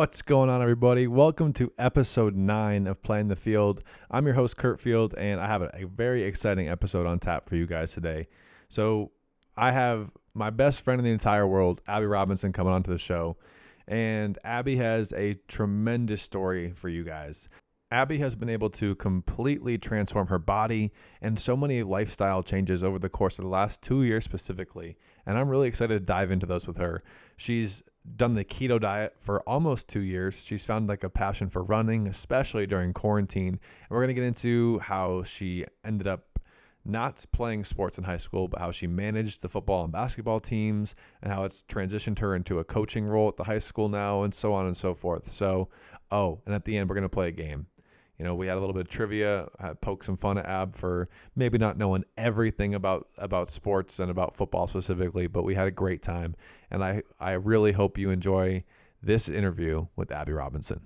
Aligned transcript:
What's 0.00 0.22
going 0.22 0.48
on, 0.48 0.62
everybody? 0.62 1.06
Welcome 1.06 1.52
to 1.52 1.74
episode 1.78 2.34
nine 2.34 2.86
of 2.86 3.02
Playing 3.02 3.28
the 3.28 3.36
Field. 3.36 3.82
I'm 4.10 4.24
your 4.24 4.34
host, 4.34 4.56
Kurt 4.56 4.80
Field, 4.80 5.14
and 5.18 5.38
I 5.38 5.46
have 5.46 5.60
a, 5.60 5.84
very 5.94 6.22
exciting 6.22 6.70
episode 6.70 7.04
on 7.06 7.18
tap 7.18 7.46
for 7.46 7.56
you 7.56 7.66
guys 7.66 7.92
today. 7.92 8.26
So, 8.70 9.10
I 9.58 9.72
have 9.72 10.10
my 10.32 10.48
best 10.48 10.80
friend 10.80 10.98
in 10.98 11.04
the 11.04 11.10
entire 11.10 11.46
world, 11.46 11.82
Abby 11.86 12.06
Robinson, 12.06 12.50
coming 12.50 12.72
onto 12.72 12.90
the 12.90 12.96
show. 12.96 13.36
And 13.86 14.38
Abby 14.42 14.76
has 14.76 15.12
a 15.12 15.34
tremendous 15.48 16.22
story 16.22 16.72
for 16.72 16.88
you 16.88 17.04
guys. 17.04 17.50
Abby 17.90 18.16
has 18.18 18.34
been 18.34 18.48
able 18.48 18.70
to 18.70 18.94
completely 18.94 19.76
transform 19.76 20.28
her 20.28 20.38
body 20.38 20.92
and 21.20 21.38
so 21.38 21.54
many 21.58 21.82
lifestyle 21.82 22.42
changes 22.42 22.82
over 22.82 22.98
the 22.98 23.10
course 23.10 23.38
of 23.38 23.44
the 23.44 23.50
last 23.50 23.82
two 23.82 24.02
years 24.02 24.24
specifically. 24.24 24.96
And 25.26 25.36
I'm 25.36 25.50
really 25.50 25.68
excited 25.68 25.92
to 25.92 26.00
dive 26.00 26.30
into 26.30 26.46
those 26.46 26.66
with 26.66 26.78
her. 26.78 27.02
She's 27.36 27.82
done 28.16 28.34
the 28.34 28.44
keto 28.44 28.80
diet 28.80 29.14
for 29.20 29.40
almost 29.42 29.88
two 29.88 30.00
years. 30.00 30.42
She's 30.42 30.64
found 30.64 30.88
like 30.88 31.04
a 31.04 31.10
passion 31.10 31.50
for 31.50 31.62
running, 31.62 32.06
especially 32.06 32.66
during 32.66 32.92
quarantine. 32.92 33.48
And 33.48 33.90
we're 33.90 33.98
going 33.98 34.08
to 34.08 34.14
get 34.14 34.24
into 34.24 34.78
how 34.78 35.22
she 35.22 35.66
ended 35.84 36.06
up 36.06 36.38
not 36.84 37.24
playing 37.32 37.64
sports 37.64 37.98
in 37.98 38.04
high 38.04 38.16
school, 38.16 38.48
but 38.48 38.60
how 38.60 38.70
she 38.70 38.86
managed 38.86 39.42
the 39.42 39.48
football 39.48 39.84
and 39.84 39.92
basketball 39.92 40.40
teams 40.40 40.94
and 41.22 41.32
how 41.32 41.44
it's 41.44 41.62
transitioned 41.62 42.18
her 42.20 42.34
into 42.34 42.58
a 42.58 42.64
coaching 42.64 43.04
role 43.06 43.28
at 43.28 43.36
the 43.36 43.44
high 43.44 43.58
school 43.58 43.88
now 43.88 44.22
and 44.22 44.34
so 44.34 44.52
on 44.52 44.66
and 44.66 44.76
so 44.76 44.94
forth. 44.94 45.30
So, 45.30 45.68
oh, 46.10 46.40
and 46.46 46.54
at 46.54 46.64
the 46.64 46.78
end, 46.78 46.88
we're 46.88 46.94
going 46.94 47.02
to 47.02 47.08
play 47.08 47.28
a 47.28 47.32
game. 47.32 47.66
You 48.18 48.24
know, 48.24 48.34
we 48.34 48.48
had 48.48 48.58
a 48.58 48.60
little 48.60 48.74
bit 48.74 48.82
of 48.82 48.88
trivia, 48.88 49.48
poke 49.80 50.04
some 50.04 50.18
fun 50.18 50.36
at 50.36 50.44
Ab 50.44 50.76
for 50.76 51.08
maybe 51.34 51.56
not 51.56 51.78
knowing 51.78 52.04
everything 52.18 52.74
about 52.74 53.08
about 53.16 53.48
sports 53.48 53.98
and 53.98 54.10
about 54.10 54.34
football 54.34 54.68
specifically, 54.68 55.26
but 55.26 55.42
we 55.42 55.54
had 55.54 55.66
a 55.66 55.70
great 55.70 56.02
time, 56.02 56.36
and 56.70 56.84
I 56.84 57.02
I 57.18 57.32
really 57.32 57.72
hope 57.72 57.98
you 57.98 58.10
enjoy 58.10 58.64
this 59.02 59.28
interview 59.28 59.86
with 59.96 60.12
Abby 60.12 60.32
Robinson. 60.32 60.80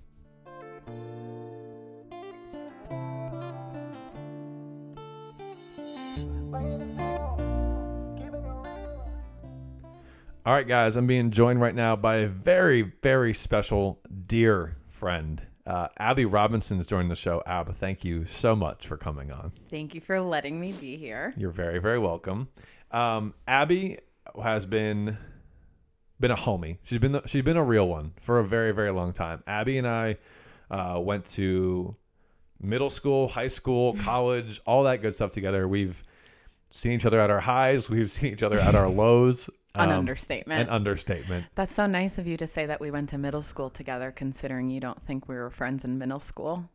All 10.47 10.53
right, 10.53 10.69
guys, 10.69 10.97
I'm 10.97 11.07
being 11.07 11.31
joined 11.31 11.63
right 11.63 11.75
now 11.75 11.97
by 11.97 12.17
a 12.17 12.29
very, 12.29 12.83
very 12.83 13.33
special, 13.33 14.01
dear 14.27 14.77
friend. 14.89 15.43
Uh, 15.67 15.89
Abby 15.99 16.27
Robinson 16.27 16.79
is 16.79 16.87
joining 16.87 17.09
the 17.09 17.17
show. 17.17 17.43
Ab, 17.47 17.75
thank 17.75 18.05
you 18.05 18.27
so 18.27 18.55
much 18.55 18.87
for 18.87 18.99
coming 18.99 19.33
on. 19.33 19.53
Thank 19.71 19.95
you 19.95 20.03
for 20.03 20.21
letting 20.21 20.61
me 20.61 20.73
be 20.73 20.99
here. 20.99 21.33
You're 21.39 21.51
very, 21.51 21.79
very 21.79 21.99
welcome. 21.99 22.49
Um, 22.91 23.33
Abby 23.49 24.01
has 24.43 24.67
been 24.67 25.17
been 26.21 26.31
a 26.31 26.37
homie. 26.37 26.79
She's 26.85 26.99
been 26.99 27.13
the, 27.13 27.23
she's 27.27 27.43
been 27.43 27.57
a 27.57 27.65
real 27.65 27.89
one 27.89 28.13
for 28.21 28.39
a 28.39 28.45
very, 28.45 28.73
very 28.73 28.91
long 28.91 29.13
time. 29.13 29.43
Abby 29.47 29.79
and 29.79 29.87
I 29.87 30.17
uh, 30.71 31.01
went 31.03 31.27
to 31.33 31.97
middle 32.61 32.91
school, 32.91 33.29
high 33.29 33.49
school, 33.49 33.95
college, 34.01 34.61
all 34.67 34.85
that 34.85 35.03
good 35.03 35.15
stuff 35.15 35.31
together. 35.31 35.67
We've 35.69 36.03
seen 36.71 36.93
each 36.93 37.07
other 37.07 37.21
at 37.21 37.31
our 37.31 37.41
highs. 37.41 37.91
We've 37.91 38.11
seen 38.11 38.33
each 38.33 38.43
other 38.43 38.59
at 38.59 38.75
our 38.75 38.89
lows. 38.89 39.51
An 39.77 39.91
Um, 39.91 39.99
understatement. 39.99 40.69
An 40.69 40.69
understatement. 40.69 41.47
That's 41.57 41.75
so 41.75 41.87
nice 41.87 42.19
of 42.19 42.29
you 42.29 42.37
to 42.37 42.47
say 42.47 42.65
that 42.67 42.81
we 42.81 42.93
went 42.93 43.09
to 43.09 43.19
middle 43.19 43.43
school 43.43 43.69
together, 43.69 44.13
considering 44.13 44.71
you 44.71 44.79
don't 44.79 45.03
think 45.03 45.29
we 45.29 45.35
were 45.35 45.51
friends 45.51 45.85
in 45.85 45.99
middle 45.99 46.21
school. 46.21 46.69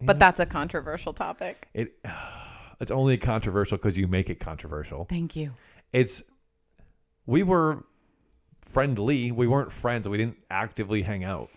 But 0.00 0.18
that's 0.18 0.40
a 0.40 0.46
controversial 0.46 1.12
topic. 1.12 1.68
it 1.74 1.94
it's 2.80 2.90
only 2.90 3.18
controversial 3.18 3.76
because 3.76 3.96
you 3.98 4.08
make 4.08 4.30
it 4.30 4.40
controversial. 4.40 5.04
Thank 5.04 5.36
you. 5.36 5.52
It's 5.92 6.22
we 7.26 7.42
were 7.42 7.84
friendly. 8.62 9.32
We 9.32 9.46
weren't 9.46 9.72
friends. 9.72 10.08
We 10.08 10.18
didn't 10.18 10.38
actively 10.50 11.02
hang 11.02 11.24
out. 11.24 11.50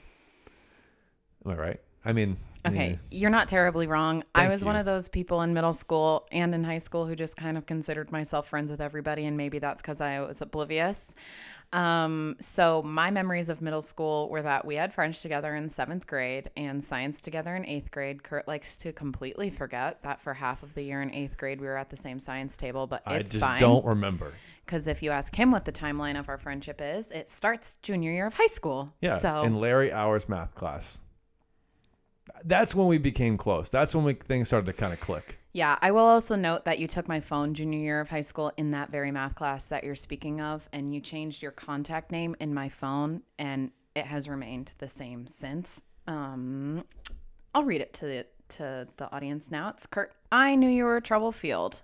Am 1.45 1.51
I 1.51 1.55
right? 1.55 1.81
I 2.03 2.11
mean, 2.13 2.37
Okay, 2.67 2.91
yeah. 2.91 3.17
you're 3.19 3.29
not 3.29 3.47
terribly 3.47 3.85
wrong. 3.85 4.23
I 4.33 4.41
Thank 4.41 4.51
was 4.51 4.65
one 4.65 4.75
of 4.75 4.85
those 4.85 5.07
people 5.07 5.41
in 5.41 5.53
middle 5.53 5.73
school 5.73 6.27
and 6.31 6.53
in 6.55 6.63
high 6.63 6.79
school 6.79 7.05
who 7.05 7.15
just 7.15 7.37
kind 7.37 7.57
of 7.57 7.65
considered 7.65 8.11
myself 8.11 8.47
friends 8.47 8.71
with 8.71 8.81
everybody, 8.81 9.25
and 9.25 9.37
maybe 9.37 9.59
that's 9.59 9.81
because 9.81 10.01
I 10.01 10.19
was 10.21 10.41
oblivious. 10.41 11.13
Um, 11.75 12.37
so 12.39 12.81
my 12.83 13.11
memories 13.11 13.49
of 13.49 13.61
middle 13.61 13.81
school 13.81 14.29
were 14.29 14.41
that 14.41 14.63
we 14.63 14.75
had 14.75 14.93
French 14.93 15.21
together 15.21 15.55
in 15.55 15.67
seventh 15.67 16.07
grade 16.07 16.49
and 16.55 16.81
science 16.81 17.19
together 17.19 17.53
in 17.53 17.65
eighth 17.65 17.91
grade. 17.91 18.23
Kurt 18.23 18.47
likes 18.47 18.77
to 18.77 18.93
completely 18.93 19.49
forget 19.49 20.01
that 20.03 20.21
for 20.21 20.33
half 20.33 20.63
of 20.63 20.73
the 20.73 20.81
year 20.83 21.01
in 21.01 21.13
eighth 21.13 21.37
grade 21.37 21.59
we 21.59 21.67
were 21.67 21.77
at 21.77 21.89
the 21.89 21.97
same 21.97 22.17
science 22.17 22.55
table, 22.55 22.87
but 22.87 23.01
I 23.05 23.21
just 23.23 23.39
fine. 23.39 23.59
don't 23.59 23.85
remember. 23.85 24.31
Because 24.65 24.87
if 24.87 25.03
you 25.03 25.11
ask 25.11 25.35
him 25.35 25.51
what 25.51 25.65
the 25.65 25.71
timeline 25.73 26.17
of 26.17 26.29
our 26.29 26.37
friendship 26.37 26.79
is, 26.81 27.11
it 27.11 27.29
starts 27.29 27.75
junior 27.83 28.11
year 28.11 28.25
of 28.25 28.33
high 28.33 28.45
school. 28.47 28.93
Yeah, 29.01 29.17
So 29.17 29.41
in 29.41 29.59
Larry 29.59 29.91
Hour's 29.91 30.29
math 30.29 30.55
class. 30.55 30.99
That's 32.43 32.75
when 32.75 32.87
we 32.87 32.97
became 32.97 33.37
close. 33.37 33.69
That's 33.69 33.95
when 33.95 34.03
we 34.03 34.13
things 34.13 34.47
started 34.47 34.65
to 34.67 34.73
kind 34.73 34.93
of 34.93 34.99
click. 34.99 35.39
Yeah, 35.53 35.77
I 35.81 35.91
will 35.91 36.03
also 36.03 36.35
note 36.35 36.65
that 36.65 36.79
you 36.79 36.87
took 36.87 37.07
my 37.07 37.21
phone 37.21 37.53
junior 37.53 37.79
year 37.79 38.01
of 38.01 38.09
high 38.09 38.21
school 38.21 38.51
in 38.57 38.71
that 38.71 38.91
very 38.91 39.09
math 39.09 39.35
class 39.35 39.69
that 39.69 39.85
you're 39.85 39.95
speaking 39.95 40.41
of, 40.41 40.67
and 40.73 40.93
you 40.93 40.99
changed 40.99 41.41
your 41.41 41.51
contact 41.51 42.11
name 42.11 42.35
in 42.41 42.53
my 42.53 42.67
phone, 42.67 43.21
and 43.39 43.71
it 43.95 44.05
has 44.05 44.27
remained 44.27 44.73
the 44.79 44.89
same 44.89 45.27
since. 45.27 45.81
Um, 46.07 46.83
I'll 47.53 47.63
read 47.63 47.79
it 47.79 47.93
to 47.93 48.05
the 48.05 48.25
to 48.47 48.87
the 48.97 49.11
audience 49.15 49.49
now. 49.49 49.69
It's 49.69 49.87
Kurt. 49.87 50.13
I 50.31 50.55
knew 50.55 50.69
you 50.69 50.83
were 50.83 50.99
trouble. 50.99 51.31
Field 51.31 51.81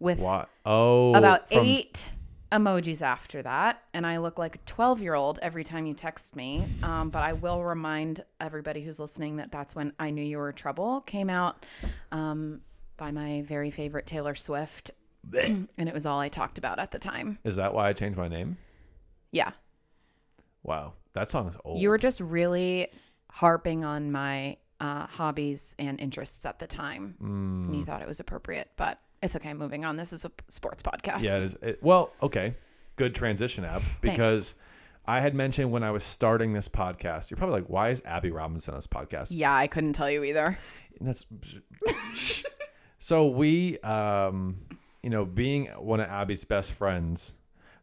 with 0.00 0.18
What? 0.18 0.48
Oh, 0.66 1.14
about 1.14 1.44
eight 1.52 2.12
emojis 2.54 3.02
after 3.02 3.42
that, 3.42 3.82
and 3.92 4.06
I 4.06 4.18
look 4.18 4.38
like 4.38 4.56
a 4.56 4.58
twelve 4.66 5.02
year 5.02 5.14
old 5.14 5.38
every 5.42 5.64
time 5.64 5.86
you 5.86 5.94
text 5.94 6.36
me. 6.36 6.64
Um, 6.82 7.10
but 7.10 7.22
I 7.22 7.32
will 7.32 7.64
remind 7.64 8.24
everybody 8.40 8.82
who's 8.82 9.00
listening 9.00 9.36
that 9.36 9.50
that's 9.50 9.74
when 9.74 9.92
I 9.98 10.10
knew 10.10 10.22
you 10.22 10.38
were 10.38 10.52
trouble 10.52 11.00
came 11.00 11.28
out. 11.28 11.66
Um, 12.12 12.60
by 12.96 13.10
my 13.10 13.42
very 13.42 13.70
favorite 13.70 14.06
Taylor 14.06 14.34
Swift. 14.34 14.90
and 15.32 15.68
it 15.78 15.94
was 15.94 16.06
all 16.06 16.20
I 16.20 16.28
talked 16.28 16.58
about 16.58 16.78
at 16.78 16.90
the 16.90 16.98
time. 16.98 17.38
Is 17.44 17.56
that 17.56 17.74
why 17.74 17.88
I 17.88 17.92
changed 17.92 18.18
my 18.18 18.28
name? 18.28 18.56
Yeah. 19.32 19.50
Wow, 20.62 20.94
that 21.14 21.30
song 21.30 21.48
is 21.48 21.56
old. 21.64 21.80
You 21.80 21.88
were 21.88 21.98
just 21.98 22.20
really 22.20 22.88
harping 23.30 23.84
on 23.84 24.12
my 24.12 24.56
uh, 24.80 25.06
hobbies 25.06 25.74
and 25.78 26.00
interests 26.00 26.46
at 26.46 26.58
the 26.58 26.66
time. 26.66 27.16
Mm. 27.20 27.66
And 27.66 27.76
you 27.76 27.84
thought 27.84 28.02
it 28.02 28.08
was 28.08 28.20
appropriate, 28.20 28.70
but 28.76 28.98
it's 29.24 29.34
okay. 29.36 29.54
Moving 29.54 29.84
on. 29.84 29.96
This 29.96 30.12
is 30.12 30.24
a 30.24 30.30
sports 30.48 30.82
podcast. 30.82 31.22
Yeah, 31.22 31.36
it 31.36 31.42
is. 31.42 31.56
It, 31.62 31.82
well, 31.82 32.12
okay. 32.22 32.54
Good 32.96 33.14
transition, 33.14 33.64
Ab. 33.64 33.82
Because 34.02 34.54
I 35.06 35.20
had 35.20 35.34
mentioned 35.34 35.72
when 35.72 35.82
I 35.82 35.90
was 35.90 36.04
starting 36.04 36.52
this 36.52 36.68
podcast, 36.68 37.30
you're 37.30 37.38
probably 37.38 37.60
like, 37.60 37.70
why 37.70 37.88
is 37.88 38.02
Abby 38.04 38.30
Robinson 38.30 38.74
on 38.74 38.78
this 38.78 38.86
podcast? 38.86 39.28
Yeah, 39.30 39.54
I 39.54 39.66
couldn't 39.66 39.94
tell 39.94 40.10
you 40.10 40.24
either. 40.24 40.58
And 41.00 41.08
that's 41.08 41.24
so 42.98 43.26
we, 43.28 43.78
um, 43.80 44.60
you 45.02 45.10
know, 45.10 45.24
being 45.24 45.66
one 45.68 46.00
of 46.00 46.08
Abby's 46.08 46.44
best 46.44 46.72
friends. 46.72 47.34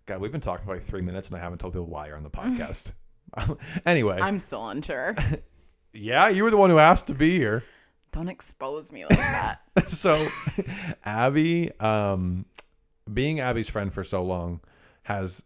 God, 0.06 0.22
we've 0.22 0.32
been 0.32 0.42
talking 0.42 0.66
for 0.66 0.76
like 0.76 0.84
three 0.84 1.02
minutes 1.02 1.28
and 1.28 1.38
I 1.38 1.40
haven't 1.40 1.58
told 1.58 1.74
people 1.74 1.88
why 1.88 2.08
you're 2.08 2.18
on 2.18 2.24
the 2.24 2.30
podcast. 2.30 2.94
anyway, 3.86 4.20
I'm 4.22 4.40
still 4.40 4.70
unsure. 4.70 5.16
yeah, 5.92 6.30
you 6.30 6.44
were 6.44 6.52
the 6.52 6.58
one 6.58 6.70
who 6.70 6.78
asked 6.78 7.08
to 7.08 7.16
be 7.16 7.32
here. 7.32 7.64
Don't 8.12 8.28
expose 8.28 8.92
me 8.92 9.06
like 9.06 9.18
that. 9.18 9.62
so 9.90 10.28
Abby, 11.06 11.72
um, 11.80 12.46
being 13.12 13.40
Abby's 13.40 13.70
friend 13.70 13.94
for 13.94 14.04
so 14.04 14.24
long 14.24 14.60
has 15.04 15.44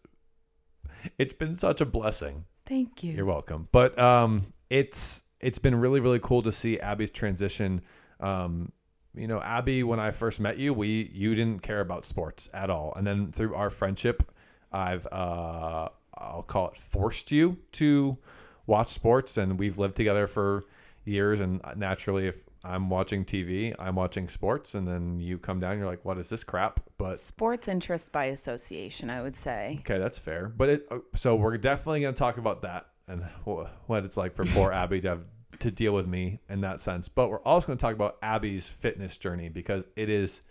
it's 1.18 1.34
been 1.34 1.56
such 1.56 1.82
a 1.82 1.86
blessing. 1.86 2.46
Thank 2.66 3.04
you. 3.04 3.14
You're 3.14 3.26
welcome. 3.26 3.68
But 3.72 3.98
um, 4.00 4.54
it's 4.70 5.22
it's 5.40 5.60
been 5.60 5.76
really 5.76 6.00
really 6.00 6.20
cool 6.20 6.42
to 6.44 6.52
see 6.52 6.80
Abby's 6.80 7.12
transition. 7.12 7.82
Um, 8.20 8.72
you 9.14 9.28
know, 9.28 9.42
Abby, 9.42 9.84
when 9.84 10.00
I 10.00 10.12
first 10.12 10.40
met 10.40 10.58
you, 10.58 10.74
we 10.74 11.10
you 11.14 11.36
didn't 11.36 11.62
care 11.62 11.82
about 11.82 12.06
sports 12.06 12.50
at 12.54 12.70
all, 12.70 12.94
and 12.96 13.06
then 13.06 13.32
through 13.32 13.56
our 13.56 13.70
friendship, 13.70 14.24
I've 14.72 15.08
uh, 15.12 15.90
I'll 16.18 16.44
call 16.44 16.70
it 16.70 16.78
forced 16.78 17.32
you 17.32 17.58
to 17.74 18.18
watch 18.66 18.88
sports, 18.88 19.38
and 19.38 19.60
we've 19.60 19.78
lived 19.78 19.96
together 19.96 20.28
for 20.28 20.66
years. 21.06 21.40
And 21.40 21.62
naturally, 21.76 22.28
if 22.28 22.42
I'm 22.66 22.90
watching 22.90 23.26
TV, 23.26 23.76
I'm 23.78 23.96
watching 23.96 24.28
sports, 24.28 24.74
and 24.74 24.88
then 24.88 25.20
you 25.20 25.38
come 25.38 25.60
down, 25.60 25.78
you're 25.78 25.86
like, 25.88 26.04
"What 26.04 26.18
is 26.18 26.30
this 26.30 26.44
crap?" 26.44 26.80
But 26.98 27.20
Sports 27.20 27.68
interest 27.68 28.12
by 28.12 28.26
association, 28.26 29.10
I 29.10 29.22
would 29.22 29.36
say. 29.36 29.78
Okay, 29.82 30.00
that's 30.00 30.18
fair. 30.18 30.48
But 30.50 30.70
it 30.70 30.88
uh, 30.90 31.00
so 31.14 31.36
we're 31.36 31.58
definitely 31.58 32.02
going 32.02 32.14
to 32.14 32.20
talk 32.20 32.38
about 32.38 32.64
that 32.64 32.88
and 33.08 33.24
what 33.44 34.04
it's 34.04 34.18
like 34.18 34.34
for 34.34 34.46
poor 34.46 34.72
Abby 34.74 35.02
to 35.02 35.10
have 35.10 35.22
to 35.60 35.72
deal 35.72 35.94
with 35.94 36.08
me 36.08 36.40
in 36.50 36.62
that 36.62 36.80
sense. 36.80 37.08
But 37.08 37.30
we're 37.30 37.42
also 37.42 37.68
going 37.68 37.78
to 37.78 37.82
talk 37.82 37.94
about 37.94 38.18
Abby's 38.22 38.68
fitness 38.68 39.18
journey 39.18 39.50
because 39.50 39.86
it 39.96 40.10
is 40.10 40.42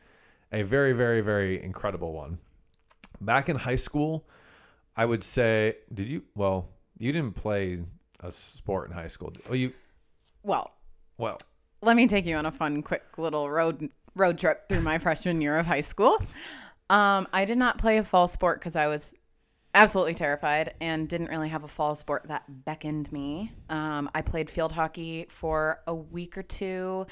a 0.53 0.63
very, 0.63 0.93
very, 0.93 1.21
very 1.21 1.63
incredible 1.63 2.13
one. 2.13 2.39
Back 3.21 3.49
in 3.49 3.57
high 3.57 3.77
school, 3.77 4.27
I 4.97 5.05
would 5.05 5.25
say, 5.25 5.77
did 5.93 6.07
you? 6.07 6.23
Well, 6.35 6.69
you 6.99 7.13
didn't 7.13 7.35
play 7.35 7.83
a 8.21 8.31
sport 8.31 8.89
in 8.89 8.95
high 8.95 9.09
school. 9.09 9.33
Oh, 9.51 9.55
you? 9.55 9.73
Well, 10.43 10.73
Well, 11.19 11.39
let 11.85 11.97
me 11.97 12.07
take 12.07 12.27
you 12.27 12.37
on 12.37 12.47
a 12.47 12.53
fun, 12.53 12.83
quick 12.83 13.19
little 13.19 13.51
road 13.51 13.91
road 14.15 14.39
trip 14.39 14.69
through 14.69 14.81
my 14.81 14.99
freshman 14.99 15.41
year 15.41 15.59
of 15.59 15.67
high 15.67 15.81
school. 15.81 16.19
Um, 16.89 17.27
I 17.33 17.45
did 17.45 17.59
not 17.59 17.79
play 17.79 17.99
a 17.99 18.05
fall 18.05 18.27
sport 18.27 18.61
because 18.61 18.77
I 18.77 18.87
was 18.87 19.15
absolutely 19.75 20.15
terrified 20.15 20.75
and 20.81 21.09
didn't 21.09 21.29
really 21.29 21.49
have 21.49 21.65
a 21.65 21.69
fall 21.69 21.95
sport 21.97 22.25
that 22.29 22.45
beckoned 22.65 23.11
me. 23.11 23.51
Um, 23.69 24.09
I 24.15 24.23
played 24.23 24.49
field 24.49 24.71
hockey 24.71 25.27
for 25.29 25.81
a 25.89 25.95
week 25.95 26.39
or 26.39 26.45
two. 26.45 27.07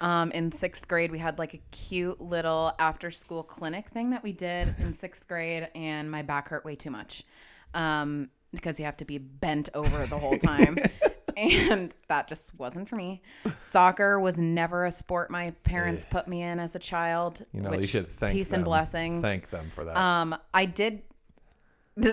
Um, 0.00 0.32
in 0.32 0.50
sixth 0.50 0.88
grade, 0.88 1.12
we 1.12 1.18
had 1.18 1.38
like 1.38 1.54
a 1.54 1.60
cute 1.70 2.20
little 2.20 2.72
after 2.78 3.10
school 3.10 3.44
clinic 3.44 3.88
thing 3.90 4.10
that 4.10 4.22
we 4.24 4.32
did 4.32 4.74
in 4.78 4.94
sixth 4.94 5.28
grade, 5.28 5.68
and 5.74 6.10
my 6.10 6.22
back 6.22 6.48
hurt 6.48 6.64
way 6.64 6.74
too 6.74 6.90
much 6.90 7.22
um, 7.74 8.28
because 8.52 8.80
you 8.80 8.84
have 8.84 8.96
to 8.96 9.04
be 9.04 9.18
bent 9.18 9.68
over 9.74 10.04
the 10.06 10.18
whole 10.18 10.38
time. 10.38 10.76
and 11.38 11.94
that 12.08 12.26
just 12.26 12.58
wasn't 12.58 12.88
for 12.88 12.96
me. 12.96 13.22
Soccer 13.58 14.18
was 14.18 14.38
never 14.38 14.86
a 14.86 14.90
sport 14.90 15.30
my 15.30 15.50
parents 15.62 16.04
put 16.04 16.26
me 16.26 16.42
in 16.42 16.58
as 16.58 16.74
a 16.74 16.78
child. 16.78 17.44
You 17.52 17.60
know, 17.62 17.72
you 17.72 17.84
should 17.84 18.08
thank 18.08 18.36
peace 18.36 18.50
them. 18.50 18.58
and 18.58 18.64
blessings. 18.64 19.22
Thank 19.22 19.50
them 19.50 19.70
for 19.70 19.84
that. 19.84 19.96
Um, 19.96 20.36
I 20.52 20.64
did. 20.64 21.02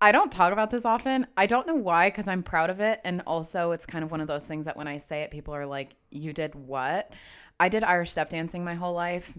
I 0.00 0.12
don't 0.12 0.30
talk 0.30 0.52
about 0.52 0.70
this 0.70 0.84
often. 0.84 1.26
I 1.36 1.46
don't 1.46 1.66
know 1.66 1.74
why, 1.74 2.08
because 2.08 2.28
I'm 2.28 2.42
proud 2.42 2.68
of 2.70 2.80
it, 2.80 3.00
and 3.04 3.22
also 3.26 3.72
it's 3.72 3.86
kind 3.86 4.04
of 4.04 4.10
one 4.10 4.20
of 4.20 4.26
those 4.26 4.46
things 4.46 4.66
that 4.66 4.76
when 4.76 4.88
I 4.88 4.98
say 4.98 5.22
it, 5.22 5.30
people 5.30 5.54
are 5.54 5.66
like, 5.66 5.94
"You 6.10 6.32
did 6.32 6.54
what?" 6.54 7.12
I 7.58 7.68
did 7.68 7.84
Irish 7.84 8.10
step 8.10 8.28
dancing 8.28 8.64
my 8.64 8.74
whole 8.74 8.92
life, 8.92 9.36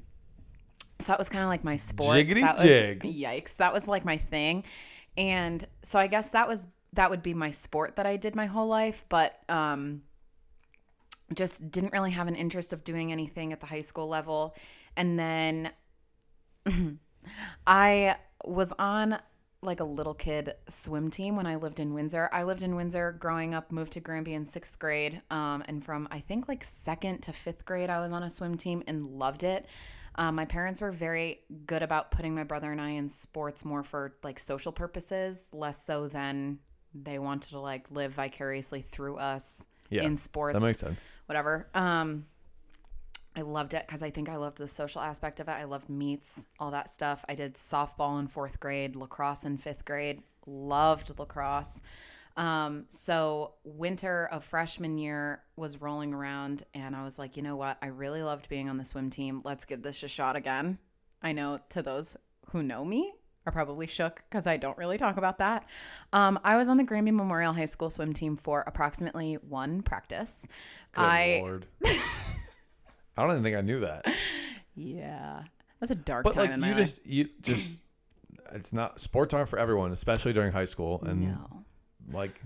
so 1.00 1.12
that 1.12 1.20
was 1.20 1.30
kind 1.30 1.44
of 1.44 1.50
like 1.50 1.64
my 1.64 1.76
sport. 1.76 2.18
Jiggity 2.18 2.42
that 2.42 2.60
jig. 2.60 3.04
Was, 3.04 3.14
yikes! 3.14 3.58
That 3.58 3.74
was 3.74 3.88
like 3.88 4.04
my 4.06 4.18
thing, 4.18 4.64
and 5.16 5.66
so 5.84 6.00
I 6.00 6.08
guess 6.08 6.32
that 6.32 6.48
was 6.48 6.68
that 6.94 7.10
would 7.10 7.24
be 7.24 7.34
my 7.34 7.52
sport 7.52 7.96
that 7.98 8.06
I 8.06 8.18
did 8.18 8.36
my 8.36 8.46
whole 8.46 8.68
life, 8.68 9.06
but 9.10 9.40
um, 9.50 10.02
just 11.34 11.70
didn't 11.72 11.94
really 11.94 12.12
have 12.12 12.28
an 12.28 12.36
interest 12.36 12.74
of 12.74 12.84
doing 12.84 13.12
anything 13.12 13.54
at 13.54 13.60
the 13.60 13.66
high 13.66 13.82
school 13.82 14.08
level, 14.08 14.56
and 14.96 15.18
then 15.18 15.72
I 17.68 18.16
was 18.46 18.74
on 18.80 19.20
like 19.62 19.80
a 19.80 19.84
little 19.84 20.14
kid 20.14 20.54
swim 20.70 21.10
team 21.10 21.36
when 21.36 21.48
I 21.48 21.56
lived 21.56 21.80
in 21.80 21.94
Windsor. 21.94 22.30
I 22.32 22.44
lived 22.44 22.64
in 22.64 22.76
Windsor 22.76 23.14
growing 23.20 23.54
up, 23.54 23.72
moved 23.72 23.94
to 23.94 24.00
Granby 24.00 24.34
in 24.34 24.46
sixth 24.46 24.78
grade. 24.78 25.22
Um, 25.32 25.64
and 25.68 25.84
from 25.84 26.08
I 26.12 26.20
think 26.20 26.48
like 26.48 26.64
second 26.64 27.22
to 27.24 27.34
fifth 27.34 27.66
grade, 27.66 27.90
I 27.90 28.00
was 28.00 28.12
on 28.12 28.24
a 28.24 28.30
swim 28.30 28.56
team 28.56 28.84
and 28.88 29.06
loved 29.06 29.44
it. 29.44 29.66
Um, 30.16 30.36
my 30.36 30.46
parents 30.46 30.82
were 30.82 30.92
very 30.92 31.42
good 31.66 31.84
about 31.84 32.12
putting 32.12 32.34
my 32.34 32.44
brother 32.44 32.72
and 32.72 32.82
I 32.82 32.92
in 32.92 33.10
sports 33.10 33.64
more 33.66 33.84
for 33.84 34.16
like 34.24 34.40
social 34.40 34.72
purposes, 34.72 35.50
less 35.54 35.84
so 35.84 36.08
than 36.08 36.60
they 37.04 37.20
wanted 37.20 37.50
to 37.52 37.60
like 37.60 37.90
live 37.92 38.12
vicariously 38.14 38.82
through 38.82 39.18
us 39.18 39.66
Yeah, 39.90 40.04
in 40.04 40.18
sports 40.18 40.54
that 40.54 40.62
makes 40.62 40.80
sense. 40.80 41.02
whatever. 41.26 41.68
Um, 41.74 42.26
I 43.36 43.42
loved 43.42 43.74
it 43.76 43.86
because 43.86 44.02
I 44.02 44.10
think 44.10 44.30
I 44.30 44.38
loved 44.38 44.58
the 44.58 44.68
social 44.68 45.00
aspect 45.02 45.40
of 45.40 45.48
it. 45.48 45.52
I 45.52 45.66
loved 45.66 45.90
meets, 45.90 46.48
all 46.60 46.72
that 46.72 46.90
stuff. 46.90 47.24
I 47.30 47.36
did 47.36 47.54
softball 47.54 48.20
in 48.20 48.28
fourth 48.28 48.60
grade, 48.60 48.96
lacrosse 48.96 49.44
in 49.46 49.58
fifth 49.58 49.86
grade. 49.86 50.24
Loved 50.48 51.20
lacrosse. 51.20 51.82
Um, 52.36 52.86
so 52.90 53.54
winter 53.64 54.28
of 54.32 54.44
freshman 54.44 54.98
year 54.98 55.44
was 55.56 55.82
rolling 55.82 56.14
around, 56.14 56.64
and 56.74 56.96
I 56.96 57.04
was 57.04 57.18
like, 57.20 57.36
you 57.36 57.44
know 57.44 57.56
what? 57.56 57.78
I 57.82 57.88
really 57.88 58.22
loved 58.24 58.48
being 58.48 58.70
on 58.70 58.78
the 58.78 58.86
swim 58.86 59.10
team. 59.10 59.42
Let's 59.44 59.66
give 59.66 59.82
this 59.82 60.02
a 60.04 60.08
shot 60.08 60.36
again. 60.36 60.78
I 61.22 61.32
know 61.32 61.60
to 61.70 61.82
those 61.82 62.16
who 62.52 62.62
know 62.64 62.86
me 62.86 63.14
are 63.48 63.52
probably 63.52 63.88
shook 63.88 64.24
because 64.30 64.46
I 64.46 64.58
don't 64.58 64.78
really 64.78 64.98
talk 64.98 65.18
about 65.18 65.38
that. 65.40 65.66
Um, 66.14 66.40
I 66.44 66.58
was 66.58 66.68
on 66.68 66.78
the 66.78 66.84
Granby 66.84 67.12
Memorial 67.12 67.54
High 67.54 67.66
School 67.66 67.90
swim 67.90 68.14
team 68.14 68.36
for 68.36 68.64
approximately 68.68 69.36
one 69.36 69.82
practice. 69.82 70.48
Good 70.92 71.02
I 71.02 71.40
lord. 71.42 71.66
I 71.86 73.22
don't 73.24 73.32
even 73.32 73.44
think 73.44 73.56
I 73.56 73.62
knew 73.62 73.80
that. 73.80 74.06
Yeah. 74.76 75.40
It 75.40 75.82
was 75.82 75.92
a 75.92 75.96
dark 75.96 76.24
But 76.24 76.34
time 76.34 76.44
like 76.44 76.52
in 76.52 76.60
my 76.60 76.68
you 76.70 76.74
life. 76.76 76.86
just 76.86 77.06
you 77.06 77.30
just 77.42 77.82
it's 78.52 78.74
not 78.74 79.00
sports 79.00 79.34
aren't 79.34 79.50
for 79.50 79.58
everyone, 79.58 79.92
especially 79.92 80.34
during 80.34 80.52
high 80.52 80.66
school. 80.66 81.02
And 81.04 81.22
no. 81.22 81.64
like 82.12 82.42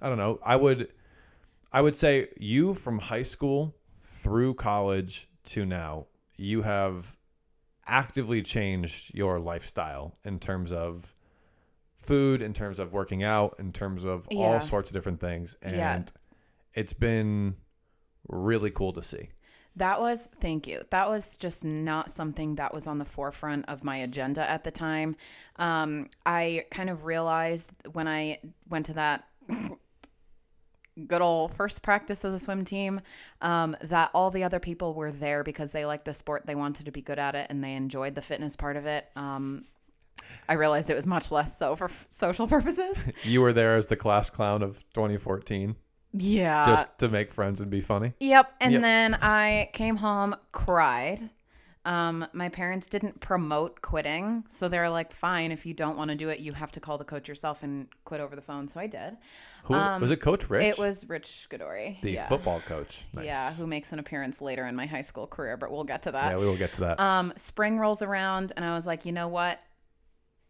I 0.00 0.08
don't 0.08 0.18
know. 0.18 0.38
I 0.44 0.56
would 0.56 0.88
I 1.72 1.80
would 1.80 1.96
say 1.96 2.28
you 2.38 2.74
from 2.74 2.98
high 2.98 3.22
school 3.22 3.76
through 4.02 4.54
college 4.54 5.28
to 5.46 5.66
now, 5.66 6.06
you 6.36 6.62
have 6.62 7.16
actively 7.86 8.42
changed 8.42 9.14
your 9.14 9.38
lifestyle 9.38 10.16
in 10.24 10.38
terms 10.38 10.72
of 10.72 11.14
food, 11.94 12.40
in 12.42 12.52
terms 12.54 12.78
of 12.78 12.92
working 12.92 13.22
out, 13.22 13.56
in 13.58 13.72
terms 13.72 14.04
of 14.04 14.26
Yeah. 14.30 14.38
all 14.46 14.60
sorts 14.60 14.90
of 14.90 14.94
different 14.94 15.20
things. 15.20 15.56
And 15.62 15.76
Yeah. 15.76 16.02
it's 16.74 16.92
been 16.92 17.56
really 18.28 18.70
cool 18.70 18.92
to 18.94 19.02
see. 19.02 19.30
That 19.76 20.00
was, 20.00 20.28
thank 20.40 20.66
you. 20.66 20.82
That 20.90 21.08
was 21.08 21.36
just 21.36 21.64
not 21.64 22.10
something 22.10 22.56
that 22.56 22.74
was 22.74 22.86
on 22.86 22.98
the 22.98 23.04
forefront 23.04 23.68
of 23.68 23.84
my 23.84 23.98
agenda 23.98 24.48
at 24.48 24.64
the 24.64 24.70
time. 24.70 25.14
Um, 25.56 26.08
I 26.26 26.66
kind 26.70 26.90
of 26.90 27.04
realized 27.04 27.72
when 27.92 28.08
I 28.08 28.40
went 28.68 28.86
to 28.86 28.94
that 28.94 29.28
good 31.06 31.22
old 31.22 31.54
first 31.54 31.82
practice 31.82 32.24
of 32.24 32.32
the 32.32 32.38
swim 32.38 32.64
team 32.64 33.00
um, 33.40 33.76
that 33.82 34.10
all 34.14 34.30
the 34.30 34.44
other 34.44 34.58
people 34.60 34.94
were 34.94 35.12
there 35.12 35.42
because 35.42 35.70
they 35.72 35.84
liked 35.86 36.04
the 36.04 36.14
sport, 36.14 36.46
they 36.46 36.54
wanted 36.54 36.86
to 36.86 36.92
be 36.92 37.00
good 37.02 37.18
at 37.18 37.34
it, 37.34 37.46
and 37.50 37.62
they 37.62 37.74
enjoyed 37.74 38.14
the 38.14 38.22
fitness 38.22 38.56
part 38.56 38.76
of 38.76 38.86
it. 38.86 39.06
Um, 39.16 39.64
I 40.48 40.54
realized 40.54 40.90
it 40.90 40.94
was 40.94 41.06
much 41.06 41.32
less 41.32 41.56
so 41.56 41.74
for 41.76 41.86
f- 41.86 42.06
social 42.08 42.46
purposes. 42.56 42.96
You 43.24 43.40
were 43.40 43.52
there 43.52 43.76
as 43.76 43.86
the 43.86 43.96
class 43.96 44.30
clown 44.30 44.62
of 44.62 44.84
2014 44.94 45.76
yeah. 46.12 46.66
just 46.66 46.98
to 46.98 47.08
make 47.08 47.30
friends 47.32 47.60
and 47.60 47.70
be 47.70 47.80
funny. 47.80 48.14
Yep. 48.20 48.52
And 48.60 48.72
Yep. 48.74 48.82
then 48.82 49.14
I 49.14 49.70
came 49.72 49.96
home, 49.96 50.34
cried. 50.52 51.30
Um, 51.84 52.26
my 52.34 52.50
parents 52.50 52.88
didn't 52.88 53.20
promote 53.20 53.80
quitting. 53.80 54.44
So 54.48 54.68
they're 54.68 54.90
like, 54.90 55.12
fine, 55.12 55.50
if 55.50 55.64
you 55.64 55.72
don't 55.72 55.96
want 55.96 56.10
to 56.10 56.16
do 56.16 56.28
it, 56.28 56.40
you 56.40 56.52
have 56.52 56.70
to 56.72 56.80
call 56.80 56.98
the 56.98 57.04
coach 57.04 57.28
yourself 57.28 57.62
and 57.62 57.88
quit 58.04 58.20
over 58.20 58.36
the 58.36 58.42
phone. 58.42 58.68
So 58.68 58.80
I 58.80 58.86
did. 58.86 59.16
Who 59.64 59.74
was 59.74 60.10
it 60.10 60.18
coach 60.20 60.48
Rich? 60.50 60.62
Um, 60.62 60.68
It 60.70 60.78
was 60.78 61.08
Rich 61.08 61.48
Godory. 61.50 62.00
the 62.02 62.12
yeah. 62.12 62.28
football 62.28 62.60
coach. 62.60 63.04
Nice. 63.14 63.26
Yeah, 63.26 63.52
who 63.54 63.66
makes 63.66 63.92
an 63.92 63.98
appearance 63.98 64.40
later 64.40 64.66
in 64.66 64.76
my 64.76 64.86
high 64.86 65.00
school 65.00 65.26
career, 65.26 65.56
but 65.56 65.70
we'll 65.70 65.84
get 65.84 66.02
to 66.02 66.12
that. 66.12 66.32
Yeah, 66.32 66.38
we 66.38 66.46
will 66.46 66.56
get 66.56 66.72
to 66.74 66.80
that. 66.80 67.00
Um, 67.00 67.32
spring 67.36 67.78
rolls 67.78 68.02
around, 68.02 68.52
and 68.56 68.64
I 68.64 68.74
was 68.74 68.86
like, 68.86 69.04
you 69.04 69.12
know 69.12 69.28
what? 69.28 69.58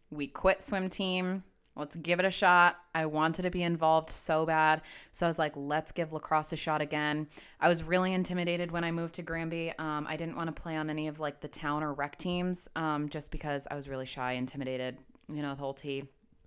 We 0.09 0.27
quit 0.27 0.61
swim 0.61 0.89
team. 0.89 1.43
Let's 1.81 1.95
give 1.95 2.19
it 2.19 2.25
a 2.25 2.31
shot. 2.31 2.77
I 2.93 3.07
wanted 3.07 3.41
to 3.41 3.49
be 3.49 3.63
involved 3.63 4.11
so 4.11 4.45
bad. 4.45 4.83
So 5.11 5.25
I 5.25 5.29
was 5.29 5.39
like, 5.39 5.53
let's 5.55 5.91
give 5.91 6.13
lacrosse 6.13 6.53
a 6.53 6.55
shot 6.55 6.79
again. 6.79 7.27
I 7.59 7.69
was 7.69 7.83
really 7.83 8.13
intimidated 8.13 8.69
when 8.69 8.83
I 8.83 8.91
moved 8.91 9.15
to 9.15 9.23
Granby. 9.23 9.73
Um, 9.79 10.05
I 10.07 10.15
didn't 10.15 10.35
want 10.35 10.55
to 10.55 10.61
play 10.61 10.75
on 10.75 10.91
any 10.91 11.07
of 11.07 11.19
like 11.19 11.41
the 11.41 11.47
town 11.47 11.81
or 11.81 11.93
rec 11.93 12.19
teams 12.19 12.69
um, 12.75 13.09
just 13.09 13.31
because 13.31 13.67
I 13.71 13.73
was 13.73 13.89
really 13.89 14.05
shy, 14.05 14.33
intimidated, 14.33 14.99
you 15.27 15.41
know, 15.41 15.55
the 15.55 15.61
whole 15.61 15.73
T. 15.73 16.03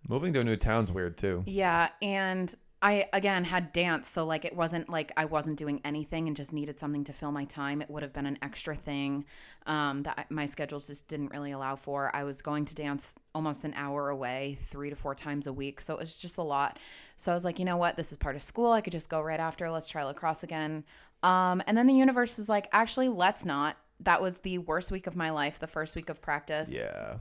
Moving 0.06 0.32
to 0.34 0.38
a 0.38 0.44
new 0.44 0.54
town's 0.54 0.92
weird 0.92 1.18
too. 1.18 1.42
Yeah, 1.46 1.88
and 2.00 2.54
I 2.84 3.08
again 3.14 3.44
had 3.44 3.72
dance, 3.72 4.10
so 4.10 4.26
like 4.26 4.44
it 4.44 4.54
wasn't 4.54 4.90
like 4.90 5.10
I 5.16 5.24
wasn't 5.24 5.56
doing 5.56 5.80
anything 5.86 6.26
and 6.26 6.36
just 6.36 6.52
needed 6.52 6.78
something 6.78 7.02
to 7.04 7.14
fill 7.14 7.32
my 7.32 7.46
time. 7.46 7.80
It 7.80 7.88
would 7.88 8.02
have 8.02 8.12
been 8.12 8.26
an 8.26 8.36
extra 8.42 8.74
thing 8.74 9.24
um, 9.64 10.02
that 10.02 10.18
I, 10.18 10.24
my 10.28 10.44
schedules 10.44 10.86
just 10.86 11.08
didn't 11.08 11.32
really 11.32 11.52
allow 11.52 11.76
for. 11.76 12.14
I 12.14 12.24
was 12.24 12.42
going 12.42 12.66
to 12.66 12.74
dance 12.74 13.16
almost 13.34 13.64
an 13.64 13.72
hour 13.74 14.10
away, 14.10 14.58
three 14.60 14.90
to 14.90 14.96
four 14.96 15.14
times 15.14 15.46
a 15.46 15.52
week, 15.52 15.80
so 15.80 15.94
it 15.94 16.00
was 16.00 16.20
just 16.20 16.36
a 16.36 16.42
lot. 16.42 16.78
So 17.16 17.32
I 17.32 17.34
was 17.34 17.42
like, 17.46 17.58
you 17.58 17.64
know 17.64 17.78
what, 17.78 17.96
this 17.96 18.12
is 18.12 18.18
part 18.18 18.36
of 18.36 18.42
school. 18.42 18.70
I 18.70 18.82
could 18.82 18.92
just 18.92 19.08
go 19.08 19.22
right 19.22 19.40
after. 19.40 19.70
Let's 19.70 19.88
try 19.88 20.04
lacrosse 20.04 20.42
again. 20.42 20.84
Um, 21.22 21.62
and 21.66 21.78
then 21.78 21.86
the 21.86 21.94
universe 21.94 22.36
was 22.36 22.50
like, 22.50 22.68
actually, 22.70 23.08
let's 23.08 23.46
not. 23.46 23.78
That 24.00 24.20
was 24.20 24.40
the 24.40 24.58
worst 24.58 24.92
week 24.92 25.06
of 25.06 25.16
my 25.16 25.30
life. 25.30 25.58
The 25.58 25.66
first 25.66 25.96
week 25.96 26.10
of 26.10 26.20
practice 26.20 26.76
Yeah. 26.76 27.14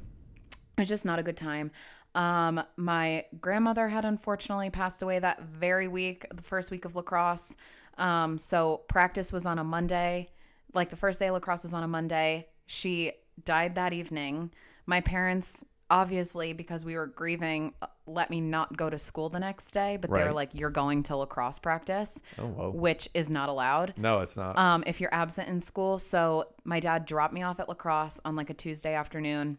It's 0.78 0.90
just 0.90 1.06
not 1.06 1.20
a 1.20 1.24
good 1.24 1.38
time. 1.38 1.72
Um, 2.16 2.64
my 2.78 3.26
grandmother 3.42 3.88
had 3.88 4.06
unfortunately 4.06 4.70
passed 4.70 5.02
away 5.02 5.20
that 5.20 5.42
very 5.44 5.88
week, 5.88 6.26
the 6.34 6.44
first 6.44 6.70
week 6.72 6.86
of 6.86 6.96
lacrosse. 6.96 7.56
Um, 7.98 8.38
so 8.38 8.82
practice 8.88 9.32
was 9.34 9.46
on 9.46 9.60
a 9.60 9.64
Monday. 9.64 10.30
Like 10.74 10.90
the 10.90 10.96
first 10.96 11.20
day 11.20 11.28
of 11.28 11.34
lacrosse 11.34 11.64
was 11.64 11.74
on 11.74 11.84
a 11.84 11.88
Monday. 11.88 12.48
She 12.68 13.14
died 13.46 13.76
that 13.76 13.94
evening. 13.94 14.52
My 14.86 15.02
parents, 15.02 15.64
obviously, 15.90 16.54
because 16.54 16.84
we 16.86 16.96
were 16.96 17.08
grieving, 17.08 17.74
uh, 17.82 17.88
let 18.06 18.30
me 18.30 18.42
not 18.42 18.76
go 18.76 18.90
to 18.90 18.98
school 18.98 19.30
the 19.30 19.40
next 19.40 19.72
day, 19.72 19.98
but 20.00 20.12
they 20.12 20.20
were 20.22 20.26
Right. 20.28 20.36
like, 20.36 20.50
You're 20.56 20.70
going 20.72 21.04
to 21.04 21.16
lacrosse 21.18 21.58
practice, 21.60 22.22
Oh 22.40 22.72
which 22.72 23.08
is 23.14 23.30
not 23.32 23.50
allowed 23.50 23.94
No, 23.98 24.20
it's 24.22 24.36
not. 24.38 24.58
um, 24.58 24.84
if 24.88 25.00
you're 25.02 25.14
absent 25.14 25.50
in 25.50 25.62
school. 25.62 26.00
So 26.00 26.46
my 26.64 26.80
dad 26.80 27.06
dropped 27.06 27.34
me 27.34 27.44
off 27.44 27.60
at 27.60 27.70
lacrosse 27.70 28.20
on 28.26 28.36
like 28.36 28.50
a 28.50 28.54
Tuesday 28.56 28.94
afternoon. 28.94 29.58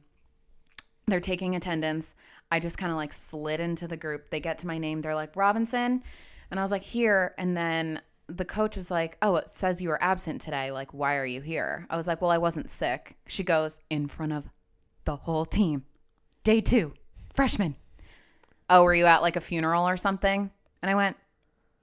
They're 1.06 1.20
taking 1.20 1.54
attendance. 1.54 2.14
I 2.50 2.60
just 2.60 2.78
kind 2.78 2.90
of 2.90 2.96
like 2.96 3.12
slid 3.12 3.60
into 3.60 3.88
the 3.88 3.96
group. 3.96 4.30
They 4.30 4.40
get 4.40 4.58
to 4.58 4.66
my 4.66 4.78
name. 4.78 5.02
They're 5.02 5.14
like, 5.14 5.36
Robinson. 5.36 6.02
And 6.50 6.60
I 6.60 6.62
was 6.62 6.70
like, 6.70 6.82
here. 6.82 7.34
And 7.38 7.56
then 7.56 8.00
the 8.28 8.44
coach 8.44 8.76
was 8.76 8.90
like, 8.90 9.18
oh, 9.22 9.36
it 9.36 9.48
says 9.48 9.82
you 9.82 9.88
were 9.88 10.02
absent 10.02 10.40
today. 10.40 10.70
Like, 10.70 10.94
why 10.94 11.16
are 11.16 11.26
you 11.26 11.40
here? 11.40 11.86
I 11.90 11.96
was 11.96 12.06
like, 12.06 12.22
well, 12.22 12.30
I 12.30 12.38
wasn't 12.38 12.70
sick. 12.70 13.16
She 13.26 13.42
goes, 13.42 13.80
in 13.90 14.08
front 14.08 14.32
of 14.32 14.48
the 15.04 15.16
whole 15.16 15.44
team. 15.44 15.84
Day 16.42 16.60
two, 16.60 16.94
freshman. 17.32 17.76
Oh, 18.70 18.82
were 18.82 18.94
you 18.94 19.06
at 19.06 19.22
like 19.22 19.36
a 19.36 19.40
funeral 19.40 19.86
or 19.86 19.96
something? 19.96 20.50
And 20.82 20.90
I 20.90 20.94
went, 20.94 21.16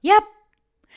yep. 0.01 0.23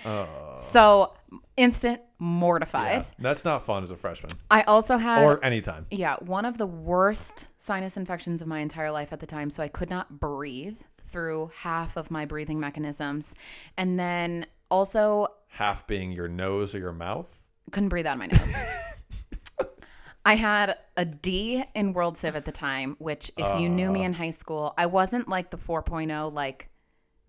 oh. 0.06 0.54
So 0.56 1.12
instant 1.56 2.00
mortified. 2.18 3.02
Yeah, 3.02 3.08
that's 3.18 3.44
not 3.44 3.64
fun 3.64 3.82
as 3.82 3.90
a 3.90 3.96
freshman 3.96 4.30
I 4.50 4.62
also 4.62 4.96
had 4.98 5.24
or 5.24 5.44
anytime. 5.44 5.86
yeah, 5.90 6.16
one 6.20 6.44
of 6.44 6.58
the 6.58 6.66
worst 6.66 7.48
sinus 7.58 7.96
infections 7.96 8.40
of 8.42 8.48
my 8.48 8.60
entire 8.60 8.90
life 8.90 9.12
at 9.12 9.20
the 9.20 9.26
time. 9.26 9.50
So 9.50 9.62
I 9.62 9.68
could 9.68 9.90
not 9.90 10.20
breathe 10.20 10.78
through 11.04 11.50
half 11.54 11.96
of 11.96 12.10
my 12.10 12.24
breathing 12.24 12.58
mechanisms. 12.58 13.34
And 13.76 13.98
then 14.00 14.46
also 14.70 15.28
Half 15.48 15.86
being 15.86 16.10
your 16.12 16.26
nose 16.28 16.74
or 16.74 16.78
your 16.78 16.92
mouth. 16.92 17.46
couldn't 17.70 17.90
breathe 17.90 18.06
out 18.06 18.14
of 18.14 18.18
my 18.20 18.26
nose. 18.26 18.54
I 20.26 20.36
had 20.36 20.78
a 20.96 21.04
D 21.04 21.62
in 21.74 21.92
World 21.92 22.16
Civ 22.16 22.34
at 22.34 22.46
the 22.46 22.52
time, 22.52 22.96
which 22.98 23.30
if 23.36 23.60
you 23.60 23.68
knew 23.68 23.90
Uh. 23.90 23.92
me 23.92 24.04
in 24.04 24.14
high 24.14 24.30
school, 24.30 24.72
I 24.78 24.86
wasn't 24.86 25.28
like 25.28 25.50
the 25.50 25.58
4.0 25.58 26.32
like 26.32 26.70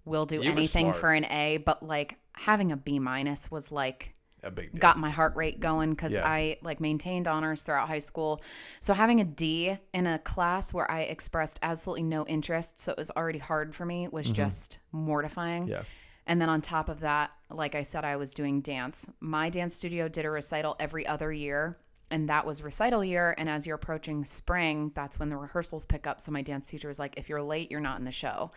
will 0.06 0.26
do 0.26 0.42
anything 0.42 0.94
for 0.94 1.12
an 1.12 1.26
A, 1.26 1.58
but 1.58 1.84
like 1.84 2.18
having 2.36 2.72
a 2.72 2.77
B 2.77 3.00
minus 3.00 3.50
was 3.50 3.72
like 3.72 4.13
A 4.44 4.51
big 4.51 4.72
deal. 4.72 4.80
got 4.80 4.98
my 4.98 5.10
heart 5.10 5.36
rate 5.36 5.60
going 5.60 5.92
because 5.92 6.13
Yeah. 6.13 6.27
I 6.27 6.58
like 6.62 6.80
maintained 6.80 7.27
honors 7.27 7.63
throughout 7.63 7.88
high 7.88 8.00
school. 8.00 8.42
So 8.80 8.94
having 8.94 9.22
a 9.22 9.25
D 9.25 9.77
in 9.94 10.08
a 10.08 10.20
class 10.20 10.74
where 10.74 10.89
I 10.89 11.01
expressed 11.01 11.60
absolutely 11.63 12.04
no 12.04 12.25
interest, 12.27 12.80
so 12.80 12.92
it 12.92 12.98
was 12.98 13.12
already 13.12 13.39
hard 13.39 13.74
for 13.74 13.86
me, 13.86 14.08
was 14.12 14.30
just 14.30 14.80
mortifying. 14.92 15.63
Mm-hmm. 15.63 15.72
Yeah. 15.72 15.84
And 16.27 16.42
then 16.42 16.50
on 16.50 16.62
top 16.62 16.89
of 16.89 17.01
that, 17.01 17.32
like 17.51 17.75
I 17.75 17.84
said, 17.84 18.04
I 18.04 18.15
was 18.15 18.34
doing 18.34 18.62
dance. 18.62 19.10
My 19.20 19.50
dance 19.50 19.75
studio 19.75 20.08
did 20.08 20.25
a 20.25 20.30
recital 20.32 20.75
every 20.80 21.06
other 21.06 21.32
year, 21.32 21.77
and 22.10 22.27
that 22.30 22.46
was 22.48 22.63
recital 22.63 23.04
year. 23.04 23.36
And 23.38 23.48
as 23.48 23.68
you're 23.68 23.75
approaching 23.75 24.25
spring, 24.25 24.92
that's 24.96 25.20
when 25.20 25.30
the 25.30 25.38
rehearsals 25.38 25.86
pick 25.86 26.08
up. 26.08 26.20
So 26.20 26.32
my 26.32 26.42
dance 26.42 26.65
teacher 26.65 26.88
was 26.88 26.98
like, 26.98 27.13
if 27.18 27.30
you're 27.30 27.44
late, 27.44 27.70
you're 27.70 27.80
not 27.80 28.00
in 28.00 28.06
the 28.06 28.12
show. 28.12 28.51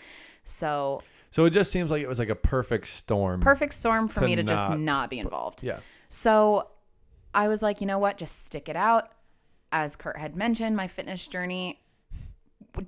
So 0.45 1.03
So 1.31 1.45
it 1.45 1.51
just 1.51 1.71
seems 1.71 1.91
like 1.91 2.03
it 2.03 2.09
was 2.09 2.19
like 2.19 2.31
a 2.31 2.35
perfect 2.35 2.87
storm. 2.87 3.41
perfect 3.41 3.75
storm 3.75 4.09
for 4.09 4.21
To 4.21 4.27
me 4.27 4.37
to 4.37 4.43
just 4.43 4.69
not- 4.71 4.79
not 4.79 5.11
be 5.11 5.19
involved. 5.19 5.63
Yeah. 5.63 5.79
So 6.09 6.69
I 7.35 7.49
was 7.49 7.63
like, 7.63 7.81
you 7.81 7.87
know 7.87 7.99
what? 7.99 8.17
Just 8.17 8.45
stick 8.47 8.69
it 8.69 8.77
out. 8.77 9.13
As 9.71 9.95
Kurt 9.97 10.17
had 10.17 10.35
mentioned, 10.37 10.77
my 10.77 10.87
fitness 10.87 11.27
journey 11.29 11.81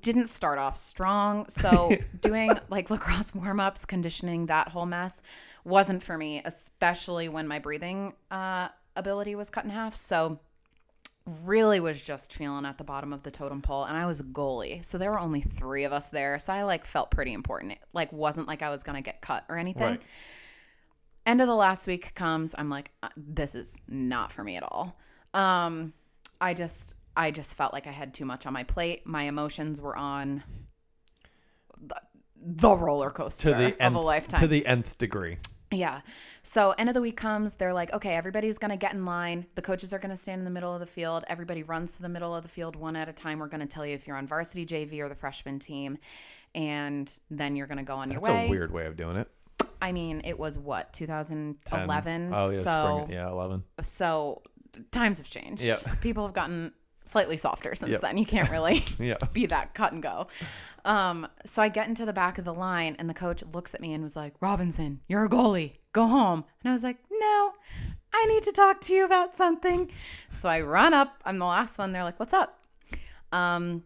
didn't 0.02 0.28
start 0.28 0.59
off 0.59 0.76
strong. 0.76 1.47
So 1.49 1.94
doing 2.20 2.52
like 2.70 2.88
lacrosse 2.90 3.35
warm 3.35 3.61
ups, 3.61 3.85
conditioning, 3.85 4.47
that 4.47 4.68
whole 4.68 4.87
mess 4.87 5.23
wasn't 5.64 6.02
for 6.02 6.16
me, 6.16 6.40
especially 6.44 7.28
when 7.28 7.47
my 7.47 7.59
breathing 7.59 8.14
uh, 8.30 8.68
ability 8.97 9.35
was 9.35 9.50
cut 9.50 9.64
in 9.64 9.70
half. 9.70 9.94
So 9.94 10.38
really 11.44 11.80
was 11.80 12.02
just 12.02 12.32
feeling 12.34 12.64
at 12.64 12.78
the 12.78 12.84
bottom 12.84 13.12
of 13.12 13.22
the 13.22 13.30
totem 13.30 13.62
pole 13.62 13.84
and 13.84 13.96
I 13.96 14.06
was 14.06 14.20
a 14.20 14.25
goalie. 14.25 14.84
So 14.84 14.99
there 14.99 15.10
were 15.10 15.20
only 15.20 15.40
3 15.40 15.84
of 15.84 15.92
us 15.92 16.08
there. 16.08 16.38
So 16.38 16.52
I 16.52 16.62
like 16.64 16.84
felt 16.84 17.10
pretty 17.10 17.32
important. 17.32 17.72
It 17.72 17.78
like 17.92 18.12
wasn't 18.12 18.46
like 18.49 18.62
I 18.62 18.70
was 18.70 18.82
going 18.82 18.96
to 18.96 19.02
get 19.02 19.20
cut 19.20 19.44
or 19.49 19.56
anything 19.56 19.87
Right. 19.87 20.02
end 21.26 21.40
of 21.40 21.46
the 21.46 21.54
last 21.54 21.87
week 21.87 22.14
comes 22.14 22.54
i'm 22.58 22.70
like 22.70 22.90
uh, 23.02 23.08
this 23.16 23.54
is 23.54 23.78
not 23.88 24.32
for 24.32 24.42
me 24.42 24.56
at 24.56 24.62
all 24.62 24.96
um 25.34 25.92
i 26.40 26.54
just 26.54 26.94
i 27.16 27.30
just 27.30 27.56
felt 27.56 27.72
like 27.75 27.87
i 27.87 27.90
had 27.90 28.14
too 28.14 28.25
much 28.25 28.46
on 28.46 28.52
my 28.54 28.64
plate 28.64 29.06
my 29.06 29.25
emotions 29.25 29.80
were 29.80 29.94
on 29.96 30.42
the, 31.87 31.96
the 32.42 32.75
roller 32.75 33.10
coaster 33.10 33.50
To 33.50 33.56
the 33.56 33.66
of 33.75 33.80
nth, 33.80 33.94
a 33.96 33.99
lifetime 34.00 34.40
to 34.40 34.46
the 34.46 34.66
nth 34.66 34.96
degree. 34.99 35.37
Yeah. 35.71 36.00
So 36.43 36.73
end 36.73 36.89
of 36.89 36.95
the 36.95 37.00
week 37.00 37.17
comes, 37.17 37.55
they're 37.57 37.73
like, 37.73 37.93
okay, 37.93 38.15
everybody's 38.15 38.59
gonna 38.59 38.77
get 38.77 38.93
in 38.93 39.05
line. 39.05 39.47
The 39.55 39.62
coaches 39.62 39.95
are 39.95 39.99
gonna 39.99 40.17
stand 40.17 40.41
in 40.41 40.45
the 40.45 40.50
middle 40.50 40.73
of 40.75 40.81
the 40.81 40.87
field. 40.87 41.25
Everybody 41.29 41.62
runs 41.62 41.97
to 41.97 42.03
the 42.03 42.09
middle 42.09 42.35
of 42.35 42.43
the 42.43 42.49
field 42.49 42.77
one 42.77 42.97
at 42.97 43.09
a 43.09 43.12
time. 43.12 43.39
We're 43.39 43.49
gonna 43.49 43.67
tell 43.67 43.87
you 43.87 43.95
if 43.95 44.07
you're 44.07 44.17
on 44.17 44.27
varsity 44.27 44.67
JV 44.67 45.00
or 45.00 45.09
the 45.09 45.15
freshman 45.15 45.59
team, 45.59 45.99
and 46.55 47.19
then 47.31 47.57
you're 47.57 47.67
gonna 47.67 47.83
go 47.83 47.97
on 47.97 48.09
That's 48.09 48.27
your 48.27 48.35
way. 48.35 48.41
That's 48.41 48.49
a 48.49 48.50
weird 48.50 48.73
way 48.73 48.87
of 48.87 48.97
doing 48.97 49.17
it. 49.17 49.29
I 49.83 49.93
mean, 49.93 50.23
it 50.25 50.39
was 50.39 50.59
what 50.59 50.93
2011. 50.93 52.31
Oh 52.35 52.50
yeah, 52.50 52.59
so 52.59 53.03
spring. 53.05 53.17
Yeah, 53.17 53.31
eleven. 53.31 53.65
so 53.81 54.43
times 54.91 55.19
have 55.19 55.31
changed. 55.31 55.62
Yep. 55.62 56.00
People 56.00 56.25
have 56.25 56.35
gotten 56.35 56.73
slightly 57.04 57.37
softer 57.37 57.75
since 57.75 57.92
Yep. 57.92 58.00
then. 58.02 58.19
You 58.19 58.26
can't 58.26 58.50
really 58.50 58.85
Yeah. 58.99 59.16
be 59.33 59.47
that 59.47 59.75
cut 59.75 59.92
and 59.92 60.02
go. 60.02 60.26
Um, 60.85 61.26
so 61.45 61.61
I 61.62 61.69
get 61.69 61.88
into 61.88 62.04
the 62.07 62.12
back 62.12 62.38
of 62.38 62.45
the 62.45 62.54
line, 62.54 62.97
and 62.99 63.09
the 63.09 63.14
coach 63.14 63.42
looks 63.52 63.75
at 63.75 63.80
me 63.80 63.92
and 63.92 64.02
was 64.02 64.16
like, 64.16 64.35
Robinson, 64.40 65.00
you're 65.09 65.25
a 65.25 65.28
goalie. 65.28 65.73
Go 65.92 66.07
home. 66.07 66.45
And 66.62 66.71
I 66.71 66.73
was 66.73 66.85
like, 66.85 66.97
no, 67.11 67.52
I 68.14 68.26
need 68.26 68.45
to 68.45 68.52
talk 68.52 68.80
to 68.83 68.95
you 68.95 69.04
about 69.04 69.37
something. 69.37 69.90
So 70.30 70.49
I 70.49 70.61
run 70.62 70.95
up. 70.95 71.21
I'm 71.25 71.38
the 71.38 71.47
last 71.47 71.78
one. 71.78 71.92
They're 71.92 72.04
like, 72.04 72.19
what's 72.21 72.33
up? 72.33 72.64
Um, 73.33 73.85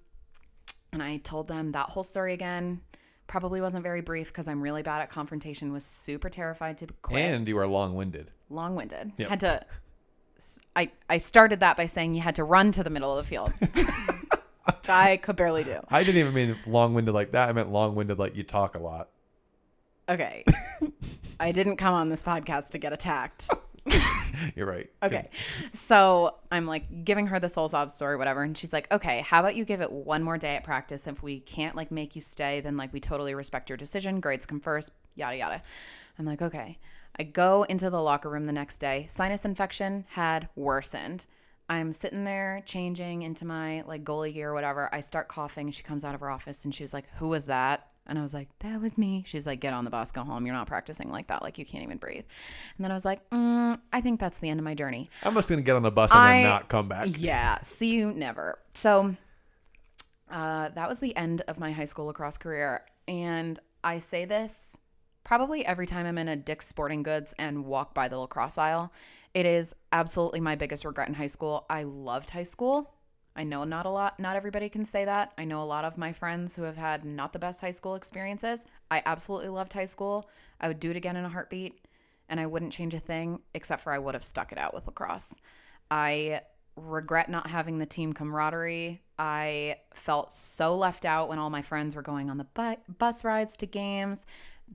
and 0.92 1.02
I 1.02 1.16
told 1.18 1.49
them 1.49 1.73
that 1.73 1.88
whole 1.88 2.04
story 2.04 2.33
again. 2.35 2.80
Probably 3.26 3.61
wasn't 3.61 3.83
very 3.83 4.02
brief 4.02 4.28
because 4.28 4.49
I'm 4.49 4.61
really 4.61 4.83
bad 4.83 5.00
at 5.00 5.09
confrontation, 5.09 5.73
was 5.73 5.85
super 5.85 6.28
terrified 6.28 6.76
to 6.78 6.87
quit 7.02 7.23
And 7.25 7.49
you 7.49 7.56
were 7.56 7.66
long-winded. 7.66 8.30
long-winded. 8.50 9.12
Yep. 9.16 9.28
Had 9.30 9.40
to. 9.40 9.66
I 10.76 10.91
I 11.09 11.19
started 11.19 11.61
that 11.61 11.76
by 11.76 11.87
saying 11.87 12.14
you 12.14 12.21
had 12.21 12.35
to 12.37 12.45
run 12.45 12.73
to 12.73 12.83
the 12.83 12.91
middle 12.91 13.17
of 13.17 13.25
the 13.25 13.29
field, 13.29 13.53
which 13.61 14.88
I 14.88 15.17
could 15.19 15.37
barely 15.37 15.64
do. 15.64 15.81
I 15.88 16.03
didn't 16.03 16.21
even 16.21 16.35
mean 16.35 16.57
long-winded 16.67 17.14
like 17.14 17.33
that. 17.33 17.49
I 17.49 17.53
meant 17.53 17.71
long-winded 17.71 18.19
like 18.19 18.37
you 18.37 18.43
talk 18.43 18.75
a 18.75 18.79
lot. 18.79 19.11
Okay, 20.09 20.45
I 21.41 21.53
didn't 21.53 21.76
come 21.76 21.95
on 21.95 22.09
this 22.09 22.23
podcast 22.23 22.71
to 22.71 22.79
get 22.79 22.93
attacked. 22.93 23.49
You're 24.57 24.67
right. 24.67 24.91
Okay, 25.03 25.31
so 25.73 26.37
I'm 26.50 26.67
like 26.67 27.05
giving 27.05 27.26
her 27.29 27.38
this 27.38 27.55
whole 27.55 27.69
sob 27.69 27.91
story, 27.91 28.17
whatever, 28.17 28.43
and 28.43 28.57
she's 28.57 28.73
like, 28.73 28.91
"Okay, 28.93 29.21
how 29.21 29.41
about 29.41 29.55
you 29.57 29.64
give 29.64 29.81
it 29.81 29.91
one 29.91 30.23
more 30.23 30.37
day 30.37 30.57
at 30.57 30.64
practice? 30.64 31.07
If 31.07 31.23
we 31.23 31.41
can't 31.41 31.75
like 31.75 31.91
make 31.91 32.14
you 32.14 32.21
stay, 32.21 32.61
then 32.61 32.76
like 32.76 32.93
we 32.93 33.00
totally 33.00 33.35
respect 33.35 33.71
your 33.71 33.76
decision. 33.76 34.21
Grades 34.21 34.47
come 34.47 34.61
first, 34.61 34.91
yada 35.14 35.37
yada." 35.37 35.62
I'm 36.19 36.25
like, 36.25 36.43
"Okay." 36.43 36.79
I 37.18 37.23
go 37.23 37.62
into 37.64 37.90
the 37.90 38.00
locker 38.00 38.28
room 38.28 38.44
the 38.44 38.52
next 38.52 38.78
day. 38.78 39.06
Sinus 39.09 39.44
infection 39.44 40.04
had 40.09 40.49
worsened. 40.56 41.26
I'm 41.68 41.92
sitting 41.92 42.25
there 42.25 42.62
changing 42.66 43.23
into 43.23 43.44
my 43.47 43.83
like 43.83 44.04
goalie 44.04 44.35
gear 44.35 44.50
or 44.50 44.54
whatever. 44.54 44.88
I 44.92 45.00
start 45.00 45.28
coughing. 45.28 45.71
She 45.71 45.83
comes 45.83 46.04
out 46.04 46.14
of 46.14 46.21
her 46.21 46.30
office 46.30 46.64
and 46.64 46.75
she 46.75 46.83
was 46.83 46.92
like, 46.92 47.06
"Who 47.16 47.28
was 47.28 47.47
that?" 47.47 47.88
And 48.06 48.18
I 48.18 48.23
was 48.23 48.35
like, 48.35 48.49
"That 48.59 48.80
was 48.83 48.99
me." 48.99 49.23
She's 49.26 49.47
like, 49.47 49.61
"Get 49.61 49.73
on 49.73 49.85
the 49.85 49.90
bus, 49.90 50.12
go 50.12 50.23
home. 50.25 50.44
You're 50.44 50.54
not 50.54 50.66
practicing 50.66 51.11
like 51.11 51.28
that. 51.28 51.40
Like 51.40 51.56
you 51.56 51.64
can't 51.64 51.83
even 51.85 51.97
breathe." 51.97 52.25
And 52.76 52.85
then 52.85 52.90
I 52.90 52.94
was 52.94 53.06
like, 53.06 53.28
mm, 53.30 53.75
"I 53.94 54.00
think 54.02 54.21
that's 54.21 54.40
the 54.40 54.50
end 54.50 54.61
of 54.61 54.64
my 54.64 54.75
journey." 54.75 55.09
I'm 55.23 55.33
just 55.35 55.49
gonna 55.49 55.62
get 55.62 55.76
on 55.76 55.83
the 55.83 55.90
bus 55.90 56.11
and 56.11 56.21
I- 56.21 56.33
then 56.35 56.42
not 56.42 56.68
come 56.68 56.88
back. 56.88 57.09
Yeah, 57.16 57.59
see 57.62 57.94
you 57.94 58.12
never. 58.12 58.59
So 58.75 59.16
uh, 60.30 60.68
that 60.71 60.88
was 60.88 60.99
the 60.99 61.16
end 61.16 61.42
of 61.49 61.59
my 61.59 61.73
high 61.73 61.85
school 61.85 62.06
lacrosse 62.06 62.37
career. 62.38 62.85
And 63.09 63.59
I 63.83 63.99
say 63.99 64.25
this 64.26 64.78
probably 65.25 65.66
every 65.66 65.87
time 65.87 66.07
I'm 66.07 66.19
in 66.19 66.28
a 66.28 66.37
Dick's 66.37 66.66
Sporting 66.66 67.02
Goods 67.02 67.35
and 67.38 67.64
walk 67.64 67.95
by 67.95 68.09
the 68.09 68.19
lacrosse 68.19 68.59
aisle. 68.59 68.93
It 69.33 69.47
is 69.47 69.75
absolutely 69.93 70.40
my 70.40 70.54
biggest 70.54 70.85
regret 70.85 71.09
in 71.09 71.14
high 71.14 71.26
school. 71.26 71.66
I 71.69 71.83
loved 71.83 72.31
high 72.31 72.45
school. 72.45 72.95
I 73.37 73.43
know 73.43 73.64
not 73.64 73.87
a 73.87 73.90
lot, 73.90 74.21
not 74.21 74.37
everybody 74.37 74.69
can 74.69 74.85
say 74.85 75.04
that. 75.07 75.33
I 75.37 75.45
know 75.45 75.61
a 75.61 75.64
lot 75.64 75.85
of 75.85 75.99
my 75.99 76.12
friends 76.12 76.54
who 76.54 76.62
have 76.62 76.76
had 76.76 77.04
not 77.04 77.33
the 77.33 77.38
best 77.40 77.61
high 77.61 77.73
school 77.73 77.97
experiences. 77.97 78.64
I 78.93 79.02
absolutely 79.07 79.49
loved 79.49 79.73
high 79.73 79.87
school. 79.87 80.31
I 80.61 80.69
would 80.69 80.78
do 80.78 80.90
it 80.93 80.97
again 80.97 81.16
in 81.16 81.25
a 81.25 81.28
heartbeat, 81.28 81.81
and 82.28 82.38
I 82.38 82.47
wouldn't 82.47 82.73
change 82.73 82.95
a 82.95 83.00
thing 83.00 83.40
except 83.54 83.83
for 83.83 83.93
I 83.93 83.99
would 83.99 84.14
have 84.14 84.23
stuck 84.23 84.52
it 84.52 84.59
out 84.59 84.73
with 84.73 84.87
lacrosse. 84.87 85.35
I 85.90 86.43
regret 86.76 87.28
not 87.28 87.49
having 87.49 87.78
the 87.78 87.87
team 87.87 88.12
camaraderie. 88.12 89.00
I 89.19 89.76
felt 89.95 90.33
so 90.33 90.76
left 90.76 91.04
out 91.04 91.28
when 91.28 91.38
all 91.38 91.50
my 91.50 91.62
friends 91.62 91.95
were 91.95 92.02
going 92.02 92.31
on 92.31 92.38
the 92.38 92.47
bu- 92.54 92.93
bus 92.99 93.25
rides 93.25 93.57
to 93.59 93.66
games, 93.66 94.26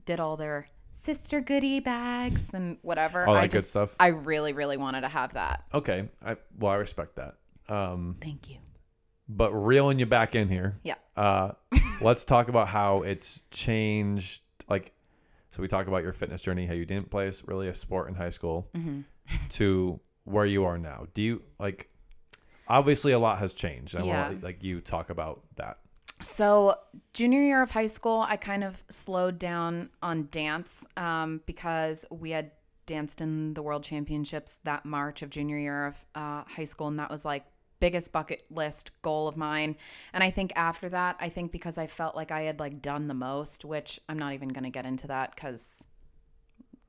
did 0.04 0.20
all 0.20 0.36
their 0.36 0.68
sister 0.92 1.40
goodie 1.40 1.80
bags 1.80 2.52
and 2.54 2.78
whatever. 2.82 3.26
All 3.26 3.34
that 3.34 3.40
I 3.40 3.46
good 3.46 3.58
just, 3.58 3.70
stuff. 3.70 3.94
I 4.00 4.08
really, 4.08 4.52
really 4.52 4.76
wanted 4.76 5.02
to 5.02 5.08
have 5.08 5.34
that. 5.34 5.64
Okay. 5.72 6.08
I 6.24 6.36
well, 6.58 6.72
I 6.72 6.76
respect 6.76 7.16
that. 7.16 7.36
Um, 7.68 8.16
Thank 8.20 8.50
you. 8.50 8.56
but 9.28 9.52
reeling 9.52 9.98
you 9.98 10.06
back 10.06 10.34
in 10.34 10.48
here. 10.48 10.78
Yeah. 10.82 10.96
Uh, 11.16 11.52
let's 12.00 12.24
talk 12.24 12.48
about 12.48 12.68
how 12.68 12.98
it's 13.02 13.40
changed. 13.50 14.42
Like, 14.68 14.92
so 15.52 15.62
we 15.62 15.68
talk 15.68 15.86
about 15.86 16.02
your 16.02 16.12
fitness 16.12 16.42
journey, 16.42 16.66
how 16.66 16.74
you 16.74 16.84
didn't 16.86 17.10
play 17.10 17.30
really 17.46 17.68
a 17.68 17.74
sport 17.74 18.08
in 18.08 18.14
high 18.14 18.30
school, 18.30 18.68
Mm-hmm. 18.74 19.00
to 19.50 20.00
where 20.24 20.46
you 20.46 20.64
are 20.64 20.78
now. 20.78 21.06
Do 21.14 21.22
you 21.22 21.42
like? 21.58 21.88
Obviously, 22.68 23.12
a 23.12 23.18
lot 23.18 23.38
has 23.38 23.52
changed. 23.54 23.96
I 23.96 24.04
Yeah. 24.04 24.28
want 24.28 24.42
like 24.42 24.62
you 24.62 24.80
talk 24.80 25.10
about 25.10 25.42
that. 25.56 25.78
So, 26.22 26.74
junior 27.12 27.40
year 27.40 27.62
of 27.62 27.70
high 27.70 27.86
school, 27.86 28.24
I 28.28 28.36
kind 28.36 28.62
of 28.62 28.82
slowed 28.90 29.38
down 29.38 29.90
on 30.02 30.28
dance 30.30 30.86
um, 30.96 31.40
because 31.46 32.04
we 32.10 32.30
had 32.30 32.50
danced 32.86 33.20
in 33.20 33.54
the 33.54 33.62
world 33.62 33.84
championships 33.84 34.60
that 34.64 34.84
March 34.84 35.22
of 35.22 35.30
junior 35.30 35.58
year 35.58 35.86
of 35.86 36.04
uh, 36.14 36.44
high 36.46 36.64
school. 36.64 36.88
And 36.88 36.98
that 36.98 37.10
was 37.10 37.24
like 37.24 37.44
biggest 37.78 38.12
bucket 38.12 38.44
list 38.50 38.90
goal 39.02 39.28
of 39.28 39.36
mine. 39.36 39.76
And 40.12 40.22
I 40.22 40.30
think 40.30 40.52
after 40.56 40.88
that, 40.90 41.16
I 41.20 41.28
think 41.28 41.52
because 41.52 41.78
I 41.78 41.86
felt 41.86 42.14
like 42.14 42.30
I 42.30 42.42
had 42.42 42.60
like 42.60 42.82
done 42.82 43.08
the 43.08 43.14
most, 43.14 43.64
which 43.64 43.98
I'm 44.08 44.18
not 44.18 44.34
even 44.34 44.48
going 44.48 44.64
to 44.64 44.70
get 44.70 44.86
into 44.86 45.06
that 45.06 45.34
because 45.34 45.86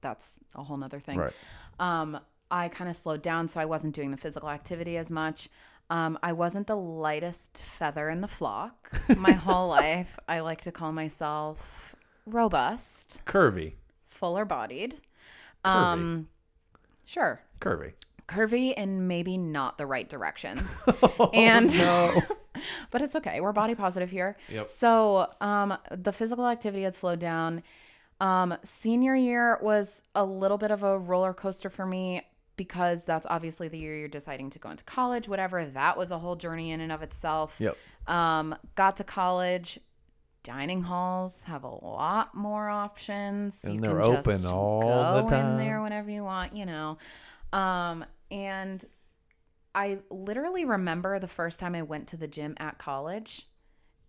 that's 0.02 0.40
a 0.56 0.64
whole 0.64 0.78
nother 0.78 1.00
thing 1.00 1.20
Right. 1.20 1.34
um, 1.80 2.20
I 2.50 2.68
kind 2.68 2.90
of 2.90 2.98
slowed 2.98 3.22
down, 3.22 3.48
so 3.48 3.62
I 3.62 3.66
wasn't 3.66 3.96
doing 3.96 4.12
the 4.12 4.18
physical 4.18 4.50
activity 4.50 4.98
as 4.98 5.10
much. 5.10 5.48
Um, 5.92 6.18
I 6.24 6.32
wasn't 6.32 6.68
the 6.68 6.76
lightest 6.78 7.62
feather 7.62 8.10
in 8.10 8.22
the 8.22 8.28
flock 8.28 8.90
my 9.18 9.34
whole 9.34 9.68
life. 9.82 10.18
I 10.28 10.40
like 10.40 10.62
to 10.62 10.72
call 10.72 10.92
myself 10.94 11.96
robust, 12.26 13.22
Curvy. 13.26 13.74
fuller 14.08 14.46
bodied. 14.46 14.96
Um, 15.66 16.28
Sure. 17.04 17.42
Curvy. 17.60 17.92
Curvy 18.28 18.74
and 18.78 19.10
maybe 19.10 19.38
not 19.38 19.78
the 19.78 19.86
right 19.86 20.08
directions. 20.08 20.84
and 21.34 21.78
no. 21.78 22.22
but 22.92 23.02
it's 23.02 23.18
okay. 23.18 23.42
We're 23.42 23.52
body 23.52 23.76
positive 23.76 24.10
here. 24.10 24.38
Yep. 24.50 24.70
So 24.70 25.30
um, 25.42 25.78
the 25.92 26.14
physical 26.14 26.48
activity 26.48 26.84
had 26.84 26.96
slowed 26.96 27.20
down. 27.20 27.64
Um, 28.22 28.56
senior 28.64 29.14
year 29.16 29.60
was 29.62 30.04
a 30.16 30.24
little 30.24 30.58
bit 30.58 30.72
of 30.72 30.84
a 30.84 30.98
roller 30.98 31.34
coaster 31.34 31.70
for 31.70 31.86
me 31.86 32.22
because 32.62 33.06
that's 33.06 33.26
obviously 33.28 33.70
the 33.70 33.80
year 33.80 33.98
you're 33.98 34.08
deciding 34.08 34.52
to 34.52 34.60
go 34.60 34.70
into 34.70 34.84
college, 34.84 35.28
whatever. 35.28 35.66
That 35.66 35.98
was 35.98 36.12
a 36.12 36.20
whole 36.20 36.36
journey 36.36 36.70
in 36.70 36.80
and 36.80 36.92
of 36.92 37.02
itself. 37.02 37.58
Yep. 37.60 37.76
Um, 38.06 38.56
got 38.76 38.98
to 38.98 39.04
college. 39.04 39.80
Dining 40.44 40.84
halls 40.84 41.44
have 41.46 41.64
a 41.64 41.70
lot 41.70 42.36
more 42.36 42.70
options. 42.70 43.64
And 43.64 43.76
you 43.76 43.82
they're 43.82 44.00
can 44.00 44.16
open 44.16 44.46
all 44.46 44.82
go 44.82 45.22
the 45.24 45.28
time. 45.28 45.30
Go 45.30 45.52
in 45.54 45.58
there 45.58 45.82
whenever 45.82 46.12
you 46.12 46.24
want, 46.24 46.56
you 46.56 46.68
know. 46.68 47.00
Um, 47.52 48.06
and 48.30 48.86
I 49.74 49.98
literally 50.12 50.66
remember 50.66 51.18
the 51.18 51.28
first 51.28 51.60
time 51.60 51.74
I 51.74 51.82
went 51.82 52.10
to 52.10 52.18
the 52.18 52.28
gym 52.28 52.54
at 52.60 52.78
college, 52.78 53.48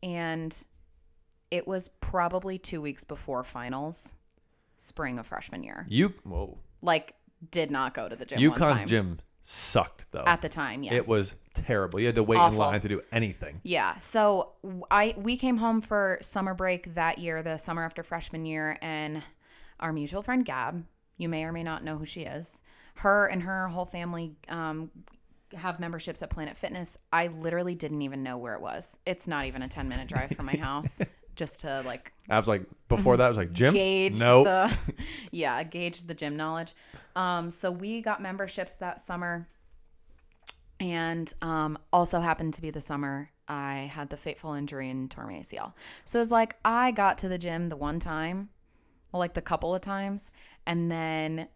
and 0.03 0.55
it 1.51 1.67
was 1.67 1.89
probably 2.01 2.59
two 2.59 2.83
weeks 2.83 3.03
before 3.03 3.45
finals, 3.45 4.15
spring 4.77 5.19
of 5.19 5.27
freshman 5.27 5.63
year. 5.63 5.87
You 5.89 6.13
whoa. 6.25 6.59
Like, 6.83 7.15
did 7.51 7.71
not 7.71 7.95
go 7.95 8.09
to 8.09 8.17
the 8.17 8.25
gym. 8.25 8.39
UConn's 8.39 8.85
gym 8.85 9.19
sucked 9.43 10.07
though. 10.13 10.25
at 10.27 10.41
the 10.43 10.49
time. 10.49 10.83
Yes, 10.83 10.93
It 11.07 11.09
was 11.11 11.35
terrible. 11.55 11.99
You 12.01 12.07
had 12.07 12.15
to 12.15 12.23
wait 12.23 12.37
in 12.37 12.43
Awful. 12.43 12.59
line 12.59 12.81
to 12.81 12.89
do 12.89 13.01
anything. 13.11 13.61
Yeah. 13.65 13.97
So 13.97 14.53
I 14.91 15.15
we 15.17 15.37
came 15.37 15.57
home 15.57 15.81
for 15.81 16.19
summer 16.23 16.55
break 16.55 16.95
that 16.95 17.19
year, 17.19 17.43
the 17.43 17.57
summer 17.59 17.85
after 17.85 18.03
freshman 18.03 18.47
year, 18.47 18.79
and 18.81 19.23
our 19.81 19.93
mutual 19.93 20.23
friend 20.23 20.45
Gab, 20.45 20.85
you 21.19 21.29
may 21.29 21.45
or 21.45 21.53
may 21.53 21.63
not 21.65 21.83
know 21.83 21.99
who 21.99 22.05
she 22.07 22.23
is. 22.23 22.63
Her 22.97 23.27
and 23.27 23.43
her 23.43 23.69
whole 23.69 23.85
family 23.87 24.37
um, 24.49 24.91
have 25.55 25.81
memberships 25.81 26.23
at 26.23 26.31
Planet 26.31 26.57
Fitness. 26.57 26.97
I 27.13 27.27
literally 27.29 27.75
didn't 27.75 28.03
even 28.03 28.23
know 28.23 28.39
where 28.39 28.55
it 28.55 28.61
was. 28.61 28.99
It's 29.07 29.27
not 29.27 29.47
even 29.47 29.63
a 29.63 29.69
ten 29.69 29.89
minute 29.89 30.09
drive 30.09 30.31
from 30.31 30.47
my 30.47 30.57
house. 30.61 31.01
Just 31.35 31.61
to 31.63 31.83
like 31.87 32.13
I 32.29 32.39
was 32.39 32.49
like 32.49 32.63
before 32.89 33.17
that 33.17 33.25
I 33.25 33.29
was 33.29 33.39
like 33.39 33.53
gym. 33.53 33.75
gauge 33.75 34.19
Nope. 34.19 34.45
the 34.45 34.77
yeah 35.33 35.63
gauge 35.63 36.03
the 36.07 36.15
gym 36.15 36.37
knowledge 36.37 36.75
um 37.17 37.51
so 37.51 37.71
we 37.71 38.01
got 38.03 38.21
memberships 38.21 38.75
that 38.77 39.01
summer 39.01 39.49
and 40.81 41.33
um 41.43 41.79
also 41.93 42.21
happened 42.21 42.55
to 42.55 42.63
be 42.63 42.71
the 42.71 42.81
summer 42.81 43.31
i 43.49 43.91
had 43.95 44.11
the 44.11 44.17
fateful 44.17 44.53
injury 44.55 44.91
and 44.91 45.11
tore 45.11 45.27
my 45.27 45.35
acl 45.35 45.73
so 46.05 46.21
it's 46.21 46.31
like 46.31 46.57
i 46.65 46.91
got 46.91 47.19
to 47.19 47.29
the 47.29 47.39
gym 47.39 47.69
the 47.69 47.77
one 47.77 47.99
time 47.99 48.49
well, 49.13 49.21
like 49.21 49.35
the 49.35 49.43
couple 49.43 49.75
of 49.75 49.81
times 49.81 50.31
and 50.67 50.91
then 50.91 51.49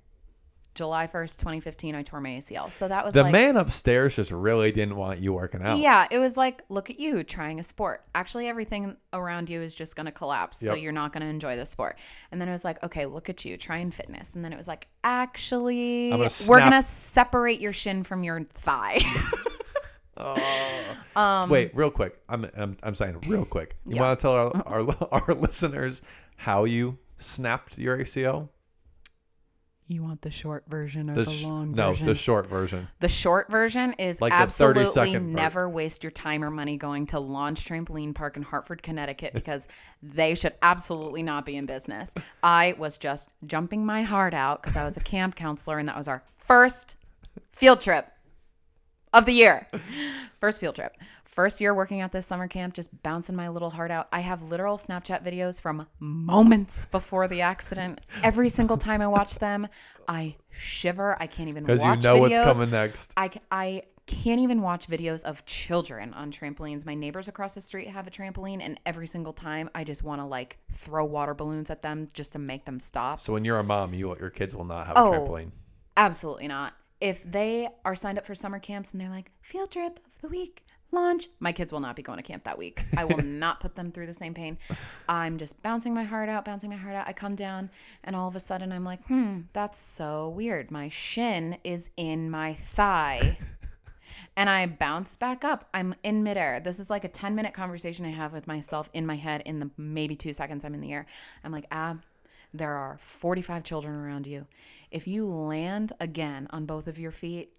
july 0.77 1.07
1st 1.07 1.37
2015 1.39 1.95
i 1.95 2.03
tore 2.03 2.21
my 2.21 2.31
acl 2.31 2.71
so 2.71 2.87
that 2.87 3.05
was 3.05 3.15
the 3.15 3.23
like 3.25 3.33
man 3.33 3.57
upstairs 3.57 4.15
just 4.15 4.31
really 4.31 4.71
didn't 4.71 4.95
want 4.97 5.19
you 5.21 5.33
working 5.33 5.63
out. 5.63 5.79
yeah, 5.79 6.07
it 6.11 6.19
was 6.19 6.37
like, 6.37 6.63
look 6.69 6.91
at 6.91 7.01
you 7.01 7.25
trying 7.25 7.59
a 7.59 7.63
sport. 7.63 8.05
Actually, 8.15 8.49
everything 8.49 8.97
around 9.13 9.49
you 9.51 9.61
is 9.61 9.75
just 9.75 9.97
going 9.97 10.07
to 10.07 10.13
collapse. 10.13 10.59
So 10.59 10.75
you're 10.75 10.93
not 10.93 11.13
going 11.13 11.23
to 11.23 11.29
enjoy 11.29 11.57
the 11.57 11.67
sport. 11.67 11.99
And 12.31 12.41
then 12.41 12.49
it 12.49 12.53
was 12.53 12.65
like, 12.65 12.83
okay, 12.85 13.07
look 13.07 13.29
at 13.29 13.45
you 13.45 13.57
trying 13.57 13.91
fitness. 13.91 14.35
And 14.35 14.45
then 14.45 14.53
it 14.53 14.57
was 14.57 14.69
like, 14.69 14.89
actually, 15.05 16.11
gonna 16.11 16.29
we're 16.47 16.59
going 16.59 16.73
to 16.73 16.83
separate 16.83 17.61
your 17.61 17.73
shin 17.73 18.03
from 18.03 18.25
your 18.25 18.43
thigh. 18.45 19.01
Oh. 20.19 20.97
um, 21.17 21.51
Wait, 21.51 21.77
real 21.77 21.91
quick. 21.91 22.19
I'm 22.29 22.49
I'm, 22.57 22.77
I'm 22.83 22.95
saying 22.95 23.23
real 23.29 23.45
quick. 23.45 23.77
You 23.87 23.97
Yeah. 23.97 24.01
want 24.01 24.19
to 24.19 24.23
tell 24.23 24.33
our, 24.33 24.63
our 24.67 25.09
our 25.29 25.35
listeners 25.35 26.01
how 26.37 26.65
you 26.65 26.97
snapped 27.19 27.77
your 27.77 27.99
ACL? 27.99 28.49
You 29.89 30.03
want 30.03 30.23
the 30.23 30.31
short 30.31 30.65
version 30.69 31.11
or 31.11 31.15
The 31.15 31.25
the, 31.25 31.31
sh- 31.31 31.45
long 31.45 31.73
no, 31.73 31.91
version? 31.91 32.07
No, 32.07 32.13
the 32.13 32.19
short 32.19 32.49
version. 32.49 32.89
The 33.01 33.09
short 33.09 33.51
version 33.51 33.93
is 33.95 34.21
Like 34.21 34.33
the 34.33 34.53
30 34.53 34.81
absolutely 34.81 35.21
never 35.21 35.69
waste 35.69 36.03
your 36.03 36.11
time 36.11 36.43
or 36.43 36.51
money 36.51 36.77
going 36.77 37.07
to 37.09 37.21
Launch 37.21 37.65
Trampoline 37.65 38.15
Park 38.15 38.37
in 38.37 38.43
Hartford, 38.43 38.83
Connecticut, 38.83 39.33
because 39.35 39.69
they 40.03 40.35
should 40.35 40.55
absolutely 40.63 41.23
not 41.23 41.47
be 41.47 41.57
in 41.57 41.67
business. 41.67 42.13
I 42.43 42.75
was 42.79 42.99
just 42.99 43.33
jumping 43.47 43.87
my 43.87 44.03
heart 44.03 44.35
out 44.35 44.63
because 44.63 44.77
I 44.77 44.85
was 44.85 44.97
a 44.97 45.01
camp 45.01 45.37
counselor 45.37 45.79
and 45.79 45.87
that 45.89 45.97
was 45.97 46.09
our 46.09 46.23
first 46.39 46.97
field 47.53 47.81
trip 47.81 48.09
of 49.13 49.25
the 49.25 49.33
year. 49.33 49.67
First 50.41 50.61
field 50.61 50.75
trip. 50.75 50.97
First 51.37 51.61
year 51.61 51.75
working 51.75 52.01
at 52.01 52.13
this 52.13 52.25
summer 52.25 52.49
camp, 52.49 52.73
just 52.73 53.03
bouncing 53.03 53.37
my 53.37 53.51
little 53.51 53.69
heart 53.69 53.91
out. 53.91 54.09
I 54.11 54.21
have 54.21 54.45
literal 54.45 54.79
Snapchat 54.79 55.23
videos 55.23 55.61
from 55.61 55.87
moments 56.01 56.87
before 56.87 57.29
the 57.29 57.43
accident. 57.43 58.01
Every 58.23 58.49
single 58.49 58.79
time 58.79 59.03
I 59.03 59.07
watch 59.07 59.39
them, 59.39 59.69
I 60.09 60.37
shiver. 60.51 61.15
I 61.21 61.27
can't 61.27 61.51
even 61.51 61.65
watch 61.65 61.77
Because 61.79 61.85
you 61.85 62.11
know 62.11 62.17
what's 62.17 62.39
coming 62.39 62.71
next. 62.71 63.13
I 63.19 63.31
I 63.51 63.83
can't 64.07 64.41
even 64.41 64.63
watch 64.63 64.89
videos 64.89 65.25
of 65.25 65.45
children 65.45 66.15
on 66.15 66.33
trampolines. 66.33 66.87
My 66.87 66.95
neighbors 66.95 67.29
across 67.29 67.55
the 67.55 67.61
street 67.61 67.89
have 67.89 68.07
a 68.07 68.11
trampoline, 68.11 68.63
and 68.63 68.81
every 68.87 69.07
single 69.07 69.35
time 69.35 69.69
I 69.75 69.85
just 69.85 70.03
want 70.05 70.23
to 70.23 70.25
like 70.25 70.57
throw 70.73 71.05
water 71.05 71.35
balloons 71.35 71.69
at 71.69 71.83
them 71.83 72.07
just 72.15 72.33
to 72.33 72.39
make 72.39 72.65
them 72.65 72.81
stop. 72.81 73.21
So 73.21 73.35
when 73.35 73.45
you're 73.45 73.59
a 73.59 73.63
mom, 73.63 73.93
you 73.93 74.17
your 74.19 74.31
kids 74.31 74.57
will 74.57 74.65
not 74.65 74.87
have 74.87 74.97
Oh. 74.97 75.13
a 75.13 75.19
trampoline. 75.19 75.51
Absolutely 75.99 76.49
not. 76.49 76.73
If 76.99 77.31
they 77.31 77.69
are 77.85 77.95
signed 77.95 78.17
up 78.17 78.25
for 78.25 78.35
summer 78.35 78.59
camps 78.59 78.93
and 78.93 79.01
they're 79.03 79.11
like, 79.11 79.31
field 79.43 79.71
trip 79.71 80.01
of 80.07 80.19
the 80.23 80.29
week, 80.29 80.65
launch, 80.93 81.29
my 81.41 81.53
kids 81.53 81.73
will 81.73 81.81
not 81.81 81.97
be 81.97 82.03
going 82.03 82.19
to 82.19 82.23
camp 82.23 82.45
that 82.45 82.59
week. 82.59 82.83
I 82.97 83.05
will 83.05 83.19
not 83.23 83.61
put 83.61 83.75
them 83.75 83.93
through 83.93 84.07
the 84.07 84.13
same 84.13 84.35
pain. 84.35 84.59
I'm 85.09 85.39
just 85.39 85.61
bouncing 85.63 85.95
my 85.95 86.05
heart 86.05 86.29
out, 86.29 86.45
bouncing 86.45 86.71
my 86.71 86.77
heart 86.77 86.95
out. 86.95 87.09
I 87.09 87.13
come 87.13 87.35
down 87.35 87.71
and 88.05 88.17
all 88.17 88.29
of 88.29 88.37
a 88.37 88.41
sudden 88.41 88.73
I'm 88.73 88.85
like, 88.85 89.05
hmm, 89.07 89.41
that's 89.53 89.79
so 89.79 90.31
weird. 90.31 90.71
My 90.71 90.89
shin 90.89 91.59
is 91.65 91.91
in 91.97 92.31
my 92.31 92.55
thigh. 92.55 93.39
and 94.37 94.49
I 94.49 94.67
bounce 94.67 95.17
back 95.17 95.45
up. 95.45 95.69
I'm 95.75 95.95
in 96.03 96.23
midair. 96.23 96.61
This 96.61 96.79
is 96.79 96.91
like 96.91 97.05
a 97.05 97.09
10 97.09 97.35
minute 97.35 97.55
conversation 97.55 98.05
I 98.07 98.11
have 98.11 98.33
with 98.33 98.47
myself 98.47 98.91
in 98.93 99.07
my 99.07 99.17
head 99.17 99.43
in 99.47 99.61
the 99.61 99.71
maybe 99.77 100.17
two 100.17 100.33
seconds 100.33 100.65
I'm 100.65 100.75
in 100.75 100.81
the 100.81 100.93
air. 100.93 101.07
I'm 101.45 101.53
like, 101.53 101.67
Ab, 101.71 102.03
there 102.55 102.75
are 102.75 102.99
45 103.01 103.65
children 103.65 103.95
around 103.95 104.27
you. 104.27 104.47
If 104.91 105.07
you 105.07 105.27
land 105.27 105.93
again 106.01 106.47
on 106.51 106.67
both 106.67 106.87
of 106.87 106.99
your 106.99 107.11
feet, 107.11 107.53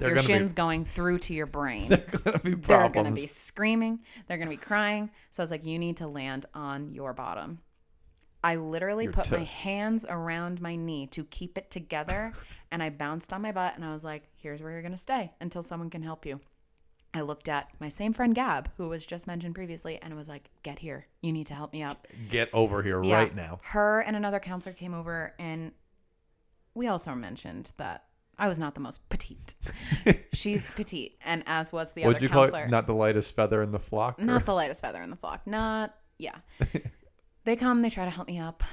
They're 0.00 0.14
your 0.14 0.22
shin's 0.22 0.52
be 0.52 0.56
going 0.56 0.84
through 0.84 1.18
to 1.20 1.34
your 1.34 1.46
brain. 1.46 1.88
they're 1.88 1.98
gonna 1.98 2.38
be 2.38 2.56
problems. 2.56 2.66
They're 2.66 2.88
going 2.88 3.06
to 3.06 3.12
be 3.12 3.26
screaming. 3.26 4.00
They're 4.26 4.38
going 4.38 4.48
to 4.48 4.56
be 4.56 4.60
crying. 4.60 5.10
So 5.30 5.42
I 5.42 5.44
was 5.44 5.50
like, 5.50 5.64
you 5.64 5.78
need 5.78 5.98
to 5.98 6.08
land 6.08 6.46
on 6.54 6.92
your 6.92 7.12
bottom. 7.12 7.60
I 8.42 8.56
literally 8.56 9.04
Your 9.04 9.12
put 9.12 9.30
my 9.30 9.44
hands 9.44 10.06
around 10.08 10.62
my 10.62 10.74
knee 10.74 11.06
to 11.08 11.24
keep 11.24 11.58
it 11.58 11.70
together. 11.70 12.32
and 12.72 12.82
I 12.82 12.90
bounced 12.90 13.32
on 13.32 13.42
my 13.42 13.52
butt 13.52 13.74
and 13.76 13.84
I 13.84 13.92
was 13.92 14.04
like, 14.04 14.24
here's 14.36 14.62
where 14.62 14.72
you're 14.72 14.82
going 14.82 14.92
to 14.92 14.98
stay 14.98 15.32
until 15.40 15.62
someone 15.62 15.90
can 15.90 16.02
help 16.02 16.24
you. 16.24 16.40
I 17.12 17.22
looked 17.22 17.48
at 17.48 17.68
my 17.80 17.88
same 17.88 18.12
friend 18.12 18.34
Gab, 18.34 18.70
who 18.76 18.88
was 18.88 19.04
just 19.04 19.26
mentioned 19.26 19.54
previously, 19.56 19.98
and 20.00 20.14
was 20.14 20.28
like, 20.28 20.48
get 20.62 20.78
here. 20.78 21.06
You 21.22 21.32
need 21.32 21.48
to 21.48 21.54
help 21.54 21.72
me 21.72 21.82
up. 21.82 22.06
Get 22.28 22.48
over 22.52 22.82
here 22.82 23.02
Yeah. 23.02 23.16
right 23.16 23.34
now. 23.34 23.58
Her 23.64 24.00
and 24.00 24.14
another 24.14 24.38
counselor 24.38 24.74
came 24.74 24.94
over, 24.94 25.34
and 25.38 25.72
we 26.72 26.86
also 26.86 27.12
mentioned 27.14 27.72
that 27.78 28.04
I 28.40 28.48
was 28.48 28.58
not 28.58 28.74
the 28.74 28.80
most 28.80 29.06
petite. 29.10 29.54
She's 30.32 30.72
petite, 30.72 31.18
and 31.24 31.44
as 31.46 31.72
was 31.72 31.92
the 31.92 32.06
Would 32.06 32.16
other 32.16 32.24
you 32.24 32.30
call 32.30 32.44
it 32.44 32.70
not 32.70 32.86
the 32.86 32.94
lightest 32.94 33.36
feather 33.36 33.60
in 33.62 33.70
the 33.70 33.78
flock? 33.78 34.18
or- 34.18 34.24
Not 34.24 34.46
the 34.46 34.54
lightest 34.54 34.80
feather 34.80 35.02
in 35.02 35.10
the 35.10 35.16
flock. 35.16 35.46
Not, 35.46 35.94
yeah. 36.18 36.36
they 37.44 37.54
come, 37.54 37.82
they 37.82 37.90
try 37.90 38.06
to 38.06 38.10
help 38.10 38.26
me 38.26 38.38
up. 38.38 38.64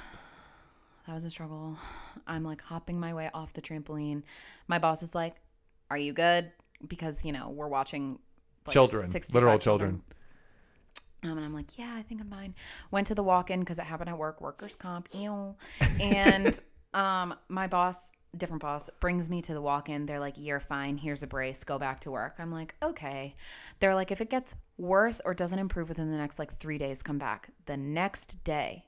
That 1.05 1.13
was 1.13 1.25
a 1.25 1.29
struggle. 1.29 1.77
I'm 2.25 2.43
like 2.43 2.61
hopping 2.61 2.97
my 2.97 3.13
way 3.13 3.29
off 3.33 3.51
the 3.51 3.61
trampoline. 3.61 4.23
My 4.69 4.79
boss 4.79 5.03
is 5.03 5.13
like, 5.13 5.35
Are 5.91 5.97
you 5.97 6.13
good? 6.13 6.49
Because, 6.87 7.25
you 7.25 7.33
know, 7.33 7.49
we're 7.49 7.67
watching 7.67 8.19
like, 8.65 8.73
children, 8.73 9.05
65 9.05 9.35
literal 9.35 9.59
children. 9.59 10.01
Um, 11.23 11.31
and 11.31 11.45
I'm 11.45 11.53
like, 11.53 11.77
yeah, 11.77 11.93
I 11.95 12.03
think 12.03 12.21
I'm 12.21 12.29
fine. 12.29 12.55
Went 12.91 13.07
to 13.07 13.15
the 13.15 13.23
walk-in 13.23 13.59
because 13.61 13.79
it 13.79 13.85
happened 13.85 14.09
at 14.09 14.17
work, 14.17 14.39
workers 14.39 14.75
comp, 14.75 15.09
ew. 15.13 15.55
And 15.99 16.57
um, 16.93 17.33
my 17.49 17.67
boss, 17.67 18.13
different 18.37 18.61
boss, 18.61 18.89
brings 18.99 19.29
me 19.29 19.41
to 19.43 19.53
the 19.53 19.61
walk-in. 19.61 20.05
They're 20.05 20.19
like, 20.19 20.35
you're 20.37 20.59
fine. 20.59 20.97
Here's 20.97 21.23
a 21.23 21.27
brace. 21.27 21.63
Go 21.63 21.77
back 21.77 21.99
to 22.01 22.11
work. 22.11 22.35
I'm 22.39 22.51
like, 22.51 22.75
okay. 22.81 23.35
They're 23.79 23.95
like, 23.95 24.11
if 24.11 24.21
it 24.21 24.29
gets 24.29 24.55
worse 24.77 25.21
or 25.25 25.33
doesn't 25.33 25.59
improve 25.59 25.89
within 25.89 26.11
the 26.11 26.17
next 26.17 26.39
like 26.39 26.53
three 26.53 26.77
days, 26.77 27.03
come 27.03 27.17
back. 27.17 27.49
The 27.65 27.77
next 27.77 28.43
day, 28.43 28.85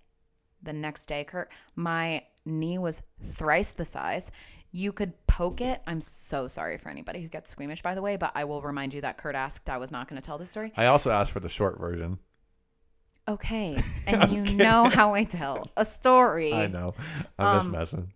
the 0.63 0.73
next 0.73 1.05
day, 1.07 1.23
Kurt, 1.23 1.51
my 1.75 2.23
knee 2.45 2.77
was 2.77 3.01
thrice 3.23 3.71
the 3.71 3.85
size. 3.85 4.31
You 4.71 4.91
could 4.91 5.13
poke 5.25 5.61
it. 5.61 5.81
I'm 5.87 5.99
so 6.01 6.47
sorry 6.47 6.77
for 6.77 6.89
anybody 6.89 7.21
who 7.21 7.27
gets 7.27 7.49
squeamish, 7.49 7.81
by 7.81 7.95
the 7.95 8.01
way, 8.01 8.17
but 8.17 8.31
I 8.35 8.43
will 8.45 8.61
remind 8.61 8.93
you 8.93 9.01
that 9.01 9.17
Kurt 9.17 9.35
asked. 9.35 9.69
I 9.69 9.77
was 9.77 9.91
not 9.91 10.07
going 10.07 10.21
to 10.21 10.25
tell 10.25 10.37
this 10.37 10.51
story. 10.51 10.71
I 10.77 10.85
also 10.85 11.09
asked 11.09 11.31
for 11.31 11.39
the 11.39 11.49
short 11.49 11.79
version. 11.79 12.19
Okay. 13.27 13.81
And 14.07 14.31
you 14.31 14.55
know 14.55 14.85
how 14.85 15.13
I 15.13 15.23
tell 15.23 15.69
a 15.77 15.85
story. 15.85 16.51
I 16.51 16.65
know. 16.67 16.95
I'm 17.37 17.57
just 17.57 17.65
Um, 17.67 17.71
messing. 17.71 18.13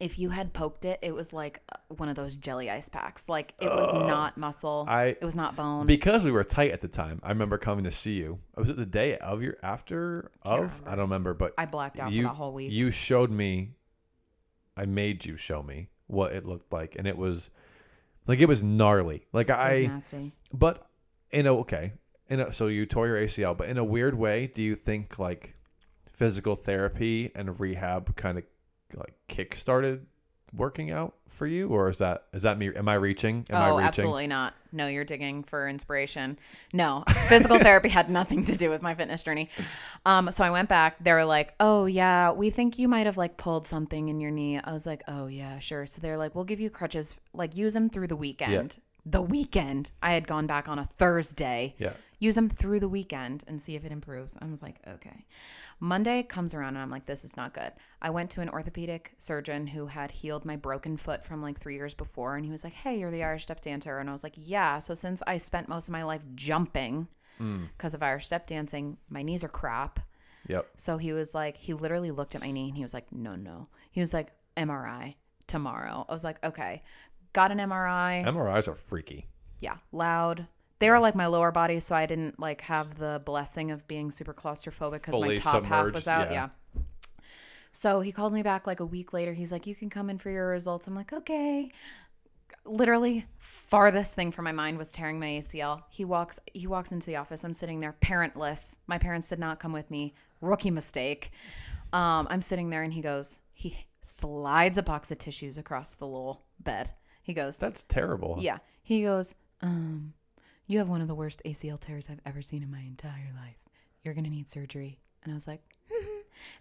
If 0.00 0.18
you 0.18 0.30
had 0.30 0.52
poked 0.52 0.84
it, 0.84 0.98
it 1.02 1.14
was 1.14 1.32
like 1.32 1.60
uh, 1.72 1.76
one 1.96 2.08
of 2.08 2.16
those 2.16 2.36
jelly 2.36 2.70
ice 2.70 2.88
packs. 2.88 3.28
Like 3.28 3.54
it 3.60 3.68
was 3.68 3.92
not 4.06 4.36
muscle. 4.36 4.84
I 4.88 5.06
it 5.06 5.24
was 5.24 5.36
not 5.36 5.56
bone. 5.56 5.86
because 5.86 6.24
we 6.24 6.30
were 6.30 6.44
tight 6.44 6.72
at 6.72 6.80
the 6.80 6.88
time. 6.88 7.20
I 7.22 7.30
remember 7.30 7.58
coming 7.58 7.84
to 7.84 7.90
see 7.90 8.14
you. 8.14 8.38
Was 8.56 8.70
it 8.70 8.76
the 8.76 8.86
day 8.86 9.16
of 9.18 9.42
your 9.42 9.56
after 9.62 10.30
of? 10.42 10.82
I 10.86 10.90
don't 10.90 11.00
remember, 11.00 11.34
but 11.34 11.54
I 11.58 11.66
blacked 11.66 12.00
out 12.00 12.12
you 12.12 12.22
for 12.22 12.28
that 12.28 12.34
whole 12.34 12.52
week. 12.52 12.70
you 12.72 12.90
showed 12.90 13.30
me. 13.30 13.70
I 14.76 14.86
made 14.86 15.24
you 15.24 15.36
show 15.36 15.62
me 15.62 15.88
what 16.06 16.32
it 16.32 16.44
looked 16.44 16.72
like, 16.72 16.96
and 16.96 17.06
it 17.06 17.16
was 17.16 17.50
like 18.26 18.40
it 18.40 18.48
was 18.48 18.62
gnarly. 18.62 19.26
Like 19.32 19.48
It 19.48 19.52
was 19.52 19.58
I, 19.58 19.86
nasty. 19.86 20.32
but 20.52 20.86
in 21.30 21.46
a 21.46 21.54
okay, 21.58 21.92
in 22.28 22.40
a, 22.40 22.52
so 22.52 22.66
you 22.66 22.86
tore 22.86 23.06
your 23.06 23.18
ACL, 23.18 23.56
but 23.56 23.68
in 23.68 23.78
a 23.78 23.84
weird 23.84 24.14
way, 24.14 24.46
do 24.46 24.62
you 24.62 24.74
think 24.74 25.18
like 25.18 25.54
physical 26.10 26.54
therapy 26.54 27.30
and 27.34 27.58
rehab 27.60 28.14
kind 28.16 28.38
of 28.38 28.44
like 28.98 29.14
kick 29.28 29.54
started 29.54 30.06
working 30.56 30.90
out 30.90 31.14
for 31.28 31.46
you, 31.46 31.68
or 31.68 31.88
is 31.88 31.98
that 31.98 32.24
is 32.32 32.42
that 32.42 32.58
me? 32.58 32.74
Am 32.74 32.88
I 32.88 32.94
reaching? 32.94 33.44
Am 33.50 33.56
I 33.56 33.70
oh, 33.70 33.76
reaching? 33.76 33.86
absolutely 33.86 34.26
not. 34.26 34.54
No, 34.72 34.86
you're 34.86 35.04
digging 35.04 35.42
for 35.42 35.68
inspiration. 35.68 36.38
No, 36.72 37.04
physical 37.28 37.58
therapy 37.60 37.88
had 37.88 38.10
nothing 38.10 38.44
to 38.44 38.56
do 38.56 38.70
with 38.70 38.82
my 38.82 38.94
fitness 38.94 39.22
journey. 39.22 39.50
Um, 40.06 40.30
so 40.32 40.44
I 40.44 40.50
went 40.50 40.68
back. 40.68 41.02
They 41.02 41.12
were 41.12 41.24
like, 41.24 41.54
"Oh 41.60 41.86
yeah, 41.86 42.32
we 42.32 42.50
think 42.50 42.78
you 42.78 42.88
might 42.88 43.06
have 43.06 43.16
like 43.16 43.36
pulled 43.36 43.66
something 43.66 44.08
in 44.08 44.20
your 44.20 44.30
knee." 44.30 44.58
I 44.62 44.72
was 44.72 44.86
like, 44.86 45.02
"Oh 45.08 45.26
yeah, 45.26 45.58
sure." 45.58 45.86
So 45.86 46.00
they're 46.00 46.18
like, 46.18 46.34
"We'll 46.34 46.44
give 46.44 46.60
you 46.60 46.70
crutches. 46.70 47.20
Like 47.32 47.56
use 47.56 47.74
them 47.74 47.90
through 47.90 48.08
the 48.08 48.16
weekend." 48.16 48.78
The 49.06 49.20
weekend. 49.20 49.90
I 50.02 50.14
had 50.14 50.26
gone 50.26 50.46
back 50.46 50.66
on 50.66 50.78
a 50.78 50.84
Thursday. 50.84 51.74
Yeah. 51.78 51.92
Use 52.24 52.36
them 52.36 52.48
through 52.48 52.80
the 52.80 52.88
weekend 52.88 53.44
and 53.46 53.60
see 53.60 53.74
if 53.74 53.84
it 53.84 53.92
improves. 53.92 54.38
I 54.40 54.46
was 54.46 54.62
like, 54.62 54.76
okay. 54.88 55.26
Monday 55.78 56.22
comes 56.22 56.54
around 56.54 56.68
and 56.68 56.78
I'm 56.78 56.90
like, 56.90 57.04
this 57.04 57.22
is 57.22 57.36
not 57.36 57.52
good. 57.52 57.70
I 58.00 58.08
went 58.08 58.30
to 58.30 58.40
an 58.40 58.48
orthopedic 58.48 59.12
surgeon 59.18 59.66
who 59.66 59.86
had 59.86 60.10
healed 60.10 60.46
my 60.46 60.56
broken 60.56 60.96
foot 60.96 61.22
from 61.22 61.42
like 61.42 61.58
three 61.58 61.74
years 61.74 61.92
before. 61.92 62.36
And 62.36 62.44
he 62.46 62.50
was 62.50 62.64
like, 62.64 62.72
hey, 62.72 62.98
you're 62.98 63.10
the 63.10 63.24
Irish 63.24 63.42
step 63.42 63.60
dancer. 63.60 63.98
And 63.98 64.08
I 64.08 64.12
was 64.12 64.24
like, 64.24 64.36
yeah. 64.38 64.78
So 64.78 64.94
since 64.94 65.22
I 65.26 65.36
spent 65.36 65.68
most 65.68 65.88
of 65.88 65.92
my 65.92 66.02
life 66.02 66.22
jumping 66.34 67.08
mm. 67.38 67.68
because 67.76 67.92
of 67.92 68.02
Irish 68.02 68.24
step 68.24 68.46
dancing, 68.46 68.96
my 69.10 69.22
knees 69.22 69.44
are 69.44 69.48
crap. 69.48 70.00
Yep. 70.48 70.70
So 70.76 70.96
he 70.96 71.12
was 71.12 71.34
like, 71.34 71.58
he 71.58 71.74
literally 71.74 72.10
looked 72.10 72.34
at 72.34 72.40
my 72.40 72.50
knee 72.50 72.68
and 72.68 72.76
he 72.76 72.82
was 72.82 72.94
like, 72.94 73.12
no, 73.12 73.36
no. 73.36 73.68
He 73.90 74.00
was 74.00 74.14
like, 74.14 74.32
MRI 74.56 75.16
tomorrow. 75.46 76.06
I 76.08 76.12
was 76.14 76.24
like, 76.24 76.42
okay. 76.42 76.82
Got 77.34 77.50
an 77.50 77.58
MRI 77.58 78.24
MRIs 78.24 78.66
are 78.66 78.76
freaky. 78.76 79.26
yeah, 79.60 79.76
loud. 79.92 80.46
They 80.80 80.90
were 80.90 80.98
like 80.98 81.14
my 81.14 81.26
lower 81.26 81.50
body, 81.52 81.80
so 81.80 81.94
I 81.94 82.06
didn't 82.06 82.38
like 82.40 82.60
have 82.62 82.98
the 82.98 83.22
blessing 83.24 83.70
of 83.70 83.86
being 83.88 84.10
super 84.10 84.34
claustrophobic 84.34 84.92
because 84.92 85.12
my 85.12 85.18
Fully 85.26 85.38
top 85.38 85.64
half 85.64 85.76
submerged, 85.86 85.94
was 85.94 86.08
out. 86.08 86.30
yeah. 86.30 86.48
Yeah. 86.74 86.82
So 87.72 88.00
he 88.00 88.12
calls 88.12 88.32
me 88.34 88.42
back 88.42 88.66
like 88.66 88.80
a 88.80 88.86
week 88.86 89.12
later. 89.12 89.32
He's 89.32 89.50
like, 89.50 89.66
"You 89.66 89.74
can 89.74 89.90
come 89.90 90.10
in 90.10 90.18
for 90.18 90.30
your 90.30 90.48
results." 90.48 90.86
I'm 90.86 90.94
like, 90.94 91.12
"Okay." 91.12 91.70
Literally, 92.66 93.26
farthest 93.38 94.14
thing 94.14 94.30
from 94.32 94.44
my 94.46 94.52
mind 94.52 94.78
was 94.78 94.90
tearing 94.90 95.18
my 95.20 95.26
ACL. 95.26 95.82
He 95.90 96.04
walks. 96.04 96.38
He 96.52 96.66
walks 96.66 96.92
into 96.92 97.06
the 97.06 97.16
office. 97.16 97.44
I'm 97.44 97.52
sitting 97.52 97.80
there, 97.80 97.94
parentless. 98.00 98.78
My 98.86 98.96
parents 98.98 99.28
did 99.28 99.38
not 99.38 99.60
come 99.60 99.72
with 99.72 99.90
me. 99.90 100.14
Rookie 100.40 100.70
mistake. 100.70 101.30
Um, 101.92 102.26
I'm 102.30 102.42
sitting 102.42 102.70
there, 102.70 102.82
and 102.82 102.92
he 102.92 103.00
goes. 103.00 103.40
He 103.52 103.76
slides 104.00 104.78
a 104.78 104.82
box 104.82 105.10
of 105.10 105.18
tissues 105.18 105.58
across 105.58 105.94
the 105.94 106.06
little 106.06 106.42
bed. 106.60 106.90
He 107.22 107.32
goes, 107.32 107.56
That's 107.58 107.82
terrible. 107.84 108.36
yeah. 108.40 108.58
He 108.82 109.02
goes, 109.02 109.34
um, 109.62 110.12
you 110.66 110.78
have 110.78 110.88
one 110.88 111.00
of 111.00 111.08
the 111.08 111.14
worst 111.14 111.42
ACL 111.44 111.78
tears 111.78 112.08
I've 112.10 112.20
ever 112.26 112.42
seen 112.42 112.62
in 112.62 112.70
my 112.70 112.80
entire 112.80 113.30
life. 113.36 113.56
You're 114.02 114.14
going 114.14 114.24
to 114.24 114.30
need 114.30 114.50
surgery. 114.50 114.98
And 115.22 115.32
I 115.32 115.34
was 115.34 115.46
like, 115.46 115.60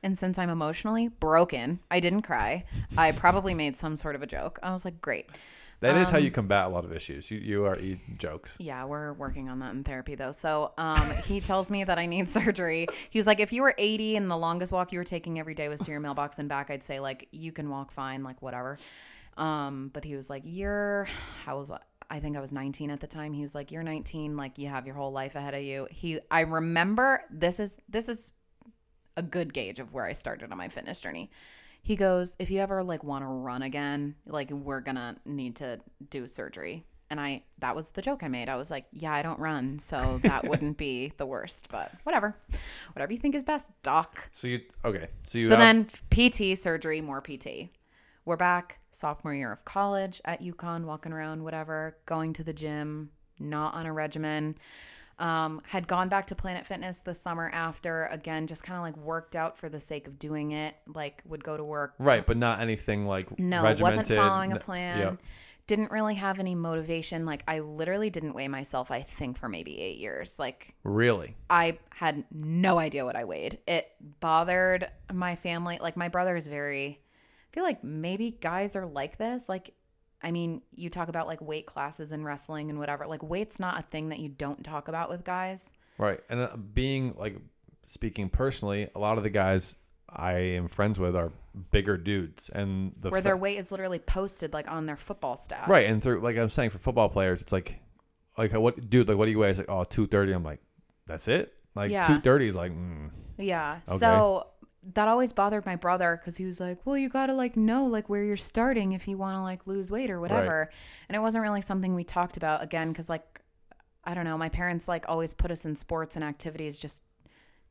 and 0.01 0.17
since 0.17 0.37
I'm 0.37 0.49
emotionally 0.49 1.07
broken, 1.07 1.79
I 1.91 1.99
didn't 1.99 2.21
cry. 2.23 2.65
I 2.97 3.11
probably 3.11 3.53
made 3.53 3.77
some 3.77 3.95
sort 3.97 4.15
of 4.15 4.21
a 4.21 4.27
joke. 4.27 4.59
I 4.63 4.71
was 4.71 4.85
like, 4.85 5.01
great. 5.01 5.29
That 5.81 5.97
is 5.97 6.09
how 6.09 6.17
Um, 6.17 6.23
you 6.23 6.31
combat 6.31 6.67
a 6.67 6.69
lot 6.69 6.85
of 6.85 6.93
issues. 6.93 7.29
You 7.29 7.39
you 7.39 7.65
are 7.65 7.77
you 7.77 7.99
jokes. 8.17 8.55
Yeah, 8.57 8.85
we're 8.85 9.11
working 9.13 9.49
on 9.49 9.59
that 9.59 9.73
in 9.73 9.83
therapy 9.83 10.15
though. 10.15 10.31
So 10.31 10.71
um, 10.77 11.11
he 11.25 11.41
tells 11.41 11.69
me 11.69 11.83
that 11.83 11.99
I 11.99 12.05
need 12.05 12.29
surgery. 12.39 12.87
He 13.09 13.19
was 13.19 13.27
like, 13.27 13.41
if 13.41 13.51
you 13.51 13.61
were 13.63 13.75
80 13.77 14.15
and 14.15 14.31
the 14.31 14.37
longest 14.37 14.71
walk 14.71 14.93
you 14.93 14.99
were 14.99 15.03
taking 15.03 15.39
every 15.39 15.53
day 15.55 15.67
was 15.67 15.81
to 15.81 15.91
your 15.91 15.99
mailbox 15.99 16.39
and 16.39 16.47
back, 16.47 16.69
I'd 16.69 16.83
say 16.85 17.01
like 17.01 17.27
you 17.31 17.51
can 17.51 17.69
walk 17.69 17.91
fine, 17.91 18.23
like 18.23 18.41
whatever. 18.41 18.77
Um, 19.35 19.89
but 19.91 20.05
he 20.05 20.15
was 20.15 20.29
like, 20.29 20.43
you're, 20.45 21.05
how 21.43 21.57
was 21.59 21.69
I? 21.71 21.79
I 22.13 22.19
think 22.19 22.37
I 22.37 22.41
was 22.41 22.53
19 22.53 22.91
at 22.91 22.99
the 22.99 23.07
time. 23.07 23.33
He 23.33 23.41
was 23.41 23.55
like, 23.55 23.71
you're 23.71 23.81
19, 23.81 24.37
like 24.37 24.59
you 24.59 24.67
have 24.67 24.85
your 24.85 24.93
whole 24.93 25.11
life 25.11 25.33
ahead 25.33 25.55
of 25.55 25.63
you. 25.63 25.87
He, 25.89 26.19
I 26.29 26.41
remember 26.41 27.23
this 27.31 27.59
is 27.59 27.79
this 27.89 28.07
is 28.07 28.33
a 29.17 29.23
good 29.23 29.51
gauge 29.51 29.79
of 29.79 29.93
where 29.93 30.05
I 30.05 30.13
started 30.13 30.51
on 30.51 30.57
my 30.59 30.69
fitness 30.69 31.01
journey. 31.01 31.31
He 31.81 31.95
goes, 31.95 32.35
if 32.37 32.51
you 32.51 32.59
ever 32.59 32.83
like 32.83 33.03
want 33.03 33.23
to 33.23 33.27
run 33.27 33.63
again, 33.63 34.13
like 34.27 34.51
we're 34.51 34.79
gonna 34.79 35.15
need 35.25 35.55
to 35.55 35.79
do 36.11 36.27
surgery. 36.27 36.85
And 37.09 37.19
I, 37.19 37.43
that 37.59 37.75
was 37.75 37.89
the 37.89 38.01
joke 38.03 38.21
I 38.21 38.27
made. 38.27 38.47
I 38.47 38.57
was 38.57 38.69
like, 38.69 38.85
yeah, 38.91 39.11
I 39.11 39.23
don't 39.23 39.39
run, 39.39 39.79
so 39.79 40.19
that 40.21 40.43
wouldn't 40.47 40.77
be 40.77 41.13
the 41.17 41.25
worst, 41.25 41.67
but 41.71 41.91
whatever, 42.03 42.35
whatever 42.93 43.11
you 43.11 43.17
think 43.17 43.33
is 43.33 43.43
best, 43.43 43.71
doc. 43.81 44.29
So 44.33 44.47
you 44.47 44.61
okay? 44.85 45.07
So 45.25 45.39
you 45.39 45.47
So 45.47 45.57
have, 45.57 45.59
then 45.59 45.87
PT 46.11 46.55
surgery, 46.59 47.01
more 47.01 47.21
PT. 47.21 47.69
We're 48.23 48.37
back 48.37 48.79
sophomore 48.95 49.33
year 49.33 49.51
of 49.51 49.65
college 49.65 50.21
at 50.25 50.41
UConn, 50.41 50.85
walking 50.85 51.11
around, 51.13 51.43
whatever, 51.43 51.97
going 52.05 52.33
to 52.33 52.43
the 52.43 52.53
gym, 52.53 53.09
not 53.39 53.73
on 53.73 53.85
a 53.85 53.93
regimen. 53.93 54.55
Um, 55.19 55.61
had 55.65 55.87
gone 55.87 56.09
back 56.09 56.25
to 56.27 56.35
Planet 56.35 56.65
Fitness 56.65 57.01
the 57.01 57.13
summer 57.13 57.49
after, 57.53 58.05
again, 58.07 58.47
just 58.47 58.63
kind 58.63 58.77
of 58.77 58.83
like 58.83 58.97
worked 58.97 59.35
out 59.35 59.57
for 59.57 59.69
the 59.69 59.79
sake 59.79 60.07
of 60.07 60.17
doing 60.17 60.51
it. 60.51 60.75
Like 60.93 61.21
would 61.25 61.43
go 61.43 61.55
to 61.55 61.63
work. 61.63 61.93
right, 61.99 62.25
but 62.25 62.35
not 62.35 62.59
anything 62.61 63.05
like 63.05 63.39
No, 63.39 63.61
regimented. 63.63 63.99
wasn't 63.99 64.19
following 64.19 64.53
a 64.53 64.59
plan. 64.59 64.97
Yep. 64.99 65.17
Didn't 65.67 65.91
really 65.91 66.15
have 66.15 66.39
any 66.39 66.55
motivation. 66.55 67.25
Like 67.25 67.43
I 67.47 67.59
literally 67.59 68.09
didn't 68.09 68.33
weigh 68.33 68.47
myself, 68.47 68.89
I 68.91 69.01
think, 69.01 69.37
for 69.37 69.47
maybe 69.47 69.79
eight 69.79 69.97
years. 69.99 70.39
Like 70.39 70.73
Really? 70.83 71.37
I 71.49 71.77
had 71.91 72.25
no 72.31 72.79
idea 72.79 73.05
what 73.05 73.15
I 73.15 73.23
weighed. 73.23 73.59
It 73.67 73.87
bothered 74.19 74.89
my 75.13 75.35
family. 75.35 75.77
Like 75.79 75.95
my 75.95 76.09
brother 76.09 76.35
is 76.35 76.47
very 76.47 76.99
feel 77.53 77.63
like 77.63 77.83
maybe 77.83 78.31
guys 78.31 78.75
are 78.75 78.85
like 78.85 79.17
this. 79.17 79.47
Like 79.47 79.73
I 80.21 80.31
mean, 80.31 80.61
you 80.73 80.89
talk 80.89 81.09
about 81.09 81.27
like 81.27 81.41
weight 81.41 81.65
classes 81.65 82.11
and 82.11 82.25
wrestling 82.25 82.69
and 82.69 82.79
whatever. 82.79 83.05
Like 83.05 83.23
weight's 83.23 83.59
not 83.59 83.79
a 83.79 83.83
thing 83.83 84.09
that 84.09 84.19
you 84.19 84.29
don't 84.29 84.63
talk 84.63 84.87
about 84.87 85.09
with 85.09 85.23
guys. 85.23 85.73
Right. 85.97 86.19
And 86.29 86.39
uh, 86.41 86.55
being 86.55 87.13
like 87.17 87.37
speaking 87.85 88.29
personally, 88.29 88.89
a 88.95 88.99
lot 88.99 89.17
of 89.17 89.23
the 89.23 89.29
guys 89.29 89.75
I 90.09 90.33
am 90.33 90.67
friends 90.67 90.99
with 90.99 91.15
are 91.15 91.31
bigger 91.71 91.97
dudes, 91.97 92.49
and 92.49 92.93
the 92.99 93.09
Where 93.09 93.21
fa- 93.21 93.25
their 93.25 93.37
weight 93.37 93.57
is 93.57 93.71
literally 93.71 93.99
posted 93.99 94.53
like 94.53 94.69
on 94.71 94.85
their 94.85 94.97
football 94.97 95.35
stats. 95.35 95.67
right 95.67 95.85
and 95.85 96.01
through 96.01 96.21
like 96.21 96.37
I'm 96.37 96.49
saying 96.49 96.69
for 96.71 96.79
football 96.79 97.09
players, 97.09 97.41
it's 97.41 97.51
like 97.51 97.79
like 98.37 98.53
what 98.53 98.89
dude 98.89 99.07
like 99.07 99.17
what 99.17 99.25
do 99.25 99.31
you 99.31 99.39
weigh? 99.39 99.49
It's 99.49 99.59
like 99.59 99.69
oh 99.69 99.83
230. 99.83 100.31
I'm 100.31 100.43
like 100.43 100.61
that's 101.05 101.27
it. 101.27 101.53
Like 101.75 101.91
Yeah. 101.91 102.03
230 102.07 102.47
is 102.47 102.55
like 102.55 102.71
mm. 102.71 103.09
Yeah. 103.37 103.79
Okay. 103.87 103.97
So 103.97 104.47
that 104.93 105.07
always 105.07 105.31
bothered 105.33 105.65
my 105.65 105.75
brother 105.75 106.17
because 106.19 106.35
he 106.35 106.45
was 106.45 106.59
like, 106.59 106.85
well, 106.85 106.97
you 106.97 107.07
got 107.09 107.27
to 107.27 107.33
like 107.33 107.55
know 107.55 107.85
like 107.85 108.09
where 108.09 108.23
you're 108.23 108.35
starting 108.37 108.91
if 108.91 109.07
you 109.07 109.17
want 109.17 109.35
to 109.37 109.41
like 109.41 109.65
lose 109.65 109.89
weight 109.91 110.11
or 110.11 110.19
whatever. 110.19 110.69
And 111.07 111.15
it 111.15 111.19
wasn't 111.19 111.41
really 111.43 111.61
something 111.61 111.95
we 111.95 112.03
talked 112.03 112.35
about 112.37 112.61
again 112.63 112.91
because 112.91 113.09
like, 113.09 113.41
I 114.03 114.13
don't 114.13 114.25
know, 114.25 114.37
my 114.37 114.49
parents 114.49 114.87
like 114.87 115.05
always 115.07 115.33
put 115.33 115.51
us 115.51 115.65
in 115.65 115.75
sports 115.75 116.15
and 116.17 116.23
activities 116.25 116.77
just 116.79 117.01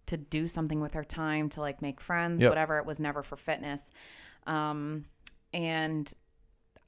to 0.07 0.17
do 0.17 0.49
something 0.49 0.81
with 0.81 0.97
our 0.97 1.05
time 1.05 1.49
to 1.51 1.61
like 1.61 1.83
make 1.83 2.01
friends, 2.01 2.43
Yep. 2.43 2.51
whatever. 2.51 2.79
It 2.79 2.87
was 2.87 2.99
never 2.99 3.23
for 3.23 3.37
fitness. 3.37 3.93
Um, 4.47 5.05
and 5.53 6.13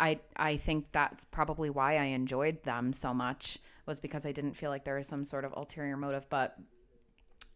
I 0.01 0.19
I 0.37 0.57
think 0.57 0.87
that's 0.91 1.25
probably 1.25 1.71
why 1.71 1.99
I 1.99 2.05
enjoyed 2.05 2.63
them 2.65 2.93
so 2.93 3.15
much 3.15 3.59
was 3.87 4.01
because 4.01 4.25
I 4.27 4.33
didn't 4.33 4.55
feel 4.55 4.71
like 4.71 4.85
there 4.85 4.97
was 4.97 5.07
some 5.07 5.23
sort 5.23 5.45
of 5.45 5.53
ulterior 5.57 5.97
motive, 5.97 6.27
but 6.31 6.57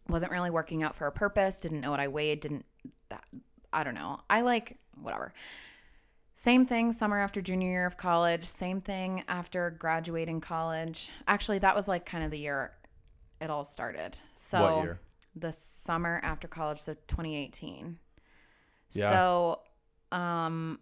wasn't 0.09 0.31
really 0.31 0.49
working 0.49 0.83
out 0.83 0.95
for 0.95 1.07
a 1.07 1.11
purpose, 1.11 1.59
didn't 1.59 1.81
know 1.81 1.91
what 1.91 1.99
I 1.99 2.07
weighed, 2.07 2.41
didn't 2.41 2.65
that 3.09 3.23
I 3.71 3.83
don't 3.83 3.93
know. 3.93 4.19
I 4.29 4.41
like 4.41 4.77
whatever. 5.01 5.33
Same 6.35 6.65
thing 6.65 6.93
summer 6.93 7.19
after 7.19 7.41
junior 7.41 7.69
year 7.69 7.85
of 7.85 7.97
college, 7.97 8.45
same 8.45 8.81
thing 8.81 9.23
after 9.27 9.71
graduating 9.71 10.41
college. 10.41 11.11
Actually, 11.27 11.59
that 11.59 11.75
was 11.75 11.87
like 11.87 12.05
kind 12.05 12.23
of 12.23 12.31
the 12.31 12.39
year 12.39 12.71
it 13.41 13.49
all 13.49 13.63
started. 13.63 14.17
So 14.35 14.61
what 14.61 14.83
year? 14.83 14.99
the 15.35 15.51
summer 15.51 16.19
after 16.23 16.47
college, 16.47 16.79
so 16.79 16.93
2018. 17.07 17.97
Yeah. 18.91 19.09
So, 19.09 19.59
um, 20.11 20.79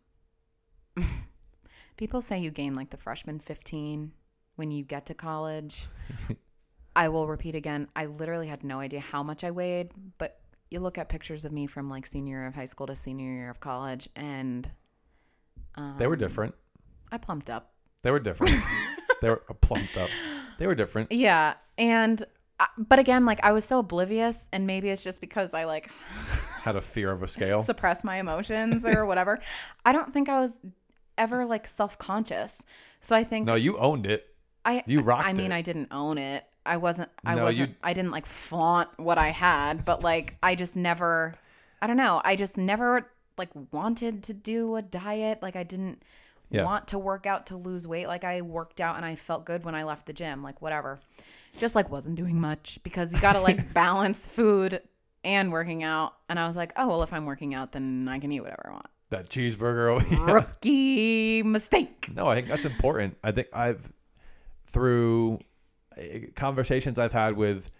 people 1.98 2.22
say 2.22 2.40
you 2.40 2.52
gain 2.52 2.76
like 2.76 2.90
the 2.90 2.98
freshman 2.98 3.40
15 3.40 4.12
when 4.56 4.72
you 4.72 4.84
get 4.84 5.08
to 5.08 5.14
college. 5.14 5.88
I 6.98 7.10
will 7.10 7.28
repeat 7.28 7.54
again. 7.54 7.88
I 7.96 8.08
literally 8.08 8.48
had 8.48 8.64
no 8.64 8.80
idea 8.80 9.00
how 9.00 9.22
much 9.22 9.44
I 9.44 9.52
weighed, 9.52 9.92
but 10.18 10.40
you 10.72 10.80
look 10.80 10.98
at 10.98 11.10
pictures 11.10 11.46
of 11.46 11.52
me 11.52 11.68
from 11.68 11.90
like 11.90 12.08
senior 12.08 12.40
year 12.40 12.48
of 12.48 12.56
high 12.56 12.66
school 12.66 12.88
to 12.88 12.96
senior 12.96 13.32
year 13.32 13.52
of 13.52 13.60
college, 13.60 14.10
and 14.16 14.68
um, 15.76 15.96
They 16.00 16.08
were 16.08 16.16
different. 16.16 16.56
I 17.12 17.20
plumped 17.20 17.52
up. 17.52 17.72
They 18.02 18.10
were 18.10 18.20
different. 18.20 18.56
they 19.22 19.30
were 19.30 19.44
plumped 19.62 19.96
up. 19.96 20.10
They 20.58 20.66
were 20.66 20.74
different. 20.74 21.12
Yeah, 21.12 21.54
and 21.78 22.26
but 22.80 22.98
again, 22.98 23.26
like 23.26 23.42
I 23.44 23.52
was 23.52 23.64
so 23.64 23.78
oblivious, 23.78 24.48
and 24.52 24.66
maybe 24.66 24.90
it's 24.90 25.04
just 25.04 25.22
because 25.22 25.54
I 25.54 25.66
like 25.66 25.92
Had 26.64 26.76
a 26.76 26.82
fear 26.82 27.12
of 27.12 27.22
a 27.22 27.28
scale. 27.28 27.60
suppress 27.60 28.04
my 28.04 28.18
emotions 28.18 28.86
or 28.86 29.06
whatever. 29.12 29.40
I 29.86 29.92
don't 29.92 30.12
think 30.12 30.30
I 30.30 30.40
was 30.40 30.60
ever 31.20 31.46
like 31.46 31.68
self 31.68 32.00
conscious. 32.00 32.64
So 33.02 33.16
I 33.16 33.24
think 33.24 33.46
no, 33.46 33.54
you 33.54 33.78
owned 33.78 34.08
it. 34.08 34.26
I 34.66 34.84
you 34.88 35.02
rocked 35.02 35.28
it. 35.28 35.30
I 35.30 35.34
mean, 35.34 35.52
it. 35.52 35.56
I 35.56 35.62
didn't 35.62 35.90
own 35.92 36.18
it. 36.18 36.44
I 36.68 36.78
wasn't. 36.78 37.10
I 37.26 37.36
No, 37.36 37.44
wasn't. 37.46 37.70
you- 37.70 37.76
I 37.84 37.94
didn't 37.94 38.12
like 38.12 38.26
flaunt 38.26 38.90
what 38.98 39.18
I 39.18 39.30
had, 39.30 39.86
but 39.86 40.04
like 40.04 40.38
I 40.44 40.56
just 40.56 40.76
never. 40.76 41.36
I 41.82 41.88
don't 41.88 41.98
know. 41.98 42.22
I 42.24 42.36
just 42.36 42.58
never 42.58 43.10
like 43.38 43.50
wanted 43.72 44.24
to 44.24 44.34
do 44.34 44.76
a 44.76 44.82
diet. 44.82 45.42
Like 45.42 45.56
I 45.56 45.64
didn't 45.64 46.04
Yeah. 46.50 46.64
want 46.64 46.88
to 46.90 46.98
work 47.00 47.26
out 47.26 47.48
to 47.48 47.58
lose 47.58 47.88
weight. 47.88 48.08
Like 48.08 48.24
I 48.24 48.42
worked 48.42 48.82
out 48.82 48.96
and 48.98 49.06
I 49.06 49.16
felt 49.16 49.46
good 49.46 49.64
when 49.66 49.76
I 49.76 49.84
left 49.84 50.06
the 50.08 50.14
gym, 50.14 50.42
like 50.44 50.62
whatever. 50.62 51.00
Just 51.58 51.76
like 51.76 51.90
wasn't 51.90 52.16
doing 52.16 52.40
much 52.42 52.80
because 52.84 53.14
you 53.14 53.20
got 53.22 53.34
to 53.34 53.42
like 53.42 53.74
balance 53.76 54.28
food 54.28 54.82
and 55.24 55.52
working 55.52 55.84
out. 55.84 56.14
And 56.30 56.40
I 56.40 56.48
was 56.48 56.56
like, 56.58 56.72
oh, 56.78 56.88
well, 56.88 57.04
if 57.04 57.14
I'm 57.14 57.26
working 57.26 57.54
out, 57.54 57.72
then 57.74 58.08
I 58.08 58.20
can 58.20 58.32
eat 58.32 58.42
whatever 58.42 58.64
I 58.68 58.72
want. 58.72 58.86
That 59.10 59.30
cheeseburger. 59.30 60.04
here. 60.04 60.26
Rookie 60.26 61.44
mistake. 61.44 62.10
No, 62.14 62.28
I 62.28 62.36
think 62.36 62.48
that's 62.48 62.66
important. 62.66 63.18
I 63.24 63.32
think 63.32 63.48
I've 63.54 63.92
through 64.68 65.40
conversations 66.36 67.00
I've 67.00 67.14
had 67.14 67.36
with 67.36 67.72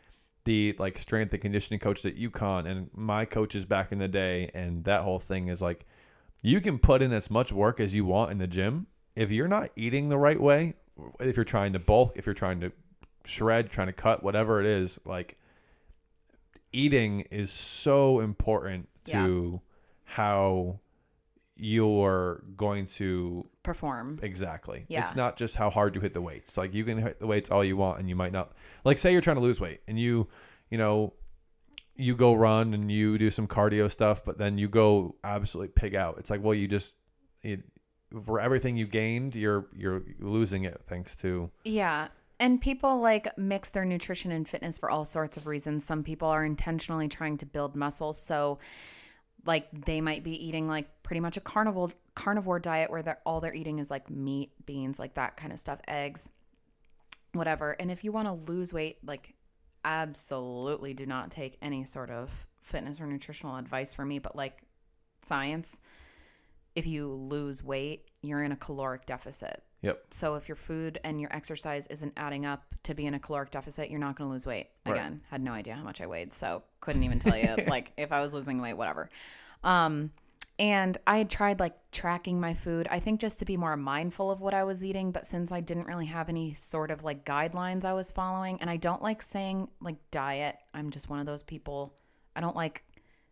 the 0.46 0.76
like 0.80 0.98
strength 0.98 1.34
and 1.34 1.42
conditioning 1.42 1.80
coaches 1.80 2.06
at 2.06 2.18
UConn 2.18 2.66
and 2.66 2.90
my 2.94 3.26
coaches 3.26 3.66
back 3.66 3.92
in 3.92 4.00
the 4.00 4.08
day, 4.08 4.50
and 4.54 4.84
that 4.86 5.04
whole 5.04 5.20
thing 5.20 5.48
is 5.50 5.62
like 5.62 5.86
you 6.42 6.62
can 6.62 6.80
put 6.80 7.02
in 7.02 7.12
as 7.12 7.30
much 7.30 7.52
work 7.52 7.80
as 7.80 7.94
you 7.94 8.06
want 8.06 8.32
in 8.32 8.38
the 8.38 8.48
gym. 8.48 8.88
If 9.16 9.32
you're 9.32 9.48
not 9.48 9.72
eating 9.76 10.10
the 10.10 10.18
right 10.18 10.40
way, 10.40 10.76
if 11.20 11.36
you're 11.36 11.44
trying 11.44 11.74
to 11.74 11.80
bulk, 11.80 12.14
if 12.16 12.26
you're 12.26 12.36
trying 12.36 12.60
to 12.62 12.72
shred, 13.26 13.70
trying 13.70 13.88
to 13.88 13.94
cut, 13.94 14.24
whatever 14.24 14.60
it 14.60 14.66
is, 14.66 15.00
like 15.06 15.38
eating 16.72 17.22
is 17.32 17.52
so 17.52 18.20
important 18.20 18.90
to 19.06 19.62
how 20.04 20.80
you're 21.58 22.44
going 22.56 22.86
to 22.86 23.48
Perform. 23.64 24.20
Exactly. 24.22 24.86
Yeah. 24.88 25.02
It's 25.02 25.16
not 25.16 25.36
just 25.36 25.56
how 25.56 25.70
hard 25.70 25.96
you 25.96 26.02
hit 26.02 26.14
the 26.14 26.22
weights. 26.22 26.58
Like 26.58 26.74
you 26.74 26.86
can 26.86 27.00
hit 27.00 27.20
the 27.20 27.28
weights 27.28 27.52
all 27.52 27.64
you 27.64 27.76
want 27.76 28.00
and 28.00 28.08
you 28.08 28.16
might 28.16 28.32
not 28.32 28.54
like 28.86 28.98
say 28.98 29.12
you're 29.12 29.22
trying 29.22 29.36
to 29.36 29.42
lose 29.42 29.60
weight 29.60 29.82
and 29.88 30.00
you, 30.00 30.28
you 30.70 30.78
know, 30.78 31.14
you 31.96 32.16
go 32.16 32.34
run 32.34 32.74
and 32.74 32.92
you 32.92 33.18
do 33.18 33.30
some 33.30 33.48
cardio 33.48 33.92
stuff, 33.92 34.24
but 34.24 34.38
then 34.38 34.58
you 34.58 34.70
go 34.70 35.16
absolutely 35.24 35.70
pig 35.70 35.96
out. 35.96 36.18
It's 36.18 36.30
like, 36.30 36.44
well, 36.44 36.54
you 36.54 36.68
just 36.68 36.94
it, 37.44 37.64
for 38.24 38.40
everything 38.40 38.78
you 38.78 38.86
gained, 38.86 39.36
you're 39.36 39.68
you're 39.76 40.04
losing 40.20 40.64
it 40.64 40.82
thanks 40.88 41.16
to 41.18 41.50
Yeah. 41.64 42.08
And 42.40 42.62
people 42.62 43.00
like 43.00 43.36
mix 43.38 43.72
their 43.72 43.84
nutrition 43.84 44.32
and 44.32 44.48
fitness 44.48 44.78
for 44.78 44.90
all 44.90 45.06
sorts 45.06 45.38
of 45.38 45.48
reasons. 45.48 45.84
Some 45.84 46.04
people 46.04 46.28
are 46.28 46.46
intentionally 46.46 47.08
trying 47.08 47.38
to 47.38 47.46
build 47.46 47.76
muscle. 47.76 48.14
So, 48.14 48.60
like, 49.48 49.68
they 49.86 50.02
might 50.02 50.24
be 50.24 50.48
eating 50.48 50.68
like 50.68 50.88
pretty 51.02 51.22
much 51.22 51.38
a 51.38 51.42
carnivore 51.42 51.92
carnivore 52.14 52.60
diet 52.60 52.92
where 52.92 53.02
they're, 53.02 53.20
all 53.26 53.42
they're 53.42 53.54
eating 53.54 53.80
is 53.80 53.90
like 53.90 54.10
meat, 54.10 54.52
beans, 54.66 55.00
like 55.00 55.16
that 55.16 55.38
kind 55.38 55.52
of 55.52 55.60
stuff, 55.60 55.80
eggs, 55.88 56.30
whatever. 57.34 57.72
And 57.72 57.90
if 57.90 58.04
you 58.04 58.12
want 58.12 58.28
to 58.28 58.52
lose 58.52 58.74
weight, 58.74 58.98
like, 59.06 59.34
absolutely 59.86 60.94
do 60.94 61.06
not 61.06 61.32
take 61.32 61.58
any 61.62 61.84
sort 61.86 62.10
of 62.10 62.46
fitness 62.60 63.00
or 63.00 63.08
nutritional 63.08 63.56
advice 63.56 63.94
from 63.94 64.10
me, 64.10 64.20
but 64.20 64.36
like 64.36 64.64
science, 65.24 65.80
if 66.76 66.86
you 66.86 67.08
lose 67.08 67.64
weight, 67.64 68.06
you're 68.22 68.44
in 68.44 68.52
a 68.52 68.58
caloric 68.58 69.06
deficit. 69.06 69.64
Yep. 69.82 70.06
So 70.12 70.36
if 70.36 70.48
your 70.48 70.56
food 70.56 71.00
and 71.04 71.22
your 71.22 71.34
exercise 71.34 71.88
isn't 71.88 72.14
adding 72.18 72.46
up 72.46 72.64
to 72.84 72.94
be 72.94 73.06
in 73.06 73.14
a 73.14 73.20
caloric 73.20 73.52
deficit, 73.52 73.90
you're 73.90 74.00
not 74.00 74.16
going 74.16 74.28
to 74.28 74.32
lose 74.32 74.48
weight. 74.48 74.70
Right. 74.86 74.96
Again, 74.96 75.22
had 75.30 75.42
no 75.42 75.52
idea 75.52 75.76
how 75.76 75.84
much 75.84 76.02
I 76.02 76.08
weighed, 76.08 76.34
so 76.34 76.64
couldn't 76.82 77.04
even 77.04 77.20
tell 77.20 77.38
you 77.38 77.56
like 77.68 77.92
if 77.98 78.12
I 78.12 78.22
was 78.22 78.34
losing 78.34 78.60
weight, 78.60 78.74
whatever. 78.74 79.10
Um, 79.64 80.12
and 80.60 80.98
I 81.06 81.20
had 81.20 81.30
tried 81.30 81.60
like 81.60 81.76
tracking 81.92 82.40
my 82.40 82.56
food. 82.56 82.88
I 82.90 83.00
think 83.00 83.20
just 83.20 83.40
to 83.40 83.46
be 83.46 83.58
more 83.58 83.78
mindful 83.78 84.32
of 84.32 84.42
what 84.42 84.56
I 84.56 84.64
was 84.64 84.84
eating, 84.84 85.12
but 85.12 85.26
since 85.26 85.52
I 85.52 85.60
didn't 85.60 85.86
really 85.86 86.08
have 86.08 86.30
any 86.30 86.54
sort 86.54 86.90
of 86.90 87.04
like 87.04 87.26
guidelines 87.26 87.86
I 87.86 87.94
was 87.94 88.12
following, 88.12 88.60
and 88.62 88.70
I 88.70 88.78
don't 88.78 89.02
like 89.04 89.22
saying 89.22 89.70
like 89.80 89.98
diet. 90.10 90.58
I'm 90.74 90.90
just 90.90 91.10
one 91.10 91.20
of 91.20 91.28
those 91.28 91.44
people. 91.44 91.94
I 92.36 92.42
don't 92.42 92.56
like 92.56 92.84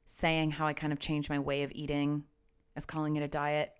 saying 0.05 0.51
how 0.51 0.67
I 0.67 0.73
kind 0.73 0.93
of 0.93 0.99
changed 0.99 1.31
my 1.31 1.39
way 1.39 1.63
of 1.63 1.71
eating 1.73 2.23
as 2.75 2.85
calling 2.85 3.15
it 3.15 3.23
a 3.23 3.27
diet. 3.27 3.71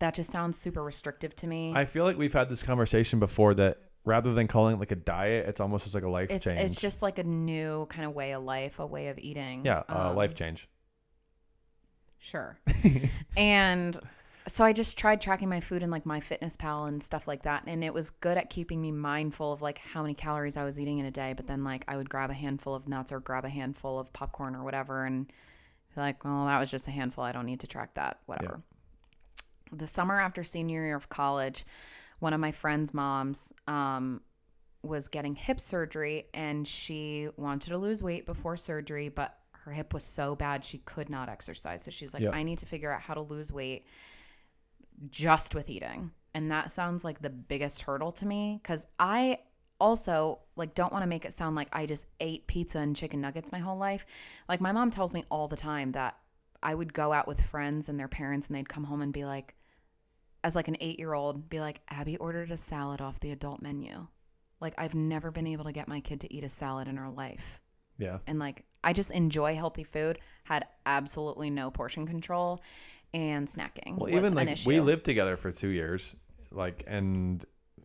That 0.00 0.14
just 0.14 0.30
sounds 0.30 0.58
super 0.58 0.82
restrictive 0.82 1.34
to 1.36 1.46
me. 1.46 1.72
I 1.74 1.84
feel 1.84 2.04
like 2.04 2.18
we've 2.18 2.32
had 2.32 2.48
this 2.48 2.62
conversation 2.62 3.18
before 3.20 3.54
that 3.54 3.78
rather 4.04 4.34
than 4.34 4.48
calling 4.48 4.76
it 4.76 4.78
like 4.80 4.92
a 4.92 4.96
diet, 4.96 5.46
it's 5.46 5.60
almost 5.60 5.84
just 5.84 5.94
like 5.94 6.04
a 6.04 6.08
life 6.08 6.30
it's 6.30 6.44
change. 6.44 6.60
it's 6.60 6.80
just 6.80 7.02
like 7.02 7.18
a 7.18 7.24
new 7.24 7.86
kind 7.86 8.06
of 8.06 8.14
way 8.14 8.32
of 8.32 8.42
life, 8.42 8.78
a 8.78 8.86
way 8.86 9.08
of 9.08 9.18
eating. 9.18 9.64
yeah, 9.64 9.82
uh, 9.88 10.10
Um, 10.10 10.16
life 10.16 10.34
change. 10.34 10.68
Sure. 12.18 12.58
and 13.36 13.98
so 14.48 14.64
I 14.64 14.72
just 14.72 14.96
tried 14.96 15.20
tracking 15.20 15.48
my 15.48 15.60
food 15.60 15.82
in 15.82 15.90
like 15.90 16.04
MyFitnessPal 16.04 16.88
and 16.88 17.02
stuff 17.02 17.26
like 17.28 17.42
that. 17.42 17.64
And 17.66 17.82
it 17.82 17.92
was 17.92 18.10
good 18.10 18.38
at 18.38 18.48
keeping 18.48 18.80
me 18.80 18.92
mindful 18.92 19.52
of 19.52 19.60
like 19.60 19.78
how 19.78 20.02
many 20.02 20.14
calories 20.14 20.56
I 20.56 20.64
was 20.64 20.78
eating 20.78 20.98
in 20.98 21.06
a 21.06 21.10
day. 21.10 21.34
But 21.36 21.46
then 21.46 21.64
like 21.64 21.84
I 21.88 21.96
would 21.96 22.08
grab 22.08 22.30
a 22.30 22.34
handful 22.34 22.74
of 22.74 22.88
nuts 22.88 23.12
or 23.12 23.20
grab 23.20 23.44
a 23.44 23.48
handful 23.48 23.98
of 23.98 24.12
popcorn 24.12 24.54
or 24.54 24.62
whatever 24.64 25.04
and 25.04 25.26
be 25.26 26.00
like, 26.00 26.24
well, 26.24 26.46
that 26.46 26.58
was 26.58 26.70
just 26.70 26.86
a 26.88 26.92
handful. 26.92 27.24
I 27.24 27.32
don't 27.32 27.46
need 27.46 27.60
to 27.60 27.66
track 27.66 27.94
that. 27.94 28.20
Whatever. 28.26 28.62
The 29.72 29.86
summer 29.86 30.20
after 30.20 30.44
senior 30.44 30.84
year 30.84 30.96
of 30.96 31.08
college, 31.08 31.64
one 32.20 32.32
of 32.32 32.40
my 32.40 32.52
friend's 32.52 32.94
moms 32.94 33.52
um, 33.66 34.20
was 34.82 35.08
getting 35.08 35.34
hip 35.34 35.60
surgery 35.60 36.26
and 36.34 36.66
she 36.66 37.28
wanted 37.36 37.70
to 37.70 37.78
lose 37.78 38.02
weight 38.02 38.26
before 38.26 38.56
surgery, 38.56 39.08
but 39.08 39.36
her 39.52 39.72
hip 39.72 39.92
was 39.92 40.04
so 40.04 40.36
bad 40.36 40.64
she 40.64 40.78
could 40.78 41.10
not 41.10 41.28
exercise. 41.28 41.82
So 41.82 41.90
she's 41.90 42.14
like, 42.14 42.22
Yeah. 42.22 42.30
I 42.32 42.42
need 42.42 42.58
to 42.58 42.66
figure 42.66 42.92
out 42.92 43.00
how 43.00 43.14
to 43.14 43.22
lose 43.22 43.52
weight 43.52 43.86
just 45.10 45.54
with 45.54 45.68
eating. 45.68 46.12
And 46.34 46.50
that 46.50 46.70
sounds 46.70 47.04
like 47.04 47.20
the 47.20 47.30
biggest 47.30 47.82
hurdle 47.82 48.12
to 48.12 48.26
me 48.26 48.60
because 48.62 48.86
I 48.98 49.40
also 49.80 50.38
like 50.54 50.74
don't 50.74 50.92
want 50.92 51.02
to 51.02 51.08
make 51.08 51.24
it 51.24 51.32
sound 51.32 51.56
like 51.56 51.68
I 51.72 51.86
just 51.86 52.06
ate 52.20 52.46
pizza 52.46 52.78
and 52.78 52.94
chicken 52.94 53.20
nuggets 53.20 53.52
my 53.52 53.58
whole 53.58 53.76
life. 53.76 54.06
Like 54.48 54.60
my 54.60 54.72
mom 54.72 54.90
tells 54.90 55.12
me 55.14 55.24
all 55.30 55.48
the 55.48 55.56
time 55.56 55.92
that 55.92 56.16
I 56.66 56.74
would 56.74 56.92
go 56.92 57.12
out 57.12 57.26
with 57.28 57.40
friends 57.40 57.88
and 57.88 57.98
their 57.98 58.08
parents 58.08 58.48
and 58.48 58.56
they'd 58.56 58.68
come 58.68 58.84
home 58.84 59.00
and 59.00 59.12
be 59.12 59.24
like 59.24 59.54
as 60.44 60.54
like 60.56 60.68
an 60.68 60.76
8-year-old 60.80 61.48
be 61.48 61.60
like 61.60 61.80
Abby 61.88 62.16
ordered 62.18 62.50
a 62.50 62.56
salad 62.56 63.00
off 63.00 63.20
the 63.20 63.30
adult 63.30 63.62
menu. 63.62 64.06
Like 64.60 64.74
I've 64.76 64.94
never 64.94 65.30
been 65.30 65.46
able 65.46 65.64
to 65.64 65.72
get 65.72 65.86
my 65.88 66.00
kid 66.00 66.20
to 66.22 66.34
eat 66.34 66.44
a 66.44 66.48
salad 66.48 66.88
in 66.88 66.96
her 66.96 67.08
life 67.10 67.60
Yeah. 67.98 68.18
and 68.26 68.38
like 68.38 68.64
I 68.84 68.92
just 68.92 69.10
enjoy 69.10 69.54
healthy 69.56 69.84
food. 69.84 70.18
Had 70.44 70.66
absolutely 70.84 71.50
no 71.50 71.70
portion 71.70 72.06
control, 72.06 72.62
and 73.12 73.48
snacking 73.48 73.96
Well, 73.96 74.12
was 74.12 74.26
even 74.26 74.34
like 74.34 74.58
we 74.66 74.78
lived 74.80 75.04
together 75.04 75.36
for 75.36 75.50
two 75.50 75.68
years, 75.68 76.14
like, 76.52 76.84
and 76.86 77.44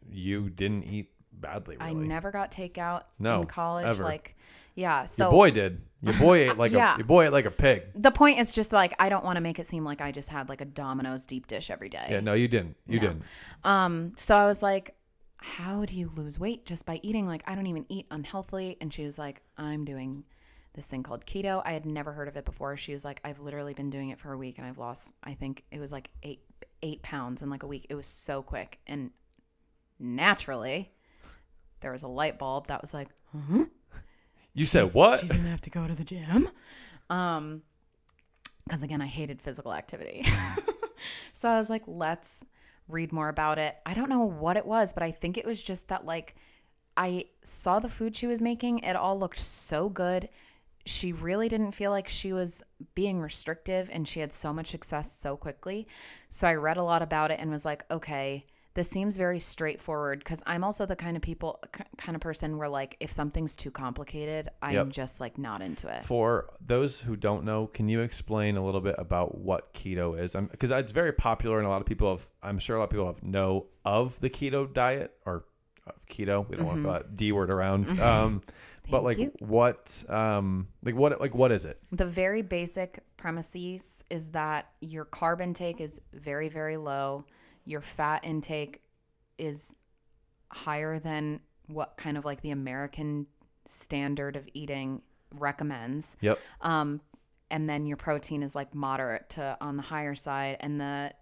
you 0.09 0.49
didn't 0.49 0.83
eat 0.83 1.11
badly. 1.31 1.77
Really. 1.77 1.89
I 1.89 1.93
never 1.93 2.29
got 2.29 2.51
takeout 2.51 3.03
No, 3.17 3.41
in 3.41 3.47
college. 3.47 3.87
ever. 3.87 4.03
Like, 4.03 4.35
yeah. 4.75 5.05
So 5.05 5.25
your 5.25 5.31
boy 5.31 5.51
did. 5.51 5.81
Your 6.01 6.15
boy 6.17 6.49
ate 6.49 6.57
like 6.63 6.71
Yeah. 6.71 6.95
a 6.95 6.97
your 6.97 7.05
boy 7.05 7.25
ate 7.25 7.31
like 7.31 7.45
a 7.45 7.51
pig. 7.51 7.83
the 7.95 8.11
point 8.11 8.39
is 8.39 8.53
just 8.53 8.71
like 8.73 8.93
I 8.99 9.09
don't 9.09 9.23
want 9.23 9.35
to 9.37 9.41
make 9.41 9.59
it 9.59 9.65
seem 9.67 9.83
like 9.83 10.01
I 10.01 10.11
just 10.11 10.29
had 10.29 10.49
like 10.49 10.61
a 10.61 10.65
Domino's 10.65 11.25
deep 11.25 11.47
dish 11.47 11.69
every 11.69 11.89
day. 11.89 12.07
Yeah, 12.09 12.19
no, 12.21 12.33
you 12.33 12.47
didn't. 12.47 12.75
You 12.87 12.99
No. 12.99 13.07
didn't. 13.07 13.23
Um, 13.63 14.13
so 14.17 14.35
I 14.35 14.45
was 14.45 14.63
like, 14.63 14.95
how 15.37 15.85
do 15.85 15.95
you 15.95 16.09
lose 16.15 16.39
weight 16.39 16.65
just 16.65 16.85
by 16.85 16.99
eating? 17.03 17.27
Like, 17.27 17.43
I 17.47 17.55
don't 17.55 17.67
even 17.67 17.85
eat 17.89 18.05
unhealthily. 18.11 18.77
And 18.81 18.93
she 18.93 19.03
was 19.03 19.17
like, 19.19 19.41
I'm 19.57 19.85
doing 19.85 20.23
this 20.73 20.87
thing 20.87 21.03
called 21.03 21.25
keto. 21.25 21.61
I 21.65 21.73
had 21.73 21.85
never 21.85 22.13
heard 22.13 22.27
of 22.27 22.37
it 22.37 22.45
before. 22.45 22.77
She 22.77 22.93
was 22.93 23.03
like, 23.03 23.19
I've 23.23 23.39
literally 23.39 23.73
been 23.73 23.89
doing 23.89 24.09
it 24.09 24.19
for 24.19 24.31
a 24.33 24.37
week 24.37 24.57
and 24.57 24.65
I've 24.67 24.77
lost, 24.77 25.13
I 25.23 25.33
think 25.33 25.63
it 25.71 25.79
was 25.79 25.91
like 25.91 26.09
eight, 26.23 26.41
eight 26.81 27.01
pounds 27.01 27.41
in 27.41 27.49
like 27.49 27.63
a 27.63 27.67
week. 27.67 27.87
It 27.89 27.95
was 27.95 28.07
so 28.07 28.41
quick. 28.41 28.79
And 28.87 29.11
naturally, 29.99 30.91
there 31.81 31.91
was 31.91 32.03
a 32.03 32.07
light 32.07 32.37
bulb 32.39 32.67
that 32.67 32.81
was 32.81 32.93
like, 32.93 33.09
You 34.53 34.65
said 34.65 34.93
what? 34.93 35.19
she 35.19 35.27
didn't 35.27 35.45
have 35.45 35.61
to 35.61 35.69
go 35.69 35.87
to 35.87 35.95
the 35.95 36.03
gym. 36.03 36.49
Um, 37.09 37.61
because 38.63 38.83
again, 38.83 39.01
I 39.01 39.07
hated 39.07 39.41
physical 39.41 39.73
activity. 39.73 40.25
so 41.33 41.49
I 41.49 41.57
was 41.57 41.69
like, 41.69 41.83
let's 41.87 42.45
read 42.87 43.11
more 43.11 43.29
about 43.29 43.57
it. 43.57 43.75
I 43.85 43.93
don't 43.93 44.09
know 44.09 44.23
what 44.23 44.57
it 44.57 44.65
was, 44.65 44.93
but 44.93 45.03
I 45.03 45.11
think 45.11 45.37
it 45.37 45.45
was 45.45 45.61
just 45.61 45.87
that 45.89 46.05
like 46.05 46.35
I 46.97 47.25
saw 47.43 47.79
the 47.79 47.87
food 47.87 48.15
she 48.15 48.27
was 48.27 48.41
making. 48.41 48.79
It 48.79 48.95
all 48.95 49.17
looked 49.17 49.39
so 49.39 49.89
good. 49.89 50.29
She 50.85 51.13
really 51.13 51.47
didn't 51.47 51.71
feel 51.71 51.91
like 51.91 52.07
she 52.07 52.33
was 52.33 52.63
being 52.95 53.19
restrictive 53.19 53.89
and 53.91 54.07
she 54.07 54.19
had 54.19 54.33
so 54.33 54.51
much 54.51 54.67
success 54.71 55.11
so 55.11 55.37
quickly. 55.37 55.87
So 56.29 56.47
I 56.47 56.55
read 56.55 56.77
a 56.77 56.83
lot 56.83 57.01
about 57.01 57.31
it 57.31 57.39
and 57.39 57.51
was 57.51 57.65
like, 57.65 57.83
okay, 57.91 58.45
this 58.73 58.89
seems 58.89 59.17
very 59.17 59.39
straightforward 59.39 60.19
because 60.19 60.41
I'm 60.45 60.63
also 60.63 60.85
the 60.85 60.95
kind 60.95 61.17
of 61.17 61.21
people, 61.21 61.59
k- 61.73 61.83
kind 61.97 62.15
of 62.15 62.21
person 62.21 62.57
where 62.57 62.69
like 62.69 62.95
if 62.99 63.11
something's 63.11 63.55
too 63.55 63.71
complicated, 63.71 64.47
I'm 64.61 64.73
Yep. 64.75 64.89
just 64.89 65.19
like 65.19 65.37
not 65.37 65.61
into 65.61 65.87
it. 65.93 66.03
For 66.05 66.49
those 66.65 67.01
who 67.01 67.15
don't 67.15 67.43
know, 67.43 67.67
can 67.67 67.89
you 67.89 68.01
explain 68.01 68.55
a 68.55 68.63
little 68.63 68.79
bit 68.81 68.95
about 68.97 69.37
what 69.37 69.73
keto 69.73 70.17
is? 70.17 70.33
Because 70.51 70.71
it's 70.71 70.91
very 70.93 71.11
popular, 71.11 71.57
and 71.57 71.67
a 71.67 71.69
lot 71.69 71.81
of 71.81 71.87
people 71.87 72.11
have. 72.11 72.29
I'm 72.41 72.59
sure 72.59 72.75
a 72.77 72.79
lot 72.79 72.85
of 72.85 72.89
people 72.91 73.07
have 73.07 73.21
know 73.23 73.67
of 73.83 74.19
the 74.21 74.29
keto 74.29 74.71
diet 74.71 75.13
or 75.25 75.43
of 75.87 76.05
keto. 76.07 76.47
We 76.47 76.55
don't 76.57 76.65
want 76.65 76.77
to 76.79 76.83
throw 76.83 76.93
that 76.93 77.17
D 77.17 77.31
word 77.31 77.49
around. 77.49 77.87
Um, 77.99 78.41
but 78.89 78.97
Mm-hmm. 78.97 79.05
Like, 79.05 79.17
you. 79.19 79.31
what, 79.39 80.03
um, 80.09 80.67
like 80.83 80.95
what, 80.95 81.19
like 81.21 81.33
what 81.35 81.51
is 81.51 81.65
it? 81.65 81.79
The 81.91 82.05
very 82.05 82.41
basic 82.41 82.99
premises 83.15 84.03
is 84.09 84.31
that 84.31 84.67
your 84.81 85.05
carb 85.05 85.39
intake 85.41 85.79
is 85.79 86.01
very, 86.13 86.49
very 86.49 86.77
low. 86.77 87.25
Your 87.71 87.81
fat 87.81 88.25
intake 88.25 88.81
is 89.37 89.73
higher 90.51 90.99
than 90.99 91.39
what 91.67 91.95
kind 91.95 92.17
of 92.17 92.25
like 92.25 92.41
the 92.41 92.51
American 92.51 93.27
standard 93.63 94.35
of 94.35 94.47
eating 94.53 95.01
recommends. 95.39 96.17
Yep. 96.19 96.37
Um, 96.59 96.99
and 97.49 97.69
then 97.69 97.85
your 97.85 97.95
protein 97.97 98.43
is 98.43 98.55
like 98.55 98.75
moderate 98.75 99.29
to 99.31 99.57
on 99.61 99.77
the 99.77 99.83
higher 99.83 100.15
side, 100.15 100.57
and 100.59 100.79
the 100.81 101.13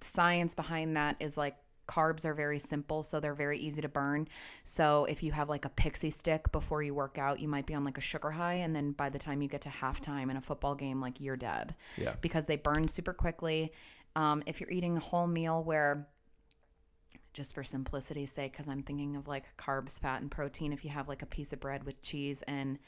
science 0.00 0.54
behind 0.54 0.96
that 0.96 1.16
is 1.20 1.36
like 1.36 1.56
carbs 1.86 2.26
are 2.26 2.34
very 2.34 2.58
simple, 2.58 3.02
so 3.02 3.18
they're 3.18 3.34
very 3.34 3.58
easy 3.58 3.80
to 3.80 3.88
burn. 3.88 4.28
So 4.62 5.06
if 5.06 5.22
you 5.22 5.32
have 5.32 5.48
like 5.48 5.64
a 5.64 5.70
pixie 5.70 6.10
stick 6.10 6.52
before 6.52 6.82
you 6.82 6.92
work 6.94 7.16
out, 7.18 7.40
you 7.40 7.48
might 7.48 7.64
be 7.66 7.74
on 7.74 7.84
like 7.84 7.96
a 7.98 8.02
sugar 8.02 8.30
high, 8.30 8.54
and 8.54 8.76
then 8.76 8.92
by 8.92 9.08
the 9.08 9.18
time 9.18 9.40
you 9.42 9.48
get 9.48 9.62
to 9.62 9.70
halftime 9.70 10.30
in 10.30 10.36
a 10.36 10.40
football 10.40 10.74
game, 10.74 11.00
like 11.00 11.20
you're 11.20 11.36
dead 11.36 11.74
Yeah. 11.96 12.14
because 12.20 12.44
they 12.46 12.56
burn 12.56 12.88
super 12.88 13.14
quickly. 13.14 13.72
Um, 14.16 14.42
if 14.46 14.60
you're 14.60 14.70
eating 14.70 14.96
a 14.96 15.00
whole 15.00 15.26
meal 15.26 15.62
where 15.62 16.08
just 17.34 17.54
for 17.54 17.62
simplicity's 17.62 18.32
sake, 18.32 18.52
because 18.52 18.68
I'm 18.68 18.82
thinking 18.82 19.14
of 19.16 19.28
like 19.28 19.44
carbs, 19.56 20.00
fat, 20.00 20.20
and 20.22 20.30
protein. 20.30 20.72
If 20.72 20.84
you 20.84 20.90
have 20.90 21.08
like 21.08 21.22
a 21.22 21.26
piece 21.26 21.52
of 21.52 21.60
bread 21.60 21.84
with 21.84 22.02
cheese 22.02 22.42
and 22.48 22.78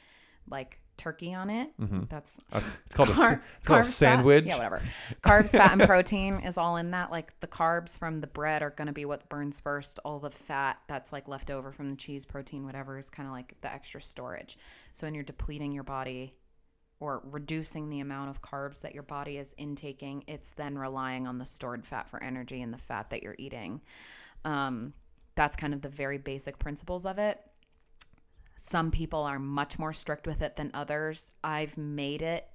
like 0.49 0.81
turkey 0.97 1.33
on 1.35 1.51
it, 1.51 1.71
that's 2.09 2.39
That's- 2.51 2.77
It's 2.87 2.95
called 2.95 3.11
a, 3.11 3.13
sa- 3.15 3.31
it's 3.59 3.67
called 3.67 3.81
a 3.81 3.83
carbs, 3.83 3.87
fat- 3.87 3.93
sandwich. 3.93 4.45
yeah, 4.47 4.57
whatever. 4.57 4.83
Carbs, 5.23 5.51
fat, 5.51 5.73
and 5.73 5.83
protein 5.87 6.41
is 6.41 6.59
all 6.59 6.77
in 6.79 6.91
that. 6.91 7.11
Like 7.13 7.39
the 7.41 7.47
carbs 7.47 7.97
from 7.99 8.21
the 8.21 8.27
bread 8.27 8.63
are 8.63 8.71
going 8.71 8.87
to 8.87 8.93
be 8.93 9.05
what 9.05 9.29
burns 9.29 9.61
first. 9.61 10.01
All 10.05 10.19
the 10.19 10.31
fat 10.31 10.79
that's 10.89 11.13
like 11.13 11.29
left 11.29 11.51
over 11.51 11.71
from 11.71 11.91
the 11.91 11.97
cheese, 11.97 12.25
protein, 12.27 12.65
whatever, 12.65 12.99
is 12.99 13.09
kind 13.09 13.29
of 13.29 13.33
like 13.33 13.55
the 13.61 13.73
extra 13.73 14.01
storage. 14.03 14.59
So 14.95 15.07
when 15.07 15.15
you're 15.15 15.23
depleting 15.23 15.71
your 15.73 15.85
body 15.85 16.35
or 17.01 17.23
reducing 17.25 17.89
the 17.89 18.01
amount 18.01 18.31
of 18.31 18.43
carbs 18.43 18.83
that 18.83 18.95
your 18.95 19.03
body 19.03 19.39
is 19.39 19.55
intaking, 19.59 20.23
it's 20.29 20.53
then 20.53 20.79
relying 20.79 21.27
on 21.27 21.39
the 21.39 21.47
stored 21.47 21.87
fat 21.87 22.09
for 22.09 22.23
energy 22.23 22.61
and 22.61 22.73
the 22.73 22.79
fat 22.79 23.11
that 23.11 23.23
you're 23.23 23.37
eating. 23.39 23.81
Um, 24.45 24.93
that's 25.35 25.57
kind 25.57 25.73
of 25.73 25.81
the 25.81 25.89
very 25.89 26.19
basic 26.19 26.59
principles 26.59 27.07
of 27.07 27.19
it. 27.19 27.41
Some 28.57 28.91
people 28.91 29.23
are 29.23 29.39
much 29.39 29.79
more 29.79 29.95
strict 29.95 30.27
with 30.27 30.43
it 30.43 30.57
than 30.57 30.71
others. 30.75 31.33
I've 31.43 31.79
made 31.79 32.21
it 32.21 32.47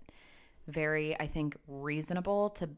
very, 0.67 1.19
I 1.19 1.25
think, 1.25 1.57
reasonable 1.67 2.51
to 2.51 2.69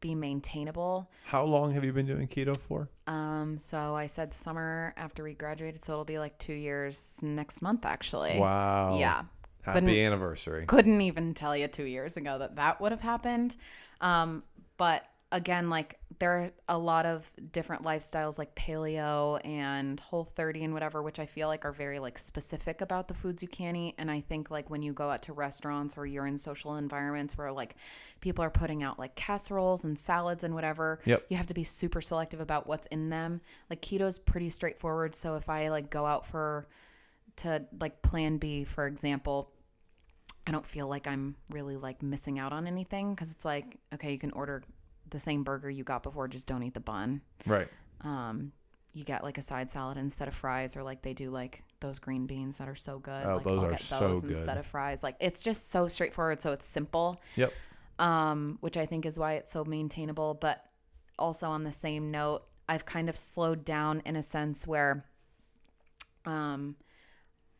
be 0.00 0.14
maintainable. 0.14 1.10
How 1.24 1.44
long 1.44 1.72
have 1.72 1.84
you 1.84 1.92
been 1.92 2.06
doing 2.06 2.28
keto 2.28 2.56
for? 2.56 2.88
Um, 3.06 3.58
so 3.58 3.94
I 3.96 4.06
said 4.06 4.32
summer 4.32 4.94
after 4.96 5.24
we 5.24 5.34
graduated, 5.34 5.82
so 5.82 5.92
it'll 5.92 6.04
be 6.04 6.18
like 6.18 6.38
two 6.38 6.54
years 6.54 7.18
next 7.22 7.62
month, 7.62 7.84
actually. 7.84 8.38
Wow. 8.38 8.98
Yeah. 8.98 9.22
Happy 9.66 9.80
Couldn't- 9.80 9.96
anniversary. 9.98 10.64
couldn't 10.66 11.00
even 11.02 11.34
tell 11.34 11.56
you 11.56 11.68
two 11.68 11.84
years 11.84 12.16
ago 12.16 12.38
that 12.38 12.56
that 12.56 12.80
would 12.80 12.92
have 12.92 13.00
happened. 13.02 13.56
Um, 14.00 14.42
but 14.78 15.04
again, 15.32 15.68
like 15.68 15.98
there 16.20 16.30
are 16.30 16.50
a 16.68 16.78
lot 16.78 17.04
of 17.04 17.30
different 17.50 17.82
lifestyles 17.82 18.38
like 18.38 18.54
paleo 18.54 19.44
and 19.44 19.98
whole 19.98 20.24
30 20.24 20.62
and 20.64 20.72
whatever, 20.72 21.02
which 21.02 21.18
I 21.18 21.26
feel 21.26 21.48
like 21.48 21.64
are 21.64 21.72
very 21.72 21.98
like 21.98 22.16
specific 22.16 22.80
about 22.80 23.08
the 23.08 23.12
foods 23.14 23.42
you 23.42 23.48
can 23.48 23.74
eat. 23.74 23.96
And 23.98 24.08
I 24.08 24.20
think 24.20 24.50
like 24.50 24.70
when 24.70 24.82
you 24.82 24.92
go 24.92 25.10
out 25.10 25.22
to 25.22 25.32
restaurants 25.32 25.98
or 25.98 26.06
you're 26.06 26.26
in 26.26 26.38
social 26.38 26.76
environments 26.76 27.36
where 27.36 27.50
like 27.50 27.74
people 28.20 28.44
are 28.44 28.50
putting 28.50 28.84
out 28.84 29.00
like 29.00 29.16
casseroles 29.16 29.84
and 29.84 29.98
salads 29.98 30.44
and 30.44 30.54
whatever, 30.54 31.00
Yep. 31.06 31.26
you 31.28 31.36
have 31.36 31.46
to 31.46 31.54
be 31.54 31.64
super 31.64 32.00
selective 32.00 32.40
about 32.40 32.68
what's 32.68 32.86
in 32.86 33.10
them. 33.10 33.40
Like 33.68 33.82
keto 33.82 34.06
is 34.06 34.20
pretty 34.20 34.48
straightforward. 34.48 35.14
So 35.16 35.34
if 35.34 35.48
I 35.48 35.68
like 35.70 35.90
go 35.90 36.06
out 36.06 36.24
for 36.24 36.68
to 37.38 37.66
like 37.80 38.00
plan 38.00 38.38
B, 38.38 38.62
for 38.64 38.86
example, 38.86 39.50
I 40.46 40.52
don't 40.52 40.64
feel 40.64 40.86
like 40.86 41.06
I'm 41.06 41.34
really 41.50 41.76
like 41.76 42.02
missing 42.02 42.38
out 42.38 42.52
on 42.52 42.66
anything 42.66 43.10
because 43.10 43.32
it's 43.32 43.44
like, 43.44 43.78
okay, 43.94 44.12
you 44.12 44.18
can 44.18 44.30
order 44.32 44.62
the 45.10 45.18
same 45.18 45.42
burger 45.42 45.68
you 45.68 45.84
got 45.84 46.02
before, 46.02 46.28
just 46.28 46.46
don't 46.46 46.62
eat 46.62 46.74
the 46.74 46.80
bun. 46.80 47.20
Right. 47.46 47.68
Um, 48.02 48.52
you 48.92 49.04
get 49.04 49.22
like 49.22 49.38
a 49.38 49.42
side 49.42 49.70
salad 49.70 49.98
instead 49.98 50.28
of 50.28 50.34
fries, 50.34 50.76
or 50.76 50.82
like 50.82 51.02
they 51.02 51.12
do 51.12 51.30
like 51.30 51.62
those 51.80 51.98
green 51.98 52.26
beans 52.26 52.58
that 52.58 52.68
are 52.68 52.74
so 52.74 52.98
good. 52.98 53.26
Oh, 53.26 53.36
like, 53.36 53.44
those 53.44 53.58
I'll 53.58 53.66
are 53.66 53.70
get 53.70 53.80
so 53.80 53.98
those 53.98 54.22
good. 54.22 54.30
instead 54.30 54.56
of 54.56 54.66
fries. 54.66 55.02
Like 55.02 55.16
it's 55.20 55.42
just 55.42 55.70
so 55.70 55.88
straightforward, 55.88 56.40
so 56.40 56.52
it's 56.52 56.66
simple. 56.66 57.20
Yep. 57.36 57.52
Um, 57.98 58.58
which 58.60 58.76
I 58.76 58.86
think 58.86 59.04
is 59.04 59.18
why 59.18 59.34
it's 59.34 59.52
so 59.52 59.64
maintainable. 59.64 60.34
But 60.34 60.64
also 61.18 61.48
on 61.48 61.64
the 61.64 61.72
same 61.72 62.10
note, 62.10 62.44
I've 62.68 62.86
kind 62.86 63.08
of 63.08 63.16
slowed 63.16 63.64
down 63.64 64.02
in 64.06 64.16
a 64.16 64.22
sense 64.22 64.66
where, 64.66 65.04
um, 66.24 66.76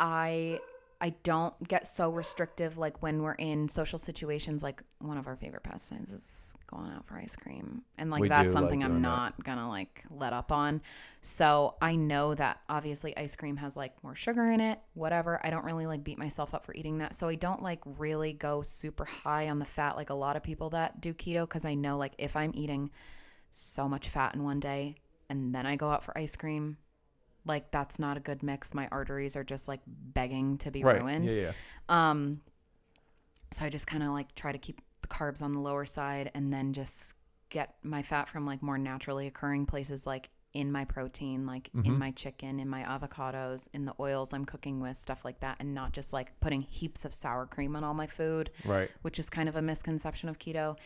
I 0.00 0.58
I 1.00 1.10
don't 1.22 1.54
get 1.68 1.86
so 1.86 2.10
restrictive 2.10 2.78
like 2.78 3.02
when 3.02 3.22
we're 3.22 3.34
in 3.34 3.68
social 3.68 3.98
situations 3.98 4.62
like 4.62 4.82
one 4.98 5.18
of 5.18 5.26
our 5.26 5.36
favorite 5.36 5.62
pastimes 5.62 6.12
is 6.12 6.54
going 6.66 6.90
out 6.90 7.06
for 7.06 7.16
ice 7.16 7.36
cream. 7.36 7.82
And 7.98 8.10
like 8.10 8.22
We 8.22 8.28
that's 8.28 8.44
do 8.44 8.48
like 8.48 8.52
something 8.52 8.82
I'm 8.82 8.92
doing 8.92 9.02
that. 9.02 9.08
not 9.08 9.44
gonna 9.44 9.68
like 9.68 10.04
let 10.10 10.32
up 10.32 10.52
on. 10.52 10.80
So 11.20 11.74
I 11.82 11.96
know 11.96 12.34
that 12.34 12.60
obviously 12.68 13.16
ice 13.16 13.36
cream 13.36 13.56
has 13.58 13.76
like 13.76 13.92
more 14.02 14.14
sugar 14.14 14.44
in 14.44 14.60
it 14.60 14.80
whatever. 14.94 15.38
I 15.44 15.50
don't 15.50 15.64
really 15.64 15.86
like 15.86 16.02
beat 16.02 16.18
myself 16.18 16.54
up 16.54 16.64
for 16.64 16.74
eating 16.74 16.98
that. 16.98 17.14
So 17.14 17.28
I 17.28 17.34
don't 17.34 17.62
like 17.62 17.80
really 17.84 18.32
go 18.32 18.62
super 18.62 19.04
high 19.04 19.48
on 19.50 19.58
the 19.58 19.64
fat 19.66 19.96
like 19.96 20.10
a 20.10 20.14
lot 20.14 20.36
of 20.36 20.42
people 20.42 20.70
that 20.70 21.00
do 21.00 21.12
keto 21.12 21.42
because 21.42 21.64
I 21.64 21.74
know 21.74 21.98
like 21.98 22.14
if 22.18 22.36
I'm 22.36 22.52
eating 22.54 22.90
so 23.50 23.88
much 23.88 24.08
fat 24.08 24.34
in 24.34 24.42
one 24.42 24.60
day 24.60 24.96
and 25.28 25.54
then 25.54 25.66
I 25.66 25.76
go 25.76 25.90
out 25.90 26.04
for 26.04 26.16
ice 26.16 26.36
cream 26.36 26.78
like 27.46 27.70
that's 27.70 27.98
not 27.98 28.16
a 28.16 28.20
good 28.20 28.42
mix 28.42 28.74
my 28.74 28.88
arteries 28.92 29.36
are 29.36 29.44
just 29.44 29.68
like 29.68 29.80
begging 29.86 30.58
to 30.58 30.70
be 30.70 30.82
Right. 30.82 31.00
ruined 31.00 31.30
Yeah, 31.32 31.40
yeah. 31.40 31.52
um 31.88 32.40
so 33.52 33.64
i 33.64 33.68
just 33.68 33.86
kind 33.86 34.02
of 34.02 34.10
like 34.10 34.34
try 34.34 34.52
to 34.52 34.58
keep 34.58 34.80
the 35.02 35.08
carbs 35.08 35.42
on 35.42 35.52
the 35.52 35.60
lower 35.60 35.84
side 35.84 36.30
and 36.34 36.52
then 36.52 36.72
just 36.72 37.14
get 37.50 37.76
my 37.82 38.02
fat 38.02 38.28
from 38.28 38.44
like 38.44 38.62
more 38.62 38.76
naturally 38.78 39.26
occurring 39.28 39.66
places 39.66 40.06
like 40.06 40.28
in 40.52 40.72
my 40.72 40.84
protein 40.84 41.46
like 41.46 41.70
Mm-hmm. 41.76 41.86
in 41.92 41.98
my 41.98 42.10
chicken 42.10 42.58
in 42.60 42.68
my 42.68 42.82
avocados 42.82 43.68
in 43.74 43.84
the 43.84 43.94
oils 44.00 44.32
i'm 44.32 44.44
cooking 44.44 44.80
with 44.80 44.96
stuff 44.96 45.24
like 45.24 45.38
that 45.40 45.56
and 45.60 45.74
not 45.74 45.92
just 45.92 46.12
like 46.12 46.38
putting 46.40 46.62
heaps 46.62 47.04
of 47.04 47.12
sour 47.14 47.46
cream 47.46 47.76
on 47.76 47.84
all 47.84 47.94
my 47.94 48.06
food 48.06 48.50
Right. 48.64 48.90
which 49.02 49.18
is 49.18 49.28
kind 49.30 49.48
of 49.48 49.56
a 49.56 49.62
misconception 49.62 50.28
of 50.28 50.38
keto. 50.38 50.76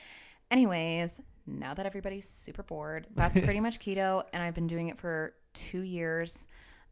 Anyways, 0.50 1.20
now 1.46 1.74
that 1.74 1.86
everybody's 1.86 2.28
super 2.28 2.64
bored, 2.64 3.06
that's 3.14 3.38
pretty 3.44 3.60
much 3.60 3.78
keto, 3.78 4.24
and 4.32 4.42
I've 4.42 4.54
been 4.54 4.66
doing 4.66 4.88
it 4.88 4.98
for 4.98 5.32
two 5.54 5.80
years. 5.80 6.46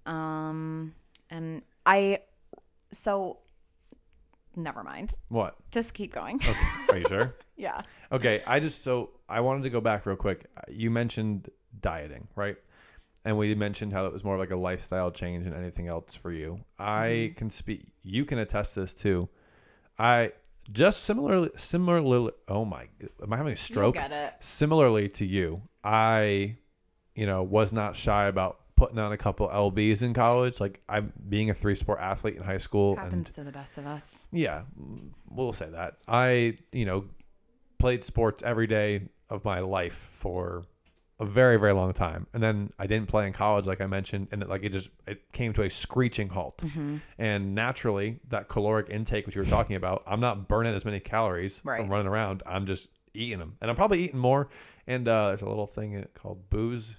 Um, 0.07 0.95
and 1.31 1.63
I, 1.85 2.21
so 2.91 3.39
never 4.57 4.83
mind. 4.83 5.19
What? 5.29 5.57
Just 5.71 5.95
keep 5.95 6.13
going. 6.13 6.37
Okay. 6.37 6.55
Are 6.91 6.99
you 6.99 7.09
sure? 7.09 7.35
yeah. 7.57 7.83
Okay, 8.13 8.43
I 8.47 8.61
just 8.61 8.83
so 8.83 9.11
I 9.29 9.41
wanted 9.41 9.63
to 9.65 9.71
go 9.71 9.81
back 9.81 10.07
real 10.07 10.17
quick. 10.17 10.47
You 10.69 10.91
mentioned 10.91 11.51
dieting, 11.81 12.29
right? 12.35 12.57
And 13.25 13.37
we 13.37 13.55
mentioned 13.55 13.93
how 13.93 14.07
it 14.07 14.13
was 14.13 14.25
more 14.25 14.39
like 14.39 14.51
a 14.51 14.57
lifestyle 14.57 15.11
change 15.11 15.45
than 15.45 15.55
anything 15.55 15.89
else 15.89 16.15
for 16.15 16.33
you. 16.33 16.61
I 16.79 17.35
can 17.37 17.51
speak. 17.51 17.89
You 18.03 18.25
can 18.25 18.39
attest 18.39 18.75
this 18.75 18.95
too. 18.95 19.29
I 19.99 20.33
just 20.73 21.03
similarly, 21.03 21.51
similarly. 21.57 22.33
Oh 22.47 22.65
my! 22.65 22.89
Am 23.23 23.33
I 23.33 23.37
having 23.37 23.53
a 23.53 23.57
stroke? 23.57 23.95
get 23.95 24.13
it. 24.13 24.35
Similarly 24.41 25.09
to 25.11 25.27
you, 25.27 25.63
I, 25.83 26.57
you 27.19 27.27
know, 27.27 27.43
was 27.43 27.73
not 27.73 27.97
shy 27.97 28.27
about 28.27 28.61
putting 28.77 28.99
on 28.99 29.11
a 29.11 29.17
couple 29.17 29.49
lbs 29.49 30.03
in 30.03 30.15
college. 30.15 30.61
Like 30.61 30.81
I'm 30.89 31.13
being 31.29 31.51
a 31.51 31.55
three 31.55 31.75
sport 31.75 31.99
athlete 32.01 32.37
in 32.37 32.43
high 32.43 32.59
school, 32.59 32.93
and 32.93 33.01
Happens 33.03 33.33
to 33.35 33.43
the 33.45 33.51
best 33.53 33.77
of 33.79 33.87
us. 33.87 34.25
yeah, 34.33 34.63
we'll 35.29 35.53
say 35.53 35.69
that. 35.71 35.97
I, 36.07 36.59
you 36.73 36.85
know, 36.87 37.05
played 37.79 38.05
sports 38.05 38.43
every 38.43 38.67
day 38.67 39.09
of 39.31 39.45
my 39.45 39.59
life 39.61 40.09
for 40.13 40.65
a 41.21 41.27
very, 41.27 41.59
very 41.59 41.73
long 41.73 41.93
time. 41.93 42.29
And 42.33 42.41
then 42.41 42.73
I 42.79 42.87
didn't 42.87 43.09
play 43.09 43.27
in 43.27 43.33
college, 43.33 43.67
like 43.67 43.81
I 43.81 43.87
mentioned, 43.87 44.29
and 44.31 44.43
it, 44.43 44.49
like 44.49 44.63
it 44.63 44.71
just 44.71 44.91
it 45.09 45.33
came 45.33 45.53
to 45.55 45.63
a 45.63 45.69
screeching 45.71 46.29
halt. 46.29 46.59
Mm-hmm. 46.59 46.99
And 47.19 47.55
naturally, 47.57 48.21
that 48.29 48.49
caloric 48.49 48.89
intake, 48.91 49.27
which 49.27 49.35
you 49.35 49.43
were 49.43 49.49
talking 49.49 49.75
about, 49.75 50.05
I'm 50.07 50.21
not 50.21 50.47
burning 50.47 50.75
as 50.75 50.85
many 50.85 51.01
calories 51.01 51.61
Right. 51.65 51.81
from 51.81 51.89
running 51.91 52.07
around. 52.07 52.45
I'm 52.47 52.67
just 52.67 52.87
eating 53.15 53.41
them, 53.41 53.57
and 53.61 53.69
I'm 53.69 53.77
probably 53.77 54.05
eating 54.05 54.21
more. 54.21 54.49
And 54.87 55.09
uh, 55.09 55.29
there's 55.29 55.43
a 55.43 55.49
little 55.49 55.67
thing 55.67 56.07
called 56.15 56.49
booze 56.49 56.97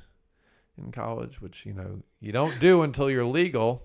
in 0.80 0.92
college, 0.92 1.42
which 1.42 1.66
you 1.66 1.74
know 1.74 2.02
you 2.20 2.32
don't 2.32 2.60
do 2.60 2.82
until 2.82 3.10
you're 3.10 3.26
legal. 3.26 3.84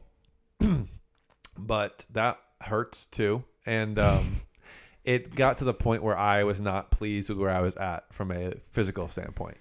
but 1.59 2.07
that 2.11 2.39
hurts 2.63 3.07
too, 3.07 3.45
and 3.67 3.99
um, 3.99 4.43
it 5.05 5.35
got 5.35 5.59
to 5.59 5.65
the 5.65 5.75
point 5.75 6.03
where 6.03 6.17
I 6.17 6.45
was 6.45 6.61
not 6.61 6.91
pleased 6.91 7.29
with 7.29 7.39
where 7.39 7.51
I 7.51 7.61
was 7.61 7.77
at 7.77 8.13
from 8.13 8.31
a 8.31 8.55
physical 8.71 9.09
standpoint, 9.09 9.59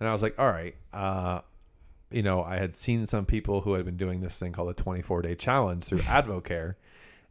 and 0.00 0.08
I 0.08 0.12
was 0.12 0.22
like, 0.22 0.38
all 0.38 0.50
right, 0.50 0.74
uh, 0.92 1.40
you 2.10 2.22
know, 2.22 2.42
I 2.42 2.56
had 2.56 2.74
seen 2.74 3.06
some 3.06 3.24
people 3.24 3.62
who 3.62 3.74
had 3.74 3.84
been 3.84 3.96
doing 3.96 4.20
this 4.20 4.38
thing 4.38 4.52
called 4.52 4.68
the 4.68 4.74
24 4.74 5.22
day 5.22 5.34
challenge 5.34 5.84
through 5.84 5.98
Advocare, 6.00 6.74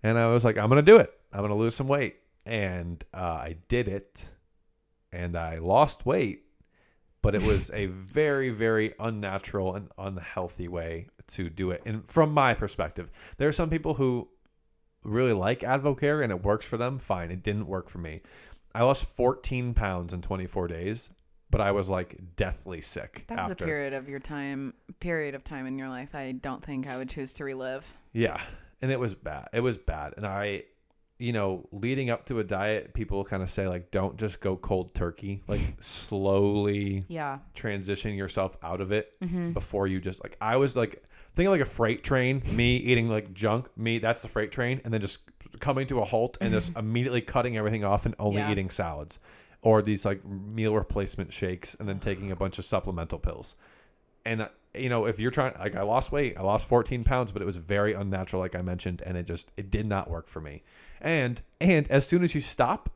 and 0.03 0.17
I 0.17 0.27
was 0.27 0.43
like, 0.43 0.57
I'm 0.57 0.69
gonna 0.69 0.81
do 0.81 0.97
it. 0.97 1.13
I'm 1.31 1.41
gonna 1.41 1.55
lose 1.55 1.75
some 1.75 1.87
weight, 1.87 2.17
and 2.45 3.03
uh, 3.13 3.39
I 3.43 3.57
did 3.67 3.87
it, 3.87 4.29
and 5.11 5.35
I 5.35 5.59
lost 5.59 6.05
weight, 6.05 6.45
but 7.21 7.35
it 7.35 7.43
was 7.43 7.69
a 7.73 7.85
very, 7.87 8.49
very 8.49 8.93
unnatural 8.99 9.75
and 9.75 9.89
unhealthy 9.97 10.67
way 10.67 11.07
to 11.27 11.49
do 11.49 11.71
it. 11.71 11.81
And 11.85 12.07
from 12.09 12.33
my 12.33 12.53
perspective, 12.53 13.09
there 13.37 13.47
are 13.47 13.53
some 13.53 13.69
people 13.69 13.95
who 13.95 14.29
really 15.03 15.33
like 15.33 15.61
Advocare 15.61 16.23
and 16.23 16.31
it 16.31 16.43
works 16.43 16.65
for 16.65 16.77
them. 16.77 16.99
Fine, 16.99 17.31
it 17.31 17.43
didn't 17.43 17.67
work 17.67 17.89
for 17.89 17.97
me. 17.97 18.21
I 18.73 18.83
lost 18.83 19.05
14 19.05 19.73
pounds 19.73 20.13
in 20.13 20.21
24 20.21 20.67
days, 20.67 21.09
but 21.49 21.59
I 21.59 21.71
was 21.71 21.89
like 21.89 22.17
deathly 22.35 22.81
sick 22.81 23.25
That 23.27 23.39
was 23.39 23.51
after. 23.51 23.65
a 23.65 23.67
period 23.67 23.93
of 23.93 24.07
your 24.07 24.19
time, 24.19 24.73
period 24.99 25.35
of 25.35 25.43
time 25.43 25.65
in 25.67 25.77
your 25.77 25.89
life. 25.89 26.15
I 26.15 26.31
don't 26.33 26.63
think 26.63 26.87
I 26.87 26.97
would 26.97 27.09
choose 27.09 27.33
to 27.35 27.43
relive. 27.43 27.85
Yeah, 28.13 28.39
and 28.81 28.91
it 28.91 28.99
was 28.99 29.13
bad. 29.13 29.49
It 29.51 29.59
was 29.59 29.77
bad, 29.77 30.13
and 30.17 30.25
I, 30.25 30.63
you 31.21 31.31
know, 31.33 31.67
leading 31.71 32.09
up 32.09 32.25
to 32.25 32.39
a 32.39 32.43
diet, 32.43 32.93
people 32.93 33.23
kind 33.23 33.43
of 33.43 33.49
say 33.51 33.67
like, 33.67 33.91
don't 33.91 34.17
just 34.17 34.41
go 34.41 34.55
cold 34.57 34.93
turkey. 34.95 35.43
Like 35.47 35.61
slowly 35.81 37.05
Yeah. 37.07 37.39
transition 37.53 38.15
yourself 38.15 38.57
out 38.63 38.81
of 38.81 38.91
it 38.91 39.13
Mm-hmm. 39.21 39.51
before 39.51 39.87
you 39.87 39.99
just 39.99 40.23
like. 40.23 40.35
I 40.41 40.57
was 40.57 40.75
like, 40.75 41.03
thinking 41.35 41.51
like 41.51 41.61
a 41.61 41.65
freight 41.65 42.03
train. 42.03 42.41
Me 42.51 42.75
eating 42.77 43.09
like 43.09 43.33
junk. 43.33 43.69
Me, 43.77 43.99
that's 43.99 44.21
the 44.21 44.27
freight 44.27 44.51
train, 44.51 44.81
and 44.83 44.93
then 44.93 45.01
just 45.01 45.21
coming 45.59 45.85
to 45.87 45.99
a 45.99 46.05
halt 46.05 46.37
and 46.41 46.51
just 46.51 46.75
immediately 46.77 47.21
cutting 47.21 47.57
everything 47.57 47.83
off 47.83 48.05
and 48.05 48.15
only 48.19 48.39
Yeah. 48.39 48.51
eating 48.51 48.69
salads 48.69 49.19
or 49.61 49.81
these 49.83 50.05
like 50.05 50.25
meal 50.25 50.73
replacement 50.75 51.31
shakes, 51.31 51.75
and 51.79 51.87
then 51.87 51.99
taking 51.99 52.31
a 52.31 52.35
bunch 52.35 52.57
of 52.59 52.65
supplemental 52.65 53.19
pills. 53.19 53.55
And 54.25 54.41
uh, 54.41 54.47
you 54.73 54.89
know, 54.89 55.05
if 55.05 55.19
you're 55.19 55.31
trying, 55.31 55.53
like, 55.59 55.75
I 55.75 55.81
lost 55.83 56.11
weight, 56.11 56.37
I 56.37 56.41
lost 56.41 56.65
14 56.67 57.03
pounds, 57.03 57.31
but 57.31 57.41
it 57.41 57.45
was 57.45 57.57
very 57.57 57.93
unnatural, 57.93 58.41
like 58.41 58.55
I 58.55 58.61
mentioned, 58.61 59.01
and 59.05 59.17
it 59.17 59.27
just 59.27 59.51
it 59.57 59.69
did 59.69 59.85
not 59.85 60.09
work 60.09 60.27
for 60.27 60.39
me. 60.41 60.63
And 61.01 61.41
and 61.59 61.89
as 61.91 62.07
soon 62.07 62.23
as 62.23 62.33
you 62.35 62.41
stop, 62.41 62.89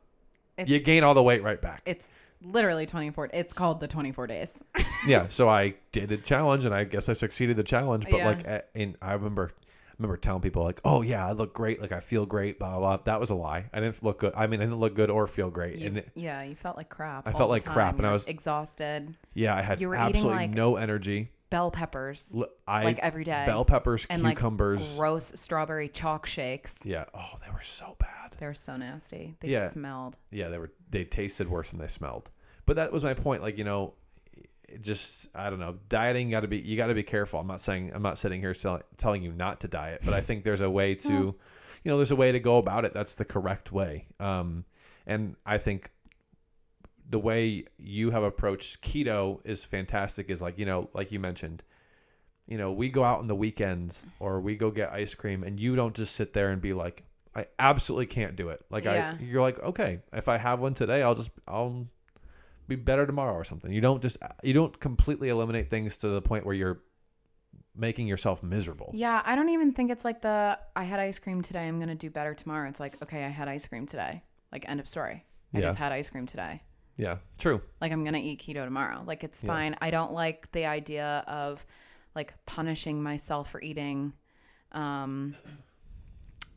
It's- 0.56 0.68
you 0.68 0.78
gain 0.80 1.02
all 1.04 1.14
the 1.14 1.22
weight 1.22 1.42
right 1.42 1.60
back. 1.60 1.82
It's 1.86 2.08
literally 2.42 2.86
24. 2.86 3.30
It's 3.32 3.52
called 3.52 3.80
the 3.80 3.88
24 3.88 4.26
days. 4.26 4.62
yeah. 5.06 5.26
So 5.28 5.48
I 5.48 5.74
did 5.92 6.12
a 6.12 6.16
challenge, 6.16 6.64
and 6.64 6.74
I 6.74 6.84
guess 6.84 7.08
I 7.08 7.12
succeeded 7.14 7.56
the 7.56 7.64
challenge. 7.64 8.04
But 8.10 8.18
Yeah. 8.18 8.26
like, 8.26 8.66
and 8.74 8.96
I 9.02 9.14
remember. 9.14 9.52
I 9.58 10.02
remember 10.02 10.18
telling 10.18 10.42
people 10.42 10.62
like, 10.62 10.78
"Oh 10.84 11.00
yeah, 11.00 11.26
I 11.26 11.32
look 11.32 11.54
great. 11.54 11.80
Like 11.80 11.90
I 11.90 12.00
feel 12.00 12.26
great." 12.26 12.58
Blah 12.58 12.78
blah. 12.78 12.98
blah. 12.98 13.04
That 13.04 13.18
was 13.18 13.30
a 13.30 13.34
lie. 13.34 13.70
I 13.72 13.80
didn't 13.80 14.02
look 14.02 14.18
good. 14.18 14.34
I 14.36 14.46
mean, 14.46 14.60
I 14.60 14.64
didn't 14.64 14.78
look 14.78 14.94
good 14.94 15.08
or 15.08 15.26
feel 15.26 15.48
great. 15.50 15.78
You, 15.78 15.86
and 15.86 15.96
it, 15.96 16.10
yeah, 16.14 16.42
you 16.42 16.54
felt 16.54 16.76
like 16.76 16.90
crap. 16.90 17.26
I 17.26 17.32
felt 17.32 17.48
like 17.48 17.64
crap, 17.64 17.96
and 17.96 18.06
I 18.06 18.12
was- 18.12 18.26
exhausted. 18.26 19.16
yeah, 19.32 19.54
I 19.56 19.62
had 19.62 19.80
You 19.80 19.88
were 19.88 19.94
eating, 19.94 20.06
absolutely 20.06 20.36
like, 20.48 20.50
no 20.54 20.76
energy. 20.76 21.30
Bell 21.48 21.70
peppers, 21.70 22.34
L- 22.36 22.48
I 22.66 22.82
like 22.84 22.98
every 22.98 23.22
day. 23.24 23.44
bell 23.46 23.64
peppers, 23.64 24.06
and 24.10 24.22
like 24.22 24.36
cucumbers. 24.36 24.96
gross 24.96 25.32
strawberry 25.36 25.88
chalk 25.88 26.26
shakes. 26.26 26.84
yeah. 26.84 27.04
Oh, 27.14 27.34
they 27.44 27.50
were 27.52 27.62
so 27.62 27.94
bad. 28.00 28.34
They 28.38 28.46
were 28.46 28.54
so 28.54 28.76
nasty. 28.76 29.36
They 29.40 29.48
Yeah. 29.48 29.68
smelled. 29.68 30.16
yeah, 30.30 30.48
they 30.48 30.58
were 30.58 30.72
they 30.90 31.04
tasted 31.04 31.48
worse 31.48 31.70
than 31.70 31.78
they 31.78 31.86
smelled. 31.86 32.30
But 32.66 32.76
that 32.76 32.90
was 32.92 33.04
my 33.04 33.14
point. 33.14 33.42
Like 33.42 33.58
you 33.58 33.64
know, 33.64 33.94
just 34.80 35.28
I 35.34 35.50
don't 35.50 35.60
know. 35.60 35.76
Dieting 35.88 36.30
got 36.30 36.40
to 36.40 36.48
be 36.48 36.58
you 36.58 36.76
got 36.76 36.88
to 36.88 36.94
be 36.94 37.02
careful. 37.04 37.38
I'm 37.40 37.46
not 37.46 37.60
saying 37.60 37.92
I'm 37.94 38.02
not 38.02 38.18
sitting 38.18 38.40
here 38.40 38.52
tell, 38.54 38.80
telling 38.96 39.22
you 39.22 39.32
not 39.32 39.60
to 39.60 39.68
diet, 39.68 40.02
but 40.04 40.14
I 40.14 40.20
think 40.20 40.44
there's 40.44 40.60
a 40.60 40.70
way 40.70 40.94
to, 41.06 41.12
you 41.12 41.34
know, 41.84 41.96
there's 41.96 42.10
a 42.10 42.16
way 42.16 42.32
to 42.32 42.40
go 42.40 42.58
about 42.58 42.84
it. 42.84 42.92
That's 42.92 43.14
the 43.14 43.24
correct 43.24 43.70
way. 43.70 44.06
Um, 44.18 44.64
and 45.06 45.36
I 45.46 45.58
think 45.58 45.90
the 47.08 47.18
way 47.18 47.64
you 47.78 48.10
have 48.10 48.22
approached 48.22 48.82
keto 48.82 49.40
is 49.44 49.64
fantastic. 49.64 50.30
Is 50.30 50.42
like 50.42 50.58
you 50.58 50.66
know, 50.66 50.90
like 50.94 51.12
you 51.12 51.20
mentioned. 51.20 51.62
You 52.48 52.58
know, 52.58 52.70
we 52.70 52.90
go 52.90 53.02
out 53.02 53.18
on 53.18 53.26
the 53.26 53.34
weekends 53.34 54.06
or 54.20 54.40
we 54.40 54.54
go 54.54 54.70
get 54.70 54.92
ice 54.92 55.16
cream, 55.16 55.42
and 55.42 55.58
you 55.58 55.74
don't 55.74 55.96
just 55.96 56.14
sit 56.14 56.32
there 56.32 56.50
and 56.50 56.62
be 56.62 56.72
like, 56.74 57.02
I 57.34 57.46
absolutely 57.58 58.06
can't 58.06 58.36
do 58.36 58.50
it. 58.50 58.64
Like 58.70 58.84
Yeah. 58.84 59.16
I, 59.18 59.22
you're 59.22 59.42
like, 59.42 59.58
okay, 59.60 59.98
if 60.12 60.28
I 60.28 60.36
have 60.38 60.60
one 60.60 60.72
today, 60.72 61.02
I'll 61.02 61.16
just, 61.16 61.30
I'll 61.48 61.88
be 62.68 62.76
better 62.76 63.04
tomorrow 63.04 63.34
or 63.34 63.42
something. 63.42 63.72
You 63.72 63.80
don't 63.80 64.00
just, 64.00 64.16
you 64.44 64.52
don't 64.54 64.78
completely 64.78 65.28
eliminate 65.28 65.70
things 65.70 65.96
to 65.98 66.08
the 66.08 66.22
point 66.22 66.46
where 66.46 66.54
you're 66.54 66.82
making 67.74 68.06
yourself 68.06 68.44
miserable. 68.44 68.92
Yeah, 68.94 69.22
I 69.24 69.34
don't 69.34 69.48
even 69.50 69.72
think 69.72 69.90
it's 69.90 70.04
like 70.04 70.22
the 70.22 70.56
I 70.76 70.84
had 70.84 71.00
ice 71.00 71.18
cream 71.18 71.42
today. 71.42 71.66
I'm 71.66 71.78
gonna 71.80 71.94
do 71.96 72.10
better 72.10 72.32
tomorrow. 72.32 72.68
It's 72.68 72.78
like 72.80 73.02
okay, 73.02 73.24
I 73.24 73.28
had 73.28 73.48
ice 73.48 73.66
cream 73.66 73.86
today. 73.86 74.22
Like 74.52 74.68
end 74.68 74.78
of 74.80 74.86
story. 74.88 75.24
I 75.52 75.58
Yeah. 75.58 75.64
just 75.64 75.78
had 75.78 75.92
ice 75.92 76.08
cream 76.10 76.26
today. 76.26 76.62
Yeah, 76.96 77.18
true. 77.38 77.60
Like 77.80 77.92
I'm 77.92 78.04
gonna 78.04 78.18
eat 78.18 78.40
keto 78.40 78.64
tomorrow. 78.64 79.02
Like 79.06 79.22
it's 79.24 79.42
Yeah. 79.44 79.48
fine. 79.48 79.76
I 79.80 79.90
don't 79.90 80.12
like 80.12 80.50
the 80.52 80.66
idea 80.66 81.24
of 81.26 81.64
like 82.14 82.34
punishing 82.46 83.02
myself 83.02 83.50
for 83.50 83.60
eating, 83.60 84.14
um, 84.72 85.36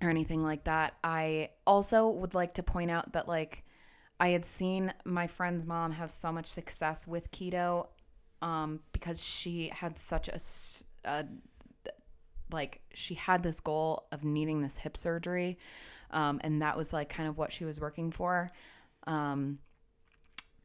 or 0.01 0.09
anything 0.09 0.41
like 0.43 0.63
that. 0.63 0.93
I 1.03 1.49
also 1.67 2.07
would 2.09 2.33
like 2.33 2.53
to 2.53 2.63
point 2.63 2.89
out 2.89 3.11
that 3.11 3.27
like 3.27 3.65
I 4.19 4.29
had 4.29 4.45
seen 4.45 4.93
my 5.05 5.27
friend's 5.27 5.65
mom 5.65 5.91
have 5.93 6.11
so 6.11 6.31
much 6.31 6.47
success 6.47 7.05
with 7.07 7.31
keto, 7.31 7.87
um, 8.41 8.79
because 8.93 9.21
she 9.23 9.67
had 9.69 9.97
such 9.99 10.29
a 10.29 11.25
like 12.51 12.81
she 12.93 13.13
had 13.13 13.43
this 13.43 13.59
goal 13.59 14.07
of 14.11 14.23
needing 14.23 14.61
this 14.61 14.77
hip 14.77 14.97
surgery 14.97 15.57
um, 16.11 16.39
and 16.43 16.61
that 16.61 16.75
was 16.75 16.91
like 16.93 17.09
kind 17.09 17.29
of 17.29 17.37
what 17.37 17.51
she 17.51 17.63
was 17.63 17.79
working 17.79 18.09
for 18.09 18.51
um 19.05 19.59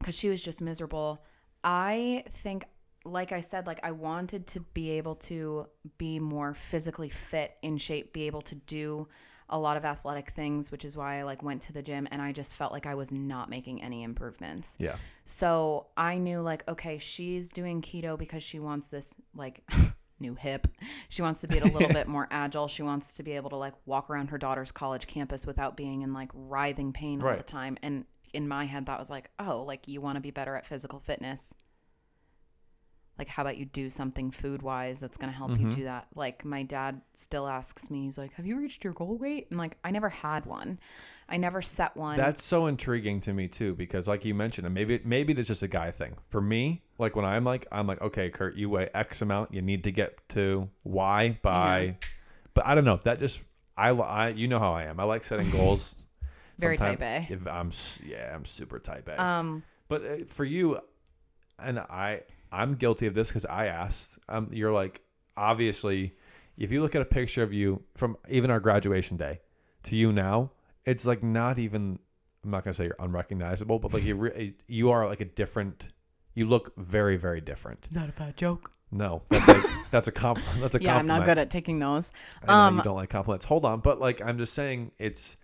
because 0.05 0.15
she 0.15 0.29
was 0.29 0.41
just 0.41 0.61
miserable 0.61 1.23
i 1.63 2.23
think 2.29 2.63
like 3.05 3.31
i 3.31 3.39
said 3.39 3.65
like 3.65 3.79
i 3.83 3.89
wanted 3.91 4.45
to 4.45 4.59
be 4.75 4.91
able 4.91 5.15
to 5.15 5.65
be 5.97 6.19
more 6.19 6.53
physically 6.53 7.09
fit 7.09 7.55
in 7.63 7.75
shape 7.77 8.13
be 8.13 8.27
able 8.27 8.41
to 8.41 8.53
do 8.53 9.07
a 9.49 9.57
lot 9.59 9.77
of 9.77 9.83
athletic 9.85 10.29
things 10.29 10.71
which 10.71 10.85
is 10.85 10.95
why 10.95 11.19
i 11.19 11.23
like 11.23 11.41
went 11.41 11.61
to 11.61 11.73
the 11.73 11.81
gym 11.81 12.07
and 12.11 12.21
i 12.21 12.31
just 12.31 12.53
felt 12.53 12.71
like 12.71 12.85
i 12.85 12.93
was 12.93 13.11
not 13.11 13.49
making 13.49 13.81
any 13.81 14.03
improvements 14.03 14.77
Yeah. 14.79 14.95
so 15.23 15.87
I 15.97 16.17
knew 16.19 16.41
like, 16.41 16.67
okay, 16.67 16.97
she's 16.99 17.51
doing 17.51 17.81
keto 17.81 18.17
because 18.17 18.43
she 18.43 18.59
wants 18.59 18.87
this 18.87 19.17
like 19.33 19.63
new 20.19 20.35
hip. 20.35 20.67
She 21.09 21.21
wants 21.21 21.41
to 21.41 21.47
be 21.47 21.59
a 21.59 21.65
little 21.65 21.93
bit 21.99 22.07
more 22.07 22.27
agile. 22.31 22.67
She 22.67 22.83
wants 22.83 23.13
to 23.15 23.23
be 23.23 23.33
able 23.33 23.49
to 23.51 23.55
like 23.55 23.73
walk 23.85 24.09
around 24.09 24.29
her 24.29 24.37
daughter's 24.37 24.71
college 24.71 25.07
campus 25.07 25.45
without 25.45 25.75
being 25.77 26.01
in 26.03 26.13
like 26.13 26.29
writhing 26.33 26.93
pain 26.93 27.21
all 27.21 27.35
the 27.37 27.43
time. 27.43 27.77
And 27.83 28.05
in 28.35 28.47
my 28.47 28.65
head, 28.65 28.85
that 28.87 28.99
was 28.99 29.09
like, 29.09 29.29
oh, 29.39 29.63
like 29.63 29.87
you 29.87 30.01
want 30.01 30.15
to 30.17 30.21
be 30.21 30.31
better 30.31 30.55
at 30.55 30.65
physical 30.65 30.99
fitness. 30.99 31.55
Like, 33.17 33.29
how 33.29 33.43
about 33.43 33.55
you 33.55 33.63
do 33.63 33.89
something 33.89 34.29
food 34.29 34.61
wise 34.61 34.99
that's 34.99 35.17
going 35.17 35.31
to 35.31 35.37
help 35.37 35.57
you 35.57 35.65
Mhm. 35.67 35.73
do 35.75 35.83
that? 35.85 36.07
Like, 36.15 36.43
my 36.43 36.63
dad 36.63 36.99
still 37.13 37.47
asks 37.47 37.89
me, 37.89 38.03
he's 38.03 38.17
like, 38.17 38.33
have 38.33 38.45
you 38.45 38.57
reached 38.57 38.83
your 38.83 38.91
goal 38.91 39.17
weight? 39.17 39.47
And 39.49 39.57
like, 39.57 39.77
I 39.85 39.91
never 39.91 40.09
had 40.09 40.45
one. 40.45 40.79
I 41.29 41.37
never 41.37 41.61
set 41.61 41.95
one. 41.95 42.17
That's 42.17 42.43
so 42.43 42.65
intriguing 42.67 43.21
to 43.21 43.31
me 43.31 43.47
too, 43.47 43.73
because 43.73 44.05
like 44.05 44.25
you 44.25 44.35
mentioned, 44.35 44.65
and 44.67 44.73
maybe 44.75 44.99
maybe 45.05 45.31
it's 45.33 45.47
just 45.47 45.63
a 45.63 45.67
guy 45.69 45.91
thing. 45.91 46.15
For 46.27 46.41
me, 46.41 46.83
like 46.99 47.15
when 47.15 47.23
I'm 47.23 47.45
like, 47.45 47.65
I'm 47.71 47.87
like, 47.87 48.01
okay, 48.01 48.29
Kurt, 48.29 48.57
you 48.57 48.69
weigh 48.69 48.89
X 48.93 49.21
amount, 49.21 49.53
you 49.53 49.61
need 49.61 49.85
to 49.85 49.91
get 49.91 50.27
to 50.29 50.69
Y 50.83 51.39
by, 51.41 51.95
but 52.53 52.65
I 52.67 52.75
don't 52.75 52.83
know. 52.85 52.99
That 53.05 53.19
just 53.19 53.41
I, 53.77 53.89
I 53.91 54.29
you 54.29 54.49
know 54.49 54.59
how 54.59 54.73
I 54.73 54.83
am. 54.83 54.99
I 54.99 55.03
like 55.05 55.23
setting 55.23 55.49
goals. 55.51 55.95
Very 56.57 56.77
Sometime- 56.77 56.97
type 56.97 57.29
A. 57.29 57.33
If 57.33 57.47
I'm 57.47 57.71
yeah, 58.05 58.33
I'm 58.33 58.45
super 58.45 58.79
type 58.79 59.07
A. 59.09 59.21
um, 59.21 59.63
But 59.87 60.05
uh, 60.05 60.15
for 60.27 60.45
you, 60.45 60.79
and 61.59 61.79
I, 61.79 62.21
I'm 62.51 62.75
guilty 62.75 63.07
of 63.07 63.13
this 63.13 63.29
because 63.29 63.45
I 63.45 63.67
asked. 63.67 64.17
Um, 64.29 64.49
you're 64.51 64.71
like, 64.71 65.01
obviously, 65.37 66.15
if 66.57 66.71
you 66.71 66.81
look 66.81 66.95
at 66.95 67.01
a 67.01 67.05
picture 67.05 67.43
of 67.43 67.53
you 67.53 67.83
from 67.95 68.17
even 68.29 68.49
our 68.51 68.59
graduation 68.59 69.17
day 69.17 69.41
to 69.83 69.95
you 69.95 70.11
now, 70.11 70.51
it's 70.85 71.05
like 71.05 71.23
not 71.23 71.57
even. 71.59 71.99
I'm 72.43 72.51
not 72.51 72.63
gonna 72.63 72.75
say 72.75 72.85
you're 72.85 72.95
unrecognizable, 72.99 73.79
but 73.79 73.91
like 73.93 74.03
you, 74.03 74.15
re- 74.15 74.53
you 74.67 74.91
are 74.91 75.07
like 75.07 75.19
a 75.21 75.25
different. 75.25 75.89
You 76.35 76.45
look 76.47 76.73
very, 76.77 77.17
very 77.17 77.41
different. 77.41 77.87
is 77.89 77.95
that 77.95 78.09
a 78.09 78.11
fat 78.11 78.35
joke? 78.37 78.71
No, 78.91 79.23
that's 79.29 79.47
a 79.49 79.63
that's 79.91 80.07
a 80.07 80.11
comp. 80.11 80.39
That's 80.59 80.75
a 80.75 80.81
Yeah, 80.81 80.97
I'm 80.97 81.07
not 81.07 81.25
good 81.25 81.37
at 81.37 81.49
taking 81.49 81.79
those. 81.79 82.11
I 82.43 82.47
know 82.47 82.53
Um, 82.53 82.77
you 82.77 82.83
don't 82.83 82.95
like 82.95 83.09
compliments. 83.09 83.45
Hold 83.45 83.65
on, 83.65 83.79
but 83.79 83.99
like 83.99 84.21
I'm 84.21 84.37
just 84.37 84.53
saying, 84.53 84.91
it's. 84.99 85.37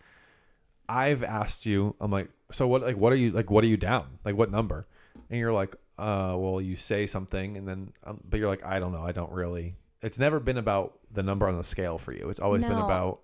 I've 0.91 1.23
asked 1.23 1.65
you. 1.65 1.95
I'm 1.99 2.11
like, 2.11 2.29
so 2.51 2.67
what? 2.67 2.81
Like, 2.81 2.97
what 2.97 3.13
are 3.13 3.15
you 3.15 3.31
like? 3.31 3.49
What 3.49 3.63
are 3.63 3.67
you 3.67 3.77
down? 3.77 4.19
Like, 4.25 4.35
what 4.35 4.51
number? 4.51 4.87
And 5.29 5.39
you're 5.39 5.53
like, 5.53 5.75
uh, 5.97 6.35
well, 6.37 6.59
you 6.61 6.75
say 6.75 7.07
something, 7.07 7.57
and 7.57 7.67
then, 7.67 7.93
um, 8.03 8.19
but 8.29 8.39
you're 8.39 8.49
like, 8.49 8.65
I 8.65 8.79
don't 8.79 8.91
know. 8.91 9.03
I 9.03 9.11
don't 9.11 9.31
really. 9.31 9.75
It's 10.01 10.19
never 10.19 10.39
been 10.39 10.57
about 10.57 10.99
the 11.11 11.23
number 11.23 11.47
on 11.47 11.57
the 11.57 11.63
scale 11.63 11.97
for 11.97 12.11
you. 12.11 12.29
It's 12.29 12.39
always 12.39 12.63
been 12.63 12.71
No. 12.77 12.85
about 12.85 13.19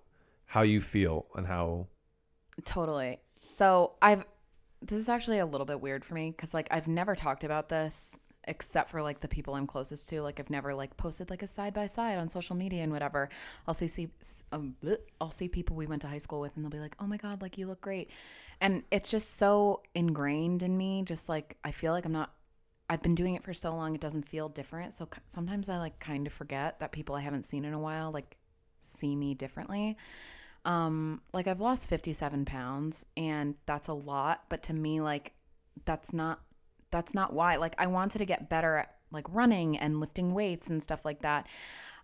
how 0.46 0.62
you 0.62 0.80
feel 0.80 1.26
and 1.34 1.46
how. 1.46 1.88
Totally. 2.64 3.20
So 3.42 3.92
I've 4.00 4.24
this 4.80 4.98
is 4.98 5.08
actually 5.08 5.38
a 5.40 5.46
little 5.46 5.66
bit 5.66 5.80
weird 5.80 6.04
for 6.04 6.14
me 6.14 6.30
because 6.30 6.54
like 6.54 6.68
I've 6.70 6.86
never 6.88 7.14
talked 7.16 7.42
about 7.44 7.68
this 7.68 8.18
except 8.48 8.90
for 8.90 9.02
like 9.02 9.20
the 9.20 9.28
people 9.28 9.54
I'm 9.54 9.66
closest 9.66 10.08
to. 10.10 10.22
Like 10.22 10.40
I've 10.40 10.50
never 10.50 10.74
like 10.74 10.96
posted 10.96 11.30
like 11.30 11.42
a 11.42 11.46
side 11.46 11.74
by 11.74 11.86
side 11.86 12.18
on 12.18 12.28
social 12.28 12.56
media 12.56 12.82
and 12.82 12.92
whatever. 12.92 13.28
I'll 13.66 13.74
see 13.74 13.86
see 13.86 14.08
um, 14.52 14.76
I'll 15.20 15.30
see 15.30 15.48
people 15.48 15.76
we 15.76 15.86
went 15.86 16.02
to 16.02 16.08
high 16.08 16.18
school 16.18 16.40
with 16.40 16.56
and 16.56 16.64
they'll 16.64 16.70
be 16.70 16.78
like, 16.78 16.96
"Oh 16.98 17.06
my 17.06 17.16
god, 17.16 17.42
like 17.42 17.58
you 17.58 17.66
look 17.66 17.80
great," 17.80 18.10
and 18.60 18.82
it's 18.90 19.10
just 19.10 19.36
so 19.36 19.82
ingrained 19.94 20.62
in 20.62 20.76
me. 20.76 21.02
Just 21.04 21.28
like 21.28 21.56
I 21.64 21.70
feel 21.70 21.92
like 21.92 22.04
I'm 22.04 22.12
not. 22.12 22.32
I've 22.90 23.02
been 23.02 23.14
doing 23.14 23.34
it 23.34 23.44
for 23.44 23.52
so 23.52 23.74
long, 23.74 23.94
it 23.94 24.00
doesn't 24.00 24.26
feel 24.26 24.48
different. 24.48 24.94
So 24.94 25.08
sometimes 25.26 25.68
I 25.68 25.78
like 25.78 25.98
kind 25.98 26.26
of 26.26 26.32
forget 26.32 26.80
that 26.80 26.90
people 26.90 27.14
I 27.14 27.20
haven't 27.20 27.44
seen 27.44 27.66
in 27.66 27.74
a 27.74 27.78
while 27.78 28.10
like 28.10 28.36
see 28.80 29.14
me 29.14 29.34
differently 29.34 29.96
um 30.64 31.20
like 31.32 31.46
i've 31.46 31.60
lost 31.60 31.88
57 31.88 32.44
pounds 32.44 33.06
and 33.16 33.54
that's 33.66 33.88
a 33.88 33.92
lot 33.92 34.44
but 34.48 34.62
to 34.64 34.72
me 34.72 35.00
like 35.00 35.32
that's 35.84 36.12
not 36.12 36.40
that's 36.90 37.14
not 37.14 37.32
why 37.32 37.56
like 37.56 37.74
i 37.78 37.86
wanted 37.86 38.18
to 38.18 38.24
get 38.24 38.48
better 38.48 38.76
at 38.76 38.94
like 39.10 39.26
running 39.30 39.76
and 39.78 40.00
lifting 40.00 40.34
weights 40.34 40.68
and 40.68 40.82
stuff 40.82 41.04
like 41.04 41.22
that 41.22 41.46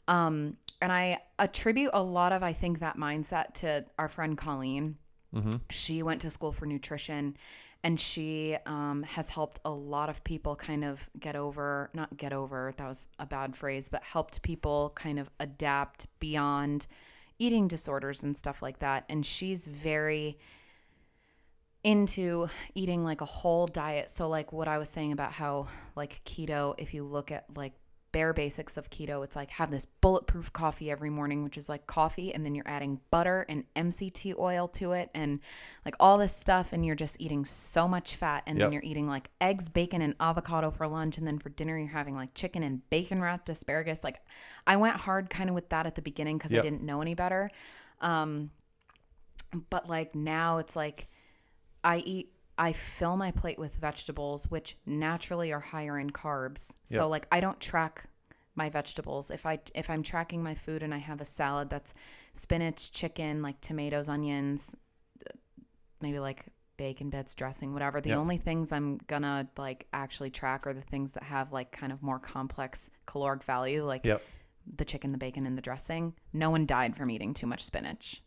um 0.08 0.56
and 0.80 0.92
i 0.92 1.18
attribute 1.38 1.90
a 1.94 2.02
lot 2.02 2.32
of 2.32 2.42
i 2.42 2.52
think 2.52 2.80
that 2.80 2.96
mindset 2.96 3.52
to 3.54 3.84
our 3.98 4.08
friend 4.08 4.36
colleen 4.36 4.96
Mm-hmm. 5.34 5.50
she 5.68 6.04
went 6.04 6.20
to 6.20 6.30
school 6.30 6.52
for 6.52 6.64
nutrition 6.64 7.36
and 7.82 7.98
she 7.98 8.56
um, 8.66 9.02
has 9.02 9.28
helped 9.28 9.58
a 9.64 9.70
lot 9.70 10.08
of 10.08 10.22
people 10.22 10.54
kind 10.54 10.84
of 10.84 11.10
get 11.18 11.34
over 11.34 11.90
not 11.92 12.16
get 12.16 12.32
over 12.32 12.72
that 12.76 12.86
was 12.86 13.08
a 13.18 13.26
bad 13.26 13.56
phrase 13.56 13.88
but 13.88 14.04
helped 14.04 14.42
people 14.42 14.92
kind 14.94 15.18
of 15.18 15.28
adapt 15.40 16.06
beyond 16.20 16.86
eating 17.38 17.68
disorders 17.68 18.22
and 18.24 18.36
stuff 18.36 18.62
like 18.62 18.78
that. 18.78 19.04
And 19.08 19.24
she's 19.24 19.66
very 19.66 20.38
into 21.84 22.48
eating 22.74 23.04
like 23.04 23.20
a 23.20 23.26
whole 23.26 23.66
diet. 23.66 24.10
So 24.10 24.28
like 24.28 24.52
what 24.52 24.66
I 24.68 24.78
was 24.78 24.88
saying 24.88 25.12
about 25.12 25.32
how 25.32 25.68
like 25.94 26.22
keto, 26.24 26.74
if 26.78 26.94
you 26.94 27.04
look 27.04 27.30
at 27.30 27.44
like 27.56 27.74
bare 28.10 28.32
basics 28.32 28.76
of 28.76 28.88
keto, 28.90 29.22
it's 29.24 29.34
like 29.36 29.50
have 29.50 29.70
this 29.70 29.84
bulletproof 29.84 30.52
coffee 30.52 30.90
every 30.90 31.10
morning, 31.10 31.42
which 31.44 31.58
is 31.58 31.68
like 31.68 31.86
coffee 31.86 32.32
and 32.32 32.44
then 32.44 32.54
you're 32.54 32.66
adding 32.66 33.00
butter 33.10 33.44
and 33.48 33.64
MCT 33.74 34.38
oil 34.38 34.68
to 34.68 34.92
it 34.92 35.10
and 35.14 35.40
like 35.84 35.94
all 36.00 36.16
this 36.16 36.34
stuff 36.34 36.72
and 36.72 36.86
you're 36.86 36.94
just 36.94 37.20
eating 37.20 37.44
so 37.44 37.86
much 37.86 38.16
fat 38.16 38.44
and 38.46 38.56
Yep. 38.58 38.66
then 38.66 38.72
you're 38.72 38.82
eating 38.84 39.06
like 39.08 39.28
eggs, 39.40 39.68
bacon 39.68 40.00
and 40.00 40.14
avocado 40.20 40.70
for 40.70 40.86
lunch 40.86 41.18
and 41.18 41.26
then 41.26 41.38
for 41.38 41.50
dinner 41.50 41.76
you're 41.76 41.88
having 41.88 42.14
like 42.14 42.32
chicken 42.34 42.62
and 42.62 42.88
bacon 42.88 43.20
wrapped 43.20 43.48
asparagus. 43.50 44.02
Like 44.04 44.20
I 44.66 44.76
went 44.76 44.96
hard 44.96 45.28
kind 45.28 45.50
of 45.50 45.54
with 45.54 45.68
that 45.70 45.84
at 45.86 45.96
the 45.96 46.02
beginning 46.02 46.38
cuz 46.38 46.52
Yep. 46.52 46.60
I 46.60 46.62
didn't 46.62 46.82
know 46.82 47.02
any 47.02 47.14
better. 47.14 47.50
Um 48.00 48.52
but 49.70 49.88
like 49.88 50.14
now 50.14 50.58
it's 50.58 50.76
like 50.76 51.08
I 51.84 51.98
eat 51.98 52.30
I 52.56 52.72
fill 52.72 53.16
my 53.16 53.32
plate 53.32 53.58
with 53.58 53.74
vegetables 53.76 54.48
which 54.50 54.76
naturally 54.86 55.52
are 55.52 55.60
higher 55.60 55.98
in 55.98 56.10
carbs. 56.10 56.74
So 56.84 57.02
Yep. 57.04 57.10
like 57.10 57.26
I 57.32 57.40
don't 57.40 57.60
track 57.60 58.04
my 58.56 58.68
vegetables. 58.68 59.30
If 59.30 59.44
I 59.46 59.58
if 59.74 59.90
I'm 59.90 60.02
tracking 60.02 60.42
my 60.42 60.54
food 60.54 60.82
and 60.82 60.94
I 60.94 60.98
have 60.98 61.20
a 61.20 61.24
salad 61.24 61.68
that's 61.70 61.94
spinach, 62.32 62.92
chicken, 62.92 63.42
like 63.42 63.60
tomatoes, 63.60 64.08
onions, 64.08 64.74
maybe 66.00 66.18
like 66.18 66.46
bacon 66.76 67.10
bits, 67.10 67.34
dressing, 67.34 67.72
whatever. 67.72 68.00
The 68.00 68.10
Yep. 68.10 68.18
only 68.18 68.36
things 68.36 68.72
I'm 68.72 68.98
gonna 69.06 69.48
like 69.56 69.86
actually 69.92 70.30
track 70.30 70.66
are 70.66 70.74
the 70.74 70.80
things 70.80 71.12
that 71.12 71.22
have 71.24 71.52
like 71.52 71.70
kind 71.72 71.92
of 71.92 72.02
more 72.02 72.18
complex 72.18 72.90
caloric 73.06 73.42
value, 73.42 73.84
like 73.84 74.04
Yep. 74.04 74.22
the 74.66 74.84
chicken, 74.84 75.12
the 75.12 75.18
bacon, 75.18 75.46
and 75.46 75.56
the 75.58 75.62
dressing. 75.62 76.14
No 76.32 76.50
one 76.50 76.66
died 76.66 76.96
from 76.96 77.10
eating 77.10 77.34
too 77.34 77.46
much 77.46 77.62
spinach. 77.64 78.22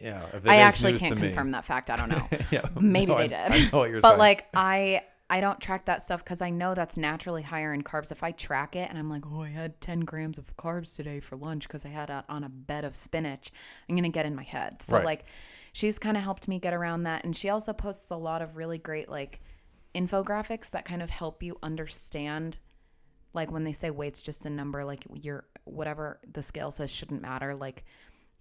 Yeah. 0.00 0.24
I 0.46 0.58
actually 0.58 0.96
can't 0.98 1.16
to 1.16 1.20
confirm 1.22 1.50
that 1.52 1.64
fact. 1.64 1.90
I 1.90 1.96
don't 1.96 2.08
know. 2.08 2.26
yeah. 2.50 2.68
Maybe 2.80 3.12
No, 3.12 3.18
they 3.18 3.24
I- 3.24 3.48
did. 3.48 3.52
I 3.52 3.70
know 3.72 3.78
what 3.78 3.90
you're 3.90 4.00
but 4.00 4.10
saying. 4.10 4.18
like 4.18 4.46
I 4.54 5.02
I 5.30 5.42
don't 5.42 5.60
track 5.60 5.84
that 5.86 6.00
stuff 6.00 6.24
because 6.24 6.40
I 6.40 6.48
know 6.48 6.74
that's 6.74 6.96
naturally 6.96 7.42
higher 7.42 7.74
in 7.74 7.82
carbs. 7.82 8.10
If 8.10 8.22
I 8.22 8.30
track 8.30 8.74
it 8.76 8.88
and 8.88 8.98
I'm 8.98 9.10
like, 9.10 9.24
oh, 9.30 9.42
I 9.42 9.50
had 9.50 9.78
10 9.82 10.00
grams 10.00 10.38
of 10.38 10.56
carbs 10.56 10.96
today 10.96 11.20
for 11.20 11.36
lunch 11.36 11.68
because 11.68 11.84
I 11.84 11.90
had 11.90 12.08
it 12.08 12.24
on 12.30 12.44
a 12.44 12.48
bed 12.48 12.84
of 12.86 12.96
spinach, 12.96 13.50
I'm 13.90 13.96
gonna 13.96 14.08
get 14.08 14.24
in 14.24 14.34
my 14.34 14.42
head. 14.44 14.80
So 14.80 14.96
Right. 14.96 15.04
like, 15.04 15.24
she's 15.74 15.98
kind 15.98 16.16
of 16.16 16.22
helped 16.22 16.48
me 16.48 16.58
get 16.58 16.72
around 16.72 17.02
that, 17.02 17.24
and 17.24 17.36
she 17.36 17.50
also 17.50 17.74
posts 17.74 18.10
a 18.10 18.16
lot 18.16 18.40
of 18.40 18.56
really 18.56 18.78
great 18.78 19.10
like 19.10 19.40
infographics 19.94 20.70
that 20.70 20.84
kind 20.84 21.02
of 21.02 21.10
help 21.10 21.42
you 21.42 21.58
understand. 21.62 22.58
Like 23.34 23.50
when 23.50 23.64
they 23.64 23.72
say 23.72 23.90
weight's 23.90 24.22
just 24.22 24.46
a 24.46 24.50
number, 24.50 24.84
like 24.84 25.04
your 25.12 25.44
whatever 25.64 26.18
the 26.32 26.42
scale 26.42 26.70
says 26.70 26.90
shouldn't 26.94 27.20
matter. 27.20 27.54
Like 27.54 27.84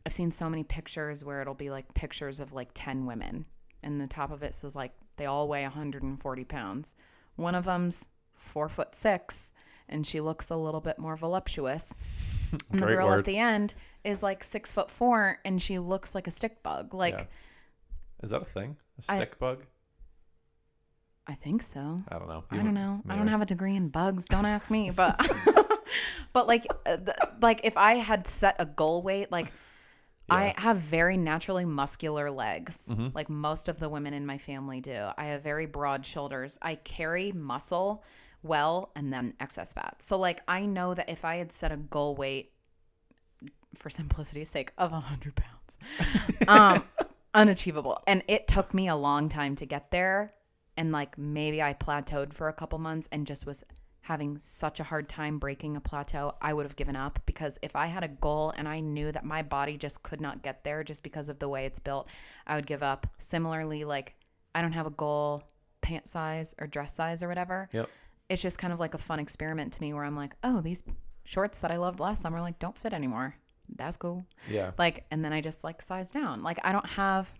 I've 0.08 0.14
seen 0.14 0.32
so 0.32 0.50
many 0.50 0.64
pictures 0.64 1.26
where 1.26 1.42
it'll 1.42 1.54
be 1.54 1.70
like 1.70 1.94
pictures 1.94 2.40
of 2.40 2.54
like 2.54 2.70
10 2.74 3.06
women 3.06 3.44
and 3.84 4.00
the 4.00 4.08
top 4.08 4.32
of 4.32 4.42
it 4.42 4.54
says 4.54 4.74
like 4.74 4.94
they 5.18 5.26
all 5.26 5.50
weigh 5.50 5.64
140 5.64 6.44
pounds. 6.46 6.96
One 7.36 7.54
of 7.54 7.66
them's 7.66 8.08
four 8.38 8.70
foot 8.70 8.96
six 8.96 9.52
and 9.90 10.08
she 10.08 10.22
looks 10.22 10.50
a 10.50 10.56
little 10.56 10.80
bit 10.80 10.98
more 10.98 11.18
voluptuous. 11.18 11.94
And 12.72 12.82
the 12.82 12.88
girl 12.88 13.10
word. 13.10 13.20
at 13.20 13.26
the 13.26 13.38
end 13.38 13.76
is 14.06 14.24
like 14.24 14.46
six 14.46 14.72
foot 14.72 14.90
four 14.90 15.40
and 15.44 15.62
she 15.62 15.78
looks 15.78 16.16
like 16.16 16.26
a 16.26 16.32
stick 16.32 16.64
bug. 16.64 16.94
Like, 16.94 17.20
Yeah. 17.20 17.26
Is 18.24 18.30
that 18.30 18.44
a 18.44 18.46
thing? 18.46 18.78
A 19.00 19.02
stick 19.02 19.38
bug? 19.40 19.66
I 21.28 21.34
think 21.34 21.62
so. 21.62 22.02
I 22.08 22.18
don't 22.18 22.30
know. 22.30 22.46
I 22.50 22.56
don't 22.56 22.74
know. 22.74 23.02
I 23.10 23.18
don't 23.18 23.28
have 23.28 23.42
a 23.42 23.46
degree 23.46 23.76
in 23.76 23.90
bugs. 23.90 24.26
Don't 24.26 24.46
ask 24.46 24.72
me. 24.72 24.90
But 24.90 25.20
but 26.32 26.48
like 26.48 26.66
uh, 26.86 26.96
like 27.42 27.62
if 27.66 27.76
I 27.76 27.96
had 27.96 28.26
set 28.26 28.56
a 28.60 28.66
goal 28.66 29.02
weight, 29.02 29.34
like 29.34 29.52
I 30.30 30.54
have 30.58 30.78
very 30.78 31.18
naturally 31.18 31.66
muscular 31.66 32.30
legs, 32.32 32.90
Mm-hmm. 32.92 33.08
like 33.14 33.30
most 33.30 33.70
of 33.70 33.80
the 33.80 33.90
women 33.90 34.14
in 34.14 34.26
my 34.26 34.38
family 34.38 34.82
do. 34.82 35.10
I 35.18 35.26
have 35.28 35.42
very 35.44 35.66
broad 35.66 36.06
shoulders. 36.06 36.58
I 36.62 36.76
carry 36.76 37.32
muscle 37.32 38.04
well 38.44 38.92
and 38.96 39.12
then 39.12 39.34
excess 39.40 39.74
fat. 39.74 39.96
So 40.00 40.18
like 40.18 40.42
I 40.48 40.66
know 40.66 40.94
that 40.94 41.10
if 41.10 41.26
I 41.26 41.38
had 41.38 41.52
set 41.52 41.72
a 41.72 41.78
goal 41.78 42.16
weight 42.16 42.52
for 43.76 43.90
simplicity's 44.02 44.50
sake 44.50 44.72
of 44.78 44.92
100 44.92 45.36
pounds 45.36 45.78
um 46.48 46.84
unachievable 47.34 48.02
and 48.08 48.24
it 48.28 48.48
took 48.48 48.74
me 48.74 48.88
a 48.88 48.96
long 48.96 49.30
time 49.30 49.54
to 49.56 49.66
get 49.66 49.92
there 49.92 50.32
and 50.78 50.92
like 50.92 51.16
maybe 51.18 51.62
i 51.62 51.74
plateaued 51.74 52.34
for 52.34 52.48
a 52.48 52.54
couple 52.54 52.80
months 52.80 53.08
and 53.12 53.28
just 53.28 53.46
was 53.46 53.64
having 54.08 54.38
such 54.40 54.80
a 54.80 54.84
hard 54.84 55.10
time 55.10 55.38
breaking 55.38 55.76
a 55.76 55.82
plateau 55.82 56.34
i 56.42 56.54
would 56.54 56.66
have 56.66 56.78
given 56.78 56.96
up 56.96 57.20
because 57.26 57.60
if 57.62 57.76
i 57.76 57.88
had 57.88 58.06
a 58.06 58.08
goal 58.08 58.54
and 58.56 58.66
i 58.66 58.80
knew 58.80 59.12
that 59.12 59.26
my 59.26 59.42
body 59.42 59.76
just 59.76 60.02
could 60.02 60.22
not 60.22 60.42
get 60.42 60.64
there 60.64 60.82
just 60.82 61.04
because 61.04 61.28
of 61.28 61.38
the 61.40 61.50
way 61.50 61.66
it's 61.66 61.78
built 61.78 62.08
i 62.46 62.56
would 62.56 62.66
give 62.66 62.82
up. 62.82 63.06
Similarly 63.18 63.84
like 63.84 64.16
i 64.56 64.62
don't 64.62 64.72
have 64.72 64.86
a 64.88 64.92
goal 64.92 65.44
pant 65.82 66.08
size 66.08 66.56
or 66.58 66.68
dress 66.68 66.94
size 66.94 67.22
or 67.22 67.28
whatever. 67.28 67.68
Yep. 67.74 67.90
it's 68.30 68.42
just 68.42 68.58
kind 68.58 68.72
of 68.72 68.80
like 68.80 68.94
a 68.94 68.98
fun 68.98 69.20
experiment 69.20 69.74
to 69.74 69.82
me 69.82 69.94
where 69.94 70.06
i'm 70.06 70.16
like 70.16 70.36
oh 70.42 70.62
these 70.62 70.84
shorts 71.26 71.60
that 71.60 71.72
i 71.72 71.76
loved 71.76 72.00
last 72.00 72.22
summer 72.22 72.40
like 72.40 72.60
don't 72.60 72.78
fit 72.78 72.94
anymore. 72.94 73.36
That's 73.76 73.98
cool. 73.98 74.26
Yeah. 74.50 74.72
like 74.78 75.04
and 75.12 75.22
then 75.24 75.34
i 75.34 75.42
just 75.42 75.66
like 75.66 75.82
size 75.82 76.12
down. 76.12 76.44
Like 76.44 76.60
i 76.64 76.72
don't 76.72 76.88
have 76.88 77.34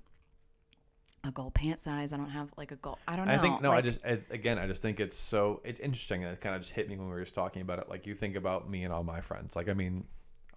a 1.24 1.32
goal 1.32 1.52
pant 1.52 1.80
size 1.80 2.14
i 2.14 2.18
don't 2.18 2.30
have 2.30 2.50
like 2.58 2.72
a 2.72 2.76
goal 2.78 2.98
i 3.08 3.16
don't 3.16 3.28
know 3.28 3.34
I 3.34 3.38
think 3.40 3.62
no. 3.62 3.72
I 3.72 3.82
just 3.82 4.06
I, 4.06 4.20
again, 4.30 4.58
I 4.58 4.68
just 4.68 4.82
think 4.82 5.00
it's 5.00 5.18
so 5.18 5.62
it's 5.64 5.80
interesting, 5.80 6.24
and 6.24 6.32
it 6.34 6.40
kind 6.42 6.56
of 6.56 6.62
just 6.62 6.74
hit 6.74 6.88
me 6.88 6.96
when 6.96 7.08
we 7.08 7.14
were 7.14 7.22
just 7.24 7.36
talking 7.36 7.62
about 7.62 7.80
it. 7.80 7.90
Like 7.90 8.06
you 8.08 8.16
think 8.16 8.36
about 8.36 8.70
me 8.70 8.84
and 8.84 8.94
all 8.94 9.04
my 9.04 9.22
friends. 9.22 9.56
Like 9.56 9.68
I 9.68 9.74
mean, 9.74 10.06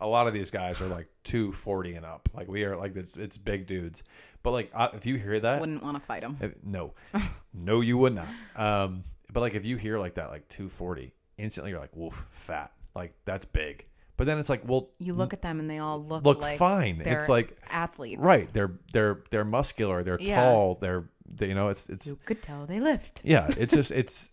a 0.00 0.06
lot 0.06 0.26
of 0.26 0.32
these 0.34 0.50
guys 0.50 0.80
are 0.80 0.86
like 0.86 1.08
two 1.24 1.52
forty 1.52 1.94
and 1.94 2.06
up. 2.06 2.28
Like 2.34 2.46
we 2.48 2.64
are 2.64 2.76
like 2.76 2.94
it's 2.96 3.16
it's 3.16 3.36
big 3.38 3.66
dudes. 3.66 4.02
But 4.42 4.52
like 4.52 4.70
uh, 4.74 4.90
if 4.94 5.06
you 5.06 5.16
hear 5.16 5.40
that, 5.40 5.60
wouldn't 5.60 5.82
want 5.82 5.96
to 5.96 6.02
fight 6.02 6.20
them 6.22 6.36
if- 6.40 6.62
no, 6.62 6.94
no, 7.54 7.80
you 7.80 7.98
would 7.98 8.14
not. 8.14 8.28
Um, 8.56 9.04
but 9.32 9.40
like 9.40 9.54
if 9.54 9.64
you 9.66 9.76
hear 9.76 9.98
like 9.98 10.14
that, 10.14 10.30
like 10.30 10.48
two 10.48 10.68
forty, 10.68 11.14
instantly 11.36 11.70
you're 11.72 11.80
like, 11.80 11.96
woof, 11.96 12.24
fat. 12.30 12.72
Like 12.94 13.14
that's 13.24 13.44
big. 13.44 13.86
But 14.20 14.26
then 14.26 14.38
it's 14.38 14.50
like, 14.50 14.68
well, 14.68 14.90
you 14.98 15.14
look 15.14 15.32
at 15.32 15.40
them 15.40 15.60
and 15.60 15.70
they 15.70 15.78
all 15.78 15.98
look 15.98 16.26
look 16.26 16.42
like 16.42 16.58
fine. 16.58 17.00
It's 17.02 17.26
like 17.26 17.56
athletes 17.70 18.20
right. 18.20 18.46
They're 18.52 18.72
they're 18.92 19.22
they're 19.30 19.46
muscular. 19.46 20.02
They're 20.02 20.20
Yeah. 20.20 20.34
tall. 20.34 20.74
They're 20.74 21.08
they, 21.26 21.48
you 21.48 21.54
know 21.54 21.68
it's 21.68 21.88
it's 21.88 22.06
you 22.06 22.18
could 22.26 22.42
tell 22.42 22.66
they 22.66 22.80
lift 22.80 23.22
yeah 23.24 23.48
it's 23.56 23.72
just 23.80 23.90
it's 23.92 24.32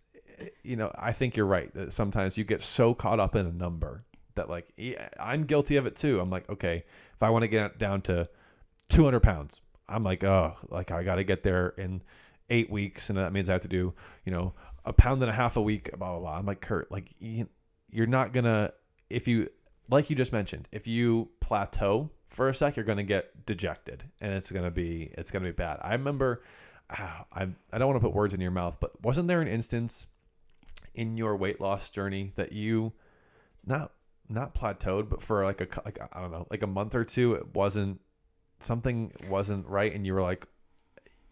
you 0.64 0.76
know 0.76 0.92
i 0.98 1.12
think 1.12 1.38
you're 1.38 1.46
right 1.46 1.74
that 1.74 1.94
sometimes 1.94 2.38
you 2.38 2.44
get 2.44 2.62
so 2.62 2.94
caught 2.94 3.20
up 3.20 3.36
in 3.36 3.46
a 3.46 3.52
number 3.52 4.04
that 4.36 4.50
like 4.50 4.68
yeah, 4.78 5.08
i'm 5.20 5.46
guilty 5.46 5.76
of 5.76 5.86
it 5.86 5.96
too 5.96 6.20
i'm 6.20 6.30
like 6.30 6.50
okay 6.50 6.84
if 7.14 7.24
i 7.24 7.30
want 7.30 7.44
to 7.44 7.48
get 7.48 7.78
down 7.78 8.02
to 8.02 8.28
200 8.90 9.20
pounds 9.20 9.62
i'm 9.88 10.04
like 10.04 10.24
oh 10.24 10.56
like 10.70 10.92
i 10.92 11.04
gotta 11.04 11.24
get 11.24 11.44
there 11.44 11.70
in 11.78 12.02
eight 12.50 12.70
weeks 12.70 13.10
and 13.10 13.18
that 13.18 13.32
means 13.32 13.50
i 13.50 13.54
have 13.54 13.62
to 13.62 13.68
do 13.68 13.94
you 14.26 14.32
know 14.32 14.54
a 14.86 14.92
pound 14.92 15.22
and 15.22 15.30
a 15.30 15.34
half 15.36 15.56
a 15.56 15.62
week 15.62 15.90
blah 15.98 16.12
blah 16.12 16.20
blah 16.20 16.38
i'm 16.38 16.46
like 16.46 16.62
kurt 16.62 16.92
like 16.92 17.14
you, 17.20 17.48
you're 17.92 18.08
not 18.08 18.34
gonna 18.34 18.72
if 19.10 19.28
you 19.28 19.48
like 19.90 20.10
you 20.10 20.16
just 20.16 20.34
mentioned 20.34 20.68
if 20.72 20.88
you 20.88 21.30
plateau 21.40 22.10
for 22.30 22.50
a 22.50 22.54
sec 22.54 22.76
you're 22.76 22.86
gonna 22.86 23.04
get 23.04 23.46
dejected 23.46 24.04
and 24.20 24.34
it's 24.34 24.52
gonna 24.52 24.72
be 24.72 25.12
it's 25.18 25.32
gonna 25.32 25.46
be 25.46 25.52
bad 25.52 25.80
i 25.82 25.94
remember 25.94 26.42
ah, 26.90 27.26
I 27.32 27.48
I 27.72 27.78
don't 27.78 27.88
want 27.88 28.02
to 28.02 28.08
put 28.08 28.16
words 28.16 28.34
in 28.34 28.42
your 28.42 28.52
mouth, 28.52 28.78
but 28.80 29.02
wasn't 29.04 29.28
there 29.28 29.42
an 29.42 29.48
instance 29.48 30.08
in 30.94 31.18
your 31.18 31.36
weight 31.36 31.62
loss 31.62 31.90
journey 31.90 32.34
that 32.36 32.52
you 32.52 32.94
not 33.66 33.92
not 34.30 34.56
plateaued, 34.56 35.10
but 35.10 35.22
for 35.22 35.44
like 35.44 35.62
a 35.62 35.68
like 35.86 36.00
I 36.14 36.22
don't 36.22 36.32
know, 36.32 36.48
like 36.50 36.64
a 36.64 36.68
month 36.68 36.96
or 36.96 37.04
two, 37.04 37.34
it 37.34 37.56
wasn't 37.56 38.00
something 38.60 39.12
wasn't 39.30 39.68
right, 39.68 39.94
and 39.94 40.06
you 40.06 40.14
were 40.14 40.22
like, 40.22 40.48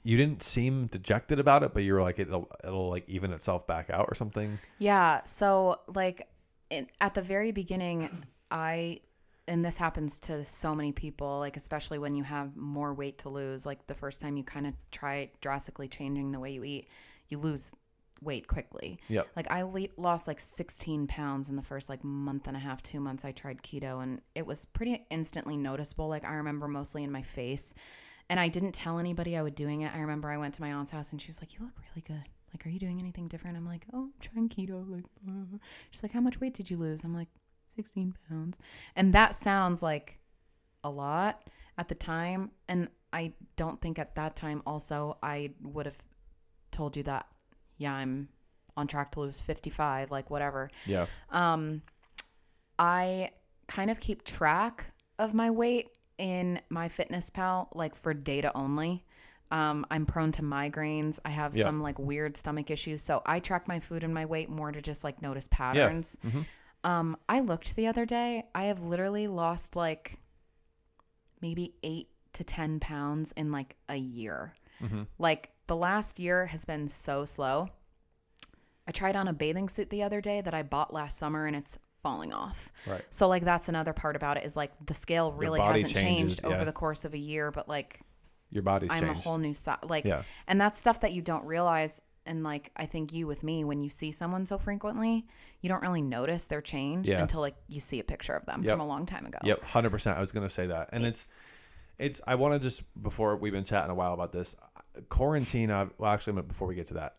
you 0.04 0.18
didn't 0.18 0.44
seem 0.44 0.88
dejected 0.88 1.40
about 1.40 1.64
it, 1.64 1.74
but 1.74 1.84
you 1.84 1.94
were 1.94 2.02
like, 2.02 2.20
it'll 2.20 2.50
it'll 2.64 2.90
like 2.90 3.08
even 3.08 3.32
itself 3.32 3.66
back 3.68 3.90
out 3.90 4.08
or 4.10 4.16
something. 4.16 4.60
Yeah. 4.80 5.24
So, 5.24 5.80
like, 5.94 6.28
in, 6.70 6.88
at 7.02 7.14
the 7.14 7.22
very 7.22 7.52
beginning, 7.52 8.26
I, 8.52 9.00
and 9.48 9.64
this 9.64 9.78
happens 9.78 10.20
to 10.22 10.46
so 10.46 10.76
many 10.76 10.92
people, 10.92 11.40
like, 11.40 11.58
especially 11.58 12.00
when 12.00 12.16
you 12.16 12.24
have 12.24 12.56
more 12.56 12.94
weight 12.94 13.18
to 13.20 13.30
lose. 13.30 13.66
Like, 13.66 13.86
the 13.88 13.94
first 13.96 14.22
time 14.22 14.38
you 14.38 14.44
kind 14.44 14.68
of 14.68 14.74
try 14.92 15.30
drastically 15.42 15.88
changing 15.88 16.32
the 16.32 16.40
way 16.40 16.52
you 16.52 16.64
eat, 16.64 16.88
you 17.30 17.38
lose 17.38 17.74
weight 18.22 18.48
quickly. 18.48 19.00
Yeah. 19.08 19.24
Like, 19.36 19.50
I 19.52 19.64
le- 19.64 19.88
lost 19.98 20.28
like 20.28 20.40
16 20.40 21.08
pounds 21.08 21.50
in 21.50 21.56
the 21.56 21.62
first 21.62 21.90
like 21.90 22.04
month 22.04 22.48
and 22.48 22.56
a 22.56 22.60
half, 22.60 22.82
two 22.82 23.00
months 23.00 23.26
I 23.26 23.32
tried 23.32 23.62
keto, 23.62 24.02
and 24.02 24.22
it 24.36 24.46
was 24.46 24.66
pretty 24.66 25.06
instantly 25.10 25.58
noticeable. 25.58 26.08
Like, 26.08 26.26
I 26.26 26.34
remember 26.36 26.68
mostly 26.68 27.04
in 27.04 27.12
my 27.12 27.22
face. 27.22 27.74
And 28.30 28.40
I 28.40 28.48
didn't 28.48 28.72
tell 28.72 28.98
anybody 28.98 29.38
I 29.38 29.44
was 29.44 29.54
doing 29.54 29.82
it. 29.82 29.94
I 29.94 30.00
remember 30.00 30.32
I 30.32 30.38
went 30.38 30.56
to 30.56 30.62
my 30.62 30.74
aunt's 30.74 30.92
house 30.92 31.12
and 31.12 31.22
she 31.22 31.28
was 31.30 31.42
like, 31.42 31.54
You 31.54 31.60
look 31.64 31.74
really 31.92 32.02
good. 32.02 32.28
Like, 32.52 32.66
are 32.66 32.70
you 32.70 32.80
doing 32.80 33.00
anything 33.00 33.28
different? 33.28 33.56
I'm 33.58 33.68
like, 33.68 33.86
Oh, 33.94 34.06
I'm 34.06 34.14
trying 34.20 34.50
keto. 34.50 34.90
Like, 34.90 35.06
uh. 35.28 35.58
she's 35.92 36.02
like, 36.02 36.12
How 36.12 36.22
much 36.22 36.40
weight 36.40 36.54
did 36.56 36.70
you 36.70 36.78
lose? 36.78 37.04
I'm 37.04 37.14
like, 37.14 37.28
16 37.66 38.16
pounds. 38.30 38.60
And 38.96 39.14
that 39.14 39.36
sounds 39.36 39.82
like 39.84 40.20
a 40.84 40.90
lot 40.90 41.50
at 41.78 41.88
the 41.88 41.96
time. 41.96 42.52
And 42.68 42.90
I 43.12 43.34
don't 43.56 43.80
think 43.82 44.00
at 44.00 44.16
that 44.16 44.36
time 44.36 44.62
also 44.66 45.18
I 45.24 45.52
would 45.62 45.86
have 45.86 45.98
told 46.72 46.96
you 46.98 47.04
that, 47.04 47.28
yeah, 47.78 47.94
I'm 47.94 48.30
on 48.78 48.88
track 48.88 49.12
to 49.14 49.22
lose 49.22 49.40
55, 49.40 50.12
like 50.12 50.30
whatever. 50.30 50.70
Yeah. 50.86 51.06
Um, 51.30 51.82
I 52.78 53.32
kind 53.68 53.90
of 53.90 54.00
keep 54.00 54.24
track 54.24 54.92
of 55.18 55.34
my 55.34 55.50
weight 55.50 55.98
in 56.18 56.60
MyFitnessPal 56.72 57.70
like 57.74 57.96
for 57.96 58.14
data 58.14 58.52
only. 58.56 59.04
Um, 59.52 59.86
I'm 59.92 60.06
prone 60.06 60.32
to 60.34 60.42
migraines. 60.42 61.20
I 61.24 61.30
have 61.30 61.56
Yeah. 61.56 61.66
some 61.66 61.82
like 61.82 62.00
weird 62.00 62.36
stomach 62.36 62.70
issues. 62.72 63.02
So 63.02 63.22
I 63.26 63.40
track 63.40 63.68
my 63.68 63.80
food 63.80 64.04
and 64.04 64.14
my 64.14 64.26
weight 64.26 64.50
more 64.50 64.72
to 64.72 64.82
just 64.82 65.04
like 65.04 65.22
notice 65.22 65.48
patterns. 65.50 66.18
Mhm. 66.26 66.46
Um, 66.86 67.18
I 67.28 67.40
looked 67.42 67.76
the 67.76 67.88
other 67.88 68.06
day. 68.06 68.46
I 68.54 68.66
have 68.66 68.84
literally 68.84 69.28
lost 69.28 69.76
like 69.76 70.20
maybe 71.42 71.74
eight 71.84 72.10
to 72.34 72.44
10 72.44 72.80
pounds 72.80 73.32
in 73.36 73.52
like 73.52 73.76
a 73.90 73.96
year. 73.96 74.54
Mhm. 74.82 75.08
Like 75.18 75.50
the 75.68 75.76
last 75.76 76.20
year 76.20 76.46
has 76.46 76.64
been 76.66 76.88
so 76.88 77.26
slow. 77.26 77.70
I 78.88 78.92
tried 78.92 79.16
on 79.16 79.28
a 79.28 79.34
bathing 79.34 79.68
suit 79.68 79.90
the 79.90 80.04
other 80.04 80.22
day 80.22 80.42
that 80.42 80.54
I 80.54 80.62
bought 80.64 80.94
last 80.94 81.18
summer 81.18 81.46
and 81.48 81.56
it's 81.56 81.78
falling 82.04 82.32
off. 82.32 82.72
Right. 82.86 83.04
So 83.10 83.28
like 83.28 83.44
that's 83.44 83.68
another 83.68 83.94
part 83.94 84.16
about 84.16 84.38
it 84.38 84.46
is 84.46 84.56
like 84.56 84.72
the 84.86 84.94
scale 84.94 85.32
really 85.32 85.60
hasn't 85.60 85.94
changes, 85.94 86.02
changed 86.02 86.42
yeah. 86.44 86.50
over 86.56 86.66
the 86.66 86.72
course 86.72 87.04
of 87.04 87.16
a 87.16 87.18
year, 87.18 87.50
but 87.50 87.68
like 87.68 88.00
Your 88.52 88.62
body's 88.62 88.92
I'm 88.92 89.02
changed. 89.06 89.20
a 89.20 89.24
whole 89.24 89.40
new 89.40 89.56
size. 89.56 89.80
Like, 89.84 90.06
Yeah. 90.06 90.22
and 90.48 90.62
that's 90.62 90.78
stuff 90.78 91.00
that 91.00 91.14
you 91.14 91.24
don't 91.24 91.46
realize. 91.46 92.00
And 92.26 92.44
like, 92.44 92.72
I 92.76 92.86
think 92.88 93.14
you 93.14 93.28
with 93.28 93.44
me, 93.44 93.64
when 93.64 93.82
you 93.84 93.90
see 93.90 94.12
someone 94.12 94.46
so 94.46 94.58
frequently, 94.58 95.28
you 95.62 95.70
don't 95.70 95.82
really 95.82 96.02
notice 96.02 96.48
their 96.48 96.62
change 96.62 97.10
Yeah. 97.10 97.22
until 97.22 97.42
like 97.42 97.56
you 97.68 97.80
see 97.80 98.00
a 98.00 98.04
picture 98.04 98.34
of 98.34 98.46
them 98.46 98.64
Yep. 98.64 98.74
from 98.74 98.82
a 98.82 98.88
long 98.88 99.06
time 99.06 99.26
ago. 99.26 99.38
Yep, 99.44 99.62
hundred 99.62 99.92
percent. 99.92 100.18
I 100.18 100.20
was 100.20 100.32
gonna 100.32 100.50
say 100.50 100.68
that, 100.68 100.90
and 100.92 101.06
it's, 101.06 101.28
it's. 102.00 102.22
I 102.26 102.36
want 102.36 102.54
to 102.56 102.60
just 102.60 102.82
before 103.02 103.36
we've 103.38 103.54
been 103.54 103.64
chatting 103.64 103.92
a 103.92 103.96
while 103.96 104.14
about 104.14 104.32
this 104.32 104.56
quarantine. 105.10 105.70
i 105.72 105.88
well, 105.98 106.12
actually, 106.12 106.42
before 106.42 106.68
we 106.68 106.76
get 106.76 106.88
to 106.88 106.96
that, 106.96 107.18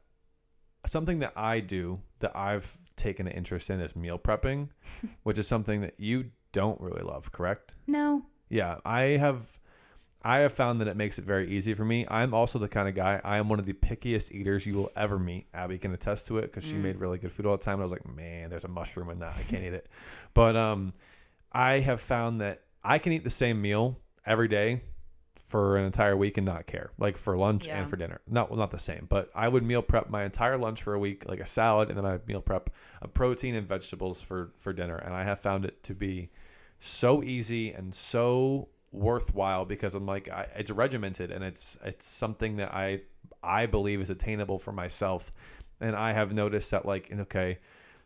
something 0.87 1.21
that 1.21 1.33
I 1.37 1.61
do 1.61 2.01
that 2.21 2.37
I've 2.37 2.77
taken 2.97 3.27
an 3.29 3.33
interest 3.35 3.71
in 3.71 3.81
is 3.81 3.95
meal 3.95 4.19
prepping, 4.19 4.71
which 5.23 5.39
is 5.39 5.47
something 5.47 5.83
that 5.83 5.95
you 5.99 6.31
don't 6.53 6.81
really 6.81 7.03
love, 7.03 7.31
correct? 7.33 7.75
No. 7.87 8.23
Yeah, 8.49 8.79
I 8.85 9.03
have. 9.19 9.59
I 10.29 10.39
have 10.41 10.53
found 10.53 10.81
that 10.81 10.89
it 10.89 10.97
makes 10.97 11.19
it 11.19 11.25
very 11.25 11.49
easy 11.51 11.73
for 11.75 11.85
me. 11.85 12.05
I'm 12.11 12.35
also 12.35 12.59
the 12.59 12.67
kind 12.69 12.89
of 12.89 12.95
guy. 12.97 13.21
I 13.23 13.39
am 13.39 13.49
one 13.49 13.59
of 13.61 13.67
the 13.67 13.75
pickiest 13.75 14.33
eaters 14.33 14.67
you 14.67 14.75
will 14.75 14.91
ever 14.97 15.19
meet. 15.19 15.47
Abby 15.55 15.79
can 15.79 15.93
attest 15.95 16.27
to 16.27 16.39
it 16.39 16.43
because 16.43 16.65
she 16.65 16.75
Mm. 16.75 16.83
made 16.83 16.97
really 16.97 17.19
good 17.19 17.31
food 17.33 17.47
all 17.47 17.57
the 17.57 17.63
time. 17.65 17.75
And 17.75 17.83
I 17.83 17.85
was 17.85 17.93
like, 17.93 18.07
man, 18.17 18.51
there's 18.51 18.65
a 18.65 18.69
mushroom 18.69 19.09
in 19.11 19.21
that. 19.21 19.35
I 19.39 19.43
can't 19.43 19.63
eat 19.65 19.73
it. 19.75 19.89
But 20.35 20.57
um, 20.57 20.95
I 21.53 21.79
have 21.79 22.01
found 22.01 22.41
that 22.41 22.63
I 22.83 22.99
can 22.99 23.13
eat 23.13 23.23
the 23.25 23.31
same 23.31 23.63
meal 23.63 24.01
every 24.25 24.49
day 24.49 24.83
for 25.37 25.77
an 25.77 25.85
entire 25.85 26.17
week 26.17 26.37
and 26.39 26.45
not 26.45 26.67
care. 26.67 26.91
Like 26.99 27.17
for 27.17 27.37
lunch 27.37 27.69
Yeah. 27.69 27.79
and 27.81 27.89
for 27.89 27.95
dinner. 27.97 28.21
Not 28.27 28.51
well, 28.51 28.59
not 28.59 28.73
the 28.73 28.81
same, 28.81 29.07
but 29.09 29.31
I 29.33 29.47
would 29.47 29.63
meal 29.63 29.81
prep 29.81 30.11
my 30.11 30.25
entire 30.25 30.57
lunch 30.59 30.83
for 30.83 30.93
a 30.93 30.99
week, 30.99 31.29
like 31.29 31.39
a 31.39 31.47
salad, 31.47 31.89
and 31.89 31.97
then 31.97 32.05
I 32.05 32.19
meal 32.27 32.41
prep 32.43 32.71
a 33.01 33.07
protein 33.07 33.55
and 33.55 33.67
vegetables 33.69 34.21
for 34.23 34.51
for 34.59 34.73
dinner. 34.73 34.97
And 34.97 35.15
I 35.15 35.23
have 35.23 35.39
found 35.39 35.65
it 35.65 35.85
to 35.85 35.95
be 35.95 36.31
so 36.81 37.23
easy 37.23 37.71
and 37.73 37.95
so 37.95 38.71
worthwhile 38.97 39.65
because 39.65 39.95
I'm 39.95 40.07
like 40.07 40.29
I, 40.29 40.49
it's 40.57 40.71
regimented 40.71 41.31
and 41.31 41.45
it's 41.45 41.79
it's 41.85 42.09
something 42.09 42.57
that 42.57 42.75
I 42.75 43.03
I 43.43 43.67
believe 43.67 44.01
is 44.01 44.11
attainable 44.11 44.59
for 44.59 44.73
myself. 44.73 45.33
And 45.81 45.95
I 45.95 46.13
have 46.13 46.33
noticed 46.33 46.71
that 46.71 46.87
like 46.87 47.11
and 47.11 47.21
okay, 47.23 47.59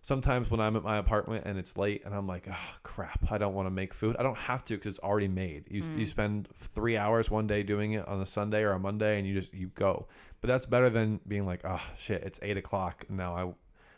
sometimes 0.03 0.51
when 0.51 0.61
I'm 0.61 0.77
at 0.77 0.83
my 0.83 0.99
apartment 0.99 1.45
and 1.47 1.59
it's 1.59 1.77
late 1.77 2.03
and 2.05 2.15
I'm 2.15 2.27
like, 2.27 2.49
oh 2.51 2.75
crap, 2.83 3.31
I 3.31 3.39
don't 3.39 3.55
want 3.55 3.67
to 3.67 3.71
make 3.71 3.95
food. 3.95 4.17
I 4.19 4.23
don't 4.23 4.37
have 4.37 4.65
to 4.65 4.75
because 4.75 4.97
it's 4.97 5.05
already 5.05 5.29
made. 5.29 5.65
You 5.71 5.83
you 5.83 6.05
mm. 6.05 6.09
spend 6.09 6.49
three 6.57 6.97
hours 6.97 7.31
one 7.31 7.47
day 7.47 7.63
doing 7.63 7.93
it 7.93 8.07
on 8.09 8.21
a 8.21 8.27
Sunday 8.27 8.63
or 8.63 8.73
a 8.73 8.79
Monday 8.79 9.19
and 9.19 9.27
you 9.27 9.35
just 9.35 9.55
you 9.55 9.69
go. 9.69 10.09
But 10.41 10.49
that's 10.49 10.67
better 10.67 10.91
than 10.91 11.21
being 11.27 11.47
like, 11.47 11.61
oh 11.65 11.83
shit, 11.97 12.23
it's 12.23 12.41
eight 12.43 12.57
o'clock 12.57 13.07
now. 13.09 13.37
I 13.37 13.53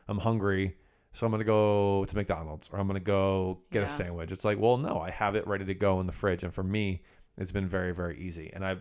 I'm 0.09 0.19
hungry. 0.19 0.77
So 1.13 1.27
I'm 1.27 1.33
gonna 1.33 1.45
go 1.45 2.05
to 2.07 2.17
McDonald's 2.17 2.71
or 2.73 2.79
I'm 2.79 2.87
gonna 2.87 3.01
go 3.01 3.61
get 3.71 3.83
a 3.83 3.89
sandwich. 3.89 4.33
It's 4.33 4.45
like, 4.45 4.59
well, 4.59 4.79
no, 4.79 4.99
I 5.01 5.11
have 5.11 5.37
it 5.37 5.47
ready 5.47 5.65
to 5.67 5.75
go 5.75 6.01
in 6.01 6.07
the 6.07 6.13
fridge. 6.13 6.43
And 6.43 6.53
for 6.53 6.63
me, 6.63 7.03
it's 7.37 7.53
been 7.53 7.69
very, 7.69 7.93
very 7.93 8.19
easy. 8.19 8.51
And 8.53 8.65
I 8.65 8.79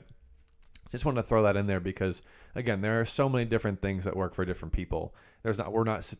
just 0.91 1.05
wanted 1.05 1.21
to 1.21 1.27
throw 1.27 1.43
that 1.43 1.55
in 1.55 1.67
there 1.67 1.79
because 1.79 2.21
again, 2.55 2.81
there 2.81 2.99
are 2.99 3.05
so 3.05 3.29
many 3.29 3.45
different 3.45 3.81
things 3.81 4.05
that 4.05 4.15
work 4.15 4.33
for 4.33 4.45
different 4.45 4.73
people. 4.73 5.15
There's 5.43 5.57
not 5.57 5.71
we're 5.71 5.83
not 5.83 6.11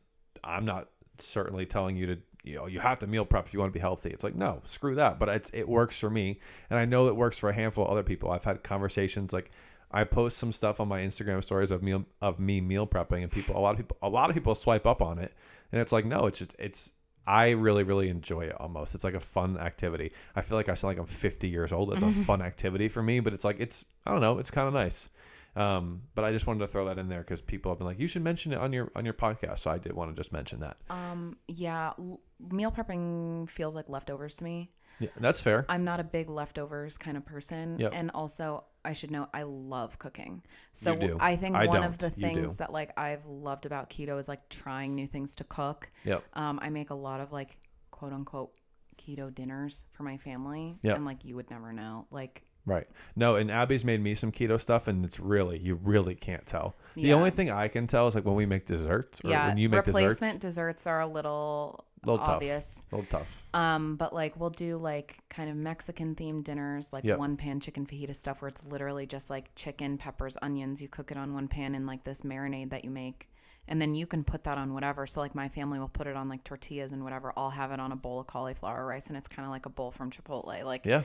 I'm 0.44 0.66
not 0.66 0.90
certainly 1.18 1.66
telling 1.66 1.96
you 1.96 2.08
to 2.08 2.18
you 2.44 2.56
know 2.56 2.66
you 2.68 2.80
have 2.80 3.00
to 3.00 3.08
meal 3.08 3.26
prep 3.26 3.48
if 3.48 3.54
you 3.54 3.60
want 3.60 3.72
to 3.72 3.78
be 3.78 3.82
healthy. 3.82 4.10
It's 4.10 4.24
like 4.24 4.36
no, 4.36 4.62
screw 4.66 4.96
that. 4.96 5.20
But 5.20 5.30
it's, 5.30 5.52
it 5.54 5.68
works 5.68 6.00
for 6.00 6.10
me, 6.10 6.40
and 6.70 6.80
I 6.80 6.86
know 6.86 7.08
it 7.08 7.16
works 7.16 7.38
for 7.38 7.50
a 7.50 7.54
handful 7.54 7.86
of 7.86 7.92
other 7.92 8.04
people. 8.04 8.32
I've 8.32 8.46
had 8.46 8.64
conversations 8.64 9.34
like 9.34 9.52
I 9.92 10.04
post 10.06 10.38
some 10.38 10.52
stuff 10.52 10.80
on 10.80 10.88
my 10.88 11.02
Instagram 11.02 11.44
stories 11.44 11.72
of 11.72 11.84
meal 11.84 12.06
of 12.22 12.40
me 12.40 12.62
meal 12.62 12.88
prepping, 12.88 13.24
and 13.24 13.32
people 13.32 13.58
a 13.58 13.60
lot 13.60 13.72
of 13.72 13.78
people 13.78 13.98
a 14.02 14.10
lot 14.10 14.30
of 14.30 14.36
people 14.36 14.56
swipe 14.56 14.88
up 14.88 15.02
on 15.02 15.20
it, 15.20 15.34
and 15.72 15.82
it's 15.82 15.92
like 15.92 16.06
no, 16.06 16.26
it's 16.26 16.40
just 16.40 16.56
it's 16.60 16.92
I 17.26 17.52
really 17.52 17.84
really 17.84 18.10
enjoy 18.10 18.46
it 18.46 18.60
almost. 18.60 18.96
It's 18.96 19.04
like 19.04 19.14
a 19.14 19.20
fun 19.20 19.58
activity. 19.58 20.12
I 20.36 20.42
feel 20.42 20.58
like 20.58 20.70
I 20.70 20.74
sound 20.74 20.96
like 20.96 21.00
I'm 21.00 21.06
50 21.06 21.48
years 21.48 21.72
old. 21.72 21.94
It's 21.94 22.04
a 22.04 22.12
fun 22.12 22.42
activity 22.42 22.88
for 22.88 23.02
me, 23.04 23.20
but 23.20 23.34
it's 23.34 23.46
like 23.46 23.60
it's 23.60 23.86
I 24.06 24.12
don't 24.12 24.22
know, 24.22 24.40
it's 24.40 24.52
kind 24.52 24.68
of 24.68 24.74
nice. 24.74 25.10
Um, 25.56 26.04
but 26.16 26.24
I 26.24 26.32
just 26.32 26.48
wanted 26.48 26.60
to 26.60 26.68
throw 26.68 26.86
that 26.86 26.98
in 26.98 27.10
there 27.10 27.20
because 27.20 27.42
people 27.42 27.72
have 27.72 27.78
been 27.78 27.88
like, 27.88 28.00
you 28.00 28.08
should 28.08 28.24
mention 28.24 28.54
it 28.54 28.60
on 28.60 28.72
your 28.74 28.92
on 28.96 29.06
your 29.06 29.14
podcast. 29.14 29.60
So 29.60 29.72
I 29.72 29.78
did 29.78 29.94
want 29.94 30.16
to 30.16 30.20
just 30.20 30.32
mention 30.32 30.62
that. 30.62 30.78
Um, 30.90 31.38
yeah. 31.48 31.92
L- 32.00 32.22
meal 32.52 32.72
prepping 32.72 33.50
feels 33.50 33.76
like 33.76 33.90
leftovers 33.90 34.38
to 34.38 34.44
me. 34.44 34.72
Yeah, 35.00 35.10
that's 35.20 35.42
fair. 35.42 35.66
I'm 35.68 35.84
not 35.84 36.00
a 36.00 36.04
big 36.04 36.30
leftovers 36.30 36.98
kind 36.98 37.18
of 37.18 37.26
person. 37.26 37.78
Yep. 37.80 37.92
And 37.96 38.12
also, 38.14 38.66
I 38.84 38.94
should 38.94 39.12
know 39.12 39.28
I 39.34 39.44
love 39.44 40.00
cooking. 40.00 40.44
So. 40.72 40.98
I 41.20 41.36
think 41.36 41.56
I 41.56 41.68
one 41.68 41.84
of 41.84 41.98
the 41.98 42.10
don't. 42.10 42.20
Things 42.20 42.58
that 42.58 42.72
like 42.72 42.92
I've 42.98 43.26
loved 43.26 43.66
about 43.66 43.90
keto 43.90 44.18
is 44.18 44.28
like 44.28 44.48
trying 44.50 44.96
new 44.96 45.08
things 45.08 45.36
to 45.38 45.44
cook. 45.44 45.92
Yep. 46.06 46.24
Um, 46.34 46.60
I 46.62 46.70
make 46.70 46.90
a 46.90 46.96
lot 46.96 47.20
of 47.22 47.32
like 47.32 47.58
quote 47.92 48.14
unquote 48.14 48.58
keto 48.98 49.34
dinners 49.34 49.86
for 49.94 50.04
my 50.04 50.18
family. 50.18 50.78
Yep. 50.84 50.96
And 50.98 51.06
like 51.06 51.24
you 51.26 51.36
would 51.36 51.50
never 51.50 51.72
know. 51.74 52.08
Like 52.12 52.44
Right. 52.64 52.88
No, 53.16 53.38
and 53.38 53.50
Abby's 53.50 53.84
made 53.84 54.02
me 54.02 54.14
some 54.14 54.32
keto 54.32 54.62
stuff, 54.62 54.88
and 54.88 55.04
it's 55.04 55.20
really 55.20 55.58
you 55.58 55.76
really 55.76 56.14
can't 56.14 56.46
tell. 56.46 56.76
The 56.96 57.02
Yeah. 57.02 57.16
only 57.16 57.32
thing 57.32 57.50
I 57.50 57.68
can 57.68 57.88
tell 57.88 58.08
is 58.08 58.14
like 58.14 58.24
when 58.26 58.36
we 58.36 58.46
make 58.46 58.68
desserts 58.68 59.20
or 59.24 59.30
yeah, 59.32 59.48
when 59.48 59.58
you 59.58 59.68
make 59.68 59.86
replacement 59.88 60.40
desserts. 60.42 60.84
desserts 60.84 60.88
are 60.88 61.02
a 61.02 61.08
little, 61.08 61.86
Little 62.04 62.18
tough. 62.18 62.30
obvious. 62.30 62.86
A 62.92 62.96
little 62.96 63.10
tough. 63.20 63.46
Um, 63.54 63.96
but 63.96 64.14
like 64.14 64.40
we'll 64.40 64.50
do 64.50 64.78
like 64.78 65.18
kind 65.30 65.50
of 65.50 65.56
Mexican 65.56 66.16
themed 66.16 66.44
dinners, 66.44 66.92
like 66.92 67.04
Yep. 67.04 67.20
one 67.20 67.38
pan 67.38 67.60
chicken 67.60 67.86
fajita 67.86 68.16
stuff 68.16 68.42
where 68.42 68.50
it's 68.50 68.66
literally 68.68 69.06
just 69.06 69.30
like 69.30 69.54
chicken, 69.56 69.98
peppers, 69.98 70.38
onions. 70.42 70.82
You 70.82 70.88
cook 70.88 71.12
it 71.12 71.18
on 71.18 71.34
one 71.34 71.48
pan 71.48 71.76
in 71.76 71.86
like 71.86 72.04
this 72.04 72.22
marinade 72.24 72.72
that 72.72 72.84
you 72.84 72.90
make. 72.90 73.30
And 73.68 73.80
then 73.80 73.94
you 73.94 74.08
can 74.08 74.24
put 74.24 74.44
that 74.46 74.58
on 74.58 74.74
whatever. 74.74 75.06
So 75.06 75.22
like 75.22 75.36
my 75.36 75.48
family 75.48 75.78
will 75.80 75.88
put 75.90 76.08
it 76.08 76.16
on 76.16 76.28
like 76.28 76.44
tortillas 76.44 76.92
and 76.92 77.04
whatever. 77.04 77.32
I'll 77.38 77.52
have 77.52 77.72
it 77.72 77.80
on 77.80 77.92
a 77.92 77.96
bowl 77.96 78.20
of 78.20 78.26
cauliflower 78.28 78.86
rice 78.86 79.08
and 79.08 79.16
it's 79.18 79.28
kind 79.28 79.46
of 79.46 79.52
like 79.52 79.68
a 79.68 79.70
bowl 79.70 79.92
from 79.92 80.10
Chipotle. 80.10 80.64
Like 80.64 80.86
Yeah. 80.86 81.04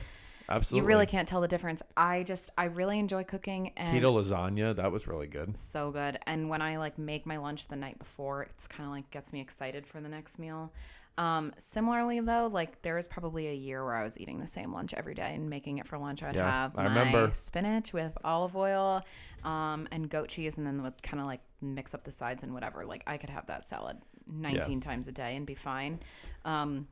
You 0.71 0.83
really 0.83 1.05
can't 1.05 1.27
tell 1.27 1.41
the 1.41 1.47
difference. 1.47 1.81
I 1.95 2.23
just 2.23 2.49
I 2.57 2.65
really 2.65 2.99
enjoy 2.99 3.23
cooking 3.23 3.71
and 3.77 4.01
Keto 4.01 4.13
lasagna, 4.13 4.75
that 4.75 4.91
was 4.91 5.07
really 5.07 5.27
good. 5.27 5.57
so 5.57 5.91
good. 5.91 6.19
And 6.25 6.49
when 6.49 6.61
I 6.61 6.77
like 6.77 6.97
make 6.97 7.25
my 7.25 7.37
lunch 7.37 7.67
the 7.67 7.75
night 7.75 7.99
before, 7.99 8.43
it's 8.43 8.67
kind 8.67 8.85
of 8.87 8.91
like 8.93 9.09
gets 9.11 9.33
me 9.33 9.41
excited 9.41 9.85
for 9.85 9.99
the 10.01 10.09
next 10.09 10.39
meal. 10.39 10.71
Um, 11.19 11.51
similarly 11.57 12.19
though, 12.19 12.47
like 12.51 12.81
there 12.83 12.95
was 12.95 13.07
probably 13.07 13.47
a 13.47 13.53
year 13.53 13.83
where 13.83 13.95
I 13.95 14.03
was 14.03 14.19
eating 14.19 14.39
the 14.39 14.45
same 14.47 14.71
lunch 14.71 14.93
every 14.93 15.15
day 15.15 15.33
and 15.33 15.49
making 15.49 15.79
it 15.79 15.87
for 15.87 15.97
lunch. 15.97 16.21
I'd 16.21 16.35
Yeah, 16.35 16.49
have 16.49 16.77
I 16.77 16.83
my 16.83 16.89
remember. 16.89 17.31
spinach 17.33 17.91
with 17.91 18.15
olive 18.23 18.55
oil, 18.55 19.01
um, 19.43 19.87
and 19.91 20.07
goat 20.09 20.29
cheese, 20.29 20.59
and 20.59 20.67
then 20.67 20.83
would 20.83 21.01
kind 21.01 21.19
of 21.19 21.25
like 21.25 21.41
mix 21.59 21.95
up 21.95 22.03
the 22.03 22.11
sides 22.11 22.43
and 22.43 22.53
whatever. 22.53 22.85
Like 22.85 23.01
I 23.07 23.17
could 23.17 23.31
have 23.31 23.47
that 23.47 23.63
salad 23.63 23.97
19 24.31 24.79
times 24.79 25.07
a 25.07 25.11
day 25.11 25.35
and 25.35 25.45
be 25.47 25.55
fine. 25.55 25.99
Um, 26.45 26.87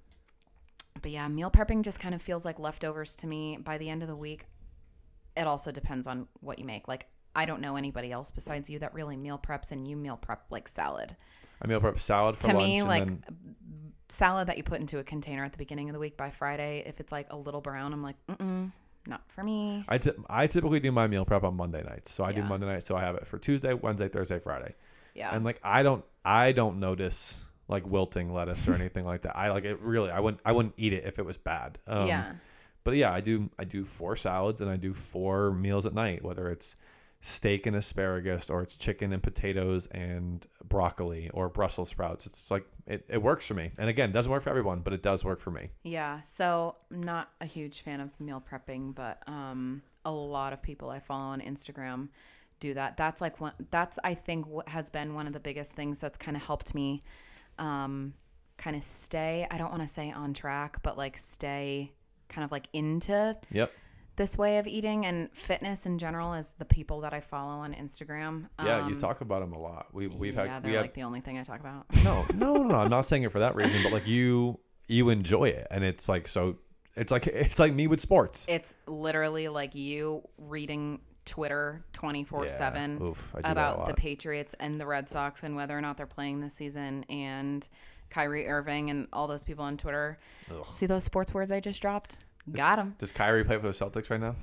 but 1.02 1.12
yeah, 1.12 1.28
meal 1.28 1.52
prepping 1.52 1.84
just 1.84 2.00
kind 2.00 2.16
of 2.16 2.22
feels 2.22 2.46
like 2.46 2.60
leftovers 2.60 3.16
to 3.16 3.28
me. 3.28 3.58
By 3.58 3.78
the 3.78 3.89
end 3.89 4.02
of 4.02 4.08
the 4.08 4.16
week, 4.16 4.46
it 5.36 5.48
also 5.48 5.72
depends 5.72 6.08
on 6.08 6.28
what 6.39 6.60
you 6.60 6.66
make. 6.66 6.88
Like 6.88 7.08
I 7.36 7.46
don't 7.46 7.62
know 7.62 7.76
anybody 7.76 8.12
else 8.12 8.32
besides 8.32 8.70
you 8.70 8.80
that 8.80 8.93
really 8.93 9.18
meal 9.18 9.39
preps, 9.39 9.72
and 9.72 9.88
you 9.88 9.96
meal 9.96 10.18
prep 10.18 10.46
like 10.50 10.68
salad. 10.68 11.16
I 11.62 11.68
meal 11.68 11.80
prep 11.80 12.00
salad 12.00 12.36
for 12.36 12.48
to 12.48 12.54
lunch 12.54 12.66
me, 12.66 12.78
and 12.80 12.88
like 12.88 13.06
then 13.06 13.24
salad 14.10 14.48
that 14.48 14.58
you 14.58 14.64
put 14.64 14.80
into 14.80 15.00
a 15.00 15.04
container 15.04 15.43
at 15.43 15.52
the 15.52 15.58
beginning 15.58 15.89
of 15.89 15.93
the 15.93 16.00
week 16.00 16.18
by 16.18 16.30
Friday, 16.30 16.84
if 16.86 17.00
it's 17.00 17.12
like 17.12 17.28
a 17.32 17.38
little 17.38 17.62
brown, 17.62 17.93
I'm 17.93 18.04
like, 18.04 18.16
mm-mm, 18.28 18.72
not 19.08 19.22
for 19.28 19.43
me. 19.43 19.84
I, 19.88 20.00
I 20.30 20.48
typically 20.48 20.80
do 20.80 20.91
my 20.91 21.08
meal 21.08 21.26
prep 21.26 21.43
on 21.43 21.56
Monday 21.56 21.84
nights. 21.84 22.12
So 22.12 22.24
I 22.24 22.32
do 22.32 22.43
Monday 22.43 22.68
night, 22.68 22.84
so 22.84 22.96
I 22.96 23.02
have 23.02 23.16
it 23.16 23.28
for 23.28 23.38
Tuesday, 23.38 23.74
Wednesday, 23.74 24.08
Thursday, 24.08 24.39
Friday. 24.39 24.76
Yeah. 25.14 25.36
And 25.36 25.46
like 25.46 25.60
I 25.64 25.84
don't 25.84 26.04
I 26.24 26.52
don't 26.52 26.80
notice 26.80 27.43
like 27.68 27.86
wilting 27.88 28.34
lettuce 28.34 28.68
or 28.68 28.74
anything 28.74 29.05
like 29.05 29.24
that. 29.24 29.36
I 29.38 29.49
like 29.49 29.66
it 29.66 29.80
really 29.82 30.11
I 30.11 30.20
wouldn't 30.20 30.41
I 30.45 30.51
wouldn't 30.51 30.76
eat 30.78 30.93
it 30.93 31.05
if 31.05 31.20
it 31.20 31.26
was 31.26 31.38
bad. 31.38 31.80
Um, 31.88 32.07
yeah. 32.07 32.34
But 32.84 32.95
yeah, 32.95 33.11
I 33.11 33.22
do 33.22 33.49
I 33.57 33.63
do 33.63 33.84
four 33.86 34.16
salads 34.16 34.61
and 34.61 34.70
I 34.70 34.78
do 34.78 34.93
four 34.93 35.51
meals 35.51 35.86
at 35.86 35.93
night, 35.93 36.24
whether 36.24 36.49
it's 36.49 36.76
steak 37.22 37.66
and 37.66 37.76
asparagus 37.76 38.51
or 38.51 38.61
it's 38.61 38.78
chicken 38.78 39.11
and 39.11 39.24
potatoes 39.24 39.88
and 39.88 40.45
broccoli 40.63 41.30
or 41.34 41.49
Brussels 41.49 41.89
sprouts. 41.89 42.28
It's 42.28 42.51
like 42.51 42.66
it, 42.86 43.03
it 43.09 43.22
works 43.22 43.47
for 43.47 43.55
me. 43.55 43.72
And 43.80 43.89
again, 43.89 44.11
it 44.11 44.13
doesn't 44.13 44.32
work 44.32 44.43
for 44.43 44.51
everyone, 44.51 44.82
but 44.82 44.93
it 44.93 45.01
does 45.01 45.26
work 45.26 45.39
for 45.39 45.49
me. 45.49 45.70
Yeah. 45.82 46.22
So 46.22 46.76
I'm 46.91 47.01
not 47.01 47.32
a 47.41 47.45
huge 47.47 47.82
fan 47.82 47.99
of 47.99 48.11
meal 48.20 48.43
prepping, 48.47 48.93
but 48.93 49.24
um, 49.26 49.82
a 50.05 50.11
lot 50.11 50.53
of 50.53 50.61
people 50.61 50.91
I 50.91 50.99
follow 50.99 51.24
on 51.24 51.41
Instagram 51.41 52.09
do 52.59 52.74
that. 52.76 52.97
That's 52.97 53.22
like 53.22 53.41
one. 53.41 53.53
That's 53.72 53.97
I 54.03 54.13
think 54.13 54.47
what 54.47 54.70
has 54.70 54.89
been 54.89 55.13
one 55.13 55.28
of 55.28 55.34
the 55.34 55.39
biggest 55.39 55.74
things 55.74 55.99
that's 55.99 56.18
kind 56.18 56.38
of 56.38 56.43
helped 56.43 56.76
me, 56.76 57.01
um, 57.60 58.14
kind 58.58 58.76
of 58.76 58.84
stay. 58.84 59.47
I 59.49 59.58
don't 59.58 59.70
want 59.72 59.82
to 59.84 59.88
say 59.88 60.12
on 60.12 60.34
track, 60.34 60.78
but 60.84 60.97
like 60.97 61.18
stay 61.18 61.91
kind 62.30 62.43
of 62.45 62.51
like 62.51 62.68
into 62.74 63.36
Yep. 63.51 63.72
this 64.16 64.38
way 64.38 64.58
of 64.58 64.66
eating 64.68 65.06
and 65.06 65.30
fitness 65.34 65.86
in 65.86 65.97
general 65.99 66.34
is 66.34 66.53
the 66.53 66.66
people 66.66 67.01
that 67.01 67.14
I 67.14 67.20
follow 67.20 67.51
on 67.60 67.74
Instagram. 67.74 68.47
Yeah, 68.64 68.88
you 68.88 68.93
Um, 68.93 68.97
talk 68.97 69.22
about 69.22 69.41
them 69.41 69.53
a 69.53 69.60
lot. 69.60 69.88
We 69.93 70.08
we've 70.08 70.34
yeah, 70.36 70.45
had 70.56 70.64
they're 70.64 70.72
we 70.72 70.78
like 70.78 70.86
had 70.88 70.93
the 70.95 71.03
only 71.03 71.22
thing 71.22 71.38
I 71.38 71.43
talk 71.43 71.60
about. 71.60 71.86
no, 72.03 72.26
no, 72.34 72.53
no, 72.56 72.64
no. 72.64 72.76
I'm 72.76 72.89
not 72.89 73.01
saying 73.06 73.24
it 73.24 73.32
for 73.32 73.39
that 73.39 73.56
reason, 73.56 73.82
but 73.84 73.91
like 73.91 74.08
you 74.08 74.60
you 74.88 75.10
enjoy 75.10 75.45
it, 75.49 75.68
and 75.72 75.84
it's 75.84 76.08
like 76.10 76.28
so. 76.28 76.58
It's 76.95 77.12
like 77.12 77.28
it's 77.28 77.60
like 77.60 77.74
me 77.74 77.88
with 77.88 77.99
sports. 77.99 78.45
It's 78.47 78.74
literally 78.88 79.47
like 79.49 79.76
you 79.76 80.22
reading 80.38 81.01
Twitter 81.26 81.84
24 81.94 82.50
7 82.50 82.98
Yeah, 83.00 83.06
oof, 83.06 83.32
I 83.34 83.38
do 83.40 83.42
that 83.44 83.50
a 83.50 83.52
about 83.52 83.88
the. 83.88 83.94
Patriots 83.96 84.56
and 84.60 84.80
the 84.80 84.86
Red 84.86 85.10
Sox 85.10 85.44
and 85.44 85.56
whether 85.56 85.78
or 85.78 85.82
not 85.82 85.98
they're 85.98 86.06
playing 86.06 86.40
this 86.42 86.54
season 86.54 87.04
and 87.10 87.68
Kyrie 88.10 88.48
Irving 88.48 88.90
and 88.92 89.08
all 89.12 89.28
those 89.28 89.44
people 89.44 89.66
on 89.66 89.76
Twitter. 89.78 90.18
Ugh. 90.52 90.64
See 90.70 90.86
those 90.86 91.04
sports 91.04 91.34
words 91.34 91.52
I 91.52 91.60
just 91.60 91.82
dropped? 91.82 92.20
Got 92.52 92.78
him. 92.80 92.96
Does 93.00 93.12
Kyrie 93.12 93.44
play 93.44 93.58
for 93.58 93.68
the 93.68 93.74
Celtics 93.74 94.10
right 94.12 94.20
now? 94.20 94.36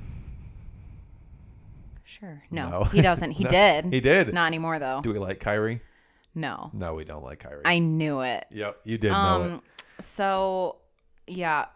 Sure. 2.05 2.43
No, 2.51 2.69
No. 2.69 2.85
he 2.85 3.01
doesn't. 3.01 3.31
He 3.33 3.45
No, 3.45 3.51
did. 3.51 3.85
He 3.93 4.01
did. 4.01 4.35
Not 4.35 4.47
anymore, 4.47 4.79
though. 4.79 5.01
Do 5.03 5.13
we 5.13 5.19
like 5.19 5.41
Kyrie? 5.41 5.81
No. 6.35 6.71
No, 6.73 6.95
we 6.95 7.05
don't 7.05 7.23
like 7.25 7.39
Kyrie. 7.41 7.63
I 7.65 7.79
knew 7.79 8.21
it. 8.21 8.45
yep, 8.51 8.81
you 8.85 8.99
did 8.99 9.13
know 9.13 9.43
it. 9.43 9.51
Um, 9.53 9.63
so 10.01 10.77
yeah, 11.27 11.67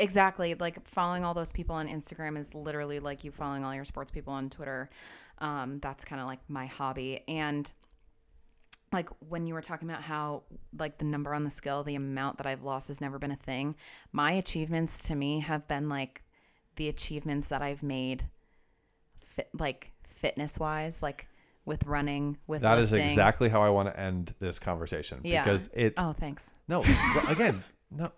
exactly. 0.00 0.54
Like 0.54 0.86
following 0.88 1.24
all 1.24 1.34
those 1.34 1.52
people 1.52 1.74
on 1.76 1.88
Instagram 1.88 2.38
is 2.38 2.54
literally 2.54 3.00
like 3.00 3.24
you 3.24 3.30
following 3.30 3.64
all 3.64 3.74
your 3.74 3.84
sports 3.84 4.10
people 4.10 4.32
on 4.32 4.50
Twitter. 4.50 4.90
Um, 5.38 5.78
that's 5.80 6.04
kind 6.04 6.20
of 6.20 6.26
like 6.26 6.40
my 6.48 6.66
hobby. 6.66 7.22
And 7.28 7.70
like 8.92 9.08
when 9.28 9.46
you 9.46 9.54
were 9.54 9.60
talking 9.62 9.88
about 9.88 10.02
how 10.02 10.42
like 10.78 10.98
the 10.98 11.04
number 11.04 11.32
on 11.34 11.44
the 11.44 11.50
scale, 11.50 11.82
the 11.84 11.94
amount 11.94 12.38
that 12.38 12.46
I've 12.46 12.62
lost 12.62 12.88
has 12.88 13.00
never 13.00 13.18
been 13.18 13.30
a 13.30 13.36
thing. 13.36 13.76
My 14.12 14.32
achievements 14.32 15.06
to 15.08 15.14
me 15.14 15.40
have 15.40 15.66
been 15.68 15.88
like 15.88 16.22
the 16.76 16.88
achievements 16.88 17.48
that 17.48 17.62
I've 17.62 17.82
made, 17.82 18.24
fit, 19.20 19.48
like 19.58 19.92
fitness 20.08 20.58
wise, 20.58 21.02
like 21.02 21.28
with 21.64 21.84
running, 21.86 22.36
with 22.46 22.62
That 22.62 22.78
is 22.78 22.90
lifting. 22.90 23.08
exactly 23.08 23.48
how 23.48 23.60
I 23.62 23.70
want 23.70 23.88
to 23.88 23.98
end 24.00 24.34
this 24.40 24.58
conversation 24.58 25.20
Yeah. 25.22 25.44
because 25.44 25.68
it's 25.72 26.00
Oh, 26.02 26.12
thanks. 26.12 26.52
no 26.68 26.82
again 27.28 27.62
no. 27.90 28.12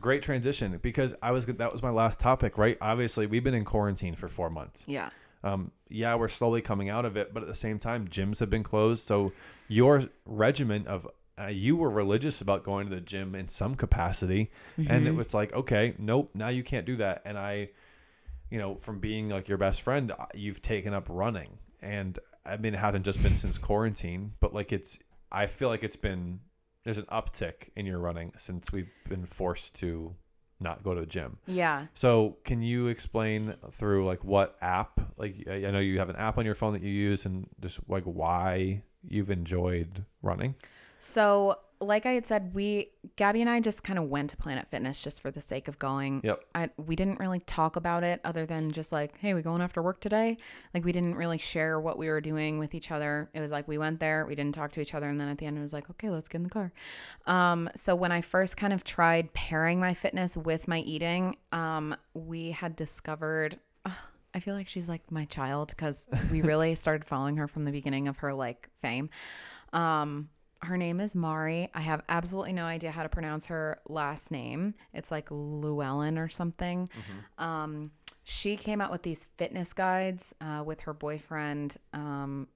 Great 0.00 0.22
transition 0.22 0.78
because 0.82 1.14
I 1.22 1.30
was 1.30 1.46
that 1.46 1.72
was 1.72 1.82
my 1.82 1.90
last 1.90 2.20
topic 2.20 2.58
right? 2.58 2.78
Obviously 2.80 3.26
we've 3.26 3.44
been 3.44 3.54
in 3.54 3.64
quarantine 3.64 4.14
for 4.14 4.28
four 4.28 4.50
months. 4.50 4.84
Yeah. 4.86 5.10
um 5.44 5.70
yeah 5.88 6.14
we're 6.14 6.28
slowly 6.28 6.62
coming 6.62 6.88
out 6.88 7.04
of 7.04 7.16
it 7.16 7.32
but 7.34 7.42
at 7.42 7.48
the 7.48 7.54
same 7.54 7.78
time 7.78 8.08
gyms 8.08 8.40
have 8.40 8.50
been 8.50 8.62
closed. 8.62 9.06
So 9.06 9.32
your 9.68 10.04
regimen 10.24 10.86
of 10.86 11.06
uh, 11.38 11.48
you 11.48 11.76
were 11.76 11.90
religious 11.90 12.40
about 12.40 12.64
going 12.64 12.88
to 12.88 12.94
the 12.94 13.00
gym 13.00 13.34
in 13.34 13.46
some 13.46 13.74
capacity. 13.74 14.50
And 14.88 15.06
it 15.06 15.14
was 15.14 15.34
like 15.34 15.52
okay 15.52 15.94
nope 15.98 16.30
now 16.34 16.48
you 16.48 16.62
can't 16.62 16.86
do 16.86 16.96
that. 16.96 17.22
And 17.24 17.38
I 17.38 17.70
you 18.50 18.58
know 18.58 18.76
from 18.76 18.98
being 18.98 19.28
like 19.28 19.46
your 19.48 19.58
best 19.58 19.82
friend 19.82 20.12
uh, 20.12 20.26
you've 20.34 20.62
taken 20.62 20.94
up 20.94 21.06
running. 21.10 21.58
And 21.82 22.18
I 22.44 22.56
mean 22.56 22.74
it 22.74 22.78
hasn't 22.78 23.04
just 23.04 23.22
been 23.22 23.32
since 23.32 23.58
quarantine 23.58 24.32
but 24.40 24.54
like 24.54 24.72
it's 24.72 24.98
I 25.30 25.46
feel 25.46 25.68
like 25.68 25.84
it's 25.84 25.96
been 25.96 26.40
there's 26.86 26.98
an 26.98 27.06
uptick 27.06 27.70
in 27.74 27.84
your 27.84 27.98
running 27.98 28.32
since 28.38 28.70
we've 28.70 28.88
been 29.08 29.26
forced 29.26 29.74
to 29.74 30.14
not 30.60 30.84
go 30.84 30.94
to 30.94 31.00
the 31.00 31.06
gym. 31.06 31.38
Yeah. 31.44 31.86
So, 31.94 32.36
can 32.44 32.62
you 32.62 32.86
explain 32.86 33.54
through 33.72 34.06
like 34.06 34.22
what 34.22 34.56
app? 34.60 35.00
Like, 35.18 35.48
I 35.50 35.58
know 35.72 35.80
you 35.80 35.98
have 35.98 36.08
an 36.08 36.16
app 36.16 36.38
on 36.38 36.46
your 36.46 36.54
phone 36.54 36.74
that 36.74 36.82
you 36.82 36.92
use, 36.92 37.26
and 37.26 37.48
just 37.60 37.80
like 37.88 38.04
why 38.04 38.82
you've 39.02 39.32
enjoyed 39.32 40.04
running. 40.22 40.54
So, 41.00 41.58
like 41.80 42.06
I 42.06 42.12
had 42.12 42.26
said, 42.26 42.54
we 42.54 42.90
Gabby 43.16 43.40
and 43.40 43.50
I 43.50 43.60
just 43.60 43.84
kind 43.84 43.98
of 43.98 44.06
went 44.06 44.30
to 44.30 44.36
Planet 44.36 44.66
Fitness 44.70 45.02
just 45.02 45.20
for 45.20 45.30
the 45.30 45.40
sake 45.40 45.68
of 45.68 45.78
going. 45.78 46.20
Yep. 46.24 46.44
I 46.54 46.70
we 46.76 46.96
didn't 46.96 47.20
really 47.20 47.40
talk 47.40 47.76
about 47.76 48.02
it 48.02 48.20
other 48.24 48.46
than 48.46 48.72
just 48.72 48.92
like, 48.92 49.18
hey, 49.18 49.34
we 49.34 49.42
going 49.42 49.60
after 49.60 49.82
work 49.82 50.00
today? 50.00 50.38
Like 50.74 50.84
we 50.84 50.92
didn't 50.92 51.14
really 51.16 51.38
share 51.38 51.78
what 51.78 51.98
we 51.98 52.08
were 52.08 52.20
doing 52.20 52.58
with 52.58 52.74
each 52.74 52.90
other. 52.90 53.28
It 53.34 53.40
was 53.40 53.52
like 53.52 53.68
we 53.68 53.78
went 53.78 54.00
there, 54.00 54.26
we 54.26 54.34
didn't 54.34 54.54
talk 54.54 54.72
to 54.72 54.80
each 54.80 54.94
other, 54.94 55.08
and 55.08 55.20
then 55.20 55.28
at 55.28 55.38
the 55.38 55.46
end 55.46 55.58
it 55.58 55.62
was 55.62 55.72
like, 55.72 55.90
okay, 55.90 56.10
let's 56.10 56.28
get 56.28 56.38
in 56.38 56.44
the 56.44 56.50
car. 56.50 56.72
Um, 57.26 57.68
so 57.74 57.94
when 57.94 58.12
I 58.12 58.20
first 58.20 58.56
kind 58.56 58.72
of 58.72 58.84
tried 58.84 59.32
pairing 59.34 59.78
my 59.78 59.94
fitness 59.94 60.36
with 60.36 60.68
my 60.68 60.80
eating, 60.80 61.36
um, 61.52 61.94
we 62.14 62.52
had 62.52 62.76
discovered. 62.76 63.58
ugh, 63.84 63.92
I 64.34 64.38
feel 64.38 64.54
like 64.54 64.68
she's 64.68 64.86
like 64.86 65.10
my 65.10 65.24
child 65.24 65.68
because 65.68 66.08
we 66.30 66.42
really 66.42 66.74
started 66.74 67.06
following 67.06 67.38
her 67.38 67.48
from 67.48 67.64
the 67.64 67.70
beginning 67.70 68.06
of 68.06 68.18
her 68.18 68.34
like 68.34 68.68
fame. 68.82 69.08
Um, 69.72 70.28
her 70.62 70.76
name 70.76 71.00
is 71.00 71.14
Mari. 71.14 71.70
I 71.74 71.80
have 71.80 72.02
absolutely 72.08 72.52
no 72.52 72.64
idea 72.64 72.90
how 72.90 73.02
to 73.02 73.08
pronounce 73.08 73.46
her 73.46 73.78
last 73.88 74.30
name. 74.30 74.74
It's 74.92 75.10
like 75.10 75.28
Llewellyn 75.30 76.18
or 76.18 76.28
something. 76.28 76.88
Um, 77.38 77.90
she 78.24 78.56
came 78.56 78.80
out 78.80 78.90
with 78.90 79.02
these 79.02 79.24
fitness 79.36 79.72
guides 79.72 80.34
uh, 80.40 80.62
with 80.64 80.80
her 80.80 80.92
boyfriend. 80.92 81.76
Um, 81.92 82.48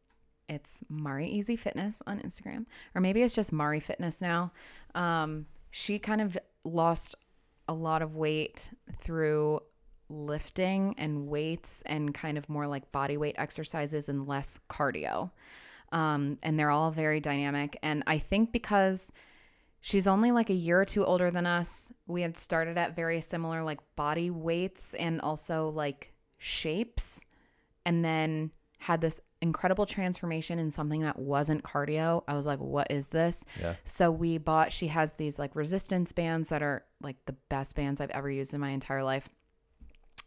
it's 0.48 0.82
Mari 0.88 1.28
Easy 1.28 1.54
Fitness 1.54 2.02
on 2.08 2.18
Instagram, 2.20 2.66
or 2.94 3.00
maybe 3.00 3.22
it's 3.22 3.36
just 3.36 3.52
Mari 3.52 3.78
Fitness 3.78 4.20
now. 4.20 4.50
Um, 4.96 5.46
she 5.70 6.00
kind 6.00 6.20
of 6.20 6.36
lost 6.64 7.14
a 7.68 7.72
lot 7.72 8.02
of 8.02 8.16
weight 8.16 8.70
through 8.98 9.60
lifting 10.08 10.94
and 10.98 11.28
weights 11.28 11.82
and 11.86 12.12
kind 12.12 12.36
of 12.36 12.48
more 12.48 12.66
like 12.66 12.90
body 12.90 13.16
weight 13.16 13.36
exercises 13.38 14.08
and 14.08 14.26
less 14.26 14.58
cardio. 14.68 15.30
Um, 15.92 16.38
and 16.42 16.58
they're 16.58 16.70
all 16.70 16.90
very 16.90 17.20
dynamic. 17.20 17.78
And 17.82 18.04
I 18.06 18.18
think 18.18 18.52
because 18.52 19.12
she's 19.80 20.06
only 20.06 20.30
like 20.30 20.50
a 20.50 20.54
year 20.54 20.80
or 20.80 20.84
two 20.84 21.04
older 21.04 21.30
than 21.30 21.46
us, 21.46 21.92
we 22.06 22.22
had 22.22 22.36
started 22.36 22.78
at 22.78 22.94
very 22.94 23.20
similar 23.20 23.64
like 23.64 23.80
body 23.96 24.30
weights 24.30 24.94
and 24.94 25.20
also 25.20 25.70
like 25.70 26.12
shapes, 26.38 27.24
and 27.84 28.04
then 28.04 28.50
had 28.78 29.00
this 29.00 29.20
incredible 29.42 29.86
transformation 29.86 30.58
in 30.58 30.70
something 30.70 31.00
that 31.00 31.18
wasn't 31.18 31.62
cardio. 31.64 32.22
I 32.28 32.34
was 32.34 32.46
like, 32.46 32.58
what 32.60 32.90
is 32.90 33.08
this? 33.08 33.44
Yeah. 33.60 33.74
So 33.84 34.10
we 34.10 34.38
bought, 34.38 34.70
she 34.70 34.88
has 34.88 35.16
these 35.16 35.38
like 35.38 35.56
resistance 35.56 36.12
bands 36.12 36.50
that 36.50 36.62
are 36.62 36.84
like 37.02 37.16
the 37.26 37.34
best 37.48 37.74
bands 37.74 38.00
I've 38.00 38.10
ever 38.10 38.30
used 38.30 38.54
in 38.54 38.60
my 38.60 38.70
entire 38.70 39.02
life. 39.02 39.28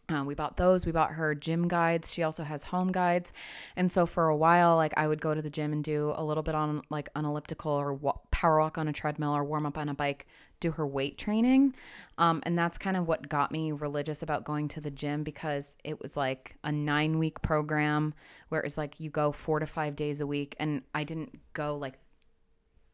Uh, 0.08 0.22
we 0.26 0.34
bought 0.34 0.56
those. 0.58 0.84
We 0.84 0.92
bought 0.92 1.12
her 1.12 1.34
gym 1.34 1.66
guides. 1.66 2.12
She 2.12 2.22
also 2.22 2.44
has 2.44 2.64
home 2.64 2.92
guides. 2.92 3.32
And 3.74 3.90
so 3.90 4.04
for 4.04 4.28
a 4.28 4.36
while, 4.36 4.76
like 4.76 4.92
I 4.96 5.08
would 5.08 5.20
go 5.20 5.34
to 5.34 5.40
the 5.40 5.50
gym 5.50 5.72
and 5.72 5.82
do 5.82 6.12
a 6.16 6.24
little 6.24 6.42
bit 6.42 6.54
on 6.54 6.82
like 6.90 7.08
an 7.16 7.24
elliptical 7.24 7.72
or 7.72 7.94
wa- 7.94 8.18
power 8.30 8.58
walk 8.58 8.76
on 8.76 8.86
a 8.86 8.92
treadmill 8.92 9.34
or 9.34 9.44
warm 9.44 9.64
up 9.64 9.78
on 9.78 9.88
a 9.88 9.94
bike, 9.94 10.26
do 10.60 10.70
her 10.72 10.86
weight 10.86 11.16
training. 11.16 11.74
Um, 12.18 12.42
and 12.44 12.58
that's 12.58 12.76
kind 12.76 12.98
of 12.98 13.08
what 13.08 13.28
got 13.30 13.50
me 13.50 13.72
religious 13.72 14.22
about 14.22 14.44
going 14.44 14.68
to 14.68 14.80
the 14.80 14.90
gym 14.90 15.22
because 15.22 15.76
it 15.84 16.00
was 16.02 16.18
like 16.18 16.56
a 16.64 16.70
nine 16.70 17.18
week 17.18 17.40
program 17.40 18.12
where 18.50 18.60
it 18.60 18.64
was 18.64 18.76
like 18.76 19.00
you 19.00 19.08
go 19.08 19.32
four 19.32 19.58
to 19.58 19.66
five 19.66 19.96
days 19.96 20.20
a 20.20 20.26
week. 20.26 20.54
And 20.60 20.82
I 20.94 21.04
didn't 21.04 21.40
go 21.54 21.76
like 21.76 21.94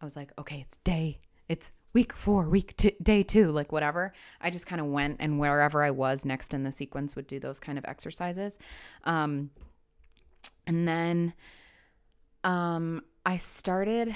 I 0.00 0.04
was 0.04 0.16
like, 0.16 0.32
okay, 0.38 0.60
it's 0.66 0.78
day, 0.78 1.18
it's 1.50 1.72
week 1.94 2.12
four, 2.12 2.48
week 2.48 2.76
two, 2.76 2.92
day 3.02 3.24
two, 3.24 3.50
like 3.50 3.72
whatever. 3.72 4.12
I 4.40 4.50
just 4.50 4.66
kind 4.68 4.80
of 4.80 4.86
went 4.86 5.16
and 5.18 5.40
wherever 5.40 5.82
I 5.82 5.90
was 5.90 6.24
next 6.24 6.54
in 6.54 6.62
the 6.62 6.70
sequence 6.70 7.16
would 7.16 7.26
do 7.26 7.40
those 7.40 7.58
kind 7.58 7.76
of 7.76 7.84
exercises. 7.86 8.60
Um, 9.02 9.50
and 10.68 10.86
then 10.86 11.34
um, 12.44 13.02
I 13.26 13.36
started, 13.36 14.14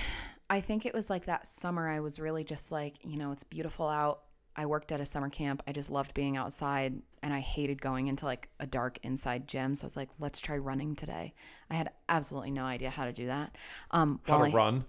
I 0.49 0.61
think 0.61 0.87
it 0.87 0.95
was 0.95 1.11
like 1.11 1.25
that 1.25 1.49
summer, 1.49 1.89
I 1.89 1.99
was 1.99 2.21
really 2.21 2.45
just 2.45 2.71
like, 2.71 2.95
you 3.05 3.19
know, 3.19 3.33
it's 3.33 3.43
beautiful 3.43 3.89
out. 3.89 4.21
I 4.55 4.67
worked 4.67 4.93
at 4.93 5.01
a 5.01 5.05
summer 5.05 5.29
camp. 5.29 5.61
I 5.67 5.73
just 5.73 5.91
loved 5.91 6.15
being 6.15 6.37
outside 6.37 7.03
and 7.25 7.35
I 7.35 7.41
hated 7.41 7.83
going 7.83 8.07
into 8.07 8.27
like 8.27 8.49
a 8.61 8.67
dark 8.69 9.01
inside 9.03 9.49
gym. 9.49 9.75
So 9.75 9.87
I 9.87 9.87
was 9.87 9.97
like, 9.97 10.11
let's 10.21 10.39
try 10.39 10.57
running 10.59 10.95
today. 10.95 11.35
I 11.69 11.75
had 11.75 11.91
absolutely 12.09 12.53
no 12.53 12.63
idea 12.63 12.91
how 12.91 13.07
to 13.07 13.13
do 13.13 13.27
that. 13.27 13.57
Um, 13.91 14.21
How 14.23 14.39
to 14.39 14.45
I- 14.45 14.51
run? 14.51 14.85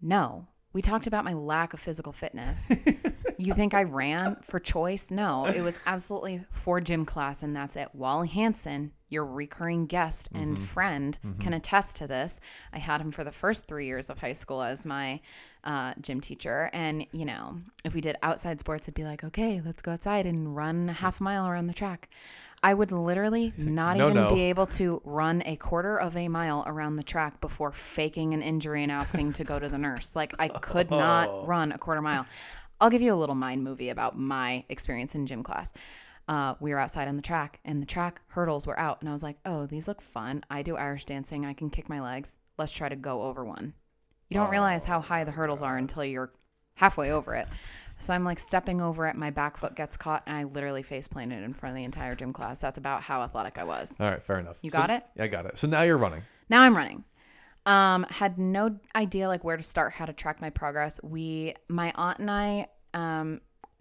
no. 0.00 0.46
We 0.76 0.82
talked 0.82 1.06
about 1.06 1.24
my 1.24 1.32
lack 1.32 1.72
of 1.72 1.80
physical 1.80 2.12
fitness. 2.12 2.70
you 3.38 3.54
think 3.54 3.72
I 3.72 3.84
ran 3.84 4.36
for 4.42 4.60
choice? 4.60 5.10
No, 5.10 5.46
it 5.46 5.62
was 5.62 5.78
absolutely 5.86 6.42
for 6.50 6.82
gym 6.82 7.06
class, 7.06 7.42
and 7.42 7.56
that's 7.56 7.76
it. 7.76 7.88
Wally 7.94 8.28
Hansen, 8.28 8.92
your 9.08 9.24
recurring 9.24 9.86
guest 9.86 10.28
and 10.34 10.58
friend, 10.58 11.18
can 11.40 11.54
attest 11.54 11.96
to 11.96 12.06
this. 12.06 12.42
I 12.74 12.78
had 12.78 13.00
him 13.00 13.10
for 13.10 13.24
the 13.24 13.32
first 13.32 13.66
three 13.66 13.86
years 13.86 14.10
of 14.10 14.18
high 14.18 14.34
school 14.34 14.60
as 14.60 14.84
my 14.84 15.18
uh, 15.64 15.94
gym 16.02 16.20
teacher. 16.20 16.68
And, 16.74 17.06
you 17.10 17.24
know, 17.24 17.58
if 17.82 17.94
we 17.94 18.02
did 18.02 18.16
outside 18.22 18.60
sports, 18.60 18.84
it'd 18.84 18.92
be 18.92 19.04
like, 19.04 19.24
okay, 19.24 19.62
let's 19.64 19.80
go 19.80 19.92
outside 19.92 20.26
and 20.26 20.54
run 20.54 20.90
a 20.90 20.92
half 20.92 21.20
a 21.20 21.22
mile 21.22 21.46
around 21.46 21.68
the 21.68 21.72
track. 21.72 22.10
I 22.66 22.74
would 22.74 22.90
literally 22.90 23.52
not 23.56 23.96
No, 23.96 24.06
even 24.10 24.24
no. 24.24 24.34
be 24.34 24.42
able 24.42 24.66
to 24.66 25.00
run 25.04 25.40
a 25.46 25.54
quarter 25.54 26.00
of 26.00 26.16
a 26.16 26.26
mile 26.26 26.64
around 26.66 26.96
the 26.96 27.04
track 27.04 27.40
before 27.40 27.70
faking 27.70 28.34
an 28.34 28.42
injury 28.42 28.82
and 28.82 28.90
asking 28.90 29.34
to 29.34 29.44
go 29.44 29.60
to 29.60 29.68
the 29.68 29.78
nurse. 29.78 30.16
Like 30.16 30.34
I 30.40 30.48
could 30.48 30.90
not 30.90 31.46
run 31.46 31.70
a 31.70 31.78
quarter 31.78 32.02
mile. 32.02 32.26
I'll 32.80 32.90
give 32.90 33.02
you 33.02 33.14
a 33.14 33.20
little 33.22 33.36
mind 33.36 33.62
movie 33.62 33.90
about 33.90 34.18
my 34.18 34.64
experience 34.68 35.14
in 35.14 35.26
gym 35.26 35.44
class. 35.44 35.72
Uh, 36.26 36.54
we 36.58 36.72
were 36.72 36.80
outside 36.80 37.06
on 37.06 37.14
the 37.14 37.22
track 37.22 37.60
and 37.64 37.80
the 37.80 37.86
track 37.86 38.20
hurdles 38.26 38.66
were 38.66 38.76
out 38.80 38.98
and 39.00 39.08
I 39.08 39.12
was 39.12 39.22
like, 39.22 39.36
"Oh, 39.44 39.66
these 39.66 39.86
look 39.86 40.02
fun. 40.02 40.42
I 40.50 40.62
do 40.62 40.74
Irish 40.76 41.04
dancing. 41.04 41.46
I 41.46 41.52
can 41.52 41.70
kick 41.70 41.88
my 41.88 42.00
legs. 42.02 42.36
Let's 42.58 42.72
try 42.72 42.88
to 42.88 42.96
go 42.96 43.22
over 43.22 43.44
one." 43.44 43.74
You 44.28 44.34
don't 44.34 44.50
realize 44.50 44.84
how 44.84 45.00
high 45.00 45.22
the 45.22 45.30
hurdles 45.30 45.62
are 45.62 45.76
until 45.76 46.04
you're 46.04 46.32
halfway 46.74 47.12
over 47.12 47.36
it. 47.36 47.46
So 47.98 48.12
I'm 48.12 48.24
like 48.24 48.38
stepping 48.38 48.80
over 48.80 49.06
it, 49.06 49.16
my 49.16 49.30
back 49.30 49.56
foot 49.56 49.74
gets 49.74 49.96
caught, 49.96 50.22
and 50.26 50.36
I 50.36 50.44
literally 50.44 50.82
face 50.82 51.08
planted 51.08 51.42
in 51.42 51.54
front 51.54 51.72
of 51.72 51.76
the 51.76 51.84
entire 51.84 52.14
gym 52.14 52.32
class. 52.32 52.60
That's 52.60 52.78
about 52.78 53.02
how 53.02 53.22
athletic 53.22 53.58
I 53.58 53.64
was. 53.64 53.96
All 53.98 54.06
right, 54.10 54.22
fair 54.22 54.38
enough. 54.38 54.58
You 54.62 54.70
So- 54.70 54.78
got 54.78 54.90
it? 54.90 55.04
Yeah, 55.16 55.24
I 55.24 55.28
got 55.28 55.46
it. 55.46 55.58
So 55.58 55.66
now 55.66 55.82
you're 55.82 55.96
running. 55.98 56.22
Now 56.48 56.62
I'm 56.62 56.76
running. 56.76 57.04
Um, 57.64 58.04
had 58.10 58.38
no 58.38 58.78
idea 58.94 59.26
like 59.28 59.42
where 59.44 59.56
to 59.56 59.62
start, 59.62 59.92
how 59.92 60.04
to 60.06 60.12
track 60.12 60.40
my 60.40 60.50
progress. 60.50 61.00
We, 61.02 61.54
my 61.68 61.92
aunt 61.96 62.18
and 62.20 62.30
I, 62.30 62.68
um, 62.94 63.40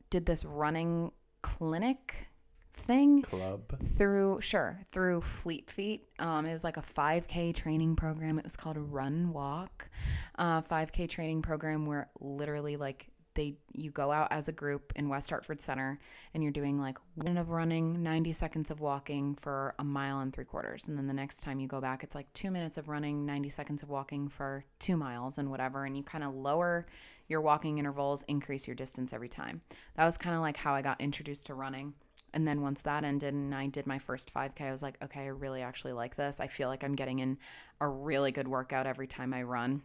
did 0.10 0.26
this 0.26 0.44
running 0.46 1.12
clinic 1.42 2.28
thing 2.74 3.22
Club. 3.22 3.78
through 3.84 4.42
sure 4.42 4.80
through 4.92 5.22
Fleet 5.22 5.70
Feet. 5.70 6.08
Um, 6.20 6.46
it 6.46 6.54
was 6.54 6.64
like 6.64 6.78
a 6.78 6.82
5K 6.82 7.54
training 7.54 7.96
program. 7.96 8.38
It 8.40 8.44
was 8.44 8.56
called 8.56 8.78
Run 8.78 9.32
Walk, 9.34 9.90
uh, 10.38 10.62
5K 10.62 11.08
training 11.10 11.42
program 11.42 11.86
where 11.86 12.10
literally 12.20 12.78
like 12.78 13.08
they 13.36 13.56
you 13.74 13.92
go 13.92 14.12
out 14.12 14.30
as 14.32 14.48
a 14.48 14.52
group 14.52 14.92
in 14.96 15.10
West 15.10 15.30
Hartford 15.30 15.62
Center 15.62 16.00
and 16.34 16.42
you're 16.42 16.52
doing 16.52 16.80
like 16.80 16.98
one 17.16 17.26
minute 17.26 17.42
of 17.42 17.52
running, 17.52 18.02
90 18.02 18.32
seconds 18.34 18.72
of 18.72 18.80
walking 18.80 19.36
for 19.36 19.76
a 19.80 19.84
mile 19.84 20.20
and 20.20 20.34
three 20.34 20.46
quarters, 20.46 20.88
and 20.88 20.98
then 20.98 21.08
the 21.08 21.14
next 21.14 21.42
time 21.42 21.60
you 21.60 21.68
go 21.68 21.80
back, 21.80 22.04
it's 22.04 22.16
like 22.16 22.32
two 22.34 22.50
minutes 22.50 22.78
of 22.78 22.90
running, 22.90 23.26
90 23.26 23.50
seconds 23.50 23.84
of 23.84 23.90
walking 23.90 24.28
for 24.28 24.66
two 24.80 24.98
miles 24.98 25.38
and 25.38 25.50
whatever, 25.50 25.86
and 25.86 25.96
you 25.96 26.04
kind 26.04 26.24
of 26.24 26.34
lower 26.34 26.86
your 27.28 27.42
walking 27.42 27.78
intervals, 27.78 28.24
increase 28.28 28.68
your 28.68 28.76
distance 28.76 29.14
every 29.14 29.30
time. 29.30 29.62
That 29.96 30.06
was 30.06 30.18
kind 30.18 30.36
of 30.36 30.42
like 30.42 30.58
how 30.58 30.74
I 30.74 30.82
got 30.82 31.02
introduced 31.02 31.48
to 31.48 31.54
running. 31.56 31.94
And 32.34 32.48
then 32.48 32.62
once 32.62 32.82
that 32.82 33.04
ended 33.04 33.34
and 33.34 33.56
I 33.56 33.68
did 33.68 33.88
my 33.88 33.98
first 33.98 34.34
5K, 34.34 34.62
I 34.62 34.72
was 34.72 34.84
like, 34.84 34.98
okay, 35.04 35.22
I 35.22 35.28
really 35.28 35.62
actually 35.62 35.94
like 35.94 36.16
this. 36.16 36.40
I 36.40 36.48
feel 36.48 36.68
like 36.68 36.84
I'm 36.84 36.94
getting 36.94 37.20
in 37.20 37.38
a 37.80 37.88
really 37.88 38.32
good 38.32 38.48
workout 38.48 38.88
every 38.88 39.08
time 39.08 39.34
I 39.34 39.44
run. 39.44 39.82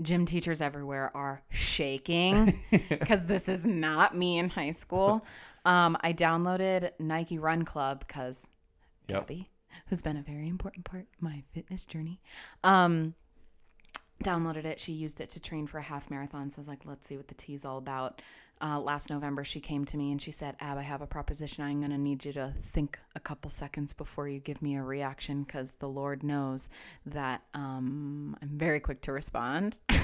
Gym 0.00 0.24
teachers 0.24 0.60
everywhere 0.60 1.10
are 1.14 1.42
shaking 1.50 2.58
because 2.88 3.26
this 3.26 3.48
is 3.48 3.66
not 3.66 4.16
me 4.16 4.38
in 4.38 4.48
high 4.48 4.70
school. 4.70 5.24
Um, 5.64 5.96
I 6.00 6.12
downloaded 6.12 6.90
Nike 6.98 7.38
Run 7.38 7.64
Club 7.64 8.04
because 8.06 8.50
Yep. 9.08 9.28
Gabby, 9.28 9.50
who's 9.88 10.02
been 10.02 10.16
a 10.16 10.22
very 10.22 10.48
important 10.48 10.84
part 10.84 11.06
of 11.14 11.22
my 11.22 11.42
fitness 11.52 11.84
journey, 11.84 12.20
um, 12.64 13.14
downloaded 14.24 14.64
it. 14.64 14.80
She 14.80 14.92
used 14.92 15.20
it 15.20 15.28
to 15.30 15.40
train 15.40 15.66
for 15.66 15.78
a 15.78 15.82
half 15.82 16.08
marathon. 16.10 16.48
So 16.50 16.58
I 16.58 16.60
was 16.60 16.68
like, 16.68 16.82
let's 16.84 17.06
see 17.06 17.16
what 17.16 17.28
the 17.28 17.34
tea's 17.34 17.64
all 17.64 17.78
about. 17.78 18.22
Uh, 18.62 18.78
last 18.78 19.10
November, 19.10 19.42
she 19.42 19.60
came 19.60 19.84
to 19.84 19.96
me 19.96 20.12
and 20.12 20.22
she 20.22 20.30
said, 20.30 20.54
Ab, 20.60 20.78
I 20.78 20.82
have 20.82 21.02
a 21.02 21.06
proposition. 21.06 21.64
I'm 21.64 21.80
going 21.80 21.90
to 21.90 21.98
need 21.98 22.24
you 22.24 22.32
to 22.34 22.54
think 22.60 22.98
a 23.16 23.20
couple 23.20 23.50
seconds 23.50 23.92
before 23.92 24.28
you 24.28 24.38
give 24.38 24.62
me 24.62 24.76
a 24.76 24.82
reaction 24.82 25.42
because 25.42 25.74
the 25.74 25.88
Lord 25.88 26.22
knows 26.22 26.70
that 27.06 27.42
um, 27.54 28.36
I'm 28.40 28.56
very 28.56 28.80
quick 28.80 29.02
to 29.02 29.12
respond. 29.12 29.78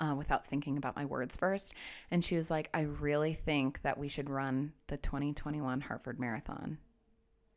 Uh, 0.00 0.14
without 0.14 0.46
thinking 0.46 0.78
about 0.78 0.96
my 0.96 1.04
words 1.04 1.36
first. 1.36 1.74
And 2.10 2.24
she 2.24 2.38
was 2.38 2.50
like, 2.50 2.70
I 2.72 2.84
really 2.84 3.34
think 3.34 3.82
that 3.82 3.98
we 3.98 4.08
should 4.08 4.30
run 4.30 4.72
the 4.86 4.96
2021 4.96 5.82
Hartford 5.82 6.18
Marathon. 6.18 6.78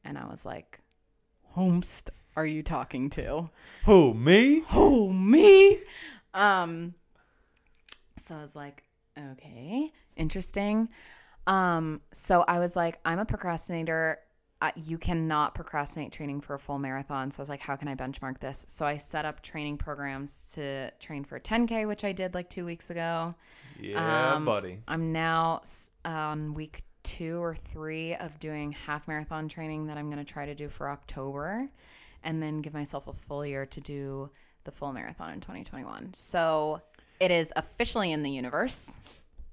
And 0.03 0.18
I 0.18 0.26
was 0.26 0.45
like, 0.45 0.82
Homest, 1.56 2.10
are 2.36 2.45
you 2.45 2.62
talking 2.64 3.10
to? 3.12 3.49
Who, 3.86 4.14
me? 4.14 4.64
Who, 4.68 5.14
me 5.14 5.80
um 6.36 6.93
so 8.18 8.36
i 8.36 8.41
was 8.41 8.56
like 8.56 8.84
okay 9.18 9.89
interesting. 10.16 10.89
Um 11.47 12.01
so 12.11 12.43
i 12.47 12.59
was 12.59 12.76
like 12.76 12.99
i'm 13.05 13.20
a 13.20 13.26
procrastinator. 13.26 14.20
Uh, 14.61 14.72
you 14.78 14.97
cannot 14.97 15.53
procrastinate 15.53 16.13
training 16.13 16.39
for 16.39 16.53
a 16.55 16.59
full 16.59 16.80
marathon. 16.80 17.30
So 17.30 17.39
i 17.39 17.43
was 17.43 17.49
like 17.49 17.59
how 17.61 17.76
can 17.76 17.88
i 17.88 17.95
benchmark 17.95 18.39
this? 18.39 18.66
So 18.70 18.86
i 18.86 18.97
set 18.97 19.26
up 19.26 19.41
training 19.41 19.78
programs 19.78 20.53
to 20.53 20.89
train 20.99 21.24
for 21.24 21.36
a 21.36 21.41
10k 21.41 21.88
which 21.88 22.03
i 22.03 22.11
did 22.11 22.34
like 22.34 22.49
two 22.49 22.66
weeks 22.66 22.89
ago. 22.89 23.36
Yeah, 23.80 24.34
Um, 24.36 24.45
buddy. 24.45 24.80
i'm 24.88 25.11
now 25.11 25.61
on 26.05 26.53
week 26.53 26.84
two 27.03 27.43
or 27.43 27.53
three 27.53 28.16
of 28.16 28.39
doing 28.39 28.72
half 28.72 29.07
marathon 29.07 29.47
training 29.49 29.88
that 29.88 29.97
i'm 29.97 30.09
going 30.09 30.24
to 30.26 30.34
try 30.34 30.45
to 30.45 30.55
do 30.55 30.70
for 30.70 30.89
october 30.89 31.68
and 32.24 32.41
then 32.41 32.61
give 32.61 32.74
myself 32.74 33.07
a 33.07 33.13
full 33.13 33.45
year 33.45 33.66
to 33.68 33.82
do 33.82 34.30
the 34.63 34.72
full 34.72 34.91
marathon 34.93 35.32
in 35.34 35.39
2021 35.41 36.13
so 36.13 36.82
it 37.20 37.32
is 37.32 37.51
officially 37.55 38.11
in 38.11 38.24
the 38.24 38.30
universe 38.32 38.99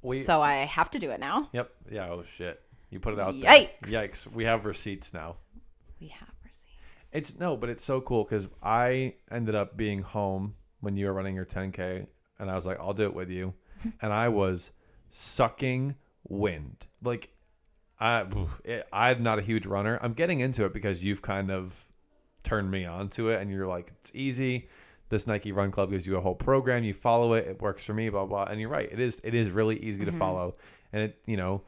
We- 0.03 0.19
so 0.19 0.41
i 0.43 0.55
have 0.67 0.91
to 0.91 0.99
do 0.99 1.11
it 1.11 1.21
now 1.21 1.49
Yep. 1.53 1.71
Yeah. 1.91 2.09
Oh 2.11 2.23
shit. 2.25 2.61
You 2.91 3.01
put 3.01 3.15
it 3.15 3.21
out 3.21 3.35
Yikes. 3.35 3.81
there. 3.91 4.03
Yikes. 4.05 4.35
We 4.37 4.45
have 4.45 4.65
receipts 4.67 5.15
now. 5.15 5.37
we 6.01 6.09
have 6.09 6.29
receipts 6.45 7.11
It's 7.13 7.39
no, 7.39 7.57
but 7.57 7.69
it's 7.71 7.83
so 7.85 8.01
cool 8.03 8.25
because 8.25 8.49
I 8.63 9.15
ended 9.31 9.55
up 9.55 9.77
being 9.77 10.03
home 10.03 10.55
when 10.81 10.97
you 10.97 11.07
were 11.07 11.13
running 11.15 11.35
your 11.37 11.47
10k, 11.47 12.07
and 12.39 12.51
I 12.51 12.55
was 12.57 12.67
like, 12.67 12.79
I'll 12.81 12.93
do 12.93 13.05
it 13.05 13.15
with 13.15 13.31
you, 13.31 13.55
and 14.03 14.13
I 14.13 14.29
was 14.29 14.73
sucking 15.11 15.95
wind. 16.29 16.87
Like, 17.03 17.31
I 18.01 18.27
it, 18.65 18.87
I'm 18.93 19.23
not 19.23 19.39
a 19.39 19.43
huge 19.43 19.65
runner. 19.67 19.99
I'm 20.03 20.13
getting 20.15 20.41
into 20.41 20.65
it 20.65 20.73
because 20.73 21.05
you've 21.05 21.23
kind 21.23 21.51
of 21.51 21.87
turned 22.43 22.71
me 22.71 22.85
on 22.85 23.09
to 23.11 23.31
it, 23.31 23.41
and 23.41 23.51
you're 23.51 23.67
like, 23.67 23.93
it's 24.01 24.11
easy. 24.15 24.69
This 25.13 25.27
Nike 25.27 25.53
Run 25.53 25.71
Club 25.71 25.91
gives 25.91 26.07
you 26.07 26.17
a 26.17 26.23
whole 26.23 26.35
program. 26.35 26.85
You 26.85 26.95
follow 26.95 27.35
it. 27.35 27.47
It 27.47 27.61
works 27.61 27.85
for 27.85 27.93
me. 27.93 28.09
Blah 28.09 28.25
blah. 28.25 28.45
And 28.45 28.59
you're 28.59 28.71
right. 28.71 28.91
It 28.91 28.99
is. 28.99 29.21
It 29.23 29.35
is 29.35 29.51
really 29.51 29.77
easy 29.77 30.07
to 30.07 30.11
follow, 30.13 30.55
and 30.91 31.03
it 31.03 31.19
you 31.27 31.37
know 31.37 31.61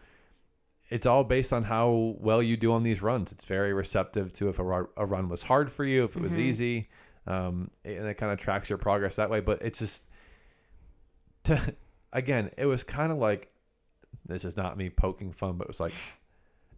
it's 0.89 1.07
all 1.07 1.25
based 1.25 1.53
on 1.53 1.65
how 1.65 2.17
well 2.19 2.43
you 2.43 2.57
do 2.57 2.73
on 2.73 2.83
these 2.83 3.03
runs. 3.03 3.33
It's 3.33 3.45
very 3.45 3.75
receptive 3.75 4.33
to 4.35 4.49
if 4.49 4.59
a, 4.59 4.87
a 4.97 5.05
run 5.05 5.29
was 5.29 5.43
hard 5.43 5.71
for 5.71 5.85
you, 5.85 6.05
if 6.05 6.17
it 6.17 6.23
was 6.23 6.39
easy, 6.39 6.89
um, 7.27 7.71
and 7.85 8.07
it 8.07 8.15
kind 8.15 8.33
of 8.33 8.39
tracks 8.39 8.71
your 8.71 8.79
progress 8.79 9.17
that 9.17 9.29
way. 9.29 9.41
But 9.41 9.61
it's 9.61 9.79
just 9.79 10.05
to 11.45 11.75
again, 12.15 12.51
it 12.57 12.65
was 12.65 12.83
kind 12.83 13.13
of 13.13 13.19
like 13.19 13.51
this 14.25 14.47
is 14.47 14.57
not 14.57 14.79
me 14.79 14.89
poking 14.89 15.33
fun, 15.33 15.59
but 15.59 15.65
it 15.65 15.69
was 15.69 15.81
like 15.81 15.93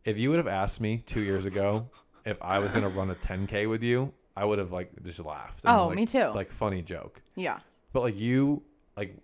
if 0.04 0.18
you 0.18 0.30
would 0.30 0.38
have 0.38 0.48
asked 0.48 0.80
me 0.80 1.04
two 1.06 1.20
years 1.20 1.44
ago 1.44 1.88
if 2.24 2.42
I 2.42 2.58
was 2.58 2.72
gonna 2.72 2.88
run 2.88 3.08
a 3.10 3.14
10k 3.14 3.68
with 3.68 3.84
you, 3.84 4.12
I 4.36 4.44
would 4.44 4.58
have 4.58 4.72
like 4.72 4.90
just 5.02 5.18
laughed. 5.20 5.64
and, 5.64 5.74
Oh, 5.74 5.86
like- 5.88 5.96
me 5.96 6.06
too. 6.06 6.26
Like 6.34 6.50
funny 6.52 6.82
joke, 6.82 7.22
yeah 7.36 7.58
but 7.92 8.02
like 8.02 8.16
you, 8.18 8.62
like 8.96 9.16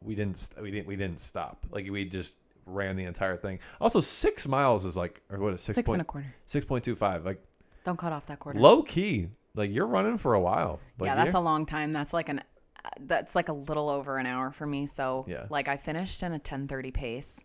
we 0.00 0.14
didn't 0.14 0.38
st- 0.38 0.62
we 0.62 0.70
didn't 0.70 0.86
we 0.86 0.96
didn't 0.96 1.20
stop. 1.20 1.66
Like 1.70 1.88
we 1.90 2.04
just 2.06 2.34
ran 2.66 2.96
the 2.96 3.04
entire 3.04 3.36
thing. 3.36 3.58
Also, 3.80 4.00
six 4.00 4.46
miles 4.48 4.84
is 4.86 4.96
like 4.96 5.20
or 5.30 5.38
what 5.38 5.52
is 5.52 5.60
six 5.60 5.74
six 5.74 5.86
and 5.88 5.96
point 5.96 6.00
a 6.00 6.04
quarter 6.04 6.34
six 6.46 6.64
point 6.64 6.84
two 6.84 6.96
five. 6.96 7.24
Like 7.26 7.42
don't 7.84 7.98
cut 7.98 8.12
off 8.12 8.24
that 8.26 8.38
quarter 8.38 8.58
low 8.58 8.82
key. 8.82 9.28
Like 9.54 9.70
you're 9.70 9.86
running 9.86 10.16
for 10.18 10.32
a 10.34 10.40
while. 10.40 10.80
Like, 10.98 11.08
yeah, 11.08 11.14
that's 11.16 11.28
you're- 11.32 11.40
a 11.40 11.44
long 11.44 11.66
time. 11.66 11.92
That's 11.92 12.12
like 12.14 12.30
an 12.30 12.38
uh, 12.84 12.88
that's 13.00 13.34
like 13.34 13.50
a 13.50 13.52
little 13.52 13.90
over 13.90 14.16
an 14.16 14.24
hour 14.26 14.50
for 14.50 14.66
me. 14.66 14.86
So 14.86 15.26
Yeah. 15.28 15.46
like 15.50 15.68
I 15.68 15.76
finished 15.76 16.22
in 16.22 16.32
a 16.32 16.38
10:30 16.38 16.92
pace. 16.94 17.44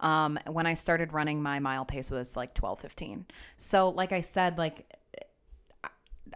Um 0.00 0.38
when 0.46 0.66
I 0.66 0.72
started 0.74 1.12
running 1.12 1.42
my 1.42 1.58
mile 1.58 1.84
pace 1.84 2.10
was 2.10 2.34
like 2.36 2.54
12:15. 2.54 3.24
So 3.58 3.90
like 3.90 4.12
I 4.12 4.22
said 4.22 4.56
like 4.56 4.86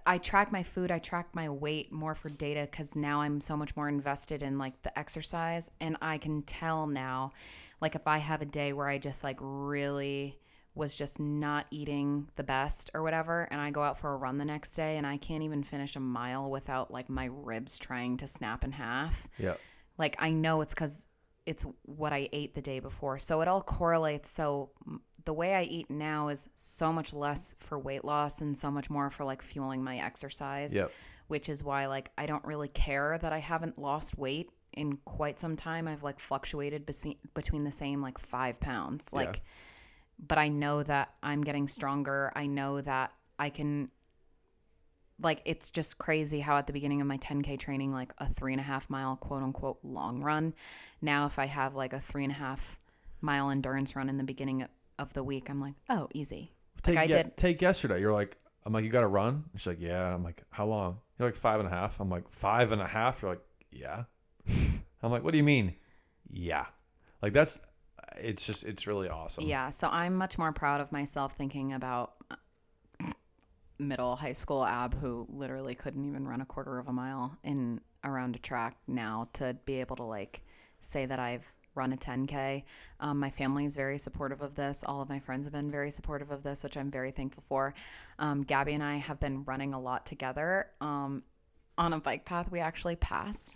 I- 0.07 0.19
track 0.19 0.53
my 0.53 0.63
food, 0.63 0.91
I 0.91 0.99
track 0.99 1.29
my 1.35 1.49
weight 1.49 1.91
more 1.93 2.15
for 2.15 2.29
data 2.29 2.67
cuz 2.67 2.97
now 2.97 3.21
I'm 3.21 3.41
so 3.41 3.57
much 3.57 3.77
more 3.77 3.89
invested 3.89 4.43
in 4.43 4.59
like 4.59 4.81
the 4.83 4.97
exercise 4.99 5.71
and 5.81 5.97
I 6.03 6.19
can 6.19 6.43
tell 6.43 6.87
now 6.87 7.33
like 7.81 7.95
if 7.95 8.07
I 8.07 8.19
have 8.19 8.43
a 8.43 8.47
day 8.47 8.73
where 8.73 8.89
I 8.89 8.99
just 8.99 9.25
like 9.25 9.37
really 9.41 10.39
was 10.75 10.95
just 10.95 11.19
not 11.19 11.67
eating 11.73 12.29
the 12.37 12.45
best 12.45 12.91
or 12.95 13.03
whatever 13.03 13.49
and 13.51 13.61
I 13.61 13.71
go 13.71 13.83
out 13.83 13.99
for 13.99 14.13
a 14.13 14.17
run 14.17 14.39
the 14.39 14.45
next 14.45 14.75
day 14.75 14.97
and 14.97 15.05
I 15.07 15.17
can't 15.17 15.43
even 15.43 15.65
finish 15.65 15.97
a 15.97 16.01
mile 16.01 16.49
without 16.51 16.93
like 16.93 17.09
my 17.09 17.25
ribs 17.33 17.79
trying 17.79 18.17
to 18.19 18.29
snap 18.29 18.63
in 18.63 18.71
half. 18.73 19.27
yeah. 19.39 19.55
Like 19.97 20.15
I 20.21 20.31
know 20.31 20.61
it's 20.61 20.75
cuz 20.75 21.08
it's 21.49 21.65
what 21.83 22.13
I 22.13 22.29
ate 22.33 22.55
the 22.55 22.61
day 22.61 22.79
before. 22.79 23.19
So 23.19 23.41
it 23.41 23.49
all 23.49 23.63
correlates. 23.63 24.31
So 24.31 24.71
the 25.25 25.33
way 25.33 25.55
I 25.55 25.63
eat 25.63 25.89
now 25.91 26.29
is 26.29 26.49
so 26.57 26.93
much 26.93 27.13
less 27.15 27.55
for 27.59 27.79
weight 27.79 28.05
loss 28.05 28.43
and 28.43 28.57
so 28.57 28.71
much 28.71 28.91
more 28.91 29.09
for 29.11 29.25
like 29.25 29.41
fueling 29.43 29.83
my 29.83 29.99
exercise 29.99 30.75
Yep. 30.75 30.91
which 31.29 31.49
is 31.49 31.65
why 31.65 31.87
like 31.87 32.11
I 32.19 32.27
don't 32.27 32.45
really 32.45 32.69
care 32.69 33.19
that 33.23 33.33
I 33.33 33.39
haven't 33.39 33.79
lost 33.79 34.19
weight 34.19 34.51
in 34.75 34.99
quite 35.05 35.41
some 35.41 35.57
time. 35.57 35.89
I've 35.89 36.03
like 36.03 36.21
fluctuated 36.21 36.87
bese- 36.87 37.17
between 37.35 37.65
the 37.65 37.71
same 37.71 38.03
like 38.03 38.19
five 38.19 38.61
pounds. 38.61 39.09
Yeah. 39.13 39.19
Like, 39.21 39.43
but 40.19 40.39
I 40.39 40.49
know 40.49 40.83
that 40.83 41.15
I'm 41.23 41.43
getting 41.43 41.67
stronger. 41.69 42.31
I 42.37 42.47
know 42.47 42.81
that 42.83 43.13
I 43.39 43.51
can. 43.51 43.91
Like 45.21 45.43
it's 45.45 45.71
just 45.71 45.99
crazy 45.99 46.41
how 46.41 46.57
at 46.59 46.67
the 46.67 46.73
beginning 46.73 47.01
of 47.01 47.07
my 47.07 47.19
10k 47.19 47.59
training, 47.59 47.93
like 47.93 48.13
a 48.19 48.33
three 48.33 48.53
and 48.53 48.61
a 48.61 48.65
half 48.65 48.89
mile 48.89 49.17
quote 49.17 49.43
unquote 49.43 49.79
long 49.83 50.23
run. 50.23 50.55
Now, 51.03 51.27
if 51.27 51.39
I 51.39 51.47
have 51.47 51.75
like 51.75 51.93
a 51.93 52.01
three 52.01 52.23
and 52.25 52.33
a 52.33 52.37
half 52.37 52.79
mile 53.21 53.51
endurance 53.51 53.97
run 53.97 54.09
in 54.09 54.17
the 54.17 54.25
beginning 54.25 54.67
of 54.99 55.13
the 55.15 55.23
week, 55.25 55.51
I'm 55.51 55.59
like, 55.61 55.75
oh, 55.89 56.09
easy. 56.15 56.53
Take, 56.83 56.97
I 56.97 57.03
ye- 57.05 57.13
did- 57.13 57.37
take 57.37 57.61
yesterday. 57.61 58.01
You're 58.01 58.13
like, 58.13 58.37
I'm 58.65 58.73
like, 58.73 58.85
you 58.85 58.91
got 58.91 59.01
to 59.01 59.09
run. 59.09 59.45
She's 59.57 59.67
like, 59.67 59.81
yeah. 59.81 60.15
I'm 60.15 60.23
like, 60.23 60.43
how 60.51 60.67
long? 60.67 60.99
You're 61.19 61.27
like 61.29 61.37
five 61.37 61.59
and 61.59 61.67
a 61.67 61.71
half. 61.73 61.99
I'm 62.01 62.11
like, 62.11 62.29
five 62.31 62.71
and 62.71 62.81
a 62.81 62.87
half. 62.87 63.23
You're 63.23 63.33
like, 63.33 63.43
yeah. 63.73 64.05
I'm 65.03 65.11
like, 65.11 65.25
what 65.25 65.33
do 65.33 65.39
you 65.39 65.45
mean? 65.45 65.75
Yeah. 66.31 66.67
Like 67.23 67.33
that's, 67.33 67.61
it's 68.17 68.47
just, 68.47 68.65
it's 68.65 68.87
really 68.87 69.09
awesome. 69.09 69.45
Yeah, 69.45 69.71
so 69.71 69.89
I'm 69.89 70.15
much 70.17 70.39
more 70.39 70.53
proud 70.53 70.81
of 70.81 70.93
myself 70.93 71.33
thinking 71.35 71.73
about 71.73 72.13
middle 73.79 74.17
high 74.17 74.33
school 74.33 74.65
Ab 74.65 74.99
who 74.99 75.27
literally 75.31 75.75
couldn't 75.75 76.05
even 76.05 76.27
run 76.27 76.41
a 76.41 76.47
quarter 76.47 76.79
of 76.79 76.89
a 76.89 76.93
mile 76.93 77.37
in 77.45 77.81
around 78.05 78.37
a 78.37 78.39
track 78.39 78.77
now 78.87 79.29
to 79.35 79.57
be 79.65 79.81
able 79.81 79.97
to 79.97 80.05
like 80.05 80.43
say 80.81 81.07
that 81.07 81.19
I've 81.19 81.51
run 81.75 81.93
a 81.93 81.97
10K. 81.97 82.65
Um, 83.01 83.19
my 83.19 83.31
family 83.31 83.65
is 83.65 83.77
very 83.77 83.99
supportive 83.99 84.43
of 84.43 84.55
this. 84.55 84.85
All 84.87 85.01
of 85.01 85.09
my 85.09 85.21
friends 85.21 85.47
have 85.47 85.53
been 85.53 85.71
very 85.71 85.91
supportive 85.91 86.31
of 86.31 86.43
this, 86.43 86.65
which 86.65 86.77
I'm 86.77 86.91
very 86.91 87.13
thankful 87.13 87.45
for. 87.47 87.73
Um, 88.19 88.43
Gabby 88.43 88.75
and 88.75 88.83
I 88.83 88.97
have 88.97 89.21
been 89.21 89.45
running 89.45 89.75
a 89.75 89.81
lot 89.81 90.05
together 90.05 90.67
um, 90.81 91.23
on 91.77 91.93
a 91.93 92.01
bike 92.01 92.25
path 92.25 92.51
we 92.51 92.59
actually 92.59 92.97
passed 92.97 93.55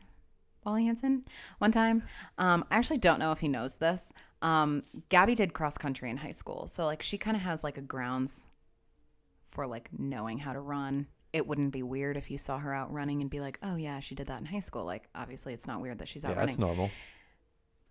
Wally 0.65 0.87
Hansen 0.87 1.25
one 1.59 1.73
time. 1.73 2.05
Um, 2.39 2.65
I 2.71 2.77
actually 2.77 2.99
don't 2.99 3.19
know 3.19 3.33
if 3.33 3.41
he 3.41 3.49
knows 3.49 3.77
this. 3.77 4.13
Um, 4.41 4.85
Gabby 5.09 5.35
did 5.35 5.53
cross 5.53 5.77
country 5.77 6.09
in 6.09 6.17
high 6.17 6.31
school. 6.31 6.69
So, 6.69 6.85
like, 6.85 7.03
she 7.03 7.19
kind 7.19 7.37
of 7.37 7.43
has 7.43 7.65
like 7.65 7.79
a 7.79 7.83
grounds 7.83 8.49
for 9.53 9.67
like 9.67 9.89
knowing 9.97 10.39
how 10.39 10.53
to 10.53 10.61
run. 10.61 11.07
It 11.33 11.47
wouldn't 11.47 11.73
be 11.73 11.83
weird 11.83 12.17
if 12.17 12.31
you 12.31 12.37
saw 12.37 12.59
her 12.59 12.75
out 12.75 12.93
running 12.93 13.23
and 13.23 13.31
be 13.31 13.41
like, 13.41 13.59
oh, 13.63 13.77
yeah, 13.77 14.01
she 14.01 14.15
did 14.15 14.27
that 14.27 14.41
in 14.41 14.45
high 14.47 14.59
school. 14.59 14.85
Like, 14.85 15.05
obviously, 15.15 15.55
it's 15.55 15.67
not 15.67 15.81
weird 15.81 15.99
that 16.01 16.09
she's 16.09 16.25
out 16.27 16.33
Yeah, 16.33 16.41
running 16.41 16.49
that's 16.49 16.59
normal. 16.59 16.91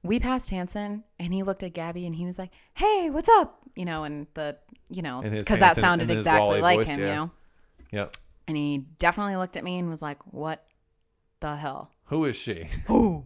we 0.03 0.19
passed 0.19 0.49
Hanson 0.51 1.03
and 1.19 1.33
he 1.33 1.41
looked 1.41 1.63
at 1.63 1.73
Gabby 1.73 2.05
and 2.05 2.15
he 2.15 2.25
was 2.25 2.37
like, 2.37 2.51
"Hey, 2.75 3.09
what's 3.09 3.29
up?" 3.29 3.59
You 3.75 3.85
know, 3.85 4.03
and 4.03 4.27
the 4.33 4.57
you 4.89 5.01
know 5.01 5.21
because 5.23 5.59
that 5.59 5.75
sounded 5.75 6.11
exactly 6.11 6.59
like 6.61 6.79
voice, 6.79 6.87
him, 6.87 6.99
yeah. 6.99 7.05
you 7.07 7.13
know. 7.13 7.31
Yep. 7.91 8.15
And 8.47 8.57
he 8.57 8.85
definitely 8.99 9.37
looked 9.37 9.57
at 9.57 9.63
me 9.63 9.77
and 9.79 9.89
was 9.89 10.01
like, 10.01 10.19
"What 10.33 10.63
the 11.39 11.55
hell?" 11.55 11.89
Who 12.05 12.25
is 12.25 12.35
she? 12.35 12.67
Who? 12.87 13.25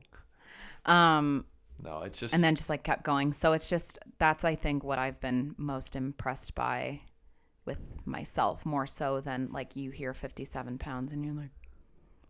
Um, 0.86 1.46
No, 1.84 2.04
it's 2.04 2.20
just 2.20 2.34
and 2.34 2.44
then 2.44 2.56
just 2.56 2.70
like 2.70 2.84
kept 2.84 3.04
going. 3.04 3.34
So 3.34 3.54
it's 3.54 3.70
just 3.70 4.00
that's 4.20 4.46
I 4.46 4.56
think 4.56 4.84
what 4.84 5.00
I've 5.00 5.20
been 5.20 5.56
most 5.58 5.96
impressed 5.96 6.56
by 6.56 7.02
with 7.66 7.80
myself 8.06 8.66
more 8.66 8.86
so 8.88 9.20
than 9.22 9.50
like 9.52 9.76
you 9.76 9.92
hear 9.92 10.14
57 10.14 10.78
pounds 10.78 11.12
and 11.12 11.26
you're 11.26 11.34
like, 11.34 11.52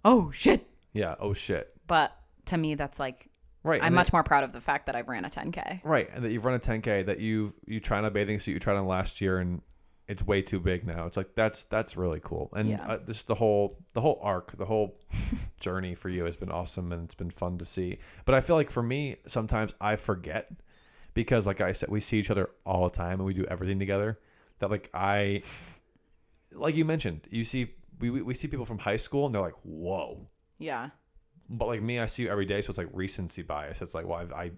"Oh 0.04 0.32
shit!" 0.32 0.68
yeah. 0.94 1.16
Oh 1.20 1.34
shit. 1.34 1.74
But 1.88 2.16
to 2.46 2.58
me, 2.58 2.76
that's 2.76 3.00
like 3.00 3.30
Right. 3.64 3.82
I'm 3.82 3.94
much 3.96 4.08
that- 4.08 4.14
more 4.14 4.24
proud 4.24 4.44
of 4.44 4.54
the 4.54 4.62
fact 4.62 4.86
that 4.86 4.96
I've 4.96 5.08
ran 5.08 5.26
a 5.26 5.30
10k. 5.30 5.82
right, 5.84 6.08
and 6.14 6.24
that 6.24 6.32
you've 6.32 6.46
run 6.46 6.54
a 6.56 6.60
10k 6.60 7.06
that 7.08 7.20
you 7.20 7.54
you 7.66 7.80
tried 7.80 8.00
on 8.00 8.06
a 8.06 8.12
bathing 8.12 8.40
suit 8.40 8.52
you 8.54 8.60
tried 8.60 8.76
on 8.78 8.86
last 8.88 9.22
year 9.22 9.40
and 9.40 9.62
it's 10.08 10.22
way 10.22 10.40
too 10.44 10.60
big 10.60 10.86
now. 10.86 11.08
It's 11.08 11.18
like 11.18 11.34
that's 11.34 11.66
that's 11.66 11.98
really 11.98 12.20
cool. 12.24 12.50
And 12.56 12.70
Yeah. 12.70 12.86
uh, 12.88 12.98
this 13.04 13.24
the 13.24 13.34
whole 13.36 13.80
the 13.94 14.02
whole 14.02 14.20
arc, 14.22 14.56
the 14.56 14.66
whole 14.66 15.00
journey 15.60 15.96
for 15.96 16.10
you 16.10 16.26
has 16.26 16.38
been 16.38 16.52
awesome 16.52 16.92
and 16.92 17.04
it's 17.06 17.16
been 17.16 17.32
fun 17.32 17.58
to 17.58 17.66
see. 17.66 17.98
But 18.24 18.36
I 18.36 18.42
feel 18.42 18.56
like 18.56 18.70
for 18.70 18.84
me 18.84 19.16
sometimes 19.26 19.74
I 19.82 19.96
forget 19.96 20.52
because 21.16 21.48
like 21.48 21.60
I 21.60 21.72
said 21.72 21.90
we 21.90 22.00
see 22.02 22.20
each 22.20 22.30
other 22.30 22.52
all 22.68 22.84
the 22.88 22.96
time 22.96 23.14
and 23.20 23.26
we 23.26 23.34
do 23.34 23.46
everything 23.46 23.80
together 23.80 24.20
that 24.60 24.70
like 24.72 24.90
I 24.94 25.42
like 26.52 26.76
you 26.76 26.86
mentioned, 26.86 27.22
you 27.30 27.44
see 27.44 27.74
we 28.00 28.10
we 28.10 28.22
we 28.22 28.34
see 28.34 28.48
people 28.48 28.66
from 28.66 28.80
high 28.80 28.98
school 28.98 29.26
and 29.26 29.34
they're 29.36 29.42
like, 29.42 29.56
"Whoa." 29.64 30.28
Yeah. 30.58 30.90
but 31.50 31.68
like 31.68 31.82
me, 31.82 32.00
I 32.00 32.06
see 32.06 32.24
you 32.24 32.30
every 32.30 32.46
day, 32.46 32.62
so 32.62 32.70
it's 32.70 32.78
like 32.78 32.88
recency 32.94 33.42
bias. 33.44 33.82
It's 33.82 33.94
like, 33.94 34.08
well, 34.08 34.20
I've, 34.20 34.32
I, 34.34 34.52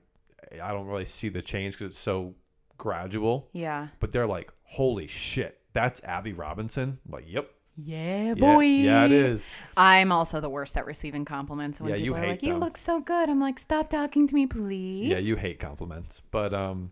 I 0.62 0.72
don't 0.72 0.86
really 0.88 1.06
see 1.06 1.28
the 1.30 1.42
change 1.42 1.74
because 1.74 1.88
it's 1.88 1.98
so 2.00 2.36
gradual. 2.78 3.50
Yeah. 3.52 3.88
But 4.00 4.12
they're 4.14 4.28
like, 4.28 4.52
holy 4.64 5.08
shit, 5.08 5.60
that's 5.74 6.04
Abby 6.04 6.34
Robinson. 6.34 7.00
I'm 7.06 7.12
like, 7.12 7.26
yep, 7.28 7.50
Yeah, 7.76 8.36
yeah, 8.38 8.60
yeah, 8.62 9.06
it 9.06 9.12
is. 9.12 9.50
I'm 9.76 10.12
also 10.12 10.40
the 10.40 10.50
worst 10.50 10.78
at 10.78 10.86
receiving 10.86 11.26
compliments. 11.26 11.82
When 11.82 11.90
Yeah, 11.90 11.96
you 11.98 12.04
people 12.12 12.18
are 12.18 12.22
hate 12.22 12.30
like, 12.30 12.44
"You 12.44 12.56
look 12.58 12.78
so 12.78 13.00
good," 13.02 13.28
I'm 13.30 13.40
like, 13.40 13.58
"Stop 13.60 13.90
talking 13.90 14.28
to 14.28 14.36
me, 14.36 14.46
please." 14.46 15.10
Yeah, 15.10 15.18
you 15.20 15.36
hate 15.36 15.60
compliments, 15.60 16.22
but 16.32 16.54
um, 16.54 16.92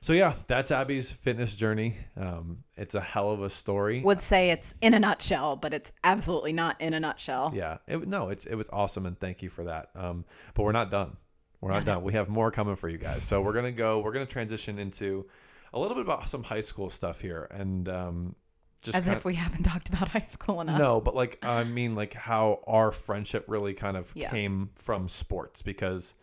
so 0.00 0.12
yeah, 0.12 0.34
that's 0.46 0.70
Abby's 0.70 1.10
fitness 1.10 1.54
journey. 1.56 1.96
Um, 2.16 2.64
it's 2.76 2.94
a 2.94 3.00
hell 3.00 3.30
of 3.30 3.42
a 3.42 3.50
story. 3.50 4.00
would 4.00 4.20
say 4.20 4.50
it's 4.50 4.74
in 4.80 4.94
a 4.94 4.98
nutshell, 4.98 5.56
but 5.56 5.74
it's 5.74 5.92
absolutely 6.04 6.52
not 6.52 6.80
in 6.80 6.94
a 6.94 7.00
nutshell. 7.00 7.52
Yeah, 7.54 7.78
it, 7.86 8.06
no, 8.06 8.28
it's 8.28 8.44
it 8.46 8.54
was 8.54 8.68
awesome, 8.72 9.06
and 9.06 9.18
thank 9.18 9.42
you 9.42 9.50
for 9.50 9.64
that. 9.64 9.90
Um, 9.94 10.24
but 10.54 10.62
we're 10.62 10.72
not 10.72 10.90
done. 10.90 11.16
We're 11.60 11.72
not 11.72 11.84
done. 11.90 12.02
We 12.02 12.12
have 12.12 12.28
more 12.28 12.50
coming 12.50 12.76
for 12.76 12.88
you 12.88 12.98
guys. 12.98 13.22
So 13.22 13.40
we're 13.42 13.52
gonna 13.54 13.72
go. 13.72 14.00
We're 14.00 14.12
gonna 14.12 14.26
transition 14.26 14.78
into 14.78 15.26
a 15.72 15.78
little 15.78 15.94
bit 15.96 16.02
about 16.04 16.28
some 16.28 16.42
high 16.44 16.60
school 16.60 16.88
stuff 16.90 17.20
here, 17.20 17.48
and 17.50 17.88
um, 17.88 18.34
just 18.80 18.96
As 18.96 19.08
if 19.08 19.24
we 19.24 19.34
haven't 19.34 19.64
talked 19.64 19.88
about 19.88 20.08
high 20.16 20.20
school 20.20 20.60
enough. 20.60 20.78
no, 20.78 21.00
but 21.00 21.14
like 21.16 21.44
I 21.44 21.64
mean, 21.64 21.94
like 21.96 22.14
how 22.14 22.60
our 22.66 22.92
friendship 22.92 23.44
really 23.48 23.74
kind 23.74 23.96
of 23.96 24.12
Yeah. 24.14 24.30
came 24.30 24.70
from 24.76 25.08
sports 25.08 25.60
because, 25.62 26.14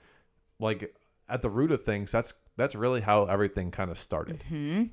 like, 0.59 0.95
at 1.27 1.41
the 1.41 1.49
root 1.49 1.71
of 1.71 1.83
things, 1.83 2.11
that's 2.13 2.33
that's 2.57 2.75
really 2.75 3.01
how 3.01 3.25
everything 3.25 3.71
kind 3.71 3.91
of 3.91 3.97
started. 3.97 4.43
Hmm. 4.47 4.83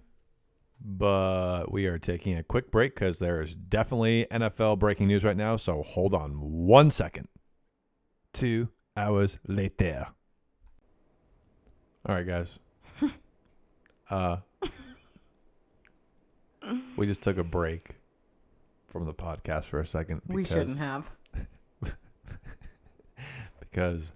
But 0.85 1.71
we 1.71 1.87
are 1.87 1.99
taking 1.99 2.37
a 2.37 2.43
quick 2.43 2.71
break 2.73 2.95
because 2.95 3.21
there 3.21 3.41
is 3.41 3.55
definitely 3.55 4.27
NFL 4.31 4.81
breaking 4.81 5.07
news 5.07 5.25
right 5.25 5.37
now. 5.37 5.57
So 5.57 5.83
hold 5.83 6.13
on 6.13 6.33
one 6.41 6.91
second. 6.91 7.29
Two 8.33 8.69
hours 8.97 9.39
later. 9.47 10.09
All 12.09 12.17
right, 12.17 12.27
guys. 12.27 12.59
uh, 14.11 14.39
we 16.97 17.07
just 17.07 17.23
took 17.23 17.39
a 17.39 17.45
break 17.45 17.97
from 18.89 19.07
the 19.07 19.15
podcast 19.15 19.67
for 19.67 19.79
a 19.79 19.87
second. 19.87 20.23
We 20.27 20.45
shouldn't 20.45 20.79
have. 20.79 21.11
because 23.61 24.13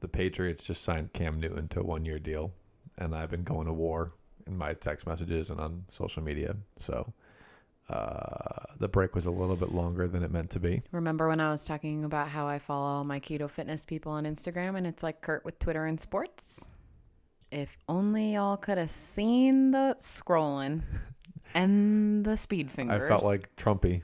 the 0.00 0.08
Patriots 0.08 0.64
just 0.64 0.82
signed 0.82 1.12
Cam 1.12 1.40
Newton 1.40 1.68
to 1.68 1.80
a 1.80 1.82
one 1.82 2.04
year 2.04 2.18
deal, 2.18 2.52
and 3.00 3.14
I've 3.14 3.30
been 3.30 3.44
going 3.44 3.66
to 3.66 3.72
war 3.72 4.12
in 4.46 4.56
my 4.56 4.74
text 4.74 5.06
messages 5.06 5.50
and 5.50 5.60
on 5.60 5.84
social 5.90 6.22
media. 6.22 6.56
So 6.78 7.12
uh, 7.88 8.64
the 8.78 8.88
break 8.88 9.14
was 9.14 9.26
a 9.26 9.30
little 9.30 9.56
bit 9.56 9.72
longer 9.72 10.06
than 10.06 10.22
it 10.22 10.30
meant 10.30 10.50
to 10.50 10.60
be. 10.60 10.82
Remember 10.92 11.28
when 11.28 11.40
I 11.40 11.50
was 11.50 11.64
talking 11.64 12.04
about 12.04 12.28
how 12.28 12.46
I 12.46 12.58
follow 12.58 13.02
my 13.02 13.18
keto 13.18 13.50
fitness 13.50 13.84
people 13.84 14.12
on 14.12 14.24
Instagram 14.24 14.76
and 14.76 14.86
it's 14.86 15.02
like 15.02 15.20
Kurt 15.20 15.44
with 15.44 15.58
Twitter 15.58 15.86
and 15.86 15.98
sports? 15.98 16.70
If 17.50 17.76
only 17.88 18.34
y'all 18.34 18.56
could 18.56 18.78
have 18.78 18.90
seen 18.90 19.72
the 19.72 19.96
scrolling 19.98 20.82
and 21.54 22.24
the 22.24 22.36
speed 22.36 22.70
fingers. 22.70 23.02
I 23.02 23.08
felt 23.08 23.24
like 23.24 23.54
Trumpy, 23.56 24.02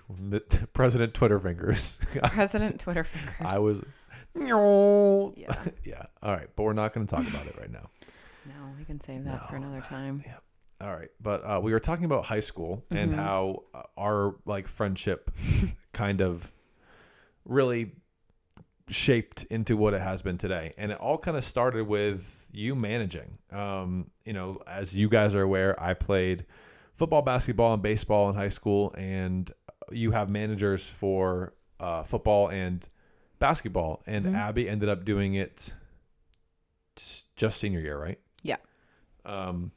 President 0.73 1.15
Twitter 1.15 1.39
fingers. 1.39 2.01
President 2.33 2.81
Twitter 2.81 3.05
fingers. 3.05 3.35
I 3.41 3.59
was. 3.59 3.83
Yeah. 4.35 5.65
yeah. 5.85 6.07
All 6.23 6.33
right, 6.33 6.49
but 6.57 6.65
we're 6.65 6.75
not 6.75 6.93
going 6.93 7.07
to 7.07 7.15
talk 7.15 7.27
about 7.27 7.47
it 7.47 7.57
right 7.59 7.71
now. 7.71 7.89
No, 8.47 8.75
we 8.79 8.85
can 8.85 9.01
save 9.01 9.25
that 9.25 9.49
for 9.49 9.57
another 9.57 9.81
time. 9.81 10.25
All 10.81 10.95
right, 10.95 11.09
but 11.21 11.43
uh, 11.45 11.61
we 11.63 11.73
were 11.73 11.81
talking 11.81 12.05
about 12.05 12.27
high 12.27 12.41
school 12.41 12.85
and 12.91 13.11
Mhm. 13.11 13.15
how 13.17 13.63
uh, 13.75 13.83
our 13.97 14.37
like 14.45 14.69
friendship 14.69 15.31
kind 15.93 16.21
of 16.21 16.53
really 17.47 17.93
shaped 18.89 19.45
into 19.45 19.77
what 19.77 19.95
it 19.95 20.01
has 20.01 20.21
been 20.23 20.37
today, 20.39 20.75
and 20.77 20.93
it 20.93 20.99
all 20.99 21.17
kind 21.19 21.37
of 21.37 21.45
started 21.45 21.87
with 21.89 22.47
you 22.53 22.75
managing. 22.75 23.39
Um, 23.51 24.11
you 24.25 24.33
know, 24.35 24.61
as 24.67 24.95
you 24.95 25.09
guys 25.09 25.35
are 25.35 25.43
aware, 25.43 25.81
I 25.83 25.95
played 25.95 26.45
football, 26.95 27.23
basketball, 27.23 27.73
and 27.73 27.83
baseball 27.83 28.29
in 28.29 28.37
high 28.37 28.49
school, 28.51 28.95
and 28.99 29.51
you 29.91 30.11
have 30.13 30.29
managers 30.29 30.87
for 30.87 31.55
uh, 31.81 32.03
football 32.03 32.49
and 32.49 32.87
basketball, 33.39 34.03
and 34.07 34.27
Mhm. 34.27 34.35
Abby 34.35 34.69
ended 34.69 34.89
up 34.91 35.05
doing 35.05 35.35
it 35.35 35.73
just 37.35 37.59
senior 37.61 37.81
year, 37.81 37.99
right? 37.99 38.19
Yeah. 38.43 38.57
Um, 39.25 39.73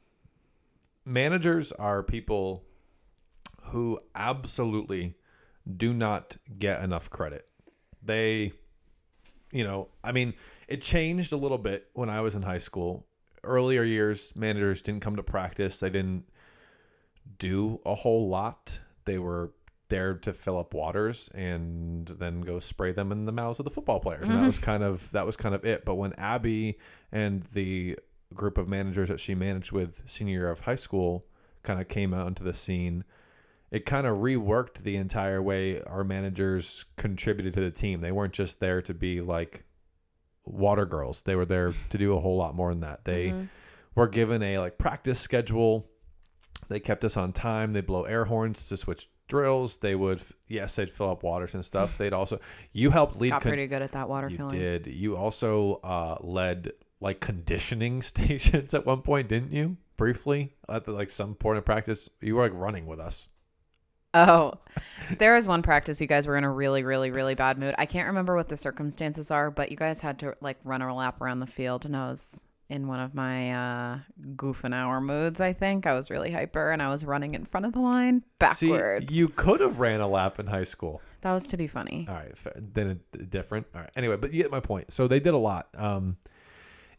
managers 1.04 1.72
are 1.72 2.02
people 2.02 2.64
who 3.64 3.98
absolutely 4.14 5.14
do 5.76 5.92
not 5.92 6.36
get 6.58 6.82
enough 6.82 7.10
credit. 7.10 7.46
They, 8.02 8.52
you 9.52 9.64
know, 9.64 9.88
I 10.02 10.12
mean, 10.12 10.34
it 10.68 10.82
changed 10.82 11.32
a 11.32 11.36
little 11.36 11.58
bit 11.58 11.88
when 11.92 12.08
I 12.08 12.20
was 12.20 12.34
in 12.34 12.42
high 12.42 12.58
school. 12.58 13.06
Earlier 13.42 13.82
years, 13.82 14.32
managers 14.34 14.82
didn't 14.82 15.00
come 15.00 15.16
to 15.16 15.22
practice. 15.22 15.80
They 15.80 15.90
didn't 15.90 16.24
do 17.38 17.80
a 17.84 17.94
whole 17.94 18.28
lot. 18.28 18.80
They 19.04 19.18
were 19.18 19.52
there 19.88 20.14
to 20.14 20.32
fill 20.32 20.58
up 20.58 20.72
waters 20.72 21.28
and 21.34 22.06
then 22.06 22.42
go 22.42 22.60
spray 22.60 22.92
them 22.92 23.12
in 23.12 23.24
the 23.24 23.32
mouths 23.32 23.58
of 23.58 23.64
the 23.64 23.70
football 23.70 23.98
players. 24.00 24.28
And 24.28 24.38
that 24.38 24.46
was 24.46 24.58
kind 24.58 24.82
of 24.82 25.10
that 25.10 25.26
was 25.26 25.36
kind 25.36 25.54
of 25.54 25.64
it. 25.64 25.84
But 25.84 25.96
when 25.96 26.12
Abby 26.14 26.78
and 27.12 27.44
the 27.52 27.98
group 28.34 28.58
of 28.58 28.68
managers 28.68 29.08
that 29.08 29.20
she 29.20 29.34
managed 29.34 29.72
with 29.72 30.02
senior 30.06 30.32
year 30.40 30.50
of 30.50 30.60
high 30.60 30.74
school 30.76 31.26
kind 31.62 31.80
of 31.80 31.88
came 31.88 32.14
out 32.14 32.26
into 32.28 32.42
the 32.42 32.54
scene, 32.54 33.04
it 33.70 33.84
kind 33.86 34.06
of 34.06 34.18
reworked 34.18 34.78
the 34.82 34.96
entire 34.96 35.42
way 35.42 35.80
our 35.82 36.02
managers 36.04 36.84
contributed 36.96 37.54
to 37.54 37.60
the 37.60 37.70
team. 37.70 38.00
They 38.00 38.12
weren't 38.12 38.32
just 38.32 38.60
there 38.60 38.80
to 38.82 38.94
be 38.94 39.20
like 39.20 39.64
water 40.44 40.86
girls. 40.86 41.22
They 41.22 41.36
were 41.36 41.44
there 41.44 41.72
to 41.90 41.98
do 41.98 42.16
a 42.16 42.20
whole 42.20 42.36
lot 42.36 42.54
more 42.54 42.70
than 42.70 42.80
that. 42.80 43.04
They 43.04 43.28
Mhm. 43.28 43.48
were 43.94 44.08
given 44.08 44.42
a 44.42 44.58
like 44.58 44.78
practice 44.78 45.20
schedule. 45.20 45.88
They 46.68 46.80
kept 46.80 47.04
us 47.04 47.16
on 47.16 47.32
time. 47.32 47.72
They 47.72 47.80
blow 47.80 48.04
air 48.04 48.24
horns 48.26 48.66
to 48.68 48.76
switch 48.76 49.08
drills. 49.28 49.78
They 49.78 49.94
would 49.94 50.22
yes, 50.48 50.74
they'd 50.76 50.90
fill 50.90 51.10
up 51.10 51.22
waters 51.22 51.54
and 51.54 51.64
stuff. 51.64 51.96
They'd 51.98 52.12
also 52.12 52.40
you 52.72 52.90
helped 52.90 53.16
lead 53.16 53.30
Got 53.30 53.42
con- 53.42 53.50
pretty 53.50 53.66
good 53.66 53.82
at 53.82 53.92
that 53.92 54.08
water 54.08 54.28
you 54.28 54.36
filling. 54.38 54.58
did. 54.58 54.86
You 54.86 55.16
also 55.16 55.74
uh, 55.84 56.16
led 56.20 56.72
like 57.00 57.20
conditioning 57.20 58.02
stations 58.02 58.74
at 58.74 58.86
one 58.86 59.02
point, 59.02 59.28
didn't 59.28 59.52
you? 59.52 59.76
Briefly 59.96 60.54
at 60.68 60.84
the, 60.84 60.92
like 60.92 61.10
some 61.10 61.34
point 61.34 61.58
in 61.58 61.62
practice, 61.62 62.08
you 62.20 62.34
were 62.36 62.42
like 62.42 62.58
running 62.58 62.86
with 62.86 63.00
us. 63.00 63.28
Oh, 64.12 64.54
there 65.18 65.34
was 65.34 65.46
one 65.46 65.62
practice 65.62 66.00
you 66.00 66.06
guys 66.08 66.26
were 66.26 66.36
in 66.36 66.42
a 66.42 66.50
really, 66.50 66.82
really, 66.82 67.10
really 67.10 67.34
bad 67.34 67.58
mood. 67.58 67.74
I 67.78 67.86
can't 67.86 68.08
remember 68.08 68.34
what 68.34 68.48
the 68.48 68.56
circumstances 68.56 69.30
are, 69.30 69.50
but 69.50 69.70
you 69.70 69.76
guys 69.76 70.00
had 70.00 70.18
to 70.20 70.34
like 70.40 70.58
run 70.64 70.82
a 70.82 70.92
lap 70.92 71.20
around 71.20 71.38
the 71.38 71.46
field, 71.46 71.84
and 71.84 71.96
I 71.96 72.08
was 72.08 72.44
in 72.70 72.86
one 72.86 73.00
of 73.00 73.14
my 73.14 73.52
uh, 73.52 73.98
goofing 74.36 74.74
hour 74.74 75.00
moods. 75.00 75.40
I 75.40 75.52
think 75.52 75.86
I 75.86 75.92
was 75.92 76.08
really 76.08 76.30
hyper 76.30 76.70
and 76.70 76.80
I 76.80 76.88
was 76.88 77.04
running 77.04 77.34
in 77.34 77.44
front 77.44 77.66
of 77.66 77.72
the 77.72 77.80
line 77.80 78.22
backwards. 78.38 79.08
See, 79.08 79.14
you 79.14 79.28
could 79.28 79.60
have 79.60 79.80
ran 79.80 80.00
a 80.00 80.08
lap 80.08 80.38
in 80.38 80.46
high 80.46 80.64
school. 80.64 81.02
that 81.22 81.32
was 81.32 81.46
to 81.48 81.56
be 81.56 81.66
funny. 81.66 82.06
All 82.08 82.14
right, 82.14 82.32
then 82.56 83.02
it, 83.12 83.30
different. 83.30 83.66
All 83.74 83.80
right. 83.80 83.90
Anyway, 83.96 84.16
but 84.16 84.32
you 84.32 84.42
get 84.42 84.52
my 84.52 84.60
point. 84.60 84.92
So 84.92 85.08
they 85.08 85.20
did 85.20 85.34
a 85.34 85.38
lot. 85.38 85.68
Um, 85.74 86.16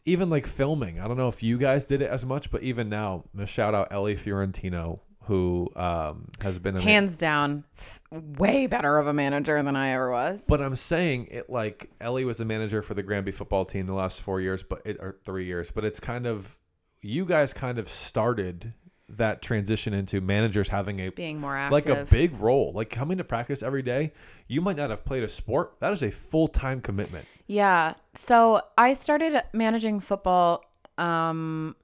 even 0.04 0.30
like 0.30 0.46
filming. 0.46 1.00
I 1.00 1.08
don't 1.08 1.16
know 1.16 1.28
if 1.28 1.42
you 1.42 1.58
guys 1.58 1.84
did 1.84 2.02
it 2.02 2.10
as 2.10 2.24
much, 2.26 2.50
but 2.50 2.62
even 2.62 2.88
now, 2.88 3.24
a 3.38 3.46
shout 3.46 3.74
out 3.74 3.88
Ellie 3.92 4.16
Fiorentino, 4.16 5.00
who 5.24 5.70
um 5.76 6.28
has 6.40 6.58
been 6.58 6.74
Hands 6.76 7.16
down, 7.16 7.64
way 8.10 8.66
better 8.66 8.98
of 8.98 9.06
a 9.06 9.12
manager 9.12 9.62
than 9.62 9.76
I 9.76 9.90
ever 9.90 10.10
was. 10.10 10.46
But 10.48 10.60
I'm 10.60 10.76
saying 10.76 11.28
it 11.30 11.48
like 11.48 11.90
Ellie 12.00 12.24
was 12.24 12.40
a 12.40 12.44
manager 12.44 12.82
for 12.82 12.94
the 12.94 13.02
Granby 13.02 13.32
football 13.32 13.64
team 13.64 13.86
the 13.86 13.94
last 13.94 14.20
four 14.20 14.40
years, 14.40 14.62
but 14.62 14.82
it 14.84 14.96
or 15.00 15.16
three 15.24 15.46
years. 15.46 15.70
But 15.70 15.84
it's 15.84 16.00
kind 16.00 16.26
of 16.26 16.58
you 17.00 17.24
guys 17.24 17.52
kind 17.52 17.78
of 17.78 17.88
started 17.88 18.74
that 19.08 19.42
transition 19.42 19.92
into 19.92 20.20
managers 20.20 20.68
having 20.68 21.00
a 21.00 21.10
being 21.10 21.38
more 21.38 21.56
active. 21.56 21.72
like 21.72 21.86
a 21.86 22.04
big 22.10 22.38
role. 22.40 22.72
Like 22.74 22.90
coming 22.90 23.18
to 23.18 23.24
practice 23.24 23.62
every 23.62 23.82
day. 23.82 24.12
You 24.48 24.60
might 24.60 24.76
not 24.76 24.90
have 24.90 25.04
played 25.04 25.22
a 25.22 25.28
sport. 25.28 25.74
That 25.80 25.92
is 25.92 26.02
a 26.02 26.10
full 26.10 26.48
time 26.48 26.80
commitment. 26.80 27.26
Yeah. 27.46 27.94
So 28.14 28.62
I 28.78 28.94
started 28.94 29.42
managing 29.52 30.00
football 30.00 30.64
um 30.98 31.76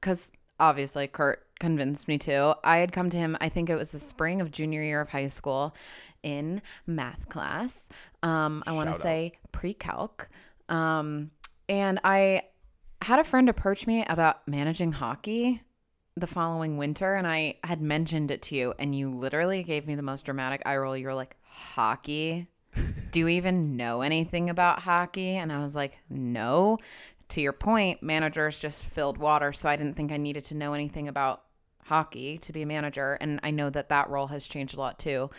cuz 0.00 0.32
obviously 0.58 1.06
Kurt 1.06 1.46
convinced 1.58 2.08
me 2.08 2.18
to. 2.18 2.56
I 2.64 2.78
had 2.78 2.92
come 2.92 3.10
to 3.10 3.16
him, 3.16 3.36
I 3.40 3.48
think 3.48 3.70
it 3.70 3.76
was 3.76 3.92
the 3.92 3.98
spring 3.98 4.40
of 4.40 4.50
junior 4.50 4.82
year 4.82 5.00
of 5.00 5.08
high 5.08 5.28
school 5.28 5.74
in 6.22 6.62
math 6.86 7.28
class. 7.28 7.88
Um 8.22 8.62
I 8.66 8.72
want 8.72 8.92
to 8.92 9.00
say 9.00 9.32
pre-calc. 9.52 10.28
Um 10.68 11.30
and 11.68 12.00
I 12.02 12.42
had 13.00 13.18
a 13.18 13.24
friend 13.24 13.48
approach 13.48 13.86
me 13.86 14.04
about 14.08 14.46
managing 14.46 14.92
hockey 14.92 15.62
the 16.16 16.26
following 16.26 16.76
winter 16.76 17.14
and 17.14 17.26
I 17.26 17.56
had 17.64 17.80
mentioned 17.80 18.30
it 18.30 18.42
to 18.42 18.54
you 18.54 18.74
and 18.78 18.94
you 18.94 19.10
literally 19.10 19.62
gave 19.62 19.86
me 19.86 19.94
the 19.94 20.02
most 20.02 20.24
dramatic 20.24 20.62
eye 20.66 20.76
roll. 20.76 20.96
You 20.96 21.06
were 21.06 21.14
like, 21.14 21.36
"Hockey? 21.42 22.48
do 23.10 23.20
you 23.20 23.28
even 23.28 23.76
know 23.76 24.00
anything 24.00 24.50
about 24.50 24.80
hockey? 24.80 25.36
And 25.36 25.52
I 25.52 25.62
was 25.62 25.76
like, 25.76 25.98
no. 26.08 26.78
To 27.28 27.40
your 27.40 27.52
point, 27.52 28.02
managers 28.02 28.58
just 28.58 28.84
filled 28.84 29.18
water. 29.18 29.52
So 29.52 29.68
I 29.68 29.76
didn't 29.76 29.94
think 29.94 30.12
I 30.12 30.16
needed 30.16 30.44
to 30.44 30.56
know 30.56 30.72
anything 30.72 31.08
about 31.08 31.42
hockey 31.84 32.38
to 32.38 32.52
be 32.52 32.62
a 32.62 32.66
manager. 32.66 33.14
And 33.20 33.40
I 33.42 33.50
know 33.50 33.70
that 33.70 33.88
that 33.90 34.10
role 34.10 34.26
has 34.26 34.46
changed 34.46 34.74
a 34.74 34.80
lot 34.80 34.98
too. 34.98 35.30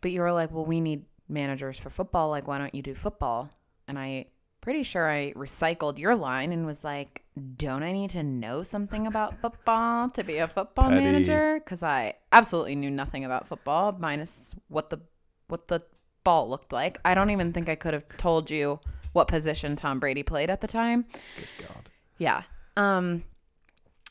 But 0.00 0.12
you 0.12 0.20
were 0.20 0.32
like, 0.32 0.52
well, 0.52 0.64
we 0.64 0.80
need 0.80 1.04
managers 1.28 1.78
for 1.78 1.90
football. 1.90 2.30
Like, 2.30 2.46
why 2.46 2.58
don't 2.58 2.74
you 2.74 2.82
do 2.82 2.94
football? 2.94 3.50
And 3.88 3.98
I 3.98 4.26
pretty 4.60 4.82
sure 4.82 5.10
I 5.10 5.32
recycled 5.32 5.98
your 5.98 6.14
line 6.14 6.52
and 6.52 6.66
was 6.66 6.84
like, 6.84 7.21
don't 7.56 7.82
I 7.82 7.92
need 7.92 8.10
to 8.10 8.22
know 8.22 8.62
something 8.62 9.06
about 9.06 9.40
football 9.40 10.10
to 10.10 10.22
be 10.22 10.36
a 10.38 10.46
football 10.46 10.90
Petty. 10.90 11.02
manager? 11.04 11.58
Because 11.58 11.82
I 11.82 12.14
absolutely 12.30 12.74
knew 12.74 12.90
nothing 12.90 13.24
about 13.24 13.46
football, 13.46 13.96
minus 13.98 14.54
what 14.68 14.90
the 14.90 15.00
what 15.48 15.68
the 15.68 15.80
ball 16.24 16.48
looked 16.48 16.72
like. 16.72 16.98
I 17.04 17.14
don't 17.14 17.30
even 17.30 17.52
think 17.52 17.68
I 17.68 17.74
could 17.74 17.94
have 17.94 18.06
told 18.16 18.50
you 18.50 18.80
what 19.12 19.28
position 19.28 19.76
Tom 19.76 19.98
Brady 19.98 20.22
played 20.22 20.50
at 20.50 20.60
the 20.60 20.66
time. 20.66 21.06
Good 21.36 21.66
God. 21.68 21.88
Yeah. 22.18 22.42
Um 22.76 23.24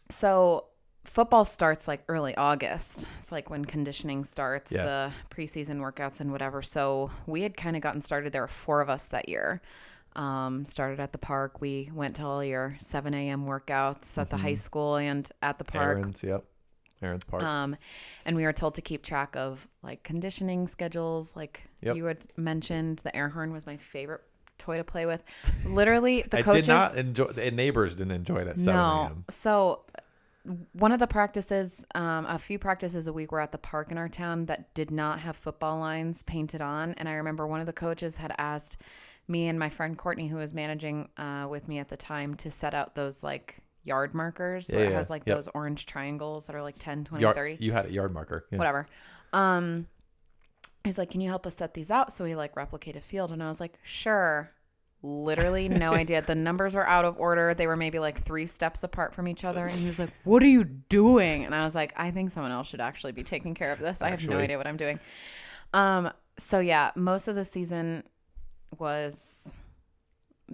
so 0.10 0.66
football 1.04 1.46
starts 1.46 1.88
like 1.88 2.04
early 2.10 2.36
August. 2.36 3.08
It's 3.18 3.32
like 3.32 3.50
when 3.50 3.66
conditioning 3.66 4.24
starts, 4.24 4.72
Yeah. 4.72 4.84
the 4.84 5.12
preseason 5.30 5.78
workouts 5.80 6.20
and 6.22 6.32
whatever. 6.32 6.62
So 6.62 7.10
we 7.26 7.42
had 7.42 7.56
kind 7.58 7.76
of 7.76 7.82
gotten 7.82 8.02
started. 8.02 8.34
There 8.34 8.42
were 8.42 8.48
four 8.48 8.82
of 8.82 8.90
us 8.90 9.08
that 9.10 9.28
year. 9.30 9.62
Um, 10.16 10.66
started 10.66 11.00
at 11.00 11.12
the 11.14 11.18
park. 11.18 11.62
We 11.62 11.90
went 11.94 12.18
to 12.18 12.24
all 12.24 12.44
your 12.44 12.76
7 12.80 13.14
a.m. 13.14 13.46
workouts 13.46 14.18
at 14.18 14.30
the 14.30 14.38
high 14.38 14.56
school 14.56 14.98
and 14.98 15.30
at 15.42 15.58
the 15.58 15.64
park. 15.64 16.00
Aaron's, 16.00 16.22
yep. 16.22 16.44
Aaron's 17.02 17.24
part. 17.24 17.44
Um, 17.44 17.78
and 18.26 18.36
we 18.36 18.44
were 18.44 18.54
told 18.54 18.76
to 18.76 18.82
keep 18.82 19.04
track 19.04 19.36
of 19.36 19.68
like 19.84 20.04
conditioning 20.04 20.68
schedules. 20.68 21.36
Like 21.36 21.64
Yep. 21.82 21.96
you 21.96 22.06
had 22.06 22.26
mentioned, 22.38 23.00
the 23.00 23.16
air 23.16 23.30
horn 23.30 23.54
was 23.54 23.66
my 23.66 23.78
favorite 23.78 24.22
toy 24.58 24.78
to 24.78 24.84
play 24.84 25.06
with. 25.06 25.24
Literally, 25.66 26.22
the 26.30 26.40
I 26.40 26.42
coaches. 26.42 26.68
did 26.68 26.72
not 26.74 26.96
enjoy. 26.98 27.26
The 27.28 27.50
neighbors 27.52 27.96
didn't 27.96 28.12
enjoy 28.12 28.38
it 28.40 28.48
at 28.48 28.60
seven 28.60 28.76
no. 28.76 28.86
a.m. 28.86 29.26
So 29.30 29.86
one 30.74 30.92
of 30.92 31.00
the 31.00 31.08
practices, 31.08 31.86
um, 31.96 32.26
a 32.26 32.38
few 32.38 32.58
practices 32.58 33.08
a 33.08 33.14
week 33.14 33.32
were 33.32 33.40
at 33.40 33.52
the 33.52 33.58
park 33.60 33.92
in 33.92 33.98
our 33.98 34.10
town 34.10 34.46
that 34.48 34.74
did 34.74 34.90
not 34.92 35.20
have 35.20 35.36
football 35.36 35.80
lines 35.80 36.24
painted 36.24 36.62
on. 36.62 36.94
And 36.96 37.08
I 37.08 37.14
remember 37.14 37.46
one 37.46 37.60
of 37.60 37.66
the 37.68 37.74
coaches 37.74 38.18
had 38.18 38.34
asked 38.38 38.78
me 39.28 39.48
and 39.48 39.58
my 39.58 39.70
friend 39.70 39.98
Courtney, 39.98 40.28
who 40.28 40.38
was 40.38 40.54
managing 40.54 41.10
uh, 41.18 41.48
with 41.50 41.68
me 41.68 41.80
at 41.80 41.90
the 41.90 41.98
time, 41.98 42.36
to 42.36 42.52
set 42.52 42.74
out 42.74 42.96
those 42.96 43.24
like 43.24 43.58
yard 43.84 44.14
markers 44.14 44.70
where 44.70 44.82
Yeah, 44.82 44.88
it 44.88 44.92
yeah. 44.92 44.98
has 44.98 45.10
like 45.10 45.24
Yep. 45.26 45.36
those 45.38 45.48
orange 45.56 45.86
triangles 45.86 46.48
that 46.48 46.56
are 46.56 46.62
like 46.62 46.78
10, 46.78 47.04
20, 47.04 47.22
Yard, 47.22 47.36
30 47.36 47.58
you 47.60 47.72
had 47.72 47.86
a 47.88 47.92
yard 47.92 48.14
marker. 48.14 48.46
Yeah. 48.52 48.58
whatever. 48.58 48.88
Um, 49.34 49.88
he's 50.84 50.98
like, 50.98 51.10
"Can 51.12 51.22
you 51.22 51.30
help 51.30 51.48
us 51.48 51.56
set 51.56 51.74
these 51.74 51.90
out 51.92 52.12
so 52.12 52.24
we 52.24 52.36
like 52.36 52.56
replicate 52.56 52.96
a 52.96 53.02
field?" 53.02 53.32
And 53.32 53.42
I 53.42 53.48
was 53.48 53.60
like, 53.60 53.80
"Sure." 53.84 54.50
Literally 55.04 55.68
no 55.68 55.94
idea. 56.04 56.22
The 56.22 56.36
numbers 56.36 56.76
were 56.76 56.88
out 56.88 57.06
of 57.06 57.18
order. 57.18 57.56
They 57.56 57.66
were 57.66 57.76
maybe 57.78 57.98
like 57.98 58.20
three 58.20 58.46
steps 58.46 58.84
apart 58.84 59.16
from 59.16 59.28
each 59.28 59.44
other. 59.44 59.66
And 59.66 59.74
he 59.80 59.88
was 59.88 59.98
like, 59.98 60.12
"What 60.26 60.44
are 60.44 60.48
you 60.48 60.64
doing?" 60.64 61.44
And 61.46 61.56
I 61.56 61.64
was 61.66 61.74
like, 61.74 61.92
"I 61.98 62.12
think 62.12 62.30
someone 62.30 62.52
else 62.52 62.68
should 62.68 62.82
actually 62.82 63.14
be 63.14 63.24
taking 63.24 63.56
care 63.56 63.72
of 63.72 63.80
this. 63.80 64.02
I 64.04 64.10
have 64.10 64.28
no 64.28 64.38
idea 64.38 64.58
what 64.58 64.68
I'm 64.68 64.78
doing." 64.78 65.00
Um. 65.74 66.12
So 66.38 66.60
yeah, 66.60 66.92
most 66.96 67.28
of 67.28 67.36
the 67.36 67.46
season 67.46 68.04
was 68.82 69.54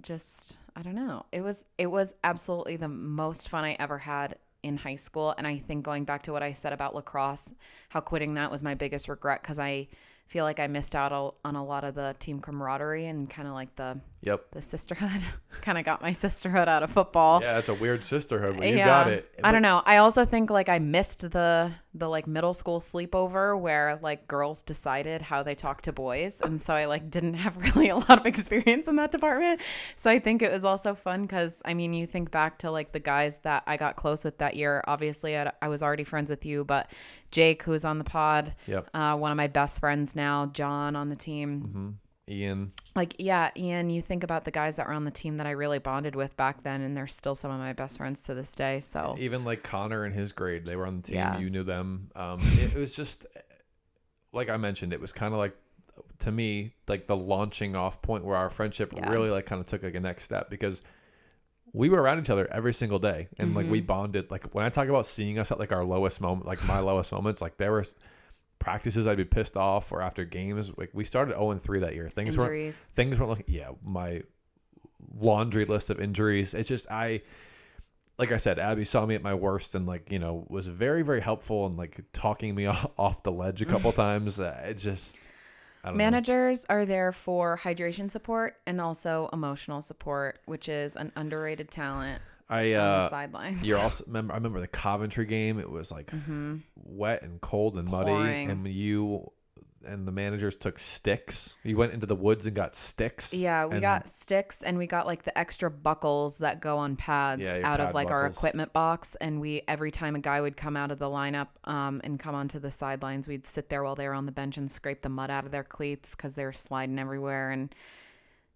just 0.00 0.56
I 0.76 0.82
don't 0.82 0.94
know. 0.94 1.26
It 1.32 1.40
was 1.40 1.64
it 1.76 1.88
was 1.88 2.14
absolutely 2.22 2.76
the 2.76 2.86
most 2.86 3.48
fun 3.48 3.64
I 3.64 3.76
ever 3.80 3.98
had 3.98 4.36
in 4.62 4.76
high 4.76 4.94
school 4.94 5.34
and 5.36 5.46
I 5.46 5.58
think 5.58 5.84
going 5.84 6.04
back 6.04 6.22
to 6.24 6.32
what 6.32 6.42
I 6.42 6.52
said 6.52 6.72
about 6.72 6.94
lacrosse, 6.94 7.52
how 7.88 8.00
quitting 8.00 8.34
that 8.34 8.50
was 8.52 8.62
my 8.62 8.74
biggest 8.74 9.08
regret 9.08 9.42
cuz 9.42 9.58
I 9.58 9.88
feel 10.26 10.44
like 10.44 10.60
I 10.60 10.66
missed 10.66 10.94
out 10.94 11.36
on 11.42 11.56
a 11.56 11.64
lot 11.64 11.84
of 11.84 11.94
the 11.94 12.14
team 12.18 12.40
camaraderie 12.40 13.06
and 13.06 13.30
kind 13.30 13.48
of 13.48 13.54
like 13.54 13.74
the 13.76 13.98
Yep. 14.22 14.50
the 14.50 14.62
sisterhood. 14.62 15.22
kind 15.62 15.78
of 15.78 15.84
got 15.84 16.02
my 16.02 16.12
sisterhood 16.12 16.68
out 16.68 16.82
of 16.82 16.90
football. 16.90 17.40
Yeah, 17.40 17.58
it's 17.58 17.68
a 17.68 17.74
weird 17.74 18.04
sisterhood, 18.04 18.56
but 18.58 18.66
you 18.66 18.76
got 18.78 19.08
it. 19.08 19.30
I 19.42 19.52
don't 19.52 19.62
know. 19.62 19.82
I 19.86 19.98
also 19.98 20.24
think 20.24 20.50
like 20.50 20.68
I 20.68 20.78
missed 20.78 21.30
the 21.30 21.72
the 21.94 22.08
like 22.08 22.26
middle 22.26 22.54
school 22.54 22.78
sleepover 22.80 23.58
where 23.58 23.96
like 24.02 24.28
girls 24.28 24.62
decided 24.62 25.22
how 25.22 25.42
they 25.42 25.54
talk 25.54 25.82
to 25.82 25.92
boys, 25.92 26.40
and 26.40 26.60
so 26.60 26.74
I 26.74 26.86
like 26.86 27.10
didn't 27.10 27.34
have 27.34 27.56
really 27.76 27.88
a 27.90 27.96
lot 27.96 28.18
of 28.18 28.26
experience 28.26 28.88
in 28.88 28.96
that 28.96 29.10
department. 29.12 29.60
So 29.96 30.10
I 30.10 30.18
think 30.18 30.42
it 30.42 30.50
was 30.52 30.64
also 30.64 30.94
fun 30.94 31.22
because 31.22 31.62
I 31.64 31.74
mean, 31.74 31.92
you 31.92 32.06
think 32.06 32.30
back 32.30 32.58
to 32.58 32.70
like 32.70 32.92
the 32.92 33.00
guys 33.00 33.38
that 33.40 33.62
I 33.66 33.76
got 33.76 33.96
close 33.96 34.24
with 34.24 34.38
that 34.38 34.56
year. 34.56 34.82
Obviously, 34.86 35.36
I, 35.38 35.52
I 35.62 35.68
was 35.68 35.82
already 35.82 36.04
friends 36.04 36.28
with 36.30 36.44
you, 36.44 36.64
but 36.64 36.90
Jake, 37.30 37.62
who's 37.62 37.84
on 37.84 37.98
the 37.98 38.04
pod, 38.04 38.54
Yep. 38.66 38.90
uh, 38.94 39.16
one 39.16 39.30
of 39.30 39.36
my 39.36 39.46
best 39.46 39.78
friends 39.80 40.16
now, 40.16 40.46
John 40.46 40.96
on 40.96 41.08
the 41.08 41.16
team 41.16 41.60
hmm 41.60 41.88
Ian. 42.28 42.72
like 42.94 43.14
yeah 43.18 43.50
ian 43.56 43.88
you 43.90 44.02
think 44.02 44.22
about 44.22 44.44
the 44.44 44.50
guys 44.50 44.76
that 44.76 44.86
were 44.86 44.92
on 44.92 45.04
the 45.04 45.10
team 45.10 45.36
that 45.38 45.46
i 45.46 45.50
really 45.50 45.78
bonded 45.78 46.14
with 46.14 46.36
back 46.36 46.62
then 46.62 46.82
and 46.82 46.96
they're 46.96 47.06
still 47.06 47.34
some 47.34 47.50
of 47.50 47.58
my 47.58 47.72
best 47.72 47.96
friends 47.98 48.22
to 48.24 48.34
this 48.34 48.52
day 48.52 48.80
so 48.80 49.14
Even 49.18 49.44
like 49.44 49.62
Connor 49.62 50.04
and 50.04 50.14
his 50.14 50.32
grade, 50.32 50.66
they 50.66 50.76
were 50.76 50.86
on 50.86 50.96
the 50.96 51.02
team. 51.08 51.16
Yeah. 51.16 51.38
You 51.38 51.48
knew 51.50 51.62
them. 51.62 52.10
Um, 52.14 52.38
it, 52.40 52.72
it 52.76 52.78
was 52.78 52.94
just 52.94 53.26
like 54.32 54.48
I 54.50 54.56
mentioned. 54.56 54.92
It 54.92 55.00
was 55.00 55.12
kind 55.12 55.32
of 55.32 55.38
like 55.38 55.56
to 56.20 56.30
me 56.32 56.74
like 56.86 57.06
the 57.06 57.16
launching 57.16 57.74
off 57.76 58.02
point 58.02 58.24
where 58.24 58.36
our 58.36 58.50
friendship 58.50 58.92
Yeah. 58.94 59.08
really 59.10 59.30
like 59.30 59.46
kind 59.46 59.60
of 59.60 59.66
took 59.66 59.82
like 59.82 59.94
a 59.94 60.00
next 60.00 60.24
step 60.24 60.50
because 60.50 60.82
we 61.72 61.88
were 61.88 62.00
around 62.02 62.18
each 62.20 62.30
other 62.30 62.48
every 62.52 62.72
single 62.74 62.98
day 62.98 63.28
and 63.38 63.54
like 63.54 63.64
Mm-hmm. 63.64 63.72
we 63.72 63.80
bonded. 63.80 64.30
Like 64.30 64.54
when 64.54 64.64
I 64.64 64.68
talk 64.70 64.88
about 64.88 65.06
seeing 65.06 65.38
us 65.38 65.50
at 65.50 65.58
like 65.58 65.72
our 65.72 65.84
lowest 65.84 66.20
moment, 66.20 66.46
like 66.46 66.66
my 66.66 66.80
lowest 66.80 67.12
moments, 67.12 67.40
like 67.40 67.56
there 67.58 67.72
was 67.72 67.94
practices 68.58 69.06
I'd 69.06 69.16
be 69.16 69.24
pissed 69.24 69.56
off 69.56 69.92
or 69.92 70.02
after 70.02 70.24
games. 70.24 70.70
Like 70.76 70.90
we 70.92 71.04
started 71.04 71.34
0 71.36 71.52
and 71.52 71.62
3 71.62 71.80
that 71.80 71.94
year. 71.94 72.08
Things 72.08 72.36
weren't 72.36 72.48
injuries 72.48 72.88
things 72.94 73.18
weren't 73.18 73.30
looking 73.30 73.44
yeah 73.48 73.70
my 73.84 74.22
laundry 75.18 75.64
list 75.64 75.90
of 75.90 76.00
injuries 76.00 76.54
it's 76.54 76.68
just 76.68 76.90
i 76.90 77.20
like 78.18 78.32
i 78.32 78.36
said 78.36 78.58
abby 78.58 78.84
saw 78.84 79.06
me 79.06 79.14
at 79.14 79.22
my 79.22 79.34
worst 79.34 79.74
and 79.74 79.86
like 79.86 80.10
you 80.10 80.18
know 80.18 80.44
was 80.48 80.66
very 80.66 81.02
very 81.02 81.20
helpful 81.20 81.66
and 81.66 81.76
like 81.76 82.00
talking 82.12 82.54
me 82.54 82.66
off, 82.98 83.22
the 83.22 83.32
ledge 83.32 83.62
a 83.62 83.64
couple 83.74 83.92
times 83.92 84.40
uh, 84.40 84.64
it 84.66 84.74
just 84.74 85.16
i 85.84 85.88
don't 85.88 85.96
know 85.96 85.98
managers 85.98 86.66
are 86.68 86.84
there 86.84 87.12
for 87.12 87.58
hydration 87.62 88.10
support 88.10 88.56
and 88.66 88.80
also 88.80 89.28
emotional 89.32 89.80
support 89.80 90.40
which 90.46 90.68
is 90.68 90.96
an 90.96 91.12
underrated 91.16 91.70
talent 91.70 92.20
i 92.50 92.72
uh 92.72 93.08
sidelines 93.08 93.62
you're 93.62 93.78
also 93.86 94.04
remember 94.06 94.32
i 94.32 94.36
remember 94.36 94.60
the 94.60 94.66
coventry 94.66 95.26
game 95.26 95.58
it 95.58 95.68
was 95.70 95.90
like 95.92 96.10
wet 96.76 97.22
and 97.22 97.40
cold 97.40 97.76
and 97.78 97.88
muddy 97.88 98.10
Mm-hmm. 98.10 98.22
Pouring. 98.24 98.50
and 98.50 98.68
you 98.68 99.30
and 99.86 100.08
the 100.08 100.12
managers 100.12 100.56
took 100.56 100.76
sticks 100.78 101.54
you 101.62 101.76
went 101.76 101.92
into 101.92 102.04
the 102.04 102.14
woods 102.16 102.46
and 102.46 102.56
got 102.56 102.74
sticks 102.74 103.32
yeah 103.32 103.64
we 103.64 103.74
and- 103.74 103.80
got 103.82 104.08
sticks 104.08 104.62
and 104.62 104.76
we 104.76 104.86
got 104.88 105.06
like 105.06 105.22
the 105.22 105.38
extra 105.38 105.70
buckles 105.70 106.38
that 106.38 106.60
go 106.60 106.78
on 106.78 106.96
pads 106.96 107.42
Yeah, 107.42 107.58
out 107.62 107.78
of 107.80 107.86
pad 107.88 107.94
like 107.94 108.10
our 108.10 108.26
equipment 108.26 108.72
box 108.72 109.14
and 109.20 109.40
we 109.40 109.62
every 109.68 109.90
time 109.92 110.16
a 110.16 110.18
guy 110.18 110.40
would 110.40 110.56
come 110.56 110.76
out 110.76 110.90
of 110.90 110.98
the 110.98 111.06
lineup 111.06 111.48
um, 111.64 112.00
and 112.02 112.18
come 112.18 112.34
onto 112.34 112.58
the 112.58 112.72
sidelines 112.72 113.28
we'd 113.28 113.46
sit 113.46 113.68
there 113.68 113.84
while 113.84 113.94
they 113.94 114.08
were 114.08 114.14
on 114.14 114.26
the 114.26 114.32
bench 114.32 114.56
and 114.58 114.68
scrape 114.68 115.02
the 115.02 115.08
mud 115.08 115.30
out 115.30 115.44
of 115.44 115.52
their 115.52 115.64
cleats 115.64 116.16
because 116.16 116.34
they 116.34 116.44
were 116.44 116.52
sliding 116.52 116.98
everywhere 116.98 117.50
and 117.50 117.72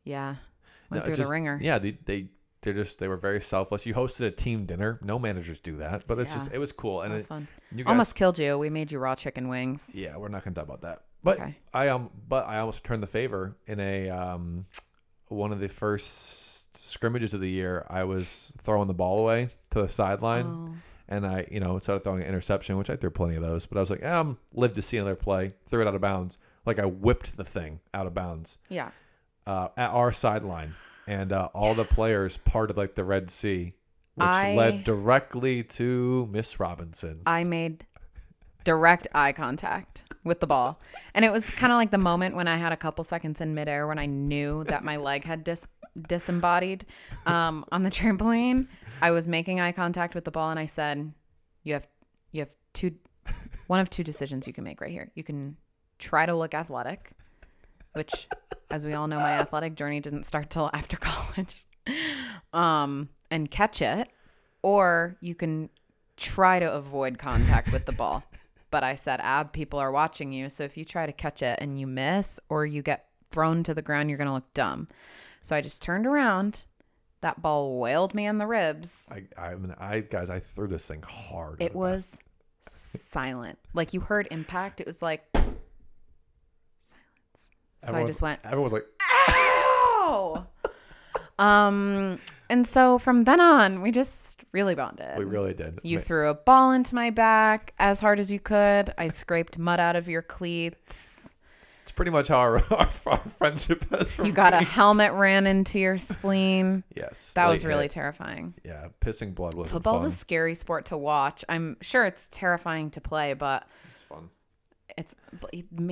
yeah 0.04 0.34
No, 0.90 0.96
went 0.96 1.02
it 1.02 1.06
through 1.06 1.14
just- 1.16 1.28
the 1.28 1.32
ringer 1.32 1.58
Yeah, 1.62 1.78
they, 1.78 1.92
they 2.04 2.26
they're 2.62 2.72
just 2.72 2.98
they 2.98 3.08
were 3.08 3.16
very 3.16 3.40
selfless. 3.40 3.84
You 3.86 3.94
hosted 3.94 4.26
a 4.26 4.30
team 4.30 4.66
dinner. 4.66 4.98
No 5.02 5.18
managers 5.18 5.60
do 5.60 5.76
that, 5.76 6.06
but 6.06 6.18
it's 6.18 6.30
Yeah. 6.30 6.36
just 6.38 6.52
it 6.52 6.58
was 6.58 6.72
cool. 6.72 7.02
And 7.02 7.12
it 7.12 7.14
was 7.16 7.24
it, 7.24 7.28
fun. 7.28 7.48
you 7.72 7.84
guys, 7.84 7.90
Almost 7.90 8.14
killed 8.14 8.38
you. 8.38 8.58
We 8.58 8.70
made 8.70 8.90
you 8.92 8.98
raw 8.98 9.14
chicken 9.14 9.48
wings. 9.48 9.94
yeah, 9.94 10.16
we're 10.16 10.28
not 10.28 10.44
gonna 10.44 10.54
talk 10.54 10.64
about 10.64 10.82
that. 10.82 11.02
But 11.24 11.38
Okay. 11.40 11.56
I 11.74 11.88
um, 11.88 12.10
but 12.28 12.46
I 12.46 12.58
almost 12.58 12.82
returned 12.84 13.02
the 13.02 13.06
favor 13.08 13.56
in 13.66 13.78
a 13.80 14.10
um, 14.10 14.66
one 15.28 15.52
of 15.52 15.60
the 15.60 15.68
first 15.68 16.76
scrimmages 16.76 17.34
of 17.34 17.40
the 17.40 17.50
year. 17.50 17.86
I 17.90 18.04
was 18.04 18.52
throwing 18.62 18.88
the 18.88 18.94
ball 18.94 19.18
away 19.18 19.50
to 19.70 19.82
the 19.82 19.88
sideline, 19.88 20.46
Oh. 20.46 20.74
and 21.08 21.26
I 21.26 21.46
you 21.50 21.60
know 21.60 21.78
started 21.78 22.04
throwing 22.04 22.22
an 22.22 22.28
interception, 22.28 22.76
which 22.76 22.90
I 22.90 22.96
threw 22.96 23.10
plenty 23.10 23.36
of 23.36 23.42
those. 23.42 23.66
But 23.66 23.76
I 23.78 23.80
was 23.80 23.90
like, 23.90 24.04
um, 24.04 24.38
live 24.54 24.72
to 24.74 24.82
see 24.82 24.96
another 24.98 25.14
play. 25.16 25.50
Threw 25.68 25.80
it 25.80 25.86
out 25.88 25.94
of 25.94 26.00
bounds. 26.00 26.38
Like 26.64 26.78
I 26.78 26.86
whipped 26.86 27.36
the 27.36 27.44
thing 27.44 27.80
out 27.92 28.06
of 28.06 28.14
bounds 28.14 28.58
Yeah. 28.68 28.90
uh, 29.48 29.68
at 29.76 29.90
our 29.90 30.12
sideline, 30.12 30.74
and 31.06 31.32
uh, 31.32 31.48
all 31.54 31.74
the 31.74 31.84
players 31.84 32.36
parted 32.38 32.76
like 32.76 32.94
the 32.94 33.04
Red 33.04 33.30
Sea, 33.30 33.74
which 34.14 34.26
I- 34.26 34.54
led 34.54 34.84
directly 34.84 35.62
to 35.64 36.28
Miss 36.30 36.60
Robinson. 36.60 37.20
I 37.26 37.44
made 37.44 37.86
direct 38.64 39.08
eye 39.14 39.32
contact 39.32 40.04
with 40.24 40.40
the 40.40 40.46
ball. 40.46 40.80
And 41.14 41.24
it 41.24 41.32
was 41.32 41.50
kind 41.50 41.72
of 41.72 41.76
like 41.76 41.90
the 41.90 41.98
moment 41.98 42.36
when 42.36 42.46
I 42.46 42.56
had 42.56 42.72
a 42.72 42.76
couple 42.76 43.02
seconds 43.04 43.40
in 43.40 43.54
midair 43.54 43.86
when 43.88 43.98
I 43.98 44.06
knew 44.06 44.64
that 44.64 44.84
my 44.84 44.96
leg 45.08 45.24
had 45.24 45.42
dis- 45.44 45.66
disembodied 46.08 46.84
um, 47.26 47.64
on 47.72 47.82
the 47.82 47.90
trampoline. 47.90 48.68
I 49.00 49.10
was 49.10 49.28
making 49.28 49.60
eye 49.60 49.72
contact 49.72 50.14
with 50.14 50.24
the 50.24 50.30
ball 50.30 50.50
and 50.50 50.60
I 50.60 50.66
said, 50.66 51.12
"You 51.64 51.72
have 51.74 51.88
you 52.30 52.40
have 52.40 52.54
two 52.72 52.92
one 53.66 53.80
of 53.80 53.90
two 53.90 54.04
decisions 54.04 54.46
you 54.46 54.52
can 54.52 54.62
make 54.62 54.80
right 54.80 54.90
here. 54.90 55.10
You 55.16 55.24
can 55.24 55.56
try 55.98 56.24
to 56.24 56.34
look 56.34 56.54
athletic, 56.54 57.10
which 57.94 58.28
as 58.72 58.86
we 58.86 58.94
all 58.94 59.06
know 59.06 59.18
my 59.18 59.32
athletic 59.32 59.76
journey 59.76 60.00
didn't 60.00 60.24
start 60.24 60.50
till 60.50 60.70
after 60.72 60.96
college. 60.96 61.66
Um, 62.52 63.08
and 63.30 63.50
catch 63.50 63.82
it, 63.82 64.08
or 64.62 65.16
you 65.20 65.34
can 65.34 65.68
try 66.16 66.58
to 66.58 66.72
avoid 66.72 67.18
contact 67.18 67.72
with 67.72 67.86
the 67.86 67.92
ball. 67.92 68.22
But 68.70 68.82
I 68.84 68.94
said, 68.94 69.20
Ab, 69.22 69.52
people 69.52 69.78
are 69.78 69.92
watching 69.92 70.32
you. 70.32 70.48
So 70.48 70.64
if 70.64 70.76
you 70.76 70.84
try 70.84 71.06
to 71.06 71.12
catch 71.12 71.42
it 71.42 71.58
and 71.60 71.78
you 71.78 71.86
miss 71.86 72.40
or 72.48 72.64
you 72.64 72.82
get 72.82 73.06
thrown 73.30 73.62
to 73.64 73.74
the 73.74 73.82
ground, 73.82 74.08
you're 74.08 74.16
going 74.16 74.28
to 74.28 74.34
look 74.34 74.54
dumb. 74.54 74.88
So 75.42 75.54
I 75.54 75.60
just 75.60 75.82
turned 75.82 76.06
around. 76.06 76.64
That 77.20 77.40
ball 77.42 77.78
wailed 77.78 78.14
me 78.14 78.26
in 78.26 78.38
the 78.38 78.46
ribs. 78.46 79.12
I, 79.14 79.50
I 79.50 79.54
mean, 79.54 79.74
I 79.78 80.00
guys, 80.00 80.30
I 80.30 80.40
threw 80.40 80.68
this 80.68 80.86
thing 80.86 81.02
hard. 81.06 81.60
It 81.60 81.74
was 81.74 82.20
silent. 82.62 83.58
Like 83.74 83.92
you 83.92 84.00
heard 84.00 84.28
impact. 84.30 84.80
It 84.80 84.86
was 84.86 85.02
like 85.02 85.24
So 87.82 87.94
I 87.96 88.04
just 88.04 88.22
went, 88.22 88.40
Everyone 88.44 88.64
was 88.64 88.72
like, 88.72 88.86
ow. 89.28 90.46
um, 91.38 92.18
and 92.48 92.66
so 92.66 92.98
from 92.98 93.24
then 93.24 93.40
on, 93.40 93.82
we 93.82 93.90
just 93.90 94.40
really 94.52 94.74
bonded. 94.74 95.18
we 95.18 95.24
really 95.24 95.54
did. 95.54 95.78
You 95.82 95.98
threw 95.98 96.28
a 96.28 96.34
ball 96.34 96.72
into 96.72 96.94
my 96.94 97.10
back 97.10 97.74
as 97.78 98.00
hard 98.00 98.20
as 98.20 98.32
you 98.32 98.38
could. 98.38 98.92
I 98.98 99.08
scraped 99.08 99.58
mud 99.58 99.80
out 99.80 99.96
of 99.96 100.08
your 100.08 100.22
cleats. 100.22 101.34
it's 101.82 101.90
pretty 101.92 102.10
much 102.10 102.28
how 102.28 102.36
our, 102.38 102.58
our, 102.72 102.88
our 103.06 103.18
friendship 103.38 103.88
has. 103.90 104.16
You 104.18 104.30
got 104.32 104.52
a 104.52 104.58
helmet 104.60 105.12
ran 105.12 105.46
into 105.46 105.78
your 105.80 105.98
spleen. 105.98 106.84
yes. 106.94 107.32
That 107.34 107.48
was 107.48 107.64
really 107.64 107.84
hit. 107.84 107.92
terrifying. 107.92 108.54
yeah. 108.64 108.88
Pissing 109.00 109.34
blood 109.34 109.54
was 109.54 109.70
Football's 109.70 110.02
fun. 110.02 110.08
a 110.08 110.12
scary 110.12 110.54
sport 110.54 110.84
to 110.86 110.96
watch. 110.98 111.44
I'm 111.48 111.78
sure 111.80 112.04
it's 112.04 112.28
terrifying 112.30 112.90
to 112.90 113.00
play, 113.00 113.32
but 113.34 113.66
it's 113.92 114.02
fun. 114.02 114.28
It's 114.98 115.14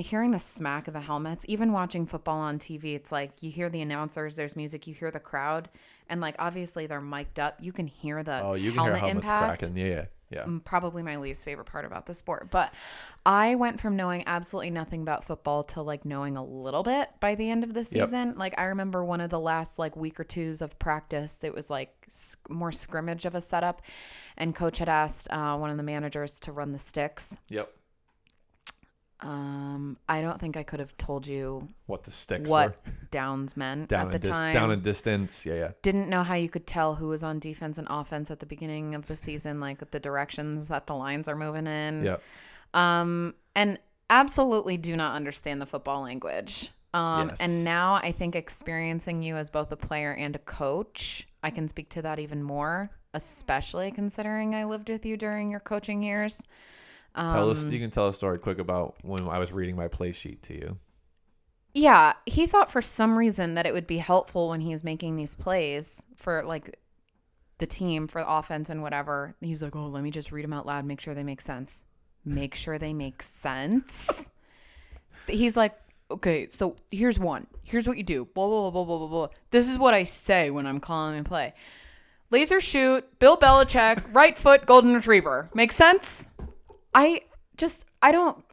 hearing 0.01 0.31
the 0.31 0.39
smack 0.39 0.87
of 0.87 0.93
the 0.93 1.01
helmets 1.01 1.45
even 1.47 1.71
watching 1.71 2.05
football 2.05 2.37
on 2.39 2.59
tv 2.59 2.95
it's 2.95 3.11
like 3.11 3.41
you 3.41 3.49
hear 3.49 3.69
the 3.69 3.81
announcers 3.81 4.35
there's 4.35 4.55
music 4.55 4.85
you 4.87 4.93
hear 4.93 5.11
the 5.11 5.19
crowd 5.19 5.69
and 6.09 6.21
like 6.21 6.35
obviously 6.39 6.87
they're 6.87 7.01
mic'd 7.01 7.39
up 7.39 7.57
you 7.61 7.71
can 7.71 7.87
hear 7.87 8.21
the 8.23 8.41
Oh, 8.43 8.53
you 8.53 8.71
can 8.71 8.75
helmet 8.75 8.93
hear 8.95 8.99
helmets 9.07 9.25
impact 9.25 9.59
cracking. 9.61 9.77
Yeah, 9.77 9.85
yeah, 9.85 10.05
yeah. 10.45 10.45
Probably 10.65 11.03
my 11.03 11.17
least 11.17 11.43
favorite 11.45 11.65
part 11.65 11.85
about 11.85 12.05
the 12.05 12.13
sport 12.13 12.49
but 12.51 12.73
i 13.25 13.55
went 13.55 13.79
from 13.79 13.95
knowing 13.95 14.23
absolutely 14.27 14.69
nothing 14.69 15.01
about 15.01 15.23
football 15.23 15.63
to 15.63 15.81
like 15.81 16.05
knowing 16.05 16.37
a 16.37 16.43
little 16.43 16.83
bit 16.83 17.09
by 17.19 17.35
the 17.35 17.49
end 17.49 17.63
of 17.63 17.73
the 17.73 17.79
Yep. 17.81 17.87
season 17.87 18.37
like 18.37 18.53
i 18.57 18.65
remember 18.65 19.03
one 19.03 19.21
of 19.21 19.29
the 19.29 19.39
last 19.39 19.79
like 19.79 19.95
week 19.95 20.19
or 20.19 20.23
twos 20.23 20.61
of 20.61 20.77
practice 20.79 21.43
it 21.43 21.53
was 21.53 21.69
like 21.69 21.93
sc- 22.07 22.49
more 22.49 22.71
scrimmage 22.71 23.25
of 23.25 23.35
a 23.35 23.41
setup 23.41 23.81
and 24.37 24.55
coach 24.55 24.77
had 24.77 24.89
asked 24.89 25.27
uh, 25.31 25.57
one 25.57 25.69
of 25.69 25.77
the 25.77 25.83
managers 25.83 26.39
to 26.41 26.51
run 26.51 26.71
the 26.71 26.79
sticks 26.79 27.37
Yep. 27.49 27.71
Um, 29.21 29.97
I 30.09 30.21
don't 30.21 30.39
think 30.39 30.57
I 30.57 30.63
could 30.63 30.79
have 30.79 30.95
told 30.97 31.27
you 31.27 31.67
What 31.85 32.03
the 32.03 32.11
sticks 32.11 32.49
what 32.49 32.69
were. 32.85 32.91
downs 33.11 33.55
meant 33.55 33.89
Down 33.89 34.07
at 34.07 34.11
the 34.11 34.19
dis- 34.19 34.29
time. 34.37 34.53
down 34.53 34.71
in 34.71 34.81
distance. 34.81 35.45
Yeah, 35.45 35.53
yeah. 35.55 35.71
Didn't 35.83 36.09
know 36.09 36.23
how 36.23 36.35
you 36.35 36.49
could 36.49 36.65
tell 36.65 36.95
who 36.95 37.07
was 37.09 37.23
on 37.23 37.37
defense 37.39 37.77
and 37.77 37.87
offense 37.89 38.31
at 38.31 38.39
the 38.39 38.45
beginning 38.45 38.95
of 38.95 39.05
the 39.07 39.15
season, 39.15 39.59
like 39.59 39.91
the 39.91 39.99
directions 39.99 40.67
that 40.69 40.87
the 40.87 40.95
lines 40.95 41.27
are 41.27 41.35
moving 41.35 41.67
in. 41.67 42.03
Yeah. 42.03 42.17
Um, 42.73 43.35
and 43.55 43.77
absolutely 44.09 44.77
do 44.77 44.95
not 44.95 45.15
understand 45.15 45.61
the 45.61 45.65
football 45.65 46.01
language. 46.01 46.71
Um, 46.93 47.29
Yes. 47.29 47.39
and 47.41 47.63
now 47.63 47.95
I 47.95 48.11
think 48.11 48.35
experiencing 48.35 49.21
you 49.23 49.37
as 49.37 49.49
both 49.49 49.71
a 49.71 49.77
player 49.77 50.13
and 50.13 50.35
a 50.35 50.39
coach, 50.39 51.27
I 51.43 51.49
can 51.49 51.67
speak 51.67 51.89
to 51.91 52.01
that 52.01 52.19
even 52.19 52.43
more, 52.43 52.89
especially 53.13 53.91
considering 53.91 54.55
I 54.55 54.65
lived 54.65 54.89
with 54.89 55.05
you 55.05 55.15
during 55.15 55.49
your 55.51 55.59
coaching 55.61 56.03
years. 56.03 56.41
Tell 57.15 57.49
us. 57.49 57.63
Um, 57.63 57.71
You 57.71 57.79
can 57.79 57.91
tell 57.91 58.07
a 58.07 58.13
story 58.13 58.39
quick 58.39 58.59
about 58.59 58.95
when 59.03 59.21
I 59.27 59.39
was 59.39 59.51
reading 59.51 59.75
my 59.75 59.87
play 59.87 60.11
sheet 60.11 60.41
to 60.43 60.53
you. 60.53 60.77
Yeah, 61.73 62.13
he 62.25 62.47
thought 62.47 62.69
for 62.69 62.81
some 62.81 63.17
reason 63.17 63.55
that 63.55 63.65
it 63.65 63.73
would 63.73 63.87
be 63.87 63.97
helpful 63.97 64.49
when 64.49 64.59
he 64.59 64.71
was 64.71 64.83
making 64.83 65.15
these 65.15 65.35
plays 65.35 66.05
for 66.17 66.43
like 66.43 66.77
the 67.59 67.65
team 67.65 68.07
for 68.07 68.21
the 68.21 68.29
offense 68.29 68.69
and 68.69 68.81
whatever. 68.81 69.35
He's 69.39 69.63
like, 69.63 69.75
"Oh, 69.75 69.87
let 69.87 70.03
me 70.03 70.11
just 70.11 70.31
read 70.31 70.43
them 70.43 70.53
out 70.53 70.65
loud, 70.65 70.83
make 70.85 70.99
sure 70.99 71.13
they 71.13 71.23
make 71.23 71.41
sense. 71.41 71.85
Make 72.25 72.55
sure 72.55 72.77
they 72.77 72.93
make 72.93 73.21
sense." 73.21 74.29
He's 75.27 75.55
like, 75.55 75.77
"Okay, 76.09 76.47
so 76.49 76.75
here's 76.91 77.19
one. 77.19 77.47
Here's 77.63 77.87
what 77.87 77.97
you 77.97 78.03
do. 78.03 78.25
Blah 78.25 78.47
blah 78.47 78.71
blah 78.71 78.83
blah 78.83 78.97
blah 78.97 79.07
blah. 79.07 79.27
This 79.51 79.69
is 79.69 79.77
what 79.77 79.93
I 79.93 80.03
say 80.03 80.49
when 80.49 80.67
I'm 80.67 80.79
calling 80.79 81.19
a 81.19 81.23
play. 81.23 81.53
Laser 82.31 82.59
shoot, 82.59 83.05
Bill 83.19 83.37
Belichick, 83.37 84.03
right 84.13 84.37
foot, 84.37 84.65
golden 84.65 84.93
retriever. 84.93 85.49
Make 85.53 85.71
sense?" 85.71 86.27
I 86.93 87.21
just 87.57 87.85
I 88.01 88.11
don't 88.11 88.43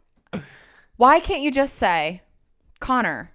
why 0.98 1.20
can't 1.20 1.42
you 1.42 1.52
just 1.52 1.76
say, 1.76 2.22
Connor, 2.80 3.30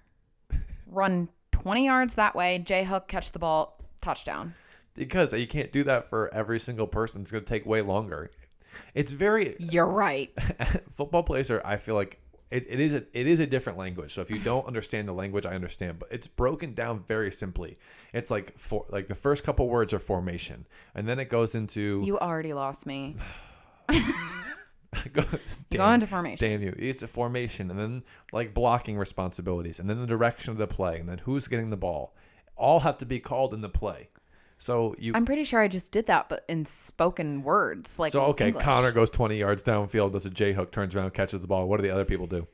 run 0.86 1.30
20 1.52 1.86
yards 1.86 2.14
that 2.14 2.36
way, 2.36 2.58
J 2.58 2.84
Hook 2.84 3.08
catch 3.08 3.32
the 3.32 3.38
ball, 3.38 3.80
touchdown. 4.02 4.54
Because 4.92 5.32
you 5.32 5.46
can't 5.46 5.72
do 5.72 5.82
that 5.84 6.10
for 6.10 6.32
every 6.32 6.60
single 6.60 6.86
person. 6.86 7.22
It's 7.22 7.30
going 7.30 7.42
to 7.42 7.48
take 7.48 7.64
way 7.64 7.80
longer. 7.80 8.30
It's 8.94 9.12
very 9.12 9.56
You're 9.58 9.86
right. 9.86 10.30
football 10.94 11.22
players 11.22 11.50
are. 11.50 11.62
I 11.64 11.78
feel 11.78 11.94
like 11.94 12.20
it, 12.50 12.66
it 12.68 12.80
is 12.80 12.92
a 12.92 13.04
it 13.18 13.26
is 13.26 13.40
a 13.40 13.46
different 13.46 13.78
language. 13.78 14.12
So 14.12 14.20
if 14.20 14.30
you 14.30 14.38
don't 14.38 14.66
understand 14.66 15.08
the 15.08 15.12
language, 15.12 15.46
I 15.46 15.54
understand, 15.54 15.98
but 15.98 16.12
it's 16.12 16.26
broken 16.26 16.74
down 16.74 17.02
very 17.08 17.32
simply. 17.32 17.78
It's 18.12 18.30
like 18.30 18.58
for 18.58 18.84
like 18.90 19.08
the 19.08 19.14
first 19.14 19.42
couple 19.42 19.68
words 19.68 19.94
are 19.94 19.98
formation, 19.98 20.66
and 20.94 21.08
then 21.08 21.18
it 21.18 21.28
goes 21.30 21.54
into 21.54 22.02
You 22.04 22.18
already 22.18 22.52
lost 22.52 22.86
me. 22.86 23.16
go, 25.12 25.24
Go 25.70 25.92
into 25.92 26.06
formation. 26.06 26.50
damn 26.50 26.62
you. 26.62 26.74
It's 26.78 27.02
a 27.02 27.08
formation, 27.08 27.70
and 27.70 27.78
then 27.78 28.04
like 28.32 28.54
blocking 28.54 28.96
responsibilities, 28.96 29.78
and 29.78 29.88
then 29.88 30.00
the 30.00 30.06
direction 30.06 30.52
of 30.52 30.58
the 30.58 30.66
play, 30.66 30.98
and 30.98 31.08
then 31.08 31.18
who's 31.18 31.48
getting 31.48 31.70
the 31.70 31.76
ball. 31.76 32.14
All 32.56 32.80
have 32.80 32.98
to 32.98 33.06
be 33.06 33.18
called 33.18 33.52
in 33.52 33.62
the 33.62 33.68
play. 33.68 34.10
So 34.58 34.94
you 34.98 35.12
I'm 35.14 35.24
pretty 35.26 35.44
sure 35.44 35.60
I 35.60 35.66
just 35.68 35.90
did 35.90 36.06
that, 36.06 36.28
but 36.28 36.44
in 36.48 36.64
spoken 36.64 37.42
words. 37.42 37.98
Like 37.98 38.12
so 38.12 38.22
okay. 38.26 38.48
English. 38.48 38.64
Connor 38.64 38.92
goes 38.92 39.10
twenty 39.10 39.36
yards 39.38 39.62
downfield, 39.62 40.12
does 40.12 40.24
a 40.24 40.30
J 40.30 40.52
hook, 40.52 40.70
turns 40.70 40.94
around, 40.94 41.12
catches 41.12 41.40
the 41.40 41.46
ball. 41.46 41.68
What 41.68 41.78
do 41.78 41.82
the 41.82 41.90
other 41.92 42.04
people 42.04 42.26
do? 42.26 42.46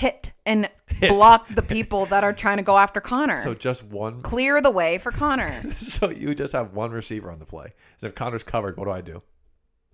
hit 0.00 0.32
and 0.46 0.70
block 1.00 1.46
the 1.48 1.62
people 1.62 2.06
that 2.06 2.24
are 2.24 2.32
trying 2.32 2.56
to 2.56 2.62
go 2.62 2.78
after 2.78 3.00
Connor. 3.00 3.36
So 3.36 3.54
just 3.54 3.84
one. 3.84 4.22
Clear 4.22 4.60
the 4.60 4.70
way 4.70 4.98
for 4.98 5.12
Connor. 5.12 5.62
So 5.78 6.10
you 6.10 6.34
just 6.34 6.52
have 6.52 6.72
one 6.72 6.90
receiver 6.92 7.30
on 7.30 7.38
the 7.38 7.44
play. 7.44 7.72
So 7.98 8.06
if 8.06 8.14
Connor's 8.14 8.42
covered, 8.42 8.76
what 8.76 8.84
do 8.84 8.90
I 8.90 9.00
do? 9.00 9.22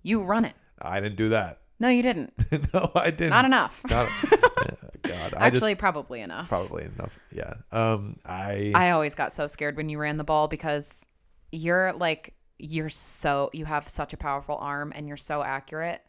You 0.03 0.21
run 0.21 0.45
it. 0.45 0.53
I 0.81 0.99
didn't 0.99 1.17
do 1.17 1.29
that. 1.29 1.59
No, 1.79 1.89
you 1.89 2.01
didn't. 2.01 2.33
no, 2.73 2.89
I 2.95 3.11
didn't. 3.11 3.29
Not 3.29 3.45
enough. 3.45 3.83
Not- 3.87 4.09
God, 5.03 5.33
I 5.37 5.45
Actually, 5.45 5.73
just 5.73 5.79
probably 5.79 6.21
enough. 6.21 6.49
probably 6.49 6.85
enough. 6.85 7.19
Yeah. 7.31 7.53
Um. 7.71 8.17
I. 8.25 8.71
I 8.73 8.89
always 8.89 9.13
got 9.13 9.31
so 9.31 9.45
scared 9.45 9.77
when 9.77 9.87
you 9.87 9.99
ran 9.99 10.17
the 10.17 10.23
ball 10.23 10.47
because 10.47 11.05
you're 11.51 11.93
like 11.93 12.33
you're 12.57 12.89
so 12.89 13.51
you 13.53 13.65
have 13.65 13.87
such 13.87 14.11
a 14.13 14.17
powerful 14.17 14.57
arm 14.59 14.91
and 14.95 15.07
you're 15.07 15.17
so 15.17 15.43
accurate. 15.43 16.01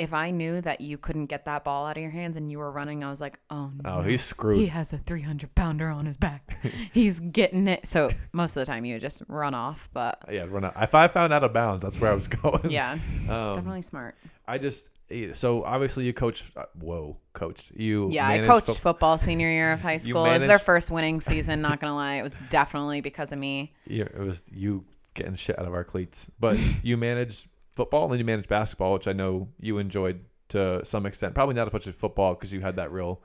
If 0.00 0.14
I 0.14 0.30
knew 0.30 0.60
that 0.62 0.80
you 0.80 0.96
couldn't 0.96 1.26
get 1.26 1.44
that 1.44 1.62
ball 1.62 1.86
out 1.86 1.96
of 1.96 2.02
your 2.02 2.10
hands 2.10 2.36
and 2.38 2.50
you 2.50 2.58
were 2.58 2.70
running, 2.72 3.04
I 3.04 3.10
was 3.10 3.20
like, 3.20 3.38
oh 3.50 3.70
no. 3.84 3.90
oh, 3.98 4.02
he's 4.02 4.22
screwed. 4.22 4.58
he 4.58 4.66
has 4.68 4.92
a 4.94 4.98
300 4.98 5.54
pounder 5.54 5.88
on 5.88 6.06
his 6.06 6.16
back. 6.16 6.56
He's 6.92 7.20
getting 7.20 7.68
it. 7.68 7.86
So 7.86 8.10
most 8.32 8.56
of 8.56 8.60
the 8.62 8.66
time 8.66 8.84
you 8.86 8.94
would 8.94 9.00
just 9.02 9.22
run 9.28 9.54
off, 9.54 9.88
but 9.92 10.18
yeah. 10.30 10.46
Run 10.48 10.64
out. 10.64 10.72
If 10.80 10.94
I 10.94 11.06
found 11.08 11.32
out 11.32 11.44
of 11.44 11.52
bounds, 11.52 11.82
that's 11.82 12.00
where 12.00 12.10
I 12.10 12.14
was 12.14 12.26
going. 12.42 12.70
yeah, 12.70 12.92
Um, 13.28 13.54
definitely 13.56 13.82
smart. 13.82 14.16
I 14.48 14.56
just 14.58 14.90
so 15.32 15.64
obviously 15.64 16.04
you 16.04 16.12
coach. 16.12 16.50
Uh, 16.56 16.64
whoa, 16.80 17.16
coach. 17.32 17.70
You 17.74 18.08
Yeah, 18.10 18.26
I 18.28 18.38
coached 18.40 18.68
fo- 18.68 18.74
football 18.74 19.18
senior 19.18 19.48
year 19.50 19.72
of 19.72 19.80
high 19.90 19.96
school. 19.98 20.24
It 20.24 20.34
was 20.34 20.46
their 20.46 20.58
first 20.58 20.90
winning 20.90 21.20
season. 21.20 21.60
Not 21.60 21.78
gonna 21.80 21.94
lie, 21.94 22.14
it 22.14 22.22
was 22.22 22.38
definitely 22.48 23.00
because 23.00 23.32
of 23.32 23.38
me. 23.38 23.74
Yeah, 23.86 24.04
it 24.04 24.18
was 24.20 24.44
you 24.52 24.84
getting 25.14 25.34
shit 25.34 25.58
out 25.58 25.66
of 25.66 25.74
our 25.74 25.84
cleats. 25.84 26.30
But 26.38 26.56
you 26.84 26.96
managed 26.96 27.48
football 27.80 28.04
and 28.04 28.12
then 28.12 28.18
you 28.18 28.26
managed 28.26 28.48
basketball, 28.50 28.92
which 28.92 29.08
I 29.08 29.14
know 29.14 29.48
you 29.58 29.78
enjoyed 29.78 30.20
to 30.50 30.84
some 30.84 31.06
extent. 31.06 31.34
Probably 31.34 31.54
not 31.54 31.66
as 31.66 31.72
much 31.72 31.86
as 31.86 31.94
football 31.94 32.34
because 32.34 32.52
you 32.52 32.60
had 32.62 32.76
that 32.76 32.92
real, 32.92 33.22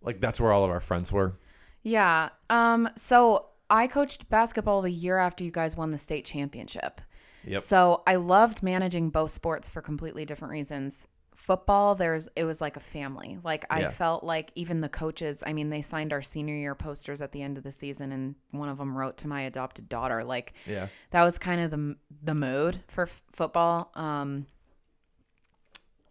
like 0.00 0.20
that's 0.20 0.40
where 0.40 0.52
all 0.52 0.64
of 0.64 0.70
our 0.70 0.80
friends 0.80 1.10
were. 1.10 1.34
Yeah. 1.82 2.28
Um. 2.48 2.88
So 2.94 3.46
I 3.68 3.88
coached 3.88 4.28
basketball 4.28 4.82
the 4.82 4.92
year 4.92 5.18
after 5.18 5.42
you 5.42 5.50
guys 5.50 5.76
won 5.76 5.90
the 5.90 5.98
state 5.98 6.24
championship. 6.24 7.00
Yep. 7.44 7.58
So 7.58 8.04
I 8.06 8.14
loved 8.14 8.62
managing 8.62 9.10
both 9.10 9.32
sports 9.32 9.68
for 9.68 9.82
completely 9.82 10.24
different 10.24 10.52
reasons. 10.52 11.08
Football, 11.40 11.94
there's 11.94 12.28
it 12.36 12.44
was 12.44 12.60
like 12.60 12.76
a 12.76 12.80
family. 12.80 13.38
Like 13.42 13.64
I 13.70 13.80
Yeah. 13.80 13.90
felt 13.90 14.22
like 14.22 14.52
even 14.56 14.82
the 14.82 14.90
coaches. 14.90 15.42
I 15.46 15.54
mean, 15.54 15.70
they 15.70 15.80
signed 15.80 16.12
our 16.12 16.20
senior 16.20 16.54
year 16.54 16.74
posters 16.74 17.22
at 17.22 17.32
the 17.32 17.40
end 17.40 17.56
of 17.56 17.64
the 17.64 17.72
season, 17.72 18.12
and 18.12 18.34
one 18.50 18.68
of 18.68 18.76
them 18.76 18.96
wrote 18.96 19.16
to 19.18 19.26
my 19.28 19.40
adopted 19.42 19.88
daughter. 19.88 20.22
Like 20.22 20.52
Yeah. 20.66 20.88
that 21.12 21.22
was 21.24 21.38
kind 21.38 21.62
of 21.62 21.70
the 21.70 21.96
the 22.22 22.34
mood 22.34 22.80
for 22.88 23.04
f- 23.04 23.22
football. 23.32 23.90
Um, 23.94 24.46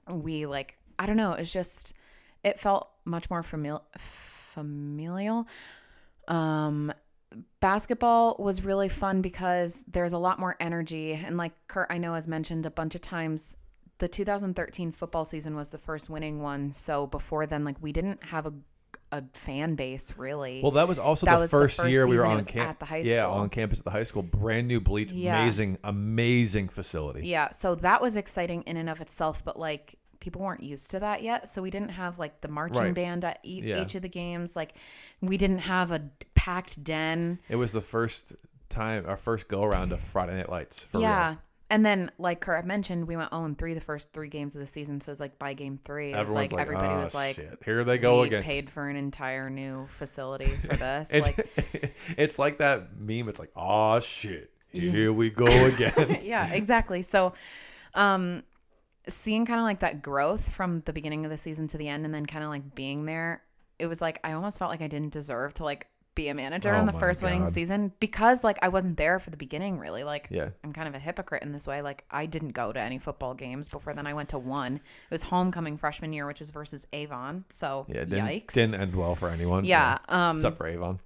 we 0.10 0.48
like 0.48 0.78
I 0.98 1.06
don't 1.06 1.18
know. 1.18 1.34
It's 1.34 1.54
just 1.54 1.94
it 2.44 2.60
felt 2.60 2.90
much 3.06 3.30
more 3.30 3.44
famil- 3.44 3.84
familial. 3.98 5.48
Um, 6.28 6.92
basketball 7.60 8.36
was 8.40 8.64
really 8.64 8.90
fun 8.90 9.22
because 9.22 9.86
there's 9.88 10.14
a 10.14 10.18
lot 10.18 10.40
more 10.40 10.56
energy, 10.60 11.14
and 11.14 11.38
like 11.38 11.54
Kurt, 11.68 11.88
I 11.92 12.00
know 12.00 12.16
has 12.16 12.28
mentioned 12.28 12.66
a 12.66 12.72
bunch 12.72 12.96
of 12.96 13.02
times. 13.02 13.58
The 14.00 14.08
2013 14.08 14.92
football 14.92 15.24
season 15.26 15.56
was 15.56 15.70
the 15.70 15.78
first 15.78 16.10
winning 16.10 16.42
one. 16.42 16.72
So 16.72 17.08
before 17.08 17.46
then, 17.46 17.64
like 17.64 17.76
we 17.82 17.92
didn't 17.92 18.24
have 18.24 18.46
a 18.46 18.54
a 19.12 19.24
fan 19.34 19.74
base 19.74 20.14
really. 20.18 20.62
Well, 20.62 20.72
that 20.74 20.88
was 20.88 21.00
also 21.00 21.26
That 21.26 21.36
the, 21.36 21.42
was 21.42 21.52
the 21.52 21.58
first 21.58 21.78
first 21.78 21.90
year 21.90 22.08
we 22.08 22.16
were 22.18 22.26
on 22.26 22.44
campus 22.44 22.56
at 22.70 22.80
the 22.80 22.86
high 22.86 23.02
school. 23.02 23.14
Yeah, 23.16 23.28
on 23.28 23.50
campus 23.50 23.80
at 23.80 23.86
the 23.86 23.90
high 23.92 24.04
school, 24.04 24.22
brand 24.22 24.68
new 24.68 24.80
bleach, 24.80 25.12
Yeah. 25.12 25.40
amazing, 25.42 25.80
amazing 25.84 26.70
facility. 26.70 27.28
Yeah, 27.28 27.50
so 27.50 27.74
that 27.76 28.02
was 28.04 28.18
exciting 28.18 28.62
in 28.64 28.78
and 28.78 28.88
of 28.90 29.02
itself, 29.02 29.44
but 29.44 29.58
like 29.60 29.96
people 30.20 30.42
weren't 30.42 30.62
used 30.64 30.92
to 30.92 31.00
that 31.00 31.24
yet. 31.24 31.48
So 31.50 31.62
we 31.62 31.72
didn't 31.72 31.90
have 31.90 32.20
like 32.20 32.42
the 32.42 32.50
marching 32.50 32.84
Right. 32.84 32.94
band 32.94 33.26
at 33.26 33.40
e- 33.44 33.62
Yeah. 33.64 33.82
each 33.82 33.96
of 33.96 34.02
the 34.04 34.10
games. 34.10 34.56
Like 34.56 34.74
we 35.22 35.38
didn't 35.38 35.60
have 35.60 35.92
a 35.92 36.10
packed 36.36 36.84
den. 36.84 37.40
It 37.50 37.56
was 37.56 37.72
the 37.72 37.82
first 37.82 38.34
time, 38.70 39.06
our 39.08 39.18
first 39.18 39.48
go 39.48 39.64
around 39.64 39.92
of 39.92 40.00
Friday 40.02 40.36
Night 40.36 40.50
Lights. 40.50 40.82
For 40.82 41.00
yeah. 41.02 41.30
real. 41.30 41.38
And 41.72 41.86
then, 41.86 42.12
like 42.18 42.42
Kurt 42.42 42.66
mentioned, 42.66 43.08
we 43.08 43.16
went 43.16 43.30
0 43.32 43.54
3 43.58 43.74
the 43.76 43.82
first 43.82 44.12
three 44.12 44.28
games 44.30 44.56
of 44.56 44.62
the 44.62 44.66
season. 44.68 45.00
So 45.02 45.10
it 45.10 45.12
was 45.12 45.20
like 45.20 45.38
by 45.38 45.54
game 45.54 45.78
three, 45.86 46.14
it 46.14 46.20
was 46.20 46.32
like, 46.32 46.52
like, 46.52 46.62
everybody 46.62 46.88
"Ah, 46.88 47.00
was 47.00 47.14
like, 47.14 47.36
shit, 47.36 47.60
here 47.64 47.84
they 47.84 47.98
go 48.00 48.22
we 48.22 48.28
again. 48.28 48.42
paid 48.44 48.70
for 48.72 48.90
an 48.90 48.96
entire 48.96 49.50
new 49.52 49.86
facility 49.88 50.46
for 50.68 50.76
this. 50.76 51.12
It's, 51.14 51.28
like, 51.28 51.94
it's 52.18 52.40
like 52.40 52.58
that 52.58 52.98
meme. 53.00 53.30
It's 53.30 53.40
like, 53.40 53.52
oh 53.56 54.00
shit, 54.00 54.50
Yeah. 54.72 54.90
here 54.92 55.14
we 55.14 55.30
go 55.30 55.46
again. 55.68 56.20
yeah, 56.24 56.48
exactly. 56.54 57.04
So, 57.04 57.34
um, 57.94 58.42
seeing 59.08 59.46
kind 59.46 59.60
of 59.60 59.64
like 59.64 59.80
that 59.80 60.02
growth 60.02 60.52
from 60.54 60.82
the 60.86 60.94
beginning 60.94 61.24
of 61.26 61.30
the 61.32 61.38
season 61.38 61.68
to 61.68 61.78
the 61.78 61.88
end, 61.88 62.04
and 62.06 62.14
then 62.14 62.26
kind 62.26 62.44
of 62.44 62.50
like 62.50 62.74
being 62.74 63.06
there, 63.06 63.44
it 63.78 63.86
was 63.86 64.02
like 64.02 64.20
I 64.24 64.32
almost 64.34 64.58
felt 64.58 64.72
like 64.72 64.82
I 64.82 64.88
didn't 64.88 65.14
deserve 65.14 65.54
to 65.56 65.64
like 65.64 65.86
be 66.20 66.28
a 66.30 66.34
manager 66.34 66.74
Oh 66.74 66.80
in 66.80 66.86
the 66.86 66.92
first 66.94 67.24
winning 67.24 67.48
season 67.48 67.94
because 68.00 68.44
like 68.44 68.58
I 68.62 68.68
wasn't 68.70 68.98
there 68.98 69.20
for 69.20 69.30
the 69.30 69.38
beginning. 69.38 69.80
Really, 69.80 70.04
like 70.04 70.28
yeah, 70.30 70.50
I'm 70.64 70.74
kind 70.74 70.88
of 70.88 70.96
a 70.96 71.00
hypocrite 71.00 71.44
in 71.44 71.52
this 71.54 71.66
way. 71.68 71.82
Like 71.82 72.04
I 72.12 72.26
didn't 72.26 72.50
go 72.52 72.74
to 72.74 72.80
any 72.80 72.98
football 72.98 73.34
games 73.34 73.70
before 73.70 73.94
then. 73.94 74.06
I 74.06 74.14
went 74.14 74.30
to 74.30 74.38
one. 74.40 74.76
It 74.76 75.12
was 75.12 75.24
homecoming 75.24 75.78
freshman 75.78 76.12
year, 76.14 76.28
which 76.28 76.40
was 76.40 76.50
versus 76.50 76.86
Avon. 76.94 77.46
So 77.50 77.86
yeah. 77.88 78.04
Didn't, 78.04 78.26
yikes. 78.28 78.54
didn't 78.54 78.76
end 78.82 78.96
well 78.96 79.16
for 79.16 79.30
anyone. 79.30 79.64
yeah. 79.66 79.98
Um, 80.10 80.36
except 80.36 80.58
for 80.58 80.68
Avon. 80.68 81.00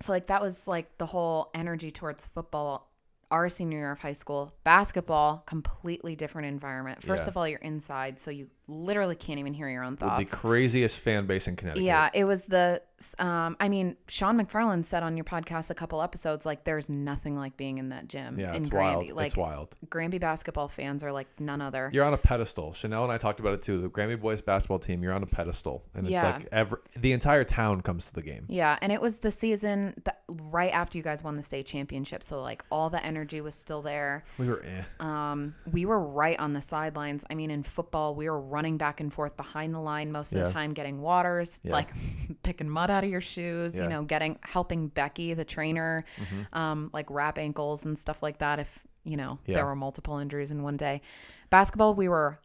so 0.00 0.12
like 0.12 0.28
that 0.28 0.40
was 0.40 0.66
like 0.66 0.96
the 0.98 1.06
whole 1.06 1.50
energy 1.54 1.90
towards 1.90 2.26
football 2.26 2.90
our 3.30 3.48
senior 3.48 3.78
year 3.78 3.90
of 3.90 3.98
high 3.98 4.12
school 4.12 4.52
basketball 4.64 5.42
completely 5.46 6.14
different 6.14 6.46
environment 6.46 7.02
first 7.02 7.24
Yeah. 7.24 7.30
of 7.30 7.36
all 7.36 7.48
you're 7.48 7.58
inside 7.60 8.18
so 8.20 8.30
you 8.30 8.48
literally 8.66 9.14
can't 9.16 9.38
even 9.38 9.52
hear 9.54 9.68
your 9.68 9.82
own 9.84 9.92
With 10.00 10.00
the 10.00 10.24
craziest 10.36 10.98
fan 10.98 11.26
base 11.26 11.46
in 11.48 11.56
Connecticut. 11.56 11.84
yeah 11.84 12.10
it 12.14 12.24
was 12.24 12.44
the 12.44 12.80
um 13.18 13.54
i 13.60 13.68
mean 13.68 13.96
sean 14.08 14.38
mcfarland 14.40 14.86
said 14.86 15.02
on 15.02 15.16
your 15.16 15.24
podcast 15.24 15.68
a 15.68 15.74
couple 15.74 16.00
episodes 16.00 16.46
like 16.46 16.64
there's 16.64 16.88
nothing 16.88 17.36
like 17.36 17.54
being 17.58 17.76
in 17.76 17.90
that 17.90 18.08
gym 18.08 18.38
yeah. 18.38 18.54
in 18.54 18.62
It's 18.62 18.70
granby 18.70 19.06
wild. 19.06 19.16
like 19.16 19.26
it's 19.26 19.36
wild. 19.36 19.76
granby 19.90 20.16
basketball 20.18 20.68
fans 20.68 21.02
are 21.04 21.12
like 21.12 21.26
none 21.38 21.60
other 21.60 21.90
You're 21.92 22.04
on 22.04 22.14
a 22.14 22.18
pedestal. 22.18 22.72
Chanel 22.72 23.02
and 23.04 23.12
I 23.12 23.18
talked 23.18 23.40
about 23.40 23.52
it 23.54 23.60
too. 23.62 23.80
The 23.82 23.88
Granby 23.88 24.14
Boys 24.16 24.40
basketball 24.40 24.78
team. 24.78 25.02
You're 25.02 25.12
on 25.12 25.22
a 25.22 25.26
pedestal, 25.26 25.82
and 25.94 26.04
it's 26.04 26.12
Yeah. 26.12 26.32
like 26.36 26.46
every 26.52 26.78
the 26.96 27.12
entire 27.12 27.44
town 27.44 27.82
comes 27.82 28.06
to 28.06 28.14
the 28.14 28.22
game. 28.22 28.46
Yeah, 28.48 28.78
and 28.80 28.90
it 28.92 29.00
was 29.00 29.18
the 29.20 29.30
season 29.30 29.94
that 30.04 30.22
right 30.52 30.72
after 30.72 30.96
you 30.96 31.04
guys 31.04 31.22
won 31.22 31.34
the 31.34 31.42
state 31.42 31.66
championship, 31.66 32.22
so 32.22 32.40
like 32.40 32.64
all 32.70 32.88
the 32.90 33.04
energy 33.04 33.40
was 33.40 33.54
still 33.54 33.82
there. 33.82 34.24
We 34.38 34.48
were, 34.48 34.62
eh. 34.64 34.82
Um, 35.00 35.54
we 35.70 35.84
were 35.84 36.00
right 36.00 36.38
on 36.38 36.52
the 36.54 36.60
sidelines. 36.62 37.24
I 37.28 37.34
mean, 37.34 37.50
in 37.50 37.62
football, 37.62 38.14
we 38.14 38.28
were 38.30 38.40
running 38.54 38.76
back 38.78 39.00
and 39.00 39.12
forth 39.12 39.36
behind 39.36 39.74
the 39.74 39.80
line 39.80 40.12
most 40.12 40.32
of 40.32 40.38
Yeah. 40.38 40.44
the 40.44 40.52
time, 40.52 40.72
getting 40.72 41.00
waters, 41.00 41.60
Yeah. 41.62 41.72
like 41.72 41.88
picking 42.42 42.68
mud 42.68 42.90
out 42.90 43.04
of 43.04 43.10
your 43.10 43.20
shoes. 43.20 43.74
Yeah. 43.74 43.80
Mm-hmm. 43.82 43.90
You 43.90 43.96
know, 43.96 44.02
getting 44.04 44.38
helping 44.42 44.88
Becky, 44.88 45.34
the 45.34 45.44
trainer, 45.44 46.04
um, 46.52 46.90
like 46.92 47.10
wrap 47.10 47.38
ankles 47.38 47.84
and 47.86 47.98
stuff 47.98 48.22
like 48.22 48.38
that. 48.38 48.58
If 48.60 48.70
you 49.04 49.16
know 49.16 49.38
there 49.46 49.66
were 49.66 49.76
multiple 49.76 50.18
injuries 50.18 50.50
in 50.50 50.62
one 50.62 50.76
day, 50.76 51.02
basketball, 51.50 51.94
we 51.94 52.08
were 52.08 52.38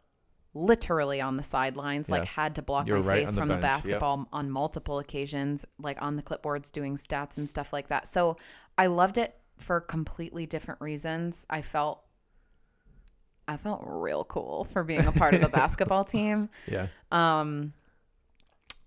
literally 0.52 1.20
on 1.20 1.36
the 1.36 1.42
sidelines 1.44 2.10
like 2.10 2.24
had 2.24 2.56
to 2.56 2.62
block 2.62 2.86
You 2.88 2.94
were 2.94 3.00
my 3.02 3.06
right 3.06 3.18
face 3.26 3.34
the 3.36 3.40
from 3.40 3.48
bench, 3.50 3.60
the 3.60 3.66
yep. 3.68 3.72
basketball 3.76 4.28
on 4.32 4.50
multiple 4.50 4.98
occasions 4.98 5.64
like 5.78 6.02
on 6.02 6.16
the 6.16 6.22
clipboards 6.24 6.72
doing 6.72 6.96
stats 6.96 7.38
and 7.38 7.48
stuff 7.48 7.72
like 7.72 7.86
that 7.88 8.08
so 8.08 8.36
i 8.76 8.86
loved 8.86 9.16
it 9.16 9.32
for 9.58 9.80
completely 9.80 10.46
different 10.46 10.80
reasons 10.80 11.46
i 11.50 11.62
felt 11.62 12.02
i 13.50 13.56
felt 13.56 13.82
real 13.84 14.24
cool 14.24 14.64
for 14.72 14.82
being 14.84 15.04
a 15.06 15.12
part 15.12 15.34
of 15.34 15.40
the 15.40 15.48
basketball 15.60 16.04
team 16.04 16.48
Yeah. 16.66 16.86
um 17.12 17.72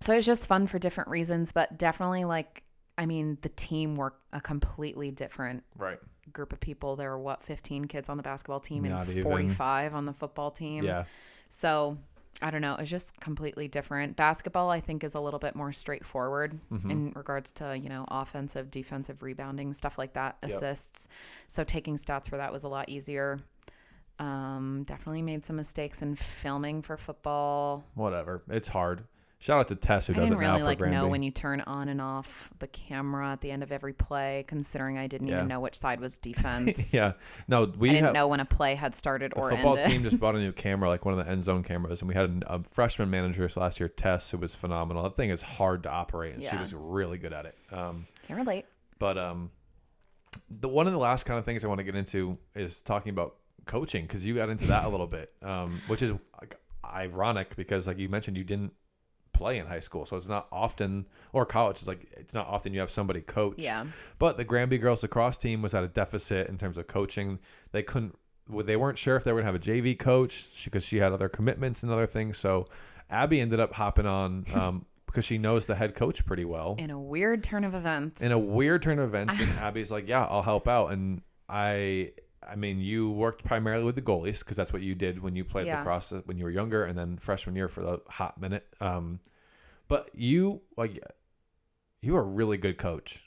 so 0.00 0.12
it 0.12 0.16
was 0.16 0.26
just 0.26 0.46
fun 0.46 0.66
for 0.66 0.78
different 0.78 1.10
reasons 1.10 1.52
but 1.52 1.78
definitely 1.78 2.24
like 2.24 2.62
i 2.98 3.06
mean 3.06 3.38
the 3.42 3.48
team 3.50 3.94
were 3.96 4.14
a 4.32 4.40
completely 4.40 5.10
different 5.10 5.62
Right. 5.76 5.98
group 6.32 6.52
of 6.52 6.60
people 6.60 6.96
there 6.96 7.10
were 7.10 7.18
what 7.18 7.42
15 7.44 7.84
kids 7.86 8.08
on 8.08 8.16
the 8.16 8.22
basketball 8.22 8.60
team 8.60 8.84
Not 8.84 9.06
and 9.08 9.22
45 9.22 9.94
on 9.94 10.04
the 10.04 10.12
football 10.12 10.50
team 10.50 10.84
Yeah. 10.84 11.04
so 11.48 11.98
I 12.42 12.50
don't 12.50 12.62
know. 12.62 12.74
It's 12.74 12.90
just 12.90 13.18
completely 13.20 13.68
different. 13.68 14.16
Basketball, 14.16 14.68
I 14.68 14.80
think, 14.80 15.04
is 15.04 15.14
a 15.14 15.20
little 15.20 15.38
bit 15.38 15.54
more 15.54 15.72
straightforward 15.72 16.58
Mm-hmm. 16.72 16.90
in 16.90 17.12
regards 17.14 17.52
to, 17.52 17.78
you 17.78 17.88
know, 17.88 18.04
offensive, 18.08 18.72
defensive 18.72 19.22
rebounding, 19.22 19.72
stuff 19.72 19.98
like 19.98 20.14
that, 20.14 20.36
Yep. 20.42 20.50
assists. 20.50 21.06
So 21.46 21.62
taking 21.62 21.96
stats 21.96 22.28
for 22.28 22.36
that 22.36 22.52
was 22.52 22.64
a 22.64 22.68
lot 22.68 22.88
easier. 22.88 23.38
Um, 24.18 24.84
definitely 24.86 25.22
made 25.22 25.44
some 25.44 25.56
mistakes 25.56 26.02
in 26.02 26.14
filming 26.14 26.82
for 26.82 26.96
football. 26.96 27.84
Whatever. 27.94 28.42
It's 28.48 28.68
hard. 28.68 29.04
Shout 29.40 29.60
out 29.60 29.68
to 29.68 29.76
Tess 29.76 30.06
who 30.06 30.14
I 30.14 30.16
does 30.16 30.30
it 30.30 30.34
now 30.34 30.38
really 30.40 30.58
for 30.60 30.64
like 30.64 30.78
Granby. 30.78 30.96
know 30.96 31.08
when 31.08 31.20
you 31.20 31.30
turn 31.30 31.60
on 31.62 31.90
and 31.90 32.00
off 32.00 32.50
the 32.60 32.66
camera 32.68 33.32
at 33.32 33.42
the 33.42 33.50
end 33.50 33.62
of 33.62 33.72
every 33.72 33.92
play, 33.92 34.44
considering 34.48 34.96
I 34.96 35.06
didn't 35.06 35.26
Yeah. 35.26 35.36
even 35.36 35.48
know 35.48 35.60
which 35.60 35.76
side 35.76 36.00
was 36.00 36.16
defense. 36.30 36.94
yeah. 36.94 37.12
No, 37.46 37.64
we 37.76 37.90
I 37.90 37.92
didn't 37.92 38.04
have, 38.06 38.14
know 38.14 38.28
when 38.28 38.40
a 38.40 38.46
play 38.46 38.74
had 38.74 38.94
started 38.94 39.32
the 39.32 39.40
or 39.40 39.50
football 39.50 39.76
ended. 39.76 39.90
team 39.90 40.02
just 40.02 40.18
bought 40.20 40.34
a 40.34 40.38
new 40.38 40.52
camera, 40.52 40.88
like 40.88 41.04
one 41.04 41.18
of 41.18 41.22
the 41.22 41.30
end 41.30 41.42
zone 41.42 41.62
cameras, 41.62 42.00
and 42.00 42.08
we 42.08 42.14
had 42.14 42.44
a, 42.48 42.54
a 42.54 42.62
freshman 42.70 43.10
manager 43.10 43.46
last 43.56 43.80
year, 43.80 43.88
Tess, 43.90 44.30
who 44.30 44.38
was 44.38 44.54
phenomenal. 44.54 45.02
That 45.02 45.16
thing 45.16 45.28
is 45.28 45.42
hard 45.42 45.82
to 45.82 45.90
operate, 45.90 46.36
and 46.36 46.44
she 46.44 46.56
was 46.56 46.72
really 46.72 47.18
good 47.18 47.34
at 47.34 47.44
it. 47.44 47.58
Um, 47.70 48.06
Can't 48.26 48.38
relate. 48.40 48.64
but 48.98 49.18
um, 49.18 49.50
the 50.48 50.68
one 50.68 50.86
of 50.86 50.94
the 50.94 50.98
last 50.98 51.24
kind 51.24 51.38
of 51.38 51.44
things 51.44 51.64
I 51.66 51.68
want 51.68 51.80
to 51.80 51.84
get 51.84 51.96
into 51.96 52.38
is 52.54 52.80
talking 52.80 53.10
about 53.10 53.34
coaching 53.66 54.04
because 54.04 54.26
you 54.26 54.34
got 54.34 54.48
into 54.48 54.66
that 54.66 54.84
a 54.84 54.88
little 54.88 55.06
bit, 55.06 55.32
um, 55.42 55.80
which 55.86 56.02
is 56.02 56.12
ironic 56.84 57.56
because, 57.56 57.86
like 57.86 57.98
you 57.98 58.08
mentioned, 58.08 58.36
you 58.36 58.44
didn't 58.44 58.72
play 59.32 59.58
in 59.58 59.66
high 59.66 59.80
school, 59.80 60.06
so 60.06 60.16
it's 60.16 60.28
not 60.28 60.46
often 60.50 61.06
or 61.32 61.44
college. 61.44 61.76
It's 61.76 61.88
like 61.88 62.06
it's 62.12 62.32
not 62.32 62.46
often 62.46 62.72
you 62.72 62.80
have 62.80 62.90
somebody 62.90 63.20
coach. 63.20 63.56
Yeah. 63.58 63.84
But 64.18 64.36
the 64.38 64.44
Granby 64.44 64.78
girls 64.78 65.02
lacrosse 65.02 65.36
team 65.36 65.60
was 65.60 65.74
at 65.74 65.84
a 65.84 65.88
deficit 65.88 66.48
in 66.48 66.56
terms 66.56 66.78
of 66.78 66.86
coaching. 66.86 67.38
They 67.72 67.82
couldn't. 67.82 68.16
They 68.48 68.76
weren't 68.76 68.98
sure 68.98 69.16
if 69.16 69.24
they 69.24 69.32
were 69.32 69.40
going 69.40 69.54
to 69.54 69.58
have 69.58 69.78
a 69.78 69.82
JV 69.82 69.98
coach 69.98 70.64
because 70.64 70.84
she 70.84 70.98
had 70.98 71.12
other 71.12 71.28
commitments 71.28 71.82
and 71.82 71.90
other 71.90 72.06
things. 72.06 72.36
So 72.36 72.68
Abby 73.10 73.40
ended 73.40 73.58
up 73.58 73.72
hopping 73.72 74.06
on 74.06 74.44
um, 74.54 74.86
because 75.06 75.24
she 75.24 75.38
knows 75.38 75.66
the 75.66 75.74
head 75.74 75.94
coach 75.94 76.24
pretty 76.26 76.44
well. 76.44 76.76
In 76.78 76.90
a 76.90 77.00
weird 77.00 77.42
turn 77.42 77.64
of 77.64 77.74
events. 77.74 78.20
In 78.20 78.32
a 78.32 78.38
weird 78.38 78.82
turn 78.82 78.98
of 78.98 79.06
events, 79.06 79.38
and 79.40 79.50
Abby's 79.58 79.90
like, 79.90 80.08
"Yeah, 80.08 80.24
I'll 80.24 80.42
help 80.42 80.68
out." 80.68 80.88
And 80.88 81.22
I, 81.48 82.12
I 82.48 82.56
mean, 82.56 82.80
you 82.80 83.10
worked 83.10 83.44
primarily 83.44 83.84
with 83.84 83.94
the 83.94 84.02
goalies 84.02 84.40
because 84.40 84.56
that's 84.56 84.72
what 84.72 84.82
you 84.82 84.94
did 84.94 85.22
when 85.22 85.36
you 85.36 85.44
played 85.44 85.66
Yeah. 85.66 85.78
lacrosse 85.78 86.12
when 86.26 86.38
you 86.38 86.44
were 86.44 86.50
younger, 86.50 86.84
and 86.84 86.98
then 86.98 87.16
freshman 87.16 87.56
year 87.56 87.68
for 87.68 87.82
the 87.82 88.00
hot 88.08 88.40
minute. 88.40 88.66
Um, 88.80 89.20
but 89.88 90.10
you 90.14 90.62
like, 90.76 91.02
you 92.00 92.16
are 92.16 92.20
a 92.20 92.24
really 92.24 92.56
good 92.56 92.78
coach. 92.78 93.24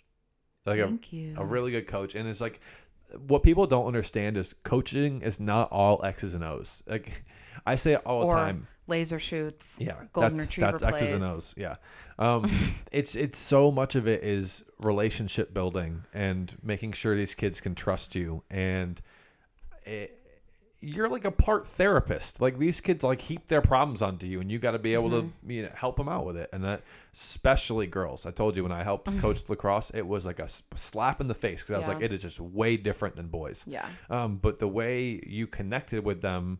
Like 0.65 0.79
a, 0.79 0.99
you. 1.11 1.33
a 1.37 1.45
really 1.45 1.71
good 1.71 1.87
coach 1.87 2.13
and 2.13 2.27
it's 2.27 2.41
like 2.41 2.59
what 3.25 3.41
people 3.41 3.65
don't 3.67 3.85
understand 3.85 4.35
is 4.35 4.53
coaching 4.63 5.21
is 5.21 5.39
not 5.39 5.71
all 5.71 6.03
X's 6.03 6.33
and 6.33 6.43
O's. 6.43 6.83
Like 6.85 7.23
I 7.65 7.75
say 7.75 7.93
it 7.93 8.01
all 8.05 8.21
the 8.21 8.25
Or 8.27 8.35
time. 8.35 8.67
Laser 8.87 9.19
shoots. 9.19 9.79
Yeah, 9.81 9.95
Golden 10.13 10.37
that's, 10.37 10.47
retriever 10.47 10.71
that's 10.77 10.83
X's 11.01 11.11
and. 11.11 11.23
O's. 11.23 11.53
Yeah, 11.57 11.75
um, 12.17 12.49
it's 12.91 13.15
it's 13.15 13.37
so 13.37 13.71
much 13.71 13.95
of 13.95 14.07
it 14.07 14.23
is 14.23 14.63
relationship 14.79 15.53
building 15.53 16.03
and 16.13 16.55
making 16.63 16.93
sure 16.93 17.15
these 17.15 17.35
kids 17.35 17.59
can 17.61 17.75
trust 17.75 18.15
you, 18.15 18.43
and 18.49 19.01
it, 19.85 20.13
you're 20.79 21.09
like 21.09 21.25
a 21.25 21.31
part 21.31 21.65
therapist. 21.65 22.39
Like 22.39 22.59
these 22.59 22.81
kids 22.81 23.03
like 23.03 23.19
heap 23.21 23.47
their 23.47 23.61
problems 23.61 24.01
onto 24.01 24.27
you, 24.27 24.39
and 24.39 24.51
you 24.51 24.59
got 24.59 24.71
to 24.71 24.79
be 24.79 24.93
able 24.93 25.09
to 25.09 25.31
you 25.47 25.63
know, 25.63 25.69
help 25.73 25.95
them 25.95 26.07
out 26.07 26.23
with 26.25 26.37
it. 26.37 26.49
And 26.53 26.63
that, 26.63 26.83
especially 27.13 27.87
girls. 27.87 28.25
I 28.27 28.31
told 28.31 28.55
you 28.55 28.61
when 28.63 28.71
I 28.71 28.83
helped 28.83 29.07
coach 29.19 29.41
lacrosse, 29.49 29.89
it 29.89 30.05
was 30.07 30.25
like 30.25 30.37
a 30.39 30.47
slap 30.75 31.19
in 31.19 31.27
the 31.27 31.33
face 31.33 31.61
because 31.61 31.73
I 31.73 31.77
was 31.79 31.87
Yeah. 31.87 31.93
like, 31.95 32.03
it 32.03 32.13
is 32.13 32.21
just 32.21 32.39
way 32.39 32.77
different 32.77 33.15
than 33.15 33.27
boys. 33.27 33.65
Yeah. 33.67 33.87
Um, 34.11 34.37
but 34.37 34.59
the 34.59 34.67
way 34.67 35.19
you 35.25 35.47
connected 35.47 36.05
with 36.05 36.21
them 36.21 36.59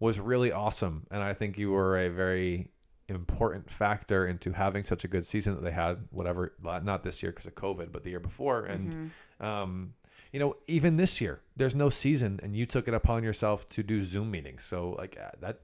was 0.00 0.18
really 0.18 0.50
awesome, 0.50 1.06
and 1.10 1.22
I 1.22 1.34
think 1.34 1.58
you 1.58 1.70
were 1.70 1.96
a 1.98 2.08
very 2.08 2.70
important 3.08 3.70
factor 3.70 4.26
into 4.26 4.52
having 4.52 4.84
such 4.84 5.04
a 5.04 5.08
good 5.08 5.26
season 5.26 5.54
that 5.54 5.62
they 5.62 5.70
had. 5.72 6.08
Whatever, 6.10 6.54
not 6.62 7.02
this 7.04 7.22
year 7.22 7.30
because 7.30 7.46
of 7.46 7.54
COVID, 7.54 7.92
but 7.92 8.02
the 8.02 8.10
year 8.10 8.20
before, 8.20 8.64
and 8.64 8.92
Mm-hmm. 9.40 9.44
um, 9.46 9.94
you 10.32 10.38
know, 10.38 10.56
even 10.68 10.96
this 10.96 11.20
year, 11.20 11.40
there's 11.56 11.74
no 11.74 11.90
season, 11.90 12.38
and 12.42 12.54
you 12.56 12.64
took 12.64 12.86
it 12.86 12.94
upon 12.94 13.24
yourself 13.24 13.68
to 13.70 13.82
do 13.82 14.02
Zoom 14.02 14.30
meetings. 14.30 14.64
So 14.64 14.90
like 14.96 15.18
uh, 15.20 15.30
that, 15.40 15.60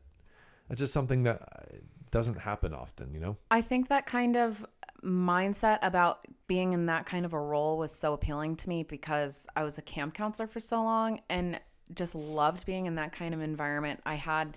that's 0.69 0.81
just 0.81 0.93
something 0.93 1.23
that 1.23 1.41
uh, 1.41 1.77
doesn't 2.11 2.39
happen 2.39 2.75
often. 2.75 3.15
You 3.15 3.21
know. 3.21 3.37
I 3.51 3.61
think 3.61 3.89
that 3.89 4.07
kind 4.07 4.37
of 4.37 4.67
mindset 5.05 5.79
about 5.83 6.25
being 6.49 6.73
in 6.73 6.87
that 6.87 7.07
kind 7.07 7.25
of 7.25 7.33
a 7.33 7.39
role 7.39 7.79
was 7.79 7.93
so 7.93 8.13
appealing 8.13 8.57
to 8.57 8.69
me 8.69 8.83
because 8.83 9.47
I 9.55 9.63
was 9.63 9.79
a 9.79 9.83
camp 9.83 10.15
counselor 10.15 10.49
for 10.49 10.59
so 10.59 10.83
long 10.83 11.21
and 11.29 11.61
just 11.95 12.15
loved 12.15 12.67
being 12.67 12.87
in 12.87 12.97
that 12.97 13.13
kind 13.13 13.35
of 13.35 13.41
environment. 13.41 14.01
I 14.05 14.15
had, 14.15 14.57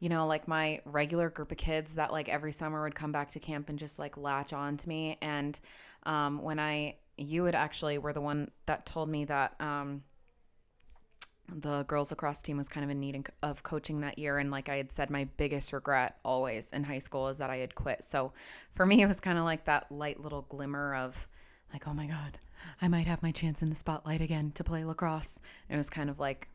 you 0.00 0.08
know, 0.08 0.26
like 0.26 0.46
my 0.46 0.80
regular 0.84 1.30
group 1.30 1.52
of 1.52 1.58
kids 1.58 1.94
that 1.94 2.12
like 2.12 2.28
every 2.28 2.52
summer 2.52 2.82
would 2.82 2.94
come 2.94 3.12
back 3.12 3.28
to 3.28 3.40
camp 3.40 3.68
and 3.68 3.78
just 3.78 3.98
like 3.98 4.16
latch 4.16 4.52
on 4.52 4.76
to 4.76 4.88
me. 4.88 5.18
And 5.22 5.58
um, 6.04 6.42
when 6.42 6.58
I, 6.58 6.96
you 7.16 7.44
had 7.44 7.54
actually 7.54 7.98
were 7.98 8.12
the 8.12 8.20
one 8.20 8.50
that 8.66 8.86
told 8.86 9.08
me 9.08 9.24
that 9.24 9.54
um, 9.60 10.02
the 11.48 11.84
girls 11.84 12.10
lacrosse 12.10 12.42
team 12.42 12.56
was 12.56 12.68
kind 12.68 12.84
of 12.84 12.90
in 12.90 12.98
need 12.98 13.28
of 13.42 13.62
coaching 13.62 14.00
that 14.00 14.18
year 14.18 14.38
and 14.38 14.50
like 14.50 14.68
i 14.68 14.76
had 14.76 14.90
said 14.90 15.10
my 15.10 15.24
biggest 15.36 15.72
regret 15.72 16.18
always 16.24 16.72
in 16.72 16.82
high 16.82 16.98
school 16.98 17.28
is 17.28 17.38
that 17.38 17.50
i 17.50 17.56
had 17.56 17.74
quit 17.74 18.02
so 18.02 18.32
for 18.74 18.84
me 18.84 19.02
it 19.02 19.06
was 19.06 19.20
kind 19.20 19.38
of 19.38 19.44
like 19.44 19.64
that 19.64 19.90
light 19.90 20.20
little 20.20 20.42
glimmer 20.42 20.94
of 20.94 21.28
like 21.72 21.86
oh 21.86 21.94
my 21.94 22.06
god 22.06 22.38
i 22.82 22.88
might 22.88 23.06
have 23.06 23.22
my 23.22 23.30
chance 23.30 23.62
in 23.62 23.70
the 23.70 23.76
spotlight 23.76 24.20
again 24.20 24.50
to 24.52 24.64
play 24.64 24.84
lacrosse 24.84 25.38
and 25.68 25.76
it 25.76 25.78
was 25.78 25.90
kind 25.90 26.10
of 26.10 26.18
like 26.18 26.48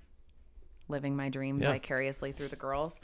living 0.87 1.15
my 1.15 1.29
dream 1.29 1.59
Yeah. 1.59 1.71
vicariously 1.73 2.31
through 2.31 2.49
the 2.49 2.55
girls 2.55 2.99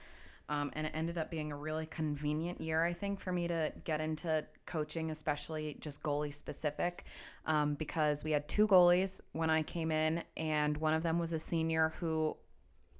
um, 0.50 0.72
and 0.74 0.88
it 0.88 0.94
ended 0.96 1.18
up 1.18 1.30
being 1.30 1.52
a 1.52 1.58
really 1.58 1.86
convenient 1.88 2.62
year, 2.62 2.84
I 2.84 2.94
think, 2.94 3.20
for 3.20 3.32
me 3.34 3.48
to 3.50 3.74
get 3.84 4.00
into 4.00 4.46
coaching, 4.66 5.12
especially 5.12 5.78
just 5.82 6.02
goalie 6.02 6.34
specific, 6.34 7.04
um, 7.46 7.74
because 7.76 8.24
we 8.24 8.32
had 8.32 8.48
two 8.48 8.66
goalies 8.66 9.20
when 9.34 9.50
I 9.50 9.62
came 9.62 9.92
in, 9.92 10.24
and 10.38 10.78
one 10.78 10.94
of 10.94 11.04
them 11.04 11.20
was 11.20 11.34
a 11.34 11.40
senior 11.40 11.94
who 12.00 12.38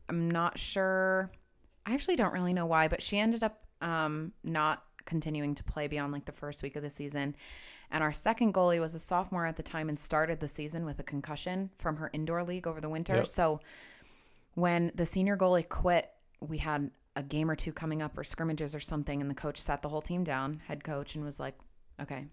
I'm 0.10 0.30
not 0.30 0.58
sure. 0.58 1.32
I 1.86 1.94
actually 1.94 2.18
don't 2.18 2.34
really 2.34 2.54
know 2.54 2.66
why, 2.66 2.90
but 2.90 3.02
she 3.02 3.18
ended 3.18 3.44
up 3.44 3.66
um, 3.82 4.34
not 4.44 4.84
continuing 5.06 5.56
to 5.56 5.64
play 5.64 5.88
beyond 5.88 6.12
like 6.12 6.26
the 6.26 6.34
first 6.34 6.64
week 6.64 6.76
of 6.76 6.84
the 6.84 6.90
season. 6.90 7.34
And 7.92 8.04
our 8.04 8.12
second 8.12 8.54
goalie 8.54 8.82
was 8.82 8.94
a 8.94 9.00
sophomore 9.00 9.46
at 9.46 9.56
the 9.56 9.64
time 9.64 9.88
and 9.88 9.98
started 9.98 10.42
the 10.42 10.48
season 10.50 10.84
with 10.86 11.00
a 11.00 11.04
concussion 11.04 11.70
from 11.78 11.96
her 11.96 12.10
indoor 12.12 12.44
league 12.44 12.68
over 12.68 12.82
the 12.82 12.90
winter. 12.90 13.16
Yep. 13.16 13.28
So 13.28 13.62
when 14.58 14.92
the 14.96 15.06
senior 15.06 15.38
goalie 15.38 15.70
quit, 15.70 16.10
we 16.42 16.58
had 16.58 16.90
a 17.16 17.22
game 17.22 17.48
or 17.48 17.56
two 17.56 17.72
coming 17.72 18.02
up 18.02 18.18
or 18.18 18.24
scrimmages 18.24 18.74
or 18.74 18.80
something, 18.80 19.22
and 19.22 19.30
the 19.30 19.36
coach 19.36 19.60
sat 19.60 19.84
the 19.84 19.90
whole 19.90 20.02
team 20.02 20.24
down, 20.24 20.60
head 20.66 20.84
coach, 20.84 21.14
and 21.14 21.24
was 21.24 21.40
like, 21.40 21.54
okay, 22.02 22.26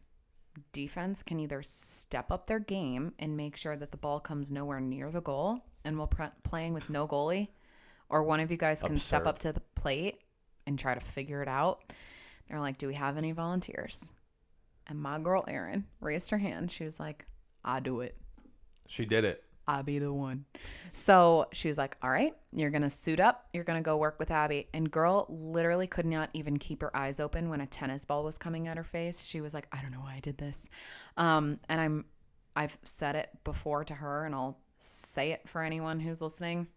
defense 0.72 1.22
can 1.22 1.38
either 1.38 1.60
step 1.60 2.32
up 2.32 2.46
their 2.46 2.60
game 2.60 3.12
and 3.18 3.36
make 3.36 3.58
sure 3.58 3.76
that 3.76 3.90
the 3.90 3.98
ball 3.98 4.20
comes 4.20 4.50
nowhere 4.50 4.80
near 4.80 5.10
the 5.10 5.20
goal, 5.20 5.60
and 5.84 5.98
we'll 5.98 6.06
pre- 6.06 6.28
playing 6.44 6.72
with 6.72 6.88
no 6.88 7.06
goalie, 7.06 7.48
or 8.08 8.22
one 8.22 8.40
of 8.40 8.50
you 8.50 8.56
guys 8.56 8.82
can 8.82 8.96
step 8.96 9.26
up 9.26 9.38
to 9.40 9.52
the 9.52 9.60
plate 9.74 10.22
and 10.66 10.78
try 10.78 10.94
to 10.94 11.00
figure 11.00 11.42
it 11.42 11.48
out. 11.48 11.92
They're 12.48 12.58
like, 12.58 12.78
do 12.78 12.86
we 12.86 12.94
have 12.94 13.18
any 13.18 13.32
volunteers? 13.32 14.14
And 14.86 14.98
my 14.98 15.18
girl 15.18 15.44
Erin 15.46 15.84
raised 16.00 16.30
her 16.30 16.38
hand. 16.38 16.72
She 16.72 16.84
was 16.84 16.98
like, 16.98 17.26
I 17.62 17.80
do 17.80 18.00
it. 18.00 18.16
She 18.86 19.04
did 19.04 19.26
it. 19.26 19.43
I'll 19.66 19.82
be 19.82 19.98
the 19.98 20.12
one. 20.12 20.44
So 20.92 21.46
she 21.52 21.68
was 21.68 21.78
like, 21.78 21.96
All 22.02 22.10
right, 22.10 22.34
you're 22.52 22.70
going 22.70 22.82
to 22.82 22.90
suit 22.90 23.20
up. 23.20 23.46
You're 23.52 23.64
going 23.64 23.78
to 23.78 23.84
go 23.84 23.96
work 23.96 24.18
with 24.18 24.30
Abby. 24.30 24.68
And 24.74 24.90
girl 24.90 25.26
literally 25.28 25.86
could 25.86 26.06
not 26.06 26.30
even 26.34 26.58
keep 26.58 26.82
her 26.82 26.94
eyes 26.96 27.20
open 27.20 27.48
when 27.48 27.60
a 27.60 27.66
tennis 27.66 28.04
ball 28.04 28.24
was 28.24 28.38
coming 28.38 28.68
at 28.68 28.76
her 28.76 28.84
face. 28.84 29.24
She 29.26 29.40
was 29.40 29.54
like, 29.54 29.66
I 29.72 29.80
don't 29.82 29.92
know 29.92 30.00
why 30.00 30.14
I 30.16 30.20
did 30.20 30.38
this. 30.38 30.68
Um, 31.16 31.58
and 31.68 31.80
I'm, 31.80 32.04
I've 32.56 32.76
said 32.82 33.16
it 33.16 33.30
before 33.42 33.84
to 33.84 33.94
her 33.94 34.26
and 34.26 34.34
I'll 34.34 34.58
say 34.80 35.32
it 35.32 35.48
for 35.48 35.62
anyone 35.62 35.98
who's 35.98 36.20
listening. 36.22 36.68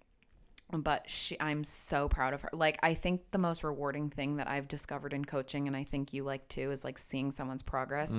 But 0.74 1.10
she, 1.10 1.40
I'm 1.40 1.64
so 1.64 2.10
proud 2.10 2.34
of 2.34 2.42
her. 2.42 2.50
Like, 2.52 2.78
I 2.84 2.94
think 2.94 3.22
the 3.32 3.38
most 3.38 3.64
rewarding 3.64 4.10
thing 4.10 4.36
that 4.36 4.50
I've 4.50 4.68
discovered 4.68 5.14
in 5.14 5.24
coaching, 5.24 5.68
and 5.68 5.78
I 5.78 5.86
think 5.86 6.12
you 6.12 6.26
like 6.26 6.46
too, 6.50 6.72
is 6.72 6.84
like 6.84 6.98
seeing 6.98 7.32
someone's 7.32 7.62
progress. 7.64 8.18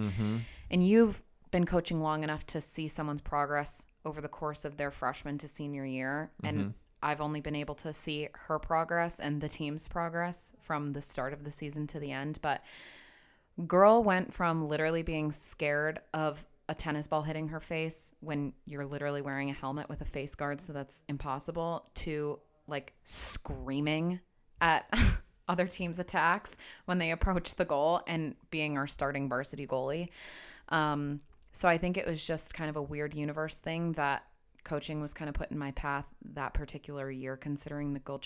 And 0.70 0.86
you've 0.86 1.23
been 1.51 1.66
coaching 1.66 2.01
long 2.01 2.24
enough 2.24 2.47
to 2.47 2.61
see 2.62 2.89
someone's 2.89 3.20
progress 3.20 3.85
over 4.04 4.20
the 4.20 4.28
course 4.28 4.64
of 4.64 4.76
their 4.76 4.90
freshman 4.90 5.38
to 5.38 5.48
senior 5.48 5.84
year. 5.84 6.30
And 6.42 6.74
I've 7.02 7.20
only 7.20 7.40
been 7.40 7.56
able 7.56 7.74
to 7.76 7.92
see 7.92 8.28
her 8.32 8.58
progress 8.58 9.20
and 9.20 9.40
the 9.40 9.48
team's 9.48 9.86
progress 9.86 10.52
from 10.60 10.92
the 10.92 11.02
start 11.02 11.32
of 11.32 11.44
the 11.44 11.50
season 11.50 11.86
to 11.88 12.00
the 12.00 12.10
end. 12.10 12.38
But 12.42 12.62
girl 13.66 14.02
went 14.02 14.32
from 14.32 14.68
literally 14.68 15.02
being 15.02 15.32
scared 15.32 16.00
of 16.14 16.44
a 16.68 16.74
tennis 16.74 17.08
ball 17.08 17.22
hitting 17.22 17.48
her 17.48 17.60
face 17.60 18.14
when 18.20 18.52
you're 18.66 18.84
literally 18.86 19.22
wearing 19.22 19.50
a 19.50 19.54
helmet 19.54 19.88
with 19.88 20.00
a 20.00 20.04
face 20.04 20.34
guard, 20.34 20.60
so 20.60 20.72
that's 20.72 21.02
impossible, 21.08 21.88
to 21.94 22.38
like 22.66 22.92
screaming 23.04 24.20
at 24.60 24.92
other 25.48 25.66
teams' 25.66 25.98
attacks 25.98 26.58
when 26.84 26.98
they 26.98 27.12
approach 27.12 27.54
the 27.54 27.64
goal 27.64 28.02
and 28.06 28.34
being 28.50 28.76
our 28.76 28.86
starting 28.86 29.28
varsity 29.28 29.66
goalie. 29.66 30.08
Um, 30.68 31.20
so 31.59 31.68
I 31.68 31.76
think 31.76 31.97
it 31.97 32.06
was 32.06 32.24
just 32.24 32.55
kind 32.55 32.70
of 32.70 32.76
a 32.76 32.82
weird 32.82 33.14
universe 33.14 33.59
thing 33.59 33.90
that 33.94 34.22
coaching 34.62 35.01
was 35.01 35.12
kind 35.12 35.28
of 35.28 35.35
put 35.35 35.51
in 35.51 35.59
my 35.59 35.72
path 35.72 36.06
that 36.35 36.55
particular 36.55 37.10
year, 37.10 37.36
considering 37.36 37.93
the 37.93 37.98
goal- 37.98 38.20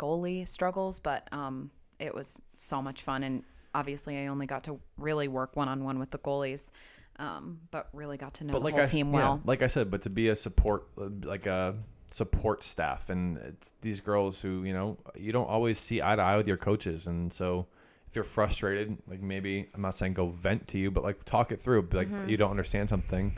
goalie 0.00 0.48
struggles. 0.48 0.98
But 0.98 1.28
um, 1.30 1.70
it 2.00 2.12
was 2.12 2.42
so 2.56 2.82
much 2.82 3.02
fun, 3.02 3.22
and 3.22 3.44
obviously 3.72 4.18
I 4.18 4.26
only 4.26 4.46
got 4.46 4.64
to 4.64 4.80
really 4.98 5.28
work 5.28 5.54
one 5.54 5.68
on 5.68 5.84
one 5.84 6.00
with 6.00 6.10
the 6.10 6.18
goalies, 6.18 6.72
um, 7.20 7.60
but 7.70 7.88
really 7.92 8.16
got 8.16 8.34
to 8.34 8.44
know 8.44 8.54
but 8.54 8.58
the 8.58 8.64
like 8.64 8.74
whole 8.74 8.82
I, 8.82 8.86
team 8.86 9.12
yeah, 9.12 9.16
well. 9.16 9.40
like 9.44 9.62
I 9.62 9.68
said, 9.68 9.88
but 9.88 10.02
to 10.02 10.10
be 10.10 10.28
a 10.28 10.34
support, 10.34 10.88
like 10.96 11.46
a 11.46 11.76
support 12.10 12.64
staff, 12.64 13.10
and 13.10 13.38
it's 13.38 13.70
these 13.80 14.00
girls 14.00 14.40
who 14.40 14.64
you 14.64 14.72
know 14.72 14.98
you 15.14 15.30
don't 15.30 15.48
always 15.48 15.78
see 15.78 16.02
eye 16.02 16.16
to 16.16 16.22
eye 16.22 16.36
with 16.36 16.48
your 16.48 16.56
coaches, 16.56 17.06
and 17.06 17.32
so 17.32 17.68
if 18.08 18.14
you're 18.14 18.24
frustrated, 18.24 18.96
like 19.06 19.20
maybe 19.20 19.68
I'm 19.74 19.82
not 19.82 19.94
saying 19.94 20.14
go 20.14 20.28
vent 20.28 20.68
to 20.68 20.78
you, 20.78 20.90
but 20.90 21.02
like 21.04 21.24
talk 21.24 21.52
it 21.52 21.60
through. 21.60 21.88
Like 21.92 22.08
Mm-hmm. 22.08 22.28
you 22.28 22.36
don't 22.36 22.50
understand 22.50 22.88
something, 22.88 23.36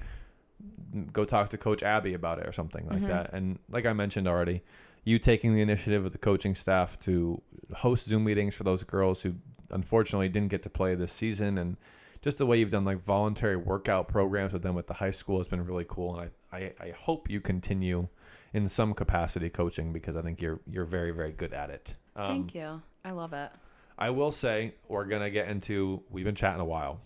go 1.12 1.24
talk 1.24 1.48
to 1.50 1.58
Coach 1.58 1.82
Abby 1.82 2.14
about 2.14 2.38
it 2.38 2.46
or 2.46 2.52
something 2.52 2.86
like 2.88 2.98
Mm-hmm. 2.98 3.08
that. 3.08 3.32
And 3.32 3.58
like 3.70 3.86
I 3.86 3.92
mentioned 3.92 4.26
already, 4.28 4.62
you 5.04 5.18
taking 5.18 5.54
the 5.54 5.60
initiative 5.62 6.02
with 6.04 6.12
the 6.12 6.18
coaching 6.18 6.54
staff 6.54 6.98
to 7.00 7.40
host 7.76 8.06
Zoom 8.06 8.24
meetings 8.24 8.54
for 8.54 8.64
those 8.64 8.82
girls 8.82 9.22
who 9.22 9.34
unfortunately 9.70 10.28
didn't 10.28 10.48
get 10.48 10.62
to 10.62 10.70
play 10.70 10.94
this 10.94 11.12
season 11.12 11.58
and 11.58 11.76
just 12.22 12.38
the 12.38 12.46
way 12.46 12.58
you've 12.58 12.70
done 12.70 12.84
like 12.84 13.02
voluntary 13.04 13.56
workout 13.56 14.08
programs 14.08 14.52
with 14.52 14.62
them 14.62 14.74
with 14.74 14.86
the 14.86 14.94
high 14.94 15.10
school 15.10 15.38
has 15.38 15.46
been 15.48 15.64
really 15.64 15.84
cool 15.88 16.18
and 16.18 16.30
I, 16.52 16.56
I, 16.56 16.72
I 16.80 16.90
hope 16.90 17.30
you 17.30 17.40
continue 17.40 18.08
in 18.52 18.66
some 18.68 18.92
capacity 18.94 19.50
coaching 19.50 19.92
because 19.92 20.16
I 20.16 20.22
think 20.22 20.40
you're 20.42 20.58
you're 20.70 20.86
very 20.86 21.10
very 21.10 21.32
good 21.32 21.52
at 21.52 21.68
it. 21.70 21.94
Um, 22.16 22.28
Thank 22.28 22.54
you. 22.54 22.82
I 23.04 23.10
love 23.12 23.32
it. 23.34 23.50
I 23.98 24.10
will 24.10 24.30
say 24.30 24.74
we're 24.86 25.04
gonna 25.04 25.30
get 25.30 25.48
into 25.48 26.02
we've 26.10 26.24
been 26.24 26.34
chatting 26.34 26.60
a 26.60 26.64
while. 26.64 27.00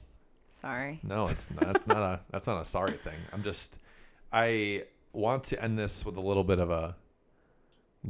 Sorry. 0.51 1.01
No, 1.03 1.29
it's 1.29 1.51
not. 1.51 1.73
That's 1.73 1.87
not 1.87 1.99
a. 1.99 2.21
That's 2.31 2.47
not 2.47 2.61
a 2.61 2.65
sorry 2.65 2.93
thing. 2.93 3.17
I'm 3.33 3.43
just. 3.43 3.79
I 4.33 4.85
want 5.13 5.45
to 5.45 5.63
end 5.63 5.79
this 5.79 6.05
with 6.05 6.17
a 6.17 6.21
little 6.21 6.45
bit 6.45 6.59
of 6.59 6.71
a 6.71 6.95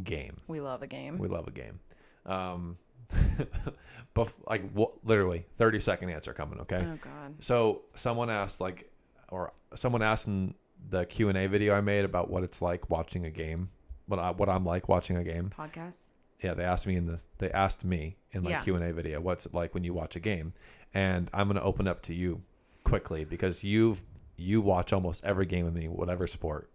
game. 0.03 0.39
We 0.49 0.61
love 0.61 0.83
a 0.83 0.87
game. 0.89 1.19
We 1.19 1.29
love 1.29 1.47
a 1.47 1.53
game. 1.53 1.79
Um, 2.27 2.79
but 4.15 4.33
like 4.49 4.63
wh- 4.77 4.95
literally 5.05 5.47
30 5.57 5.81
second 5.81 6.11
answer 6.11 6.33
coming. 6.33 6.61
Okay. 6.61 6.85
Oh 6.85 6.99
God. 7.01 7.35
So 7.41 7.83
someone 7.95 8.31
asked 8.31 8.61
like, 8.61 8.91
or 9.29 9.53
someone 9.75 10.03
asked 10.03 10.27
in 10.27 10.55
the 10.91 11.05
Q 11.07 11.29
and 11.29 11.39
A 11.39 11.47
video 11.47 11.75
I 11.75 11.81
made 11.81 12.05
about 12.05 12.31
what 12.31 12.43
it's 12.43 12.61
like 12.61 12.91
watching 12.91 13.25
a 13.25 13.31
game. 13.31 13.71
What 14.07 14.19
I 14.19 14.31
what 14.33 14.49
I'm 14.49 14.65
like 14.65 14.89
watching 14.89 15.17
a 15.17 15.25
game. 15.25 15.53
Podcast. 15.57 16.07
Yeah, 16.43 16.55
they 16.55 16.65
asked 16.65 16.87
me 16.87 16.97
in 16.97 17.07
this. 17.07 17.27
They 17.39 17.51
asked 17.51 17.85
me 17.85 18.17
in 18.33 18.43
my 18.43 18.51
Yeah. 18.51 18.61
Q 18.63 18.75
and 18.77 18.85
A 18.85 18.93
video, 18.93 19.21
what's 19.21 19.47
it 19.47 19.55
like 19.55 19.75
when 19.75 19.85
you 19.85 19.95
watch 19.95 20.17
a 20.17 20.21
game? 20.21 20.53
And 20.95 21.31
I'm 21.33 21.47
gonna 21.47 21.63
open 21.63 21.87
up 21.89 22.03
to 22.03 22.15
you 22.15 22.43
quickly 22.85 23.25
because 23.25 23.63
you've 23.65 24.03
you 24.37 24.61
watch 24.61 24.93
almost 24.93 25.25
every 25.25 25.47
game 25.47 25.65
with 25.65 25.75
me, 25.75 25.89
whatever 25.89 26.27
sport. 26.27 26.69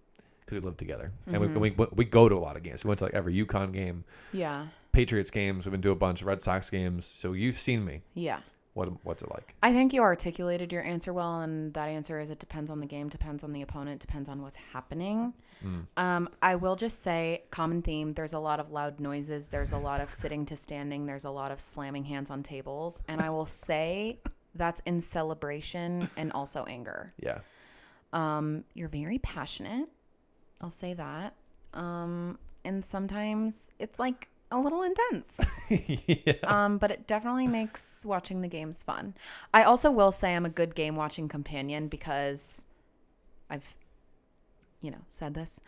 because 0.46 0.62
we 0.62 0.66
live 0.66 0.78
together 0.78 1.12
and 1.26 1.42
we, 1.42 1.48
mm-hmm. 1.48 1.60
we 1.60 1.88
we 1.94 2.06
go 2.06 2.30
to 2.30 2.36
a 2.36 2.40
lot 2.40 2.56
of 2.56 2.64
games. 2.64 2.84
We 2.84 2.88
went 2.88 3.00
to 3.00 3.06
like 3.06 3.14
every 3.14 3.36
UConn 3.46 3.74
game, 3.74 4.06
Yeah. 4.32 4.68
Patriots 4.94 5.30
games. 5.30 5.66
We've 5.66 5.72
been 5.72 5.82
to 5.82 5.92
a 5.92 5.96
bunch 5.96 6.22
of 6.22 6.28
Red 6.28 6.42
Sox 6.42 6.70
games. 6.70 7.06
So 7.06 7.34
you've 7.34 7.60
seen 7.60 7.84
me. 7.84 8.02
Yeah. 8.14 8.40
What 8.74 9.04
what's 9.04 9.22
it 9.24 9.30
like? 9.32 9.56
I 9.62 9.74
think 9.74 9.92
you 9.92 10.02
articulated 10.04 10.72
your 10.72 10.84
answer 10.84 11.12
well, 11.12 11.42
and 11.42 11.74
that 11.74 11.90
answer 11.90 12.20
is 12.20 12.30
it 12.30 12.40
depends 12.40 12.70
on 12.72 12.80
the 12.80 12.86
game, 12.88 13.10
depends 13.10 13.44
on 13.44 13.52
the 13.52 13.62
opponent, 13.62 14.00
depends 14.00 14.30
on 14.30 14.42
what's 14.42 14.58
happening. 14.72 15.34
Um, 15.98 16.30
I 16.42 16.56
will 16.56 16.76
just 16.76 17.02
say, 17.02 17.44
common 17.52 17.82
theme 17.82 18.14
there's 18.14 18.34
a 18.34 18.40
lot 18.40 18.60
of 18.60 18.72
loud 18.72 19.00
noises, 19.00 19.50
there's 19.50 19.72
a 19.72 19.78
lot 19.78 20.02
of 20.02 20.12
sitting 20.12 20.46
to 20.48 20.56
standing, 20.56 21.06
there's 21.06 21.26
a 21.26 21.32
lot 21.32 21.52
of 21.52 21.60
slamming 21.60 22.04
hands 22.04 22.30
on 22.30 22.44
tables. 22.44 23.02
And 23.08 23.22
I 23.22 23.30
will 23.30 23.46
say 23.46 24.20
that's 24.56 24.82
in 24.82 25.02
celebration 25.02 26.10
and 26.18 26.32
also 26.32 26.64
anger. 26.66 27.14
Yeah. 27.20 27.40
Um, 28.14 28.64
you're 28.74 28.90
very 28.90 29.20
passionate. 29.20 29.90
I'll 30.62 30.70
say 30.70 30.94
that. 30.94 31.34
Um, 31.74 32.40
and 32.66 32.84
sometimes 32.84 33.68
it's 33.80 34.00
like 34.00 34.28
a 34.52 34.60
little 34.60 34.84
intense. 34.84 35.40
yeah. 35.70 36.34
Um, 36.44 36.78
but 36.78 36.92
it 36.92 37.08
definitely 37.08 37.48
makes 37.48 38.06
watching 38.06 38.42
the 38.42 38.48
games 38.48 38.84
fun. 38.84 39.14
I 39.54 39.64
also 39.64 39.92
will 39.92 40.12
say 40.12 40.36
I'm 40.36 40.46
a 40.46 40.50
good 40.50 40.74
game 40.76 40.96
watching 40.96 41.28
companion 41.28 41.88
because 41.88 42.66
I've, 43.50 43.76
you 44.82 44.92
know, 44.92 45.02
said 45.08 45.34
this. 45.34 45.60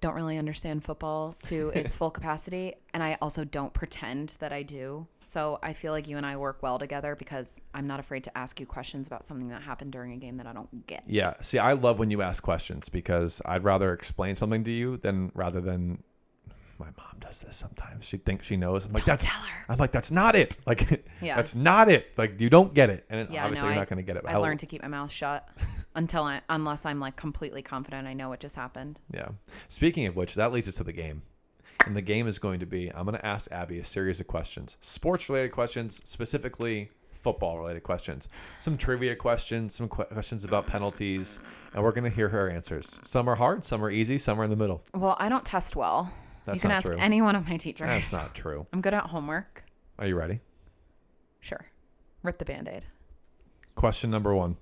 Don't 0.00 0.14
really 0.14 0.36
understand 0.36 0.82
football 0.82 1.36
to 1.44 1.68
its 1.76 1.94
full 1.96 2.10
capacity, 2.10 2.74
and 2.92 3.04
I 3.04 3.18
also 3.22 3.44
don't 3.44 3.72
pretend 3.72 4.30
that 4.40 4.52
I 4.52 4.64
do. 4.64 5.06
So 5.20 5.60
I 5.62 5.74
feel 5.74 5.92
like 5.92 6.08
you 6.08 6.16
and 6.16 6.26
I 6.26 6.36
work 6.36 6.60
well 6.60 6.76
together 6.76 7.14
because 7.14 7.60
I'm 7.72 7.86
not 7.86 8.00
afraid 8.00 8.24
to 8.24 8.36
ask 8.36 8.58
you 8.58 8.66
questions 8.66 9.06
about 9.06 9.22
something 9.22 9.48
that 9.50 9.62
happened 9.62 9.92
during 9.92 10.12
a 10.12 10.16
game 10.16 10.38
that 10.38 10.46
I 10.48 10.52
don't 10.52 10.88
get. 10.88 11.04
Yeah. 11.06 11.34
See, 11.40 11.58
I 11.58 11.74
love 11.74 12.00
when 12.00 12.10
you 12.10 12.20
ask 12.20 12.42
questions 12.42 12.88
because 12.88 13.40
I'd 13.46 13.62
rather 13.62 13.92
explain 13.92 14.34
something 14.34 14.64
to 14.64 14.72
you 14.72 14.96
than 14.96 15.30
rather 15.34 15.60
than 15.60 16.02
my 16.82 16.90
mom 17.02 17.18
does 17.20 17.40
this 17.40 17.56
sometimes. 17.56 18.04
She 18.04 18.16
thinks 18.16 18.46
she 18.46 18.56
knows. 18.56 18.84
I'm 18.84 18.92
like, 18.92 19.04
Don't 19.04 19.12
that's 19.18 19.24
tell 19.24 19.40
her. 19.40 19.64
I'm 19.68 19.78
like, 19.78 19.92
that's 19.92 20.10
not 20.10 20.34
it. 20.34 20.56
Like, 20.66 21.04
Yeah. 21.20 21.36
that's 21.36 21.54
not 21.54 21.88
it. 21.88 22.08
Like, 22.16 22.40
you 22.40 22.50
don't 22.50 22.74
get 22.74 22.90
it. 22.90 23.04
And 23.08 23.30
Yeah, 23.30 23.44
obviously, 23.44 23.64
no, 23.68 23.70
you're 23.70 23.78
I- 23.78 23.80
not 23.82 23.88
going 23.88 23.98
to 23.98 24.02
get 24.02 24.16
it. 24.16 24.24
I've 24.26 24.40
learned 24.40 24.60
to 24.60 24.66
keep 24.66 24.82
my 24.82 24.88
mouth 24.88 25.10
shut 25.10 25.48
until 25.94 26.24
I, 26.24 26.40
unless 26.48 26.84
I'm 26.84 26.98
like 27.00 27.16
completely 27.16 27.62
confident 27.62 28.06
I 28.06 28.12
know 28.14 28.28
what 28.28 28.40
just 28.40 28.56
happened. 28.56 28.98
Yeah. 29.14 29.28
Speaking 29.68 30.06
of 30.06 30.16
which, 30.16 30.34
that 30.34 30.52
leads 30.52 30.68
us 30.68 30.74
to 30.76 30.84
the 30.84 30.92
game. 30.92 31.22
And 31.86 31.96
the 31.96 32.02
game 32.02 32.26
is 32.28 32.38
going 32.38 32.60
to 32.60 32.66
be 32.66 32.90
I'm 32.94 33.04
going 33.06 33.16
to 33.16 33.26
ask 33.26 33.50
Abby 33.50 33.78
a 33.78 33.84
series 33.84 34.20
of 34.20 34.26
questions, 34.26 34.76
sports 34.80 35.28
related 35.28 35.50
questions, 35.52 36.00
specifically 36.04 36.90
football 37.10 37.58
related 37.58 37.82
questions, 37.84 38.28
some 38.60 38.76
trivia 38.76 39.14
questions, 39.16 39.74
some 39.74 39.88
que- 39.88 40.04
questions 40.06 40.44
about 40.44 40.66
penalties, 40.66 41.38
and 41.74 41.82
we're 41.84 41.92
going 41.92 42.02
to 42.08 42.10
hear 42.10 42.28
her 42.30 42.48
answers. 42.50 42.98
Some 43.04 43.28
are 43.28 43.36
hard, 43.36 43.64
some 43.64 43.84
are 43.84 43.90
easy, 43.90 44.18
some 44.18 44.40
are 44.40 44.44
in 44.44 44.50
the 44.50 44.56
middle. 44.56 44.82
Well, 44.94 45.16
I 45.20 45.28
don't 45.28 45.44
test 45.44 45.74
well. 45.76 46.12
That's 46.44 46.56
you 46.56 46.62
can 46.62 46.70
ask 46.70 46.86
true. 46.86 46.96
any 46.98 47.22
one 47.22 47.36
of 47.36 47.48
my 47.48 47.56
teachers. 47.56 47.88
That's 47.88 48.12
not 48.12 48.34
true. 48.34 48.66
I'm 48.72 48.80
good 48.80 48.94
at 48.94 49.04
homework. 49.04 49.64
Are 49.98 50.06
you 50.06 50.16
ready? 50.16 50.40
Sure. 51.40 51.64
Rip 52.22 52.38
the 52.38 52.44
band 52.44 52.68
aid. 52.68 52.84
Question 53.74 54.10
number 54.10 54.34
one 54.34 54.56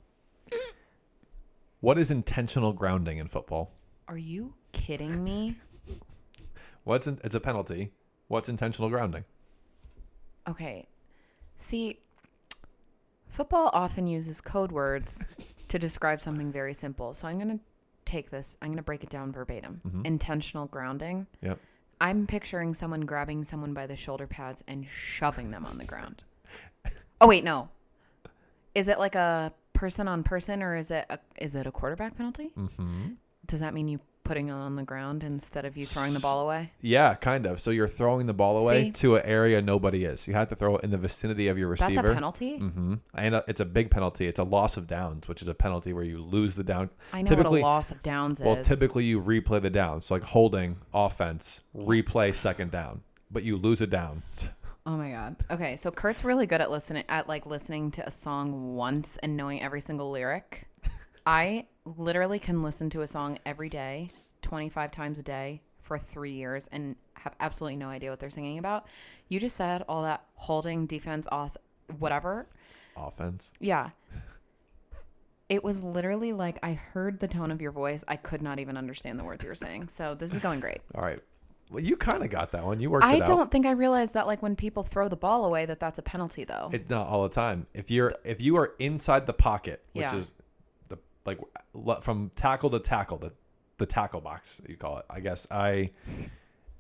What 1.80 1.98
is 1.98 2.10
intentional 2.10 2.72
grounding 2.72 3.18
in 3.18 3.28
football? 3.28 3.72
Are 4.08 4.18
you 4.18 4.54
kidding 4.72 5.22
me? 5.22 5.56
What's 6.84 7.06
in, 7.06 7.18
it's 7.24 7.34
a 7.34 7.40
penalty. 7.40 7.92
What's 8.28 8.48
intentional 8.48 8.88
grounding? 8.90 9.24
Okay. 10.48 10.86
See, 11.56 12.00
football 13.28 13.70
often 13.72 14.06
uses 14.06 14.40
code 14.40 14.72
words 14.72 15.24
to 15.68 15.78
describe 15.78 16.20
something 16.20 16.50
very 16.50 16.74
simple. 16.74 17.12
So 17.14 17.28
I'm 17.28 17.36
going 17.36 17.58
to 17.58 17.64
take 18.04 18.30
this, 18.30 18.56
I'm 18.62 18.68
going 18.68 18.76
to 18.78 18.82
break 18.82 19.02
it 19.04 19.10
down 19.10 19.32
verbatim. 19.32 19.80
Mm-hmm. 19.86 20.06
Intentional 20.06 20.66
grounding. 20.66 21.26
Yep. 21.42 21.58
I'm 22.00 22.26
picturing 22.26 22.74
someone 22.74 23.02
grabbing 23.02 23.44
someone 23.44 23.74
by 23.74 23.86
the 23.86 23.96
shoulder 23.96 24.26
pads 24.26 24.64
and 24.66 24.86
shoving 24.86 25.50
them 25.50 25.64
on 25.66 25.78
the 25.78 25.84
ground. 25.84 26.22
Oh 27.22 27.26
wait, 27.28 27.44
no. 27.44 27.68
Is 28.74 28.88
it 28.88 28.98
like 28.98 29.14
a 29.14 29.52
person 29.74 30.08
on 30.08 30.22
person 30.22 30.62
or 30.62 30.74
is 30.74 30.90
it 30.90 31.04
a, 31.10 31.18
is 31.36 31.54
it 31.54 31.66
a 31.66 31.70
quarterback 31.70 32.16
penalty? 32.16 32.50
Mm-hmm. 32.58 33.08
Does 33.44 33.60
that 33.60 33.74
mean 33.74 33.88
you 33.88 34.00
putting 34.30 34.48
it 34.48 34.52
on 34.52 34.76
the 34.76 34.84
ground 34.84 35.24
instead 35.24 35.64
of 35.64 35.76
you 35.76 35.84
throwing 35.84 36.14
the 36.14 36.20
ball 36.20 36.42
away? 36.42 36.70
Yeah, 36.80 37.14
kind 37.14 37.46
of. 37.46 37.58
So 37.58 37.72
you're 37.72 37.88
throwing 37.88 38.26
the 38.26 38.32
ball 38.32 38.58
away 38.58 38.84
See? 38.84 38.90
to 38.92 39.16
an 39.16 39.26
area 39.26 39.60
nobody 39.60 40.04
is. 40.04 40.28
You 40.28 40.34
have 40.34 40.48
to 40.50 40.54
throw 40.54 40.76
it 40.76 40.84
in 40.84 40.92
the 40.92 40.98
vicinity 40.98 41.48
of 41.48 41.58
your 41.58 41.66
receiver. 41.66 41.94
That's 41.94 42.08
a 42.10 42.14
penalty? 42.14 42.60
Mm-hmm. 42.60 42.94
And 43.12 43.34
uh, 43.34 43.42
it's 43.48 43.58
a 43.58 43.64
big 43.64 43.90
penalty. 43.90 44.28
It's 44.28 44.38
a 44.38 44.44
loss 44.44 44.76
of 44.76 44.86
downs, 44.86 45.26
which 45.26 45.42
is 45.42 45.48
a 45.48 45.54
penalty 45.54 45.92
where 45.92 46.04
you 46.04 46.22
lose 46.22 46.54
the 46.54 46.62
down. 46.62 46.90
I 47.12 47.22
know 47.22 47.28
typically, 47.28 47.60
what 47.60 47.66
a 47.66 47.72
loss 47.72 47.90
of 47.90 48.04
downs 48.04 48.40
well, 48.40 48.52
is. 48.52 48.56
Well, 48.58 48.64
typically 48.64 49.02
you 49.02 49.20
replay 49.20 49.60
the 49.60 49.68
down. 49.68 50.00
So 50.00 50.14
like 50.14 50.22
holding 50.22 50.76
offense, 50.94 51.62
replay 51.76 52.32
second 52.32 52.70
down, 52.70 53.02
but 53.32 53.42
you 53.42 53.56
lose 53.56 53.80
a 53.80 53.88
down. 53.88 54.22
Oh 54.86 54.96
my 54.96 55.10
god. 55.10 55.34
Okay, 55.50 55.76
so 55.76 55.90
Kurt's 55.90 56.22
really 56.22 56.46
good 56.46 56.60
at 56.60 56.70
listening 56.70 57.02
at 57.08 57.28
like 57.28 57.46
listening 57.46 57.90
to 57.90 58.06
a 58.06 58.12
song 58.12 58.76
once 58.76 59.16
and 59.24 59.36
knowing 59.36 59.60
every 59.60 59.80
single 59.80 60.12
lyric. 60.12 60.68
I 61.26 61.66
literally 61.84 62.38
can 62.38 62.62
listen 62.62 62.90
to 62.90 63.02
a 63.02 63.06
song 63.06 63.38
every 63.46 63.68
day, 63.68 64.10
25 64.42 64.90
times 64.90 65.18
a 65.18 65.22
day 65.22 65.60
for 65.80 65.98
3 65.98 66.32
years 66.32 66.68
and 66.72 66.96
have 67.14 67.34
absolutely 67.40 67.76
no 67.76 67.88
idea 67.88 68.10
what 68.10 68.20
they're 68.20 68.30
singing 68.30 68.58
about. 68.58 68.86
You 69.28 69.40
just 69.40 69.56
said 69.56 69.84
all 69.88 70.02
that 70.02 70.24
holding 70.34 70.86
defense 70.86 71.26
off 71.30 71.56
whatever. 71.98 72.46
Offense. 72.96 73.50
Yeah. 73.60 73.90
It 75.48 75.64
was 75.64 75.82
literally 75.82 76.32
like 76.32 76.58
I 76.62 76.74
heard 76.74 77.18
the 77.18 77.26
tone 77.26 77.50
of 77.50 77.60
your 77.60 77.72
voice. 77.72 78.04
I 78.06 78.16
could 78.16 78.40
not 78.40 78.60
even 78.60 78.76
understand 78.76 79.18
the 79.18 79.24
words 79.24 79.42
you 79.42 79.48
were 79.48 79.54
saying. 79.54 79.88
So 79.88 80.14
this 80.14 80.32
is 80.32 80.38
going 80.38 80.60
great. 80.60 80.78
All 80.94 81.02
right. 81.02 81.18
Well, 81.70 81.82
you 81.82 81.96
kind 81.96 82.22
of 82.22 82.30
got 82.30 82.52
that 82.52 82.64
one. 82.64 82.80
You 82.80 82.90
worked 82.90 83.04
I 83.04 83.20
don't 83.20 83.50
think 83.50 83.66
I 83.66 83.72
realized 83.72 84.14
that 84.14 84.26
like 84.26 84.42
when 84.42 84.54
people 84.56 84.82
throw 84.82 85.08
the 85.08 85.16
ball 85.16 85.44
away 85.44 85.66
that 85.66 85.80
that's 85.80 85.98
a 85.98 86.02
penalty 86.02 86.44
though. 86.44 86.70
It's 86.72 86.88
not 86.90 87.06
all 87.06 87.22
the 87.24 87.34
time. 87.34 87.66
If 87.74 87.90
you're 87.90 88.12
if 88.24 88.40
you 88.40 88.56
are 88.56 88.74
inside 88.78 89.26
the 89.26 89.32
pocket, 89.32 89.84
which 89.92 90.02
Yeah. 90.02 90.16
is 90.16 90.32
like 91.30 92.02
from 92.02 92.30
tackle 92.36 92.70
to 92.70 92.78
tackle, 92.78 93.18
the 93.18 93.32
the 93.78 93.86
tackle 93.86 94.20
box 94.20 94.60
you 94.68 94.76
call 94.76 94.98
it. 94.98 95.04
I 95.08 95.20
guess 95.20 95.46
I 95.50 95.90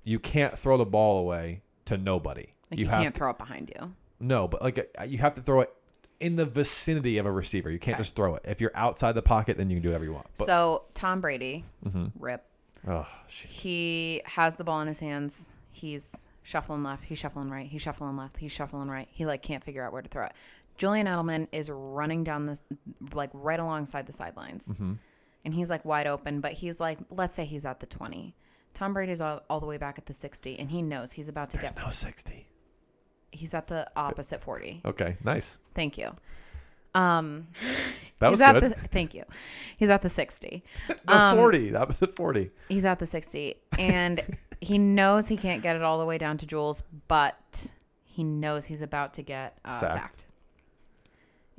you 0.04 0.18
can't 0.18 0.58
throw 0.58 0.76
the 0.76 0.86
ball 0.86 1.18
away 1.18 1.62
to 1.86 1.96
nobody. 1.96 2.54
like 2.70 2.80
you, 2.80 2.86
have 2.86 3.02
can't 3.02 3.14
to, 3.14 3.18
throw 3.18 3.30
it 3.30 3.38
behind 3.38 3.72
you. 3.74 3.94
no, 4.20 4.46
but 4.48 4.62
like 4.62 4.94
uh, 4.98 5.04
you 5.04 5.18
have 5.18 5.34
to 5.34 5.40
throw 5.40 5.60
it 5.60 5.72
in 6.20 6.36
the 6.36 6.44
vicinity 6.46 7.18
of 7.18 7.26
a 7.26 7.32
receiver. 7.32 7.70
You 7.70 7.78
can't 7.78 7.96
just 7.96 8.14
throw 8.14 8.34
it. 8.34 8.44
If 8.46 8.60
you're 8.60 8.72
outside 8.74 9.12
the 9.12 9.22
pocket, 9.22 9.56
then 9.56 9.70
you 9.70 9.76
can 9.76 9.82
do 9.82 9.88
whatever 9.88 10.04
you 10.04 10.12
want. 10.12 10.26
But, 10.38 10.46
so 10.46 10.84
Tom 10.94 11.20
Brady, 11.20 11.64
rip. 12.18 12.44
oh 12.86 13.06
shit. 13.28 13.50
He 13.50 14.22
has 14.26 14.56
the 14.56 14.64
ball 14.64 14.80
in 14.82 14.88
his 14.88 15.00
hands. 15.00 15.54
He's 15.72 16.28
shuffling 16.42 16.82
left. 16.82 17.04
He's 17.04 17.18
shuffling 17.18 17.50
right. 17.50 17.66
He's 17.66 17.80
shuffling 17.82 18.16
left. 18.16 18.36
He's 18.36 18.52
shuffling 18.52 18.88
right. 18.88 19.08
He 19.10 19.24
like 19.24 19.42
can't 19.42 19.64
figure 19.64 19.84
out 19.84 19.92
where 19.92 20.02
to 20.02 20.08
throw 20.08 20.26
it. 20.26 20.32
Julian 20.80 21.06
Edelman 21.06 21.46
is 21.52 21.68
running 21.70 22.24
down 22.24 22.46
this 22.46 22.62
like 23.12 23.28
right 23.34 23.60
alongside 23.60 24.06
the 24.06 24.14
sidelines, 24.14 24.72
and 25.44 25.54
he's 25.54 25.68
like 25.68 25.84
wide 25.84 26.06
open. 26.06 26.40
But 26.40 26.54
he's 26.54 26.80
like, 26.80 26.98
let's 27.10 27.34
say 27.34 27.44
he's 27.44 27.66
at 27.66 27.80
the 27.80 27.86
twenty. 27.86 28.34
Tom 28.72 28.94
Brady's 28.94 29.20
all, 29.20 29.42
all 29.50 29.60
the 29.60 29.66
way 29.66 29.76
back 29.76 29.98
at 29.98 30.06
the 30.06 30.14
sixty, 30.14 30.58
and 30.58 30.70
he 30.70 30.80
knows 30.80 31.12
he's 31.12 31.28
about 31.28 31.50
to 31.50 31.58
There's 31.58 31.72
get. 31.72 31.84
no 31.84 31.90
sixty. 31.90 32.46
He's 33.30 33.52
at 33.52 33.66
the 33.66 33.90
opposite 33.94 34.40
forty. 34.40 34.80
Okay, 34.86 35.18
nice. 35.22 35.58
Thank 35.74 35.98
you. 35.98 36.16
Um, 36.94 37.48
That 38.20 38.30
was 38.30 38.40
good. 38.40 38.62
the 38.62 38.70
thank 38.88 39.12
you. 39.14 39.24
He's 39.76 39.90
at 39.90 40.00
the 40.00 40.08
sixty. 40.08 40.64
no, 41.06 41.14
um, 41.14 41.36
forty. 41.36 41.70
That 41.72 41.88
was 41.88 42.00
at 42.00 42.16
forty. 42.16 42.50
He's 42.70 42.86
at 42.86 42.98
the 42.98 43.06
60 43.06 43.54
and 43.78 44.18
he 44.62 44.78
knows 44.78 45.28
he 45.28 45.36
can't 45.36 45.62
get 45.62 45.76
it 45.76 45.82
all 45.82 45.98
the 45.98 46.06
way 46.06 46.16
down 46.18 46.38
to 46.38 46.46
Jules, 46.46 46.82
but 47.06 47.70
he 48.02 48.24
knows 48.24 48.64
he's 48.64 48.82
about 48.82 49.12
to 49.14 49.22
get 49.22 49.58
uh, 49.64 49.78
Sacked. 49.80 49.92
sacked. 49.92 50.24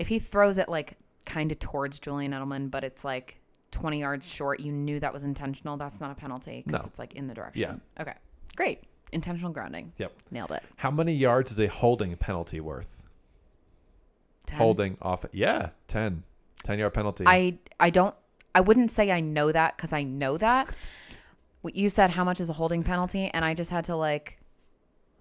If 0.02 0.08
he 0.08 0.20
throws 0.20 0.58
it 0.58 0.68
like 0.68 0.98
kind 1.26 1.52
of 1.52 1.60
towards 1.60 2.00
Julian 2.00 2.32
Edelman, 2.32 2.70
but 2.70 2.84
it's 2.84 3.06
like 3.06 3.40
20 3.72 4.00
yards 4.00 4.28
short, 4.32 4.60
you 4.60 4.72
knew 4.72 5.00
that 5.00 5.14
was 5.14 5.24
intentional. 5.24 5.78
That's 5.78 6.02
not 6.02 6.12
a 6.12 6.16
penalty 6.16 6.64
because 6.66 6.82
No. 6.82 6.90
it's 6.90 7.00
like 7.00 7.14
in 7.16 7.28
the 7.28 7.34
direction. 7.34 7.62
Yeah. 7.98 8.02
Okay. 8.02 8.14
Great. 8.56 8.80
Intentional 9.12 9.52
grounding. 9.52 9.94
Yep. 9.98 10.12
Nailed 10.32 10.52
it. 10.52 10.64
How 10.78 10.92
many 10.92 11.14
yards 11.14 11.52
is 11.52 11.60
a 11.60 11.68
holding 11.68 12.16
penalty 12.18 12.60
worth? 12.60 13.04
10. 14.48 14.58
Holding 14.58 14.98
off. 15.02 15.26
Yeah, 15.32 15.70
10. 15.88 16.24
10 16.64 16.80
yard 16.80 16.94
penalty. 16.94 17.24
I 17.28 17.58
I 17.80 17.90
don't 17.90 18.16
I 18.54 18.62
wouldn't 18.62 18.92
say 18.92 19.12
I 19.12 19.20
know 19.22 19.52
that 19.52 19.78
because 19.78 19.94
I 19.94 20.04
know 20.04 20.38
that. 20.38 20.76
You 21.64 21.90
said, 21.90 22.10
how 22.10 22.24
much 22.24 22.40
is 22.40 22.50
a 22.50 22.54
holding 22.54 22.84
penalty, 22.84 23.30
and 23.34 23.46
I 23.46 23.54
just 23.54 23.70
had 23.70 23.84
to 23.86 23.96
like 23.96 24.40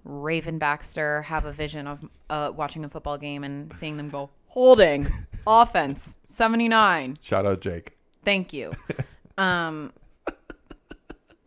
Raven 0.05 0.59
Baxter 0.59 1.21
have 1.23 1.45
a 1.45 1.53
vision 1.53 1.87
of 1.87 2.03
uh, 2.31 2.51
watching 2.57 2.85
a 2.85 2.89
football 2.89 3.19
game 3.19 3.45
and 3.45 3.71
seeing 3.73 3.97
them 3.99 4.09
go 4.09 4.31
holding 4.51 5.07
offense 5.47 6.19
seventy 6.27 6.69
nine. 6.69 7.17
Shout 7.21 7.47
out 7.47 7.61
Jake. 7.61 7.97
Thank 8.25 8.53
you. 8.53 8.73
Um, 9.39 9.95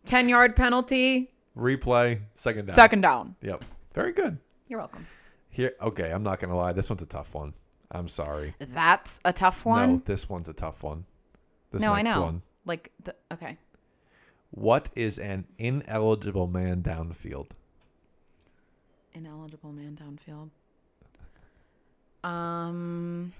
ten 0.03 0.27
yard 0.29 0.55
penalty, 0.55 1.31
Replay, 1.55 2.21
second 2.35 2.65
down. 2.67 2.75
second 2.75 3.01
down. 3.01 3.35
Yep. 3.43 3.63
Very 3.93 4.11
good. 4.13 4.39
You're 4.67 4.79
welcome. 4.79 5.05
Here, 5.51 5.73
okay, 5.79 6.09
I'm 6.11 6.23
not 6.23 6.39
to 6.49 6.55
lie. 6.55 6.73
This 6.73 6.89
one's 6.89 7.03
a 7.03 7.05
tough 7.05 7.35
one. 7.35 7.53
I'm 7.91 8.07
sorry. 8.07 8.55
That's 8.57 9.19
a 9.23 9.31
tough 9.31 9.63
one. 9.63 9.91
No, 9.91 10.01
this 10.05 10.27
one's 10.27 10.49
a 10.49 10.53
tough 10.53 10.81
one. 10.81 11.05
This 11.71 11.83
No, 11.83 11.93
I 11.93 12.01
know. 12.01 12.23
one. 12.23 12.41
Like 12.65 12.91
the 13.03 13.13
okay. 13.31 13.57
What 14.49 14.89
is 14.95 15.19
an 15.19 15.45
ineligible 15.59 16.47
man 16.47 16.81
downfield? 16.81 17.51
Ineligible 19.13 19.71
man 19.71 19.95
downfield. 20.01 20.49
Um, 22.23 23.33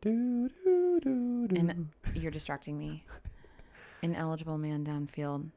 Do, 0.00 0.48
do, 0.64 1.00
do, 1.02 1.48
do. 1.48 1.54
In- 1.56 1.88
you're 2.14 2.30
distracting 2.30 2.78
me. 2.78 3.04
Ineligible 4.02 4.56
man 4.58 4.84
downfield. 4.84 5.48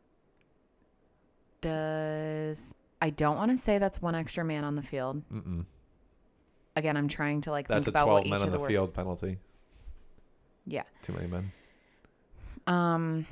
Does 1.61 2.73
I 3.01 3.09
don't 3.09 3.35
want 3.37 3.51
to 3.51 3.57
say 3.57 3.77
that's 3.77 4.01
one 4.01 4.15
extra 4.15 4.43
man 4.43 4.63
on 4.63 4.75
the 4.75 4.81
field. 4.81 5.21
Mm-mm. 5.31 5.65
Again, 6.75 6.95
I'm 6.97 7.07
trying 7.07 7.41
to 7.41 7.51
like 7.51 7.67
That's 7.67 7.81
a 7.87 7.91
think 7.91 7.95
about 7.95 8.05
12 8.05 8.17
what 8.17 8.25
each 8.25 8.31
men 8.31 8.39
of 8.39 8.43
on 8.45 8.51
the, 8.51 8.57
the 8.57 8.61
words. 8.61 8.73
field 8.73 8.93
penalty. 8.93 9.37
Yeah. 10.65 10.83
Too 11.01 11.13
many 11.13 11.27
men. 11.27 11.51
Um, 12.67 13.25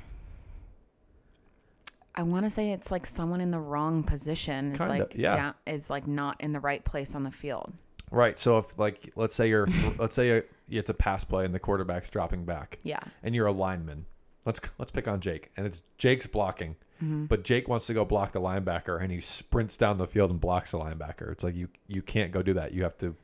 I 2.14 2.22
want 2.22 2.44
to 2.44 2.50
say 2.50 2.72
it's 2.72 2.90
like 2.90 3.06
someone 3.06 3.40
in 3.40 3.50
the 3.50 3.60
wrong 3.60 4.02
position 4.02 4.72
is 4.72 4.78
Kinda, 4.78 4.98
like 4.98 5.12
yeah. 5.14 5.30
down, 5.32 5.54
is 5.66 5.88
like 5.90 6.06
not 6.06 6.40
in 6.40 6.52
the 6.52 6.60
right 6.60 6.84
place 6.84 7.14
on 7.14 7.22
the 7.22 7.30
field. 7.30 7.72
Right. 8.10 8.38
So 8.38 8.58
if 8.58 8.78
like 8.78 9.12
let's 9.16 9.34
say 9.34 9.48
you're 9.48 9.66
let's 9.98 10.14
say 10.14 10.28
you're, 10.28 10.44
it's 10.68 10.90
a 10.90 10.94
pass 10.94 11.24
play 11.24 11.44
and 11.44 11.54
the 11.54 11.58
quarterback's 11.58 12.10
dropping 12.10 12.44
back 12.44 12.78
Yeah. 12.82 13.00
and 13.22 13.34
you're 13.34 13.46
a 13.46 13.52
lineman. 13.52 14.06
Let's 14.44 14.60
let's 14.78 14.90
pick 14.90 15.06
on 15.08 15.20
Jake 15.20 15.50
and 15.56 15.66
it's 15.66 15.82
Jake's 15.98 16.26
blocking, 16.26 16.76
Mm-hmm. 17.02 17.26
but 17.26 17.44
Jake 17.44 17.68
wants 17.68 17.86
to 17.86 17.94
go 17.94 18.04
block 18.04 18.32
the 18.32 18.40
linebacker 18.40 19.00
and 19.00 19.12
he 19.12 19.20
sprints 19.20 19.76
down 19.76 19.98
the 19.98 20.06
field 20.06 20.30
and 20.32 20.40
blocks 20.40 20.72
the 20.72 20.78
linebacker. 20.78 21.30
It's 21.30 21.44
like 21.44 21.54
you 21.54 21.68
you 21.86 22.02
can't 22.02 22.32
go 22.32 22.42
do 22.42 22.54
that. 22.54 22.72
You 22.72 22.82
have 22.82 22.96
to 22.98 23.14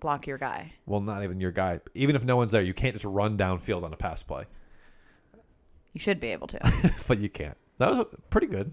Block 0.00 0.26
your 0.26 0.36
guy. 0.36 0.72
well 0.84 1.00
not 1.00 1.24
even 1.24 1.40
your 1.40 1.50
guy. 1.52 1.80
Even 1.94 2.16
if 2.16 2.24
no 2.24 2.36
one's 2.36 2.52
there, 2.52 2.60
you 2.62 2.74
can't 2.74 2.94
just 2.94 3.06
run 3.06 3.38
downfield 3.38 3.82
on 3.84 3.92
a 3.94 3.96
pass 3.96 4.22
play. 4.22 4.44
You 5.92 6.00
should 6.00 6.20
be 6.20 6.28
able 6.28 6.48
to. 6.48 6.92
but 7.08 7.18
you 7.20 7.28
can't. 7.30 7.56
That 7.78 7.90
was 7.94 8.06
pretty 8.30 8.48
good. 8.48 8.72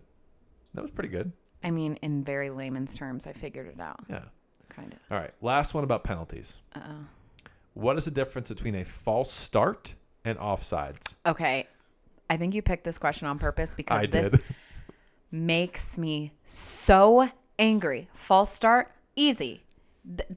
That 0.73 0.81
was 0.81 0.91
pretty 0.91 1.09
good. 1.09 1.31
I 1.63 1.69
mean, 1.71 1.95
in 2.01 2.23
very 2.23 2.49
layman's 2.49 2.97
terms, 2.97 3.27
I 3.27 3.33
figured 3.33 3.67
it 3.67 3.79
out. 3.79 3.99
Yeah. 4.09 4.23
Kind 4.75 4.93
of. 4.93 4.99
All 5.11 5.17
right. 5.17 5.33
Last 5.41 5.73
one 5.73 5.83
about 5.83 6.03
penalties. 6.03 6.57
Uh 6.75 6.79
oh. 6.87 7.05
What 7.73 7.97
is 7.97 8.05
the 8.05 8.11
difference 8.11 8.49
between 8.49 8.75
a 8.75 8.83
false 8.83 9.31
start 9.31 9.95
and 10.25 10.37
offsides? 10.37 11.15
Okay. 11.25 11.67
I 12.29 12.37
think 12.37 12.53
you 12.55 12.61
picked 12.61 12.83
this 12.83 12.97
question 12.97 13.27
on 13.27 13.39
purpose 13.39 13.75
because 13.75 14.03
I 14.03 14.05
this 14.05 14.31
did. 14.31 14.43
makes 15.31 15.97
me 15.97 16.33
so 16.43 17.29
angry. 17.59 18.09
False 18.13 18.51
start, 18.51 18.91
easy. 19.15 19.63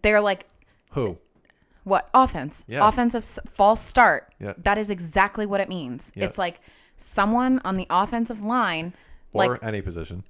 They're 0.02 0.20
like, 0.20 0.46
Who? 0.90 1.18
what? 1.84 2.08
Offense. 2.14 2.64
Yeah. 2.68 2.86
Offensive 2.86 3.24
false 3.24 3.80
start. 3.80 4.32
Yeah. 4.40 4.54
That 4.58 4.78
is 4.78 4.90
exactly 4.90 5.46
what 5.46 5.60
it 5.60 5.68
means. 5.68 6.12
Yeah. 6.14 6.24
It's 6.24 6.38
like 6.38 6.60
someone 6.96 7.60
on 7.64 7.76
the 7.76 7.86
offensive 7.90 8.44
line. 8.44 8.92
Or 9.32 9.52
like, 9.52 9.64
any 9.64 9.82
position. 9.82 10.24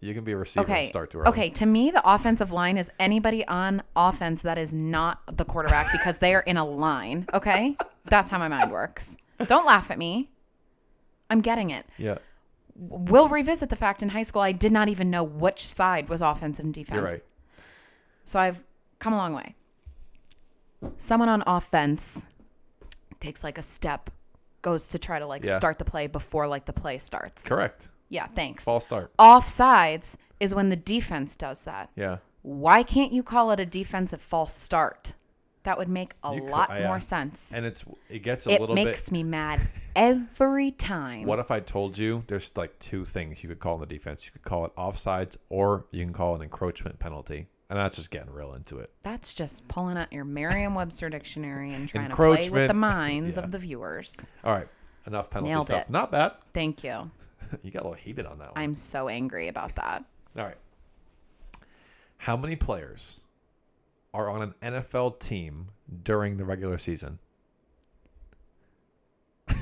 You 0.00 0.14
can 0.14 0.24
be 0.24 0.32
a 0.32 0.36
receiver 0.36 0.64
and 0.64 0.72
okay. 0.72 0.86
start 0.86 1.10
too 1.10 1.18
early. 1.18 1.28
Okay. 1.28 1.50
To 1.50 1.66
me, 1.66 1.90
the 1.90 2.02
offensive 2.10 2.52
line 2.52 2.78
is 2.78 2.90
anybody 2.98 3.46
on 3.46 3.82
offense 3.94 4.42
that 4.42 4.56
is 4.56 4.72
not 4.72 5.36
the 5.36 5.44
quarterback 5.44 5.92
because 5.92 6.18
they 6.18 6.34
are 6.34 6.40
in 6.40 6.56
a 6.56 6.64
line. 6.64 7.26
Okay. 7.34 7.76
That's 8.06 8.30
how 8.30 8.38
my 8.38 8.48
mind 8.48 8.70
works. 8.72 9.18
Don't 9.46 9.66
laugh 9.66 9.90
at 9.90 9.98
me. 9.98 10.30
I'm 11.28 11.42
getting 11.42 11.70
it. 11.70 11.86
Yeah. 11.98 12.18
we'll 12.74 13.28
revisit 13.28 13.68
the 13.68 13.76
fact 13.76 14.02
in 14.02 14.08
high 14.08 14.22
school 14.22 14.40
I 14.42 14.52
did 14.52 14.72
not 14.72 14.88
even 14.88 15.10
know 15.10 15.22
which 15.22 15.64
side 15.66 16.08
was 16.08 16.22
offense 16.22 16.58
and 16.58 16.72
defense. 16.72 16.96
You're 16.96 17.04
right. 17.04 17.20
So 18.24 18.40
I've 18.40 18.64
come 18.98 19.12
a 19.12 19.16
long 19.18 19.34
way. 19.34 19.54
Someone 20.96 21.28
on 21.28 21.42
offense 21.46 22.24
takes 23.20 23.44
like 23.44 23.58
a 23.58 23.62
step, 23.62 24.08
goes 24.62 24.88
to 24.88 24.98
try 24.98 25.18
to 25.18 25.26
like 25.26 25.44
Yeah. 25.44 25.56
start 25.56 25.78
the 25.78 25.84
play 25.84 26.06
before 26.06 26.46
like 26.48 26.64
the 26.64 26.72
play 26.72 26.96
starts. 26.96 27.46
Correct. 27.46 27.88
Yeah, 28.10 28.26
thanks. 28.26 28.64
False 28.64 28.84
start. 28.84 29.12
Offsides 29.18 30.16
is 30.40 30.54
when 30.54 30.68
the 30.68 30.76
defense 30.76 31.36
does 31.36 31.62
that. 31.62 31.90
Yeah. 31.96 32.18
Why 32.42 32.82
can't 32.82 33.12
you 33.12 33.22
call 33.22 33.50
it 33.52 33.60
a 33.60 33.66
defensive 33.66 34.20
false 34.20 34.54
start? 34.54 35.14
That 35.64 35.76
would 35.78 35.88
make 35.88 36.14
a 36.24 36.34
You 36.34 36.40
could- 36.40 36.50
lot 36.50 36.70
yeah. 36.70 36.86
more 36.88 37.00
sense. 37.00 37.52
And 37.54 37.66
it's 37.66 37.84
it 38.08 38.20
gets 38.20 38.46
a 38.46 38.50
little. 38.50 38.64
it 38.66 38.68
little 38.70 38.84
makes 38.86 39.10
bit 39.10 39.12
me 39.12 39.22
mad 39.24 39.60
every 39.96 40.70
time. 40.70 41.24
What 41.26 41.38
if 41.38 41.50
I 41.50 41.60
told 41.60 41.98
you 41.98 42.24
there's 42.28 42.50
like 42.56 42.78
two 42.78 43.04
things 43.04 43.42
you 43.42 43.48
could 43.50 43.58
call 43.60 43.74
in 43.74 43.80
the 43.80 43.86
defense? 43.86 44.24
You 44.24 44.32
could 44.32 44.42
call 44.42 44.64
it 44.64 44.74
offsides 44.76 45.36
or 45.50 45.84
you 45.90 46.02
can 46.04 46.14
call 46.14 46.32
it 46.32 46.36
an 46.36 46.42
encroachment 46.44 46.98
penalty. 46.98 47.46
And 47.68 47.78
that's 47.78 47.94
just 47.96 48.10
getting 48.10 48.32
real 48.32 48.54
into 48.54 48.78
it. 48.78 48.90
That's 49.02 49.32
just 49.34 49.68
pulling 49.68 49.96
out 49.96 50.12
your 50.12 50.24
Merriam-Webster 50.24 51.08
dictionary 51.10 51.72
and 51.74 51.88
trying 51.88 52.08
to 52.10 52.16
play 52.16 52.28
with 52.30 52.38
Encroachment. 52.40 52.68
the 52.68 52.74
minds 52.74 53.36
Yeah. 53.36 53.42
of 53.44 53.50
the 53.52 53.58
viewers. 53.58 54.30
All 54.42 54.52
right. 54.54 54.66
Enough 55.06 55.30
penalty 55.30 55.50
Nailed 55.52 55.66
stuff. 55.66 55.82
it. 55.82 55.90
Not 55.90 56.10
bad. 56.10 56.32
Thank 56.52 56.82
you. 56.82 57.10
You 57.62 57.70
got 57.70 57.82
a 57.82 57.84
little 57.84 57.94
heated 57.94 58.26
on 58.26 58.38
that 58.38 58.54
one. 58.54 58.62
I'm 58.62 58.74
so 58.74 59.08
angry 59.08 59.48
about 59.48 59.74
that. 59.76 60.04
All 60.36 60.44
right. 60.44 60.56
How 62.18 62.36
many 62.36 62.56
players 62.56 63.20
are 64.12 64.28
on 64.28 64.42
an 64.42 64.54
NFL 64.62 65.20
team 65.20 65.68
during 66.02 66.36
the 66.36 66.44
regular 66.44 66.78
season? 66.78 67.18
if 69.48 69.56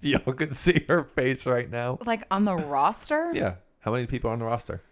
y'all 0.00 0.32
could 0.34 0.54
see 0.54 0.84
her 0.88 1.04
face 1.04 1.46
right 1.46 1.70
now. 1.70 1.98
Like 2.04 2.24
on 2.30 2.44
the 2.44 2.56
roster? 2.56 3.30
Yeah. 3.34 3.54
How 3.80 3.92
many 3.92 4.06
people 4.06 4.30
are 4.30 4.34
on 4.34 4.38
the 4.38 4.44
roster? 4.44 4.82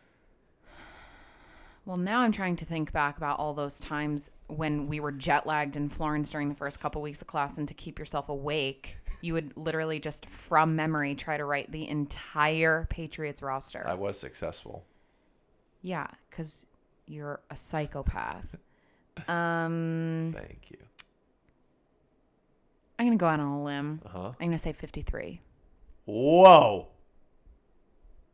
Well, 1.89 1.97
now 1.97 2.21
I'm 2.21 2.33
trying 2.33 2.57
to 2.57 2.67
think 2.67 2.93
back 2.93 3.17
about 3.17 3.39
all 3.39 3.55
those 3.55 3.81
times 3.81 4.31
when 4.49 4.89
we 4.89 5.01
were 5.01 5.11
jet 5.11 5.47
lagged 5.47 5.75
in 5.75 5.89
Florence 5.89 6.31
during 6.31 6.51
the 6.51 6.55
first 6.55 6.81
couple 6.81 7.01
weeks 7.01 7.23
of 7.23 7.29
class, 7.29 7.57
and 7.57 7.67
to 7.67 7.73
keep 7.73 7.99
yourself 7.99 8.29
awake, 8.29 8.99
you 9.23 9.33
would 9.33 9.57
literally 9.57 9.99
just 9.99 10.27
from 10.27 10.77
memory 10.77 11.15
try 11.15 11.39
to 11.39 11.47
write 11.47 11.73
the 11.73 11.89
entire 11.89 12.87
Patriots 12.91 13.43
roster. 13.43 13.87
I 13.89 13.95
was 13.95 14.21
successful. 14.21 14.85
yeah, 15.81 16.09
because 16.29 16.67
you're 17.07 17.41
a 17.49 17.57
psychopath. 17.57 18.55
Um, 19.27 20.35
Thank 20.37 20.67
you. 20.69 20.77
I'm 22.99 23.07
gonna 23.07 23.17
go 23.17 23.29
out 23.29 23.41
on 23.41 23.47
a 23.47 23.65
limb. 23.65 24.03
Uh 24.05 24.09
huh. 24.11 24.33
I'm 24.39 24.49
gonna 24.49 24.59
say 24.59 24.75
53. 24.75 25.41
Whoa. 26.05 26.89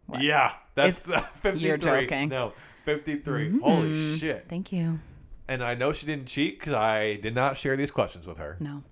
What? 0.07 0.23
Yeah, 0.23 0.55
that's 0.75 0.99
the 0.99 1.19
53. 1.37 1.69
You're 1.69 1.77
joking. 1.77 2.31
No, 2.31 2.53
53. 2.85 3.59
Holy 3.61 3.91
Mhm. 3.93 4.19
shit. 4.21 4.45
Thank 4.49 4.73
you. 4.73 5.01
And 5.49 5.63
I 5.63 5.75
know 5.75 5.93
she 5.93 6.07
didn't 6.07 6.27
cheat 6.27 6.59
because 6.59 6.75
I 6.75 7.17
did 7.17 7.35
not 7.35 7.57
share 7.57 7.77
these 7.77 7.91
questions 7.91 8.27
with 8.27 8.39
her. 8.39 8.57
No. 8.61 8.83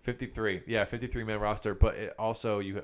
53. 0.00 0.62
Yeah, 0.66 0.84
53 0.84 1.24
man 1.24 1.38
roster, 1.40 1.74
but 1.74 1.94
it 1.96 2.14
also 2.18 2.60
you 2.60 2.82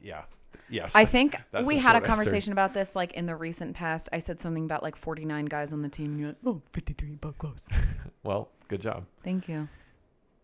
yeah. 0.00 0.24
Yes. 0.68 0.94
I 0.96 1.04
think 1.04 1.36
we 1.66 1.76
had 1.78 1.92
a 1.92 1.96
answer. 1.96 2.06
conversation 2.06 2.52
about 2.52 2.72
this 2.74 2.96
like 2.96 3.12
in 3.12 3.26
the 3.26 3.36
recent 3.36 3.74
past. 3.76 4.08
I 4.12 4.18
said 4.20 4.40
something 4.40 4.64
about 4.64 4.82
like 4.82 4.96
49 4.96 5.44
guys 5.46 5.72
on 5.72 5.82
the 5.82 5.88
team. 5.88 6.06
And 6.12 6.18
you're 6.20 6.28
like, 6.30 6.36
oh, 6.44 6.62
53, 6.72 7.16
but 7.20 7.36
close. 7.38 7.68
well, 8.24 8.50
good 8.68 8.80
job. 8.80 9.04
Thank 9.22 9.48
you. 9.48 9.68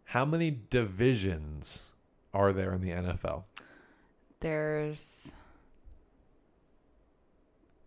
How 0.04 0.24
many 0.24 0.56
divisions 0.70 1.92
are 2.34 2.52
there 2.52 2.72
in 2.74 2.82
the 2.82 2.90
NFL? 2.90 3.44
There's 4.40 5.32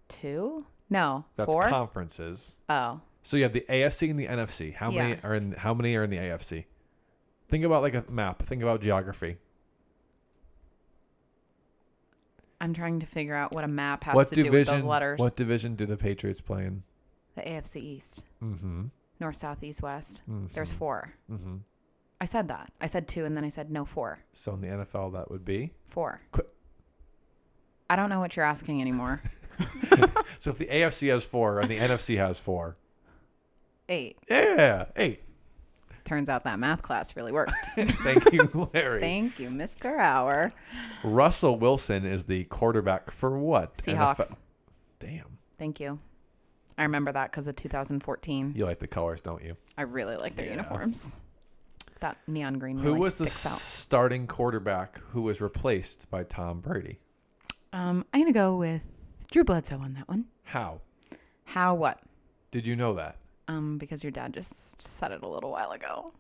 two? 0.08 0.66
No, 0.90 1.26
That's 1.36 1.52
four. 1.52 1.68
conferences. 1.68 2.56
oh, 2.70 3.02
So 3.24 3.38
you 3.38 3.44
have 3.44 3.54
the 3.54 3.66
AFC 3.70 4.10
and 4.10 4.20
the 4.20 4.28
NFC. 4.28 4.74
How 4.74 4.92
many 4.92 5.12
Yeah. 5.14 5.20
are 5.24 5.34
in 5.36 5.52
how 5.54 5.74
many 5.74 5.96
are 5.96 6.04
in 6.04 6.10
the 6.12 6.18
AFC? 6.18 6.66
Think 7.48 7.64
about 7.66 7.82
like 7.82 7.94
a 7.96 8.04
map. 8.10 8.44
Think 8.44 8.62
about 8.62 8.82
geography. 8.82 9.38
I'm 12.62 12.74
trying 12.74 13.00
to 13.02 13.06
figure 13.06 13.36
out 13.36 13.54
what 13.54 13.64
a 13.64 13.68
map 13.68 14.04
has 14.06 14.16
what 14.16 14.28
to 14.30 14.36
do 14.42 14.52
with 14.52 14.68
those 14.68 14.86
letters. 14.86 15.20
What 15.20 15.36
division 15.36 15.76
do 15.76 15.86
the 15.86 15.98
Patriots 15.98 16.42
play 16.42 16.66
in? 16.66 16.84
The 17.36 17.42
AFC 17.42 17.82
East, 17.82 18.26
Mm-hmm. 18.42 18.86
North, 19.20 19.36
South, 19.36 19.62
East, 19.64 19.82
West. 19.82 20.22
Mhm. 20.30 20.52
There's 20.54 20.72
four. 20.72 21.14
Mm-hmm. 21.30 21.58
I 22.22 22.26
said 22.26 22.48
that. 22.48 22.72
I 22.80 22.86
said 22.86 23.08
two, 23.08 23.26
and 23.26 23.36
then 23.36 23.44
I 23.44 23.50
said 23.50 23.70
no 23.70 23.84
four. 23.86 24.20
So 24.34 24.54
in 24.54 24.62
the 24.62 24.68
NFL 24.68 25.12
that 25.14 25.30
would 25.30 25.44
be 25.44 25.74
Four. 25.90 26.22
Qu- 26.32 26.46
I 27.90 27.96
don't 27.96 28.10
know 28.10 28.20
what 28.20 28.36
you're 28.36 28.46
asking 28.46 28.82
anymore. 28.82 29.22
So 30.40 30.52
if 30.52 30.58
the 30.60 30.66
AFC 30.66 31.10
has 31.10 31.24
four 31.26 31.60
and 31.60 31.72
the 31.72 31.78
NFC 31.78 32.18
has 32.18 32.38
four. 32.38 32.76
Eight. 33.90 34.18
Yeah, 34.30 34.86
eight. 34.96 35.24
Turns 36.04 36.30
out 36.30 36.44
that 36.44 36.60
math 36.60 36.82
class 36.84 37.16
really 37.16 37.32
worked. 37.32 37.54
Thank 37.76 38.32
you, 38.34 38.70
Larry. 38.74 39.00
Thank 39.00 39.40
you, 39.40 39.50
Mr. 39.50 39.98
Hour. 39.98 40.54
Russell 41.04 41.58
Wilson 41.58 42.06
is 42.06 42.26
the 42.26 42.44
quarterback 42.46 43.10
for 43.12 43.40
what? 43.40 43.76
Seahawks. 43.76 44.18
NFL 44.18 44.40
Damn. 45.00 45.38
Thank 45.58 45.80
you. 45.80 46.00
I 46.78 46.84
remember 46.84 47.12
that 47.14 47.32
because 47.32 47.48
of 47.48 47.56
2014. 47.56 48.54
You 48.56 48.66
like 48.66 48.80
the 48.80 48.88
colors, 48.88 49.22
don't 49.22 49.44
you? 49.44 49.56
I 49.78 49.84
really 49.84 50.16
like 50.18 50.36
their 50.36 50.46
Yeah. 50.46 50.52
uniforms. 50.52 51.18
That 52.02 52.18
neon 52.28 52.60
green 52.60 52.78
Who 52.78 52.88
really 52.90 53.00
was 53.00 53.18
the 53.18 53.26
out. 53.26 53.32
starting 53.60 54.28
quarterback 54.28 55.00
who 55.12 55.22
was 55.24 55.40
replaced 55.42 56.10
by 56.12 56.24
Tom 56.24 56.60
Brady? 56.60 57.00
Um, 57.76 58.06
I'm 58.14 58.22
gonna 58.22 58.32
go 58.32 58.56
with 58.56 58.82
Drew 59.30 59.44
Bledsoe 59.44 59.78
on 59.80 59.94
that 59.96 60.08
one. 60.08 60.26
How? 60.44 60.80
How 61.44 61.76
what? 61.76 62.00
Did 62.52 62.66
you 62.66 62.78
know 62.78 62.94
that? 62.94 63.18
Um, 63.50 63.78
because 63.78 64.02
your 64.02 64.12
dad 64.12 64.34
just 64.34 64.82
said 64.82 65.12
it 65.12 65.24
a 65.24 65.28
little 65.28 65.52
while 65.52 65.72
ago. 65.72 66.14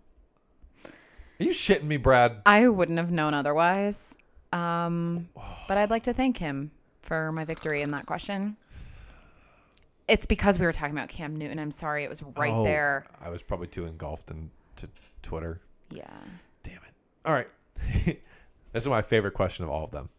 Are 0.83 1.43
you 1.43 1.51
shitting 1.51 1.83
me, 1.83 1.95
Brad? 1.95 2.41
I 2.45 2.67
wouldn't 2.67 2.97
have 2.97 3.09
known 3.09 3.33
otherwise. 3.33 4.17
Um, 4.51 5.29
but 5.69 5.77
I'd 5.77 5.89
like 5.89 6.03
to 6.03 6.13
thank 6.13 6.37
him 6.37 6.71
for 7.01 7.31
my 7.31 7.45
victory 7.45 7.81
in 7.81 7.91
that 7.91 8.05
question. 8.05 8.57
It's 10.09 10.25
because 10.25 10.59
we 10.59 10.65
were 10.65 10.73
talking 10.73 10.95
about 10.95 11.07
Cam 11.07 11.37
Newton. 11.37 11.57
I'm 11.57 11.71
sorry, 11.71 12.03
it 12.03 12.09
was 12.09 12.21
right 12.35 12.51
Oh, 12.53 12.65
there. 12.65 13.05
I 13.21 13.29
was 13.29 13.41
probably 13.41 13.67
too 13.67 13.85
engulfed 13.85 14.29
into 14.29 14.89
Twitter. 15.21 15.61
Yeah. 15.89 16.03
Damn 16.63 16.75
it. 16.75 16.93
All 17.25 17.33
right. 17.33 17.47
this 18.05 18.83
is 18.83 18.87
my 18.87 19.01
favorite 19.01 19.33
question 19.33 19.63
of 19.63 19.71
all 19.71 19.85
of 19.85 19.91
them. 19.91 20.09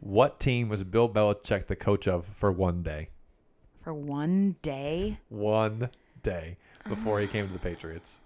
What 0.00 0.40
team 0.40 0.68
was 0.68 0.84
Bill 0.84 1.08
Belichick 1.08 1.66
the 1.66 1.76
coach 1.76 2.06
of 2.08 2.26
for 2.34 2.50
one 2.52 2.82
day? 2.82 3.08
For 3.82 3.92
one 3.92 4.56
day. 4.62 5.18
One 5.28 5.90
day 6.22 6.56
before 6.88 7.20
he 7.20 7.26
came 7.26 7.46
to 7.46 7.52
the 7.52 7.58
Patriots. 7.58 8.20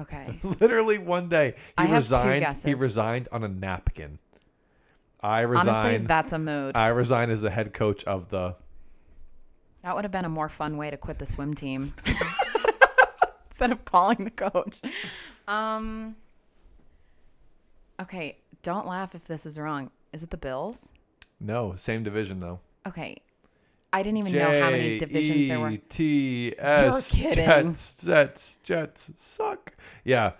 Okay. 0.00 0.38
Literally 0.60 0.98
one 0.98 1.28
day. 1.28 1.54
He 1.56 1.84
I 1.84 1.92
resigned. 1.92 2.56
He 2.64 2.74
resigned 2.74 3.28
on 3.32 3.44
a 3.44 3.48
napkin. 3.48 4.18
I 5.20 5.44
Honestly, 5.44 5.68
resigned. 5.68 6.08
that's 6.08 6.32
a 6.32 6.38
mood. 6.38 6.76
I 6.76 6.88
resigned 6.88 7.32
as 7.32 7.40
the 7.40 7.50
head 7.50 7.74
coach 7.74 8.04
of 8.04 8.28
the. 8.28 8.54
That 9.82 9.94
would 9.94 10.04
have 10.04 10.12
been 10.12 10.24
a 10.24 10.28
more 10.28 10.48
fun 10.48 10.76
way 10.76 10.90
to 10.90 10.96
quit 10.96 11.18
the 11.18 11.26
swim 11.26 11.54
team 11.54 11.94
instead 13.50 13.72
of 13.72 13.84
calling 13.84 14.24
the 14.24 14.30
coach. 14.30 14.80
Um. 15.48 16.16
Okay, 18.00 18.38
don't 18.62 18.86
laugh 18.86 19.14
if 19.14 19.24
this 19.24 19.46
is 19.46 19.58
wrong. 19.58 19.90
Is 20.12 20.22
it 20.22 20.30
the 20.30 20.36
Bills? 20.36 20.92
No, 21.40 21.74
same 21.76 22.02
division 22.02 22.40
though. 22.40 22.60
Okay, 22.86 23.18
I 23.92 24.02
didn't 24.02 24.18
even 24.18 24.32
know 24.32 24.60
how 24.60 24.70
many 24.70 24.98
divisions 24.98 25.48
there 25.48 25.60
were. 25.60 25.70
J-E-T-S. 25.70 27.14
You're 27.14 27.32
kidding. 27.32 27.44
Jets, 27.46 28.04
Jets, 28.04 28.58
Jets 28.62 29.10
suck. 29.16 29.74
Yeah, 30.04 30.32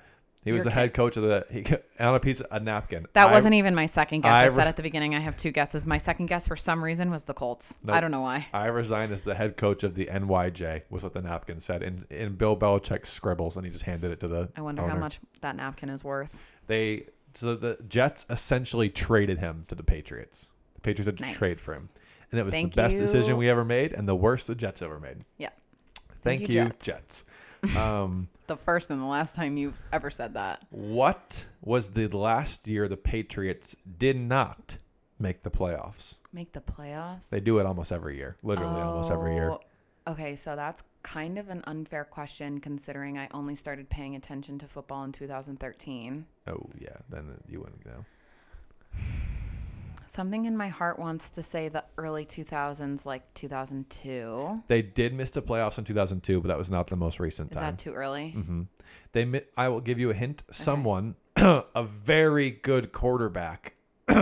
he 0.44 0.52
was 0.52 0.60
You're 0.60 0.64
the 0.64 0.70
head 0.70 0.94
coach 0.94 1.16
of 1.16 1.22
the. 1.24 1.46
He 1.50 1.64
on 2.00 2.14
a 2.14 2.20
piece 2.20 2.40
of 2.40 2.46
a 2.50 2.60
napkin. 2.60 3.06
That 3.12 3.28
I- 3.28 3.32
wasn't 3.32 3.54
even 3.54 3.74
my 3.74 3.86
second 3.86 4.22
guess. 4.22 4.32
I, 4.32 4.44
I 4.44 4.48
said 4.48 4.56
re- 4.56 4.64
at 4.64 4.76
the 4.76 4.82
beginning 4.82 5.14
I 5.14 5.20
have 5.20 5.36
two 5.36 5.50
guesses. 5.50 5.86
My 5.86 5.98
second 5.98 6.26
guess 6.26 6.46
for 6.46 6.56
some 6.56 6.82
reason 6.82 7.10
was 7.10 7.24
the 7.24 7.34
Colts. 7.34 7.76
I 7.86 8.00
don't 8.00 8.10
know 8.10 8.20
why. 8.22 8.46
I 8.52 8.66
resigned 8.66 9.12
as 9.12 9.22
the 9.22 9.34
head 9.34 9.56
coach 9.56 9.82
of 9.82 9.94
the 9.94 10.06
NYJ. 10.06 10.82
Was 10.90 11.02
what 11.02 11.12
the 11.12 11.22
napkin 11.22 11.60
said 11.60 11.82
in 11.82 12.06
in 12.10 12.36
Bill 12.36 12.56
Belichick's 12.56 13.10
scribbles, 13.10 13.56
and 13.56 13.66
he 13.66 13.72
just 13.72 13.84
handed 13.84 14.10
it 14.10 14.20
to 14.20 14.28
the. 14.28 14.48
I 14.56 14.62
wonder 14.62 14.86
how 14.86 14.96
much 14.96 15.20
that 15.40 15.56
napkin 15.56 15.90
is 15.90 16.02
worth. 16.04 16.40
They 16.66 17.06
so 17.38 17.54
the 17.54 17.78
Jets 17.88 18.26
essentially 18.28 18.88
traded 18.90 19.38
him 19.38 19.64
to 19.68 19.74
the 19.74 19.82
Patriots. 19.82 20.50
The 20.74 20.80
Patriots 20.80 21.06
had 21.06 21.18
to 21.18 21.24
Nice. 21.24 21.36
trade 21.36 21.56
for 21.58 21.74
him, 21.74 21.88
and 22.30 22.40
it 22.40 22.44
was 22.44 22.52
Thank 22.54 22.72
the 22.72 22.76
best 22.76 22.96
decision 22.98 23.36
we 23.36 23.48
ever 23.48 23.64
made, 23.64 23.92
and 23.92 24.08
the 24.08 24.16
worst 24.16 24.46
the 24.46 24.54
Jets 24.54 24.82
ever 24.82 24.98
made. 25.00 25.24
Yeah. 25.36 25.50
Thank, 26.22 26.40
Thank 26.42 26.48
you, 26.50 26.62
you, 26.64 26.72
Jets. 26.80 27.24
Um, 27.76 28.28
The 28.46 28.56
first 28.56 28.88
and 28.90 29.00
the 29.00 29.06
last 29.06 29.34
time 29.34 29.56
you've 29.56 29.76
ever 29.92 30.10
said 30.10 30.34
that. 30.34 30.64
what 30.70 31.46
was 31.60 31.90
the 31.90 32.06
last 32.06 32.68
year 32.68 32.86
the 32.86 32.96
Patriots 32.96 33.74
did 33.98 34.16
not 34.16 34.78
make 35.18 35.42
the 35.42 35.50
playoffs? 35.50 36.16
Make 36.32 36.52
the 36.52 36.60
playoffs? 36.60 37.30
They 37.30 37.40
do 37.40 37.58
it 37.58 37.66
almost 37.66 37.90
every 37.90 38.16
year, 38.16 38.36
literally 38.44 38.80
almost 38.80 39.10
every 39.10 39.34
year. 39.34 39.56
Okay, 40.08 40.34
so 40.36 40.56
that's 40.56 40.84
kind 41.02 41.38
of 41.38 41.50
an 41.50 41.62
unfair 41.66 42.04
question 42.04 42.60
considering 42.60 43.18
I 43.18 43.28
only 43.34 43.54
started 43.54 43.90
paying 43.90 44.16
attention 44.16 44.58
to 44.58 44.66
football 44.66 45.04
in 45.04 45.12
2013. 45.12 46.24
Oh 46.46 46.66
yeah, 46.78 46.88
then 47.10 47.26
you 47.46 47.60
wouldn't 47.60 47.84
know. 47.84 48.04
Something 50.06 50.46
in 50.46 50.56
my 50.56 50.68
heart 50.68 50.98
wants 50.98 51.28
to 51.32 51.42
say 51.42 51.68
the 51.68 51.84
early 51.98 52.24
2000s, 52.24 53.04
like 53.04 53.34
2002. 53.34 54.62
They 54.66 54.80
did 54.80 55.12
miss 55.12 55.32
the 55.32 55.42
playoffs 55.42 55.76
in 55.76 55.84
2002, 55.84 56.40
but 56.40 56.48
that 56.48 56.56
was 56.56 56.70
not 56.70 56.86
the 56.86 56.96
most 56.96 57.20
recent 57.20 57.52
Is 57.52 57.58
time. 57.58 57.72
that 57.72 57.78
too 57.78 57.92
early? 57.92 58.30
hmm 58.30 58.62
They, 59.12 59.26
mi- 59.26 59.42
I 59.58 59.68
will 59.68 59.82
give 59.82 59.98
you 59.98 60.08
a 60.08 60.14
hint. 60.14 60.44
Someone, 60.50 61.16
a 61.36 61.84
very 61.84 62.50
good 62.50 62.92
quarterback, 62.92 63.74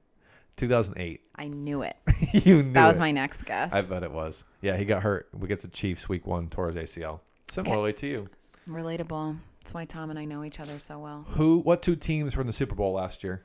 2008. 0.58 1.22
I 1.36 1.48
knew 1.48 1.84
it. 1.84 1.96
you 2.34 2.64
knew 2.64 2.74
That 2.74 2.88
was 2.88 2.98
it. 2.98 3.02
my 3.02 3.12
next 3.12 3.44
guess. 3.44 3.72
I 3.72 3.84
bet 3.84 4.02
it 4.02 4.12
was. 4.12 4.44
Yeah, 4.62 4.78
he 4.78 4.86
got 4.86 5.04
hurt. 5.04 5.30
We 5.38 5.48
get 5.48 5.62
the 5.62 5.68
Chiefs 5.68 6.10
week 6.10 6.26
one, 6.26 6.46
his 6.46 6.76
ACL. 6.76 7.20
Similarly 7.52 7.94
to 7.94 8.08
you. 8.08 8.30
Relatable. 8.70 9.38
That's 9.60 9.74
why 9.74 9.86
Tom 9.86 10.10
and 10.10 10.18
I 10.20 10.26
know 10.26 10.44
each 10.44 10.60
other 10.60 10.80
so 10.80 11.00
well. 11.00 11.26
Who? 11.30 11.60
What 11.60 11.82
two 11.82 11.96
teams 11.96 12.36
were 12.36 12.42
in 12.42 12.48
the 12.48 12.54
Super 12.54 12.76
Bowl 12.76 12.94
last 12.94 13.24
year? 13.24 13.44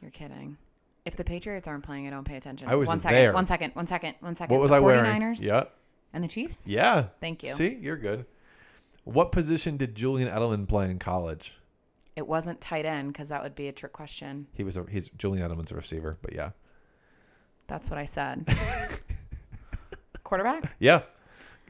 You're 0.00 0.10
kidding. 0.10 0.58
If 1.04 1.16
the 1.16 1.24
Patriots 1.24 1.66
aren't 1.68 1.84
playing, 1.84 2.06
I 2.06 2.10
don't 2.10 2.24
pay 2.24 2.36
attention. 2.36 2.68
I 2.68 2.74
was 2.74 2.88
one 2.88 3.00
second, 3.00 3.16
there. 3.16 3.32
One 3.32 3.46
second. 3.46 3.72
One 3.74 3.86
second. 3.86 4.14
One 4.20 4.34
second. 4.34 4.52
What 4.54 4.60
was 4.62 4.70
the 4.70 4.76
I 4.76 4.80
49ers 4.80 4.82
wearing? 5.20 5.36
Yeah, 5.40 5.64
And 6.12 6.22
the 6.24 6.28
Chiefs? 6.28 6.68
yeah. 6.68 7.06
Thank 7.20 7.42
you. 7.42 7.52
See, 7.54 7.78
you're 7.80 7.96
good. 7.96 8.26
What 9.04 9.30
position 9.32 9.76
did 9.76 9.94
Julian 9.94 10.28
Edelman 10.28 10.66
play 10.68 10.90
in 10.90 10.98
college? 10.98 11.56
It 12.16 12.26
wasn't 12.26 12.60
tight 12.60 12.86
end 12.86 13.12
because 13.12 13.28
that 13.28 13.42
would 13.42 13.54
be 13.54 13.68
a 13.68 13.72
trick 13.72 13.92
question. 13.92 14.46
He 14.54 14.64
was 14.64 14.76
a 14.76 14.84
he's 14.90 15.08
Julian 15.10 15.48
Edelman's 15.48 15.70
a 15.70 15.74
receiver, 15.76 16.18
but 16.22 16.32
yeah, 16.34 16.50
That's 17.68 17.88
what 17.90 17.98
I 17.98 18.04
said. 18.04 18.46
Quarterback? 20.24 20.74
yeah. 20.80 21.02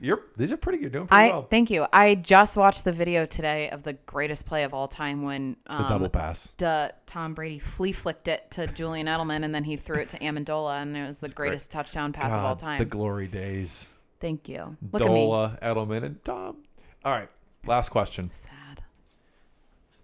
You're 0.00 0.22
these 0.36 0.52
are 0.52 0.56
pretty. 0.58 0.80
You're 0.80 0.90
doing 0.90 1.06
pretty 1.06 1.24
I 1.24 1.28
well. 1.28 1.46
thank 1.48 1.70
you. 1.70 1.86
I 1.92 2.16
just 2.16 2.56
watched 2.56 2.84
the 2.84 2.92
video 2.92 3.24
today 3.24 3.70
of 3.70 3.82
the 3.82 3.94
greatest 3.94 4.44
play 4.44 4.64
of 4.64 4.74
all 4.74 4.88
time 4.88 5.22
when 5.22 5.56
The 5.66 5.82
um, 5.82 5.88
double 5.88 6.08
pass. 6.10 6.48
duh, 6.58 6.90
Tom 7.06 7.32
Brady 7.32 7.58
flea 7.58 7.92
flicked 7.92 8.28
it 8.28 8.50
to 8.52 8.66
Julian 8.66 9.06
Edelman 9.06 9.42
and 9.44 9.54
then 9.54 9.64
he 9.64 9.76
threw 9.76 9.96
it 9.96 10.10
to 10.10 10.18
Amendola 10.18 10.82
and 10.82 10.96
it 10.96 11.06
was 11.06 11.20
the 11.20 11.28
great. 11.28 11.48
greatest 11.48 11.70
touchdown 11.70 12.12
pass 12.12 12.36
of 12.36 12.44
all 12.44 12.56
time. 12.56 12.78
The 12.78 12.84
glory 12.84 13.26
days. 13.26 13.88
Thank 14.20 14.48
you. 14.48 14.76
Look 14.92 15.02
at 15.02 15.10
me. 15.10 15.26
Edelman, 15.26 16.02
and 16.02 16.24
Tom. 16.24 16.58
All 17.04 17.12
right. 17.12 17.28
Last 17.64 17.88
question. 17.88 18.30
Sad. 18.30 18.82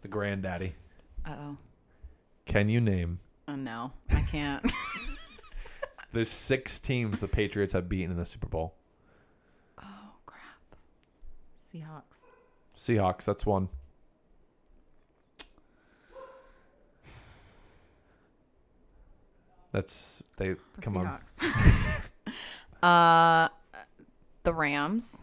The 0.00 0.08
granddaddy. 0.08 0.74
Uh 1.26 1.34
oh. 1.38 1.56
Can 2.46 2.68
you 2.68 2.80
name 2.80 3.20
Oh 3.46 3.56
no, 3.56 3.92
I 4.10 4.20
can't. 4.30 4.64
the 6.12 6.24
six 6.24 6.80
teams 6.80 7.20
the 7.20 7.28
Patriots 7.28 7.72
have 7.74 7.88
beaten 7.88 8.10
in 8.12 8.16
the 8.16 8.24
Super 8.24 8.46
Bowl? 8.46 8.74
Seahawks. 11.74 12.26
Seahawks. 12.76 13.24
That's 13.24 13.46
one. 13.46 13.68
That's 19.72 20.22
they. 20.36 20.50
The 20.50 20.58
come 20.80 20.96
on. 20.96 21.18
Uh, 22.82 23.46
the 24.42 24.52
Rams. 24.52 25.22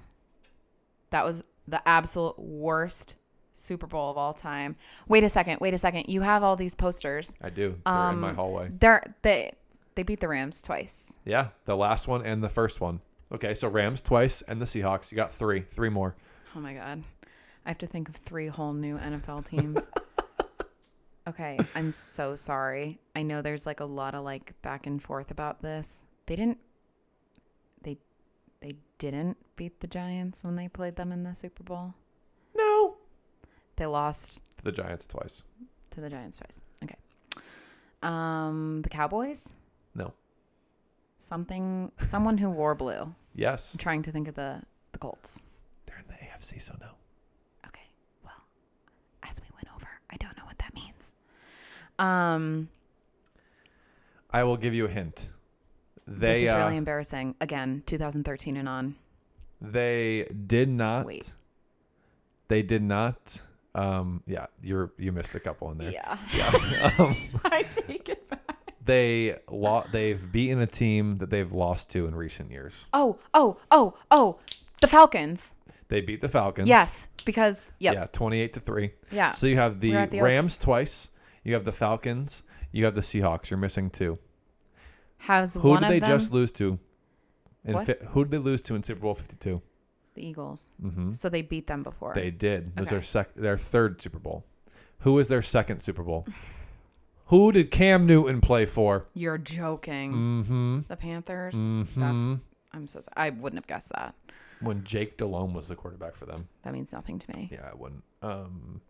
That 1.09 1.25
was 1.25 1.43
the 1.67 1.85
absolute 1.85 2.39
worst 2.39 3.17
Super 3.51 3.85
Bowl 3.85 4.09
of 4.09 4.17
all 4.17 4.33
time. 4.33 4.77
Wait 5.09 5.25
a 5.25 5.29
second. 5.29 5.59
Wait 5.59 5.73
a 5.73 5.77
second. 5.77 6.05
You 6.07 6.21
have 6.21 6.41
all 6.41 6.55
these 6.55 6.73
posters. 6.73 7.35
I 7.41 7.49
do. 7.49 7.75
They're 7.85 8.09
in 8.11 8.19
my 8.19 8.29
Um, 8.29 8.35
hallway. 8.37 8.71
They're 8.79 9.13
they 9.23 9.51
they 9.95 10.03
beat 10.03 10.21
the 10.21 10.29
Rams 10.29 10.61
twice. 10.61 11.17
Yeah, 11.25 11.49
the 11.65 11.75
last 11.75 12.07
one 12.07 12.25
and 12.25 12.41
the 12.41 12.47
first 12.47 12.79
one. 12.79 13.01
Okay, 13.29 13.53
so 13.55 13.67
Rams 13.67 14.01
twice 14.01 14.41
and 14.43 14.61
the 14.61 14.65
Seahawks. 14.65 15.11
You 15.11 15.17
got 15.17 15.33
three. 15.33 15.65
Three 15.69 15.89
more. 15.89 16.15
Oh 16.55 16.59
my 16.59 16.73
god. 16.73 17.03
I 17.65 17.69
have 17.69 17.77
to 17.79 17.87
think 17.87 18.09
of 18.09 18.15
three 18.15 18.47
whole 18.47 18.73
new 18.73 18.97
NFL 18.97 19.47
teams. 19.47 19.89
okay, 21.27 21.57
I'm 21.75 21.91
so 21.91 22.35
sorry. 22.35 22.99
I 23.15 23.21
know 23.21 23.41
there's 23.41 23.65
like 23.65 23.79
a 23.81 23.85
lot 23.85 24.15
of 24.15 24.23
like 24.23 24.59
back 24.61 24.87
and 24.87 25.01
forth 25.01 25.31
about 25.31 25.61
this. 25.61 26.07
They 26.25 26.35
didn't 26.35 26.57
they 27.83 27.97
they 28.61 28.73
didn't 28.97 29.37
beat 29.55 29.79
the 29.79 29.87
Giants 29.87 30.43
when 30.43 30.55
they 30.55 30.67
played 30.67 30.95
them 30.95 31.11
in 31.11 31.23
the 31.23 31.33
Super 31.35 31.63
Bowl. 31.63 31.93
No. 32.55 32.97
They 33.75 33.85
lost 33.85 34.41
to 34.57 34.63
The 34.63 34.71
Giants 34.71 35.05
twice. 35.07 35.43
to 35.91 36.01
the 36.01 36.09
Giants 36.09 36.39
twice. 36.39 36.61
Okay. 36.83 36.95
Um 38.01 38.81
the 38.81 38.89
Cowboys? 38.89 39.53
No. 39.95 40.13
Something 41.19 41.91
someone 42.05 42.37
who 42.37 42.49
wore 42.49 42.73
blue. 42.75 43.13
Yes. 43.35 43.73
I'm 43.73 43.77
trying 43.77 44.01
to 44.03 44.11
think 44.11 44.27
of 44.27 44.35
the 44.35 44.61
the 44.93 44.99
Colts. 44.99 45.43
They're 46.39 46.55
in 46.55 46.59
the 46.59 46.59
AFC, 46.59 46.61
so 46.61 46.75
no. 46.79 46.87
Okay. 47.67 47.87
Well, 48.23 48.33
as 49.23 49.39
we 49.41 49.47
went 49.55 49.67
over, 49.75 49.87
I 50.09 50.15
don't 50.17 50.37
know 50.37 50.45
what 50.45 50.57
that 50.59 50.73
means. 50.73 51.13
Um, 51.97 52.69
I 54.31 54.43
will 54.43 54.57
give 54.57 54.73
you 54.73 54.85
a 54.85 54.89
hint. 54.89 55.29
They 56.07 56.27
this 56.33 56.41
is 56.41 56.49
uh, 56.49 56.57
really 56.57 56.77
embarrassing. 56.77 57.35
Again, 57.41 57.83
2013 57.85 58.57
and 58.57 58.67
on. 58.69 58.95
they 59.61 60.27
did 60.47 60.69
not. 60.69 61.05
Wait. 61.05 61.33
They 62.47 62.61
did 62.63 62.81
not. 62.81 63.41
Um. 63.75 64.23
Yeah. 64.25 64.47
You're 64.63 64.91
you 64.97 65.11
missed 65.11 65.35
a 65.35 65.39
couple 65.39 65.71
in 65.71 65.77
there. 65.77 65.91
Yeah. 65.91 66.17
Yeah. 66.33 66.91
um, 66.99 67.15
I 67.45 67.63
take 67.63 68.09
it 68.09 68.27
back. 68.27 68.73
they 68.83 69.37
lo- 69.49 69.85
they've 69.91 70.31
beaten 70.31 70.59
a 70.59 70.67
team 70.67 71.19
that 71.19 71.29
they've 71.29 71.51
lost 71.51 71.91
to 71.91 72.07
in 72.07 72.15
recent 72.15 72.49
years. 72.49 72.87
Oh, 72.93 73.19
oh, 73.35 73.57
oh, 73.69 73.93
oh. 74.09 74.39
The 74.81 74.87
Falcons. 74.87 75.53
They 75.89 76.01
beat 76.01 76.21
the 76.21 76.27
Falcons. 76.29 76.67
Yes, 76.69 77.09
because 77.25 77.71
yep. 77.79 77.93
Yeah, 77.95 78.05
28 78.11 78.53
to 78.53 78.59
3. 78.59 78.91
Yeah. 79.11 79.31
So 79.31 79.47
you 79.47 79.57
have 79.57 79.79
the, 79.79 80.05
the 80.05 80.21
Rams 80.21 80.45
Oaks. 80.45 80.57
twice, 80.59 81.09
you 81.43 81.53
have 81.55 81.65
the 81.65 81.71
Falcons, 81.71 82.43
you 82.71 82.85
have 82.85 82.95
the 82.95 83.01
Seahawks. 83.01 83.49
You're 83.49 83.57
missing 83.59 83.89
two. 83.89 84.17
Has 85.17 85.55
Who 85.55 85.69
one 85.69 85.81
did 85.81 85.91
they 85.91 85.99
them 85.99 86.09
just 86.09 86.31
lose 86.31 86.51
to? 86.53 86.79
In 87.65 87.83
fi- 87.85 87.97
who 88.11 88.23
did 88.23 88.31
they 88.31 88.37
lose 88.37 88.61
to 88.63 88.75
in 88.75 88.83
Super 88.83 89.01
Bowl 89.01 89.15
52? 89.15 89.61
the 90.15 90.25
Eagles. 90.25 90.71
Mhm. 90.83 91.13
So 91.15 91.29
they 91.29 91.41
beat 91.43 91.67
them 91.67 91.83
before. 91.83 92.13
They 92.13 92.31
did. 92.31 92.71
It 92.75 92.79
was 92.79 92.89
their 92.89 93.01
sec- 93.01 93.35
their 93.35 93.57
third 93.57 94.01
Super 94.01 94.17
Bowl. 94.19 94.43
Who 94.99 95.13
was 95.13 95.27
their 95.27 95.41
second 95.41 95.81
Super 95.81 96.03
Bowl? 96.03 96.25
Who 97.27 97.51
did 97.51 97.69
Cam 97.69 98.05
Newton 98.07 98.41
play 98.41 98.65
for? 98.65 99.05
You're 99.13 99.37
joking. 99.37 100.13
Mm-hmm. 100.13 100.79
The 100.87 100.95
Panthers. 100.95 101.55
Mm-hmm. 101.55 102.01
That's 102.01 102.23
I'm 102.71 102.87
so 102.87 103.01
sorry. 103.01 103.13
I 103.15 103.29
wouldn't 103.29 103.57
have 103.59 103.67
guessed 103.67 103.91
that. 103.95 104.15
When 104.61 104.83
Jake 104.83 105.17
Delhomme 105.17 105.53
was 105.53 105.67
the 105.67 105.75
quarterback 105.75 106.15
for 106.15 106.25
them. 106.25 106.47
That 106.63 106.73
means 106.73 106.91
nothing 106.93 107.19
to 107.19 107.37
me. 107.37 107.49
Yeah, 107.51 107.69
I 107.71 107.75
wouldn't. 107.75 108.03
Um, 108.21 108.81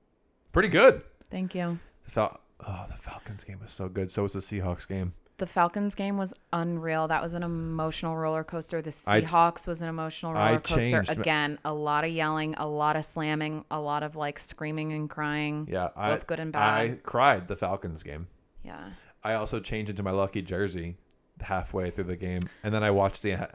pretty 0.51 0.69
good. 0.69 1.01
Thank 1.29 1.53
you. 1.55 1.79
The 2.05 2.11
Fal- 2.11 2.39
oh, 2.67 2.85
the 2.89 2.97
Falcons 2.97 3.43
game 3.43 3.59
was 3.61 3.71
so 3.71 3.87
good. 3.89 4.11
So 4.11 4.23
was 4.23 4.33
the 4.33 4.39
Seahawks 4.39 4.87
game. 4.87 5.13
The 5.37 5.47
Falcons 5.47 5.95
game 5.95 6.17
was 6.17 6.33
unreal. 6.51 7.07
That 7.07 7.21
was 7.23 7.33
an 7.33 7.43
emotional 7.43 8.17
roller 8.17 8.43
coaster. 8.43 8.81
The 8.81 8.89
I- 9.07 9.21
Seahawks 9.21 9.67
was 9.67 9.81
an 9.81 9.87
emotional 9.87 10.35
I 10.35 10.47
roller 10.49 10.59
coaster. 10.59 10.79
changed 11.03 11.15
my- 11.15 11.21
Again, 11.21 11.59
a 11.63 11.73
lot 11.73 12.03
of 12.03 12.11
yelling, 12.11 12.55
a 12.55 12.67
lot 12.67 12.95
of 12.97 13.05
slamming, 13.05 13.63
a 13.71 13.79
lot 13.79 14.03
of 14.03 14.15
like 14.17 14.37
screaming 14.37 14.91
and 14.91 15.09
crying. 15.09 15.67
Yeah, 15.71 15.89
I, 15.95 16.09
Both 16.15 16.27
good 16.27 16.39
and 16.41 16.51
bad. 16.51 16.61
I 16.91 16.95
cried 17.03 17.47
the 17.47 17.55
Falcons 17.55 18.03
game. 18.03 18.27
Yeah. 18.63 18.89
I 19.23 19.35
also 19.35 19.59
changed 19.61 19.89
into 19.89 20.03
my 20.03 20.11
lucky 20.11 20.41
jersey 20.41 20.97
halfway 21.41 21.89
through 21.89 22.03
the 22.05 22.17
game, 22.17 22.41
and 22.63 22.73
then 22.73 22.83
I 22.83 22.91
watched 22.91 23.21
the 23.21 23.49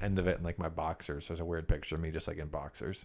end 0.00 0.18
of 0.18 0.26
it 0.26 0.38
in 0.38 0.44
like 0.44 0.58
my 0.58 0.68
boxers. 0.68 1.28
There's 1.28 1.40
a 1.40 1.44
weird 1.44 1.68
picture 1.68 1.94
of 1.94 2.00
me 2.00 2.10
just 2.10 2.28
like 2.28 2.38
in 2.38 2.48
boxers. 2.48 3.04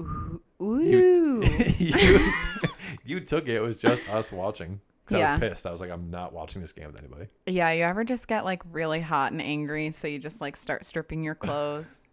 Ooh. 0.00 0.40
You, 0.60 1.42
you, 1.78 2.32
you 3.04 3.20
took 3.20 3.44
it. 3.48 3.56
It 3.56 3.62
was 3.62 3.78
just 3.80 4.08
us 4.08 4.32
watching. 4.32 4.80
'Cause 5.06 5.16
I 5.16 5.18
Yeah. 5.18 5.32
was 5.32 5.40
pissed. 5.48 5.66
I 5.66 5.70
was 5.72 5.80
like, 5.80 5.90
I'm 5.90 6.10
not 6.10 6.32
watching 6.32 6.62
this 6.62 6.72
game 6.72 6.86
with 6.86 6.98
anybody. 6.98 7.26
yeah, 7.46 7.70
you 7.72 7.82
ever 7.82 8.04
just 8.04 8.28
get 8.28 8.44
like 8.44 8.62
really 8.70 9.00
hot 9.00 9.32
and 9.32 9.42
angry, 9.42 9.90
so 9.90 10.06
you 10.06 10.18
just 10.18 10.40
like 10.40 10.56
start 10.56 10.84
stripping 10.84 11.24
your 11.24 11.34
clothes 11.34 12.04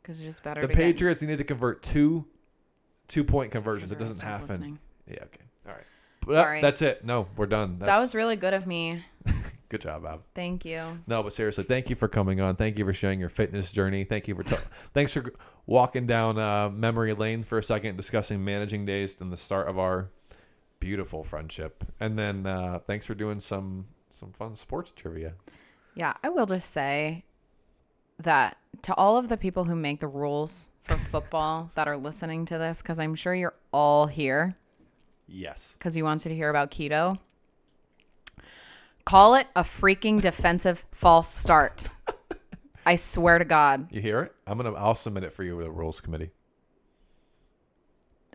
because 0.00 0.18
it's 0.18 0.26
just 0.26 0.42
better. 0.44 0.60
The 0.60 0.68
to 0.68 0.72
get- 0.74 0.78
Patriots 0.80 1.20
needed 1.20 1.38
to 1.38 1.44
convert 1.44 1.82
two 1.82 2.24
two 3.08 3.24
point 3.24 3.50
conversions. 3.50 3.90
It 3.90 3.98
doesn't 3.98 4.24
happen. 4.24 4.46
listening. 4.48 4.78
Yeah, 5.08 5.24
okay. 5.24 5.40
All 5.66 5.72
right. 5.74 5.84
But 6.20 6.28
that- 6.34 6.42
Sorry. 6.42 6.60
that's 6.62 6.82
it. 6.82 7.04
No, 7.04 7.26
we're 7.36 7.46
done. 7.46 7.78
That's, 7.80 7.88
That 7.88 7.98
was 7.98 8.14
really 8.14 8.36
good 8.36 8.54
of 8.54 8.66
me. 8.66 9.04
good 9.68 9.80
job, 9.80 10.04
Ab. 10.06 10.20
Thank 10.34 10.64
you. 10.64 10.98
No, 11.06 11.22
but 11.22 11.32
seriously, 11.32 11.64
thank 11.64 11.90
you 11.90 11.96
for 11.96 12.08
coming 12.08 12.40
on. 12.40 12.56
Thank 12.56 12.78
you 12.78 12.84
for 12.84 12.92
sharing 12.92 13.20
your 13.20 13.28
fitness 13.28 13.70
journey. 13.72 14.04
Thank 14.04 14.28
you 14.28 14.34
for 14.34 14.42
t- 14.42 14.56
thanks 14.94 15.12
for 15.12 15.32
walking 15.66 16.06
down 16.06 16.38
uh, 16.38 16.70
memory 16.70 17.12
lane 17.14 17.42
for 17.42 17.58
a 17.58 17.62
second, 17.62 17.96
discussing 17.96 18.44
managing 18.44 18.84
days 18.86 19.20
and 19.20 19.32
the 19.32 19.36
start 19.36 19.68
of 19.68 19.78
our 19.78 20.10
beautiful 20.80 21.24
friendship. 21.24 21.84
And 22.00 22.18
then 22.18 22.46
uh, 22.46 22.78
thanks 22.86 23.04
for 23.06 23.14
doing 23.14 23.40
some 23.40 23.86
some 24.10 24.32
fun 24.32 24.56
sports 24.56 24.92
trivia. 24.96 25.34
Yeah, 25.94 26.14
I 26.22 26.28
will 26.30 26.46
just 26.46 26.70
say 26.70 27.24
that 28.20 28.56
to 28.82 28.94
all 28.94 29.16
of 29.18 29.28
the 29.28 29.36
people 29.36 29.64
who 29.64 29.74
make 29.76 30.00
the 30.00 30.06
rules 30.08 30.70
for 30.80 30.96
football 31.12 31.70
that 31.74 31.86
are 31.88 31.96
listening 31.96 32.46
to 32.46 32.58
this, 32.58 32.80
because 32.82 32.98
I'm 32.98 33.14
sure 33.14 33.34
you're 33.34 33.54
all 33.72 34.06
here 34.06 34.54
Yes. 35.26 35.74
because 35.78 35.96
you 35.96 36.04
wanted 36.04 36.30
to 36.30 36.34
hear 36.34 36.48
about 36.48 36.70
keto. 36.70 37.18
Call 39.08 39.36
it 39.36 39.46
a 39.56 39.62
freaking 39.62 40.20
defensive 40.20 40.84
false 40.92 41.32
start. 41.32 41.88
I 42.84 42.96
swear 42.96 43.38
to 43.38 43.44
God, 43.46 43.90
You 43.90 44.02
hear 44.02 44.20
it? 44.20 44.34
I'm 44.46 44.58
gonna 44.58 44.74
I'll 44.74 44.94
submit 44.94 45.24
it 45.24 45.32
for 45.32 45.44
you 45.44 45.56
to 45.56 45.64
the 45.64 45.70
rules 45.70 46.02
committee. 46.02 46.30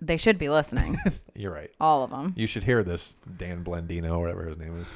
they 0.02 0.18
should 0.18 0.40
be 0.40 0.50
listening. 0.50 0.98
You're 1.36 1.54
right. 1.54 1.70
all 1.80 2.04
of 2.04 2.10
them. 2.10 2.34
You 2.36 2.48
should 2.48 2.64
hear 2.64 2.82
this, 2.84 3.18
Dan 3.38 3.64
Blandino, 3.64 4.18
or 4.18 4.22
whatever 4.22 4.46
his 4.48 4.58
name 4.58 4.80
is. 4.82 4.88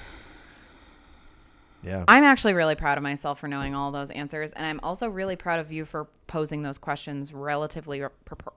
Yeah. 1.84 2.06
I'm 2.08 2.24
actually 2.24 2.56
really 2.56 2.74
proud 2.74 2.98
of 2.98 3.04
myself 3.04 3.40
for 3.40 3.48
knowing 3.48 3.76
all 3.76 3.92
those 3.92 4.10
answers, 4.10 4.54
and 4.54 4.66
I'm 4.66 4.80
also 4.82 5.08
really 5.08 5.36
proud 5.36 5.60
of 5.60 5.72
you 5.72 5.86
for 5.86 6.08
posing 6.26 6.64
those 6.64 6.80
questions 6.80 7.34
relatively 7.34 8.04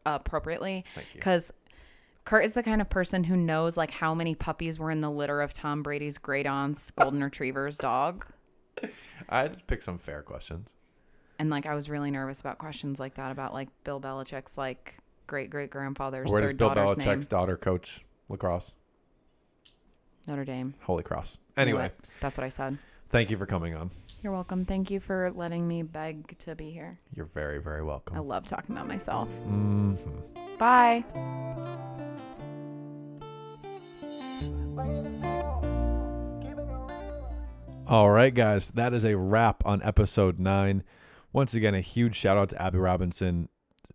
appropriately. 0.07 0.87
Thank 0.95 1.09
you. 1.13 1.19
Because 1.19 1.53
Kurt 2.31 2.45
is 2.45 2.55
the 2.55 2.63
kind 2.63 2.81
of 2.81 2.89
person 2.89 3.25
who 3.25 3.37
knows 3.37 3.77
like 3.77 3.91
how 3.91 4.15
many 4.15 4.37
puppies 4.37 4.79
were 4.79 4.93
in 4.93 5.01
the 5.01 5.11
litter 5.11 5.41
of 5.41 5.53
Tom 5.53 5.83
Brady's 5.83 6.17
great 6.17 6.47
aunt's 6.47 6.93
golden 6.93 7.25
retriever's 7.25 7.77
dog, 7.77 8.25
I 9.29 9.41
had 9.41 9.59
to 9.59 9.65
pick 9.65 9.83
some 9.83 9.99
fair 9.99 10.23
questions. 10.23 10.77
and 11.41 11.51
like 11.51 11.67
I 11.67 11.75
was 11.75 11.91
really 11.91 12.13
nervous 12.13 12.41
about 12.41 12.59
questions 12.59 13.01
like 13.01 13.15
that 13.15 13.33
about 13.33 13.53
like 13.53 13.69
Bill 13.83 14.01
Belichick's 14.01 14.57
like 14.57 14.95
great 15.27 15.51
great 15.51 15.71
grandfather's 15.71 16.31
Where 16.31 16.41
does 16.43 16.51
third 16.51 16.59
Bill 16.59 16.69
daughter's 16.73 17.05
Belichick's 17.05 17.05
name. 17.05 17.21
daughter 17.23 17.57
coach 17.57 18.05
lacrosse? 18.29 18.75
Notre 20.29 20.45
Dame. 20.45 20.75
Holy 20.83 21.03
Cross. 21.03 21.37
Knew 21.57 21.63
Anyway, 21.63 21.87
it. 21.87 21.95
that's 22.21 22.39
what 22.39 22.45
I 22.45 22.49
said. 22.51 22.79
thank 23.09 23.31
you 23.31 23.39
for 23.39 23.47
coming 23.47 23.75
on. 23.75 23.91
You're 24.23 24.33
welcome. 24.33 24.65
Thank 24.65 24.89
you 24.93 25.01
for 25.01 25.33
letting 25.35 25.67
me 25.67 25.83
beg 25.83 26.39
to 26.39 26.55
be 26.55 26.71
here. 26.71 27.01
You're 27.13 27.27
very, 27.27 27.59
very 27.61 27.83
welcome. 27.83 28.17
I 28.17 28.21
love 28.21 28.47
talking 28.47 28.77
about 28.77 28.87
myself. 28.87 29.29
hmm 29.33 29.97
Bye. 30.59 31.05
All 37.87 38.11
right, 38.11 38.33
guys, 38.33 38.69
that 38.69 38.95
is 38.95 39.05
a 39.05 39.17
wrap 39.17 39.67
on 39.67 39.83
episode 39.83 40.39
nine. 40.39 40.85
Once 41.33 41.55
again, 41.55 41.75
a 41.75 41.81
huge 41.81 42.15
shout 42.15 42.37
out 42.37 42.51
to 42.51 42.63
Abby 42.63 42.79
Robinson. 42.79 43.49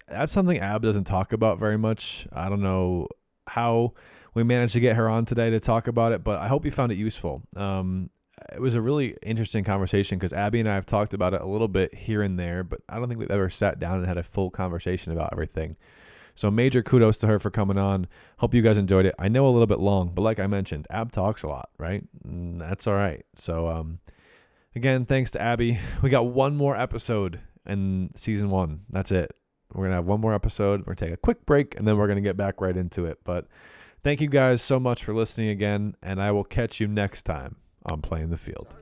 That's 0.10 0.34
something 0.34 0.60
Ab 0.60 0.82
doesn't 0.82 1.06
talk 1.06 1.32
about 1.32 1.60
very 1.60 1.78
much. 1.78 2.28
I 2.34 2.50
don't 2.50 2.62
know 2.62 3.08
how 3.48 3.94
we 4.34 4.44
managed 4.44 4.74
to 4.74 4.82
get 4.82 4.98
her 4.98 5.08
on 5.08 5.24
today 5.24 5.50
to 5.50 5.62
talk 5.62 5.88
about 5.88 6.12
it, 6.12 6.26
but 6.26 6.40
I 6.40 6.50
hope 6.50 6.66
you 6.66 6.72
found 6.72 6.92
it 6.92 6.98
useful. 6.98 7.42
Um, 7.56 8.10
it 8.54 8.60
was 8.60 8.76
a 8.76 8.82
really 8.82 9.16
interesting 9.24 9.64
conversation 9.64 10.18
because 10.18 10.34
Abby 10.34 10.60
and 10.60 10.68
I 10.68 10.76
have 10.76 10.86
talked 10.86 11.14
about 11.14 11.34
it 11.34 11.42
a 11.42 11.48
little 11.48 11.70
bit 11.70 11.96
here 11.96 12.22
and 12.22 12.38
there, 12.38 12.64
but 12.66 12.82
I 12.90 13.00
don't 13.00 13.08
think 13.08 13.20
we've 13.20 13.32
ever 13.32 13.50
sat 13.50 13.80
down 13.80 14.00
and 14.00 14.06
had 14.06 14.18
a 14.18 14.24
full 14.24 14.50
conversation 14.50 15.14
about 15.14 15.30
everything. 15.32 15.78
So 16.36 16.52
major 16.52 16.84
kudos 16.84 17.18
to 17.20 17.28
her 17.28 17.40
for 17.40 17.50
coming 17.50 17.78
on. 17.78 18.08
Hope 18.40 18.54
you 18.54 18.62
guys 18.62 18.78
enjoyed 18.78 19.06
it. 19.06 19.16
I 19.18 19.30
know 19.30 19.48
a 19.48 19.52
little 19.52 19.68
bit 19.68 19.80
long, 19.80 20.12
but 20.14 20.22
like 20.22 20.40
I 20.40 20.48
mentioned, 20.48 20.86
Ab 20.90 21.12
talks 21.12 21.44
a 21.44 21.48
lot, 21.48 21.70
right? 21.78 22.04
And 22.24 22.62
that's 22.62 22.86
all 22.88 22.94
right. 22.94 23.26
So 23.36 23.70
um 23.70 24.00
again, 24.76 25.06
thanks 25.06 25.32
to 25.32 25.42
Abby. 25.42 25.80
We 26.02 26.10
got 26.10 26.28
one 26.28 26.58
more 26.58 26.76
episode 26.76 27.40
in 27.66 28.12
season 28.16 28.50
1. 28.50 28.82
That's 28.90 29.12
it. 29.12 29.36
We're 29.74 29.88
to 29.90 29.96
have 29.96 30.06
one 30.06 30.22
more 30.22 30.34
episode. 30.34 30.86
We're 30.86 30.94
to 30.94 31.06
take 31.06 31.14
a 31.14 31.18
quick 31.18 31.46
break 31.46 31.76
and 31.76 31.88
then 31.88 31.98
we're 31.98 32.08
to 32.08 32.22
get 32.22 32.38
back 32.38 32.62
right 32.62 32.76
into 32.76 33.06
it. 33.06 33.20
But 33.24 33.48
thank 34.04 34.22
you 34.22 34.28
guys 34.28 34.62
so 34.62 34.80
much 34.80 35.04
for 35.04 35.14
listening 35.14 35.50
again 35.50 35.96
and 36.04 36.22
I 36.22 36.32
will 36.32 36.44
catch 36.44 36.80
you 36.80 36.88
next 36.88 37.24
time 37.24 37.56
on 37.86 38.02
Playing 38.02 38.30
the 38.30 38.38
Field. 38.38 38.74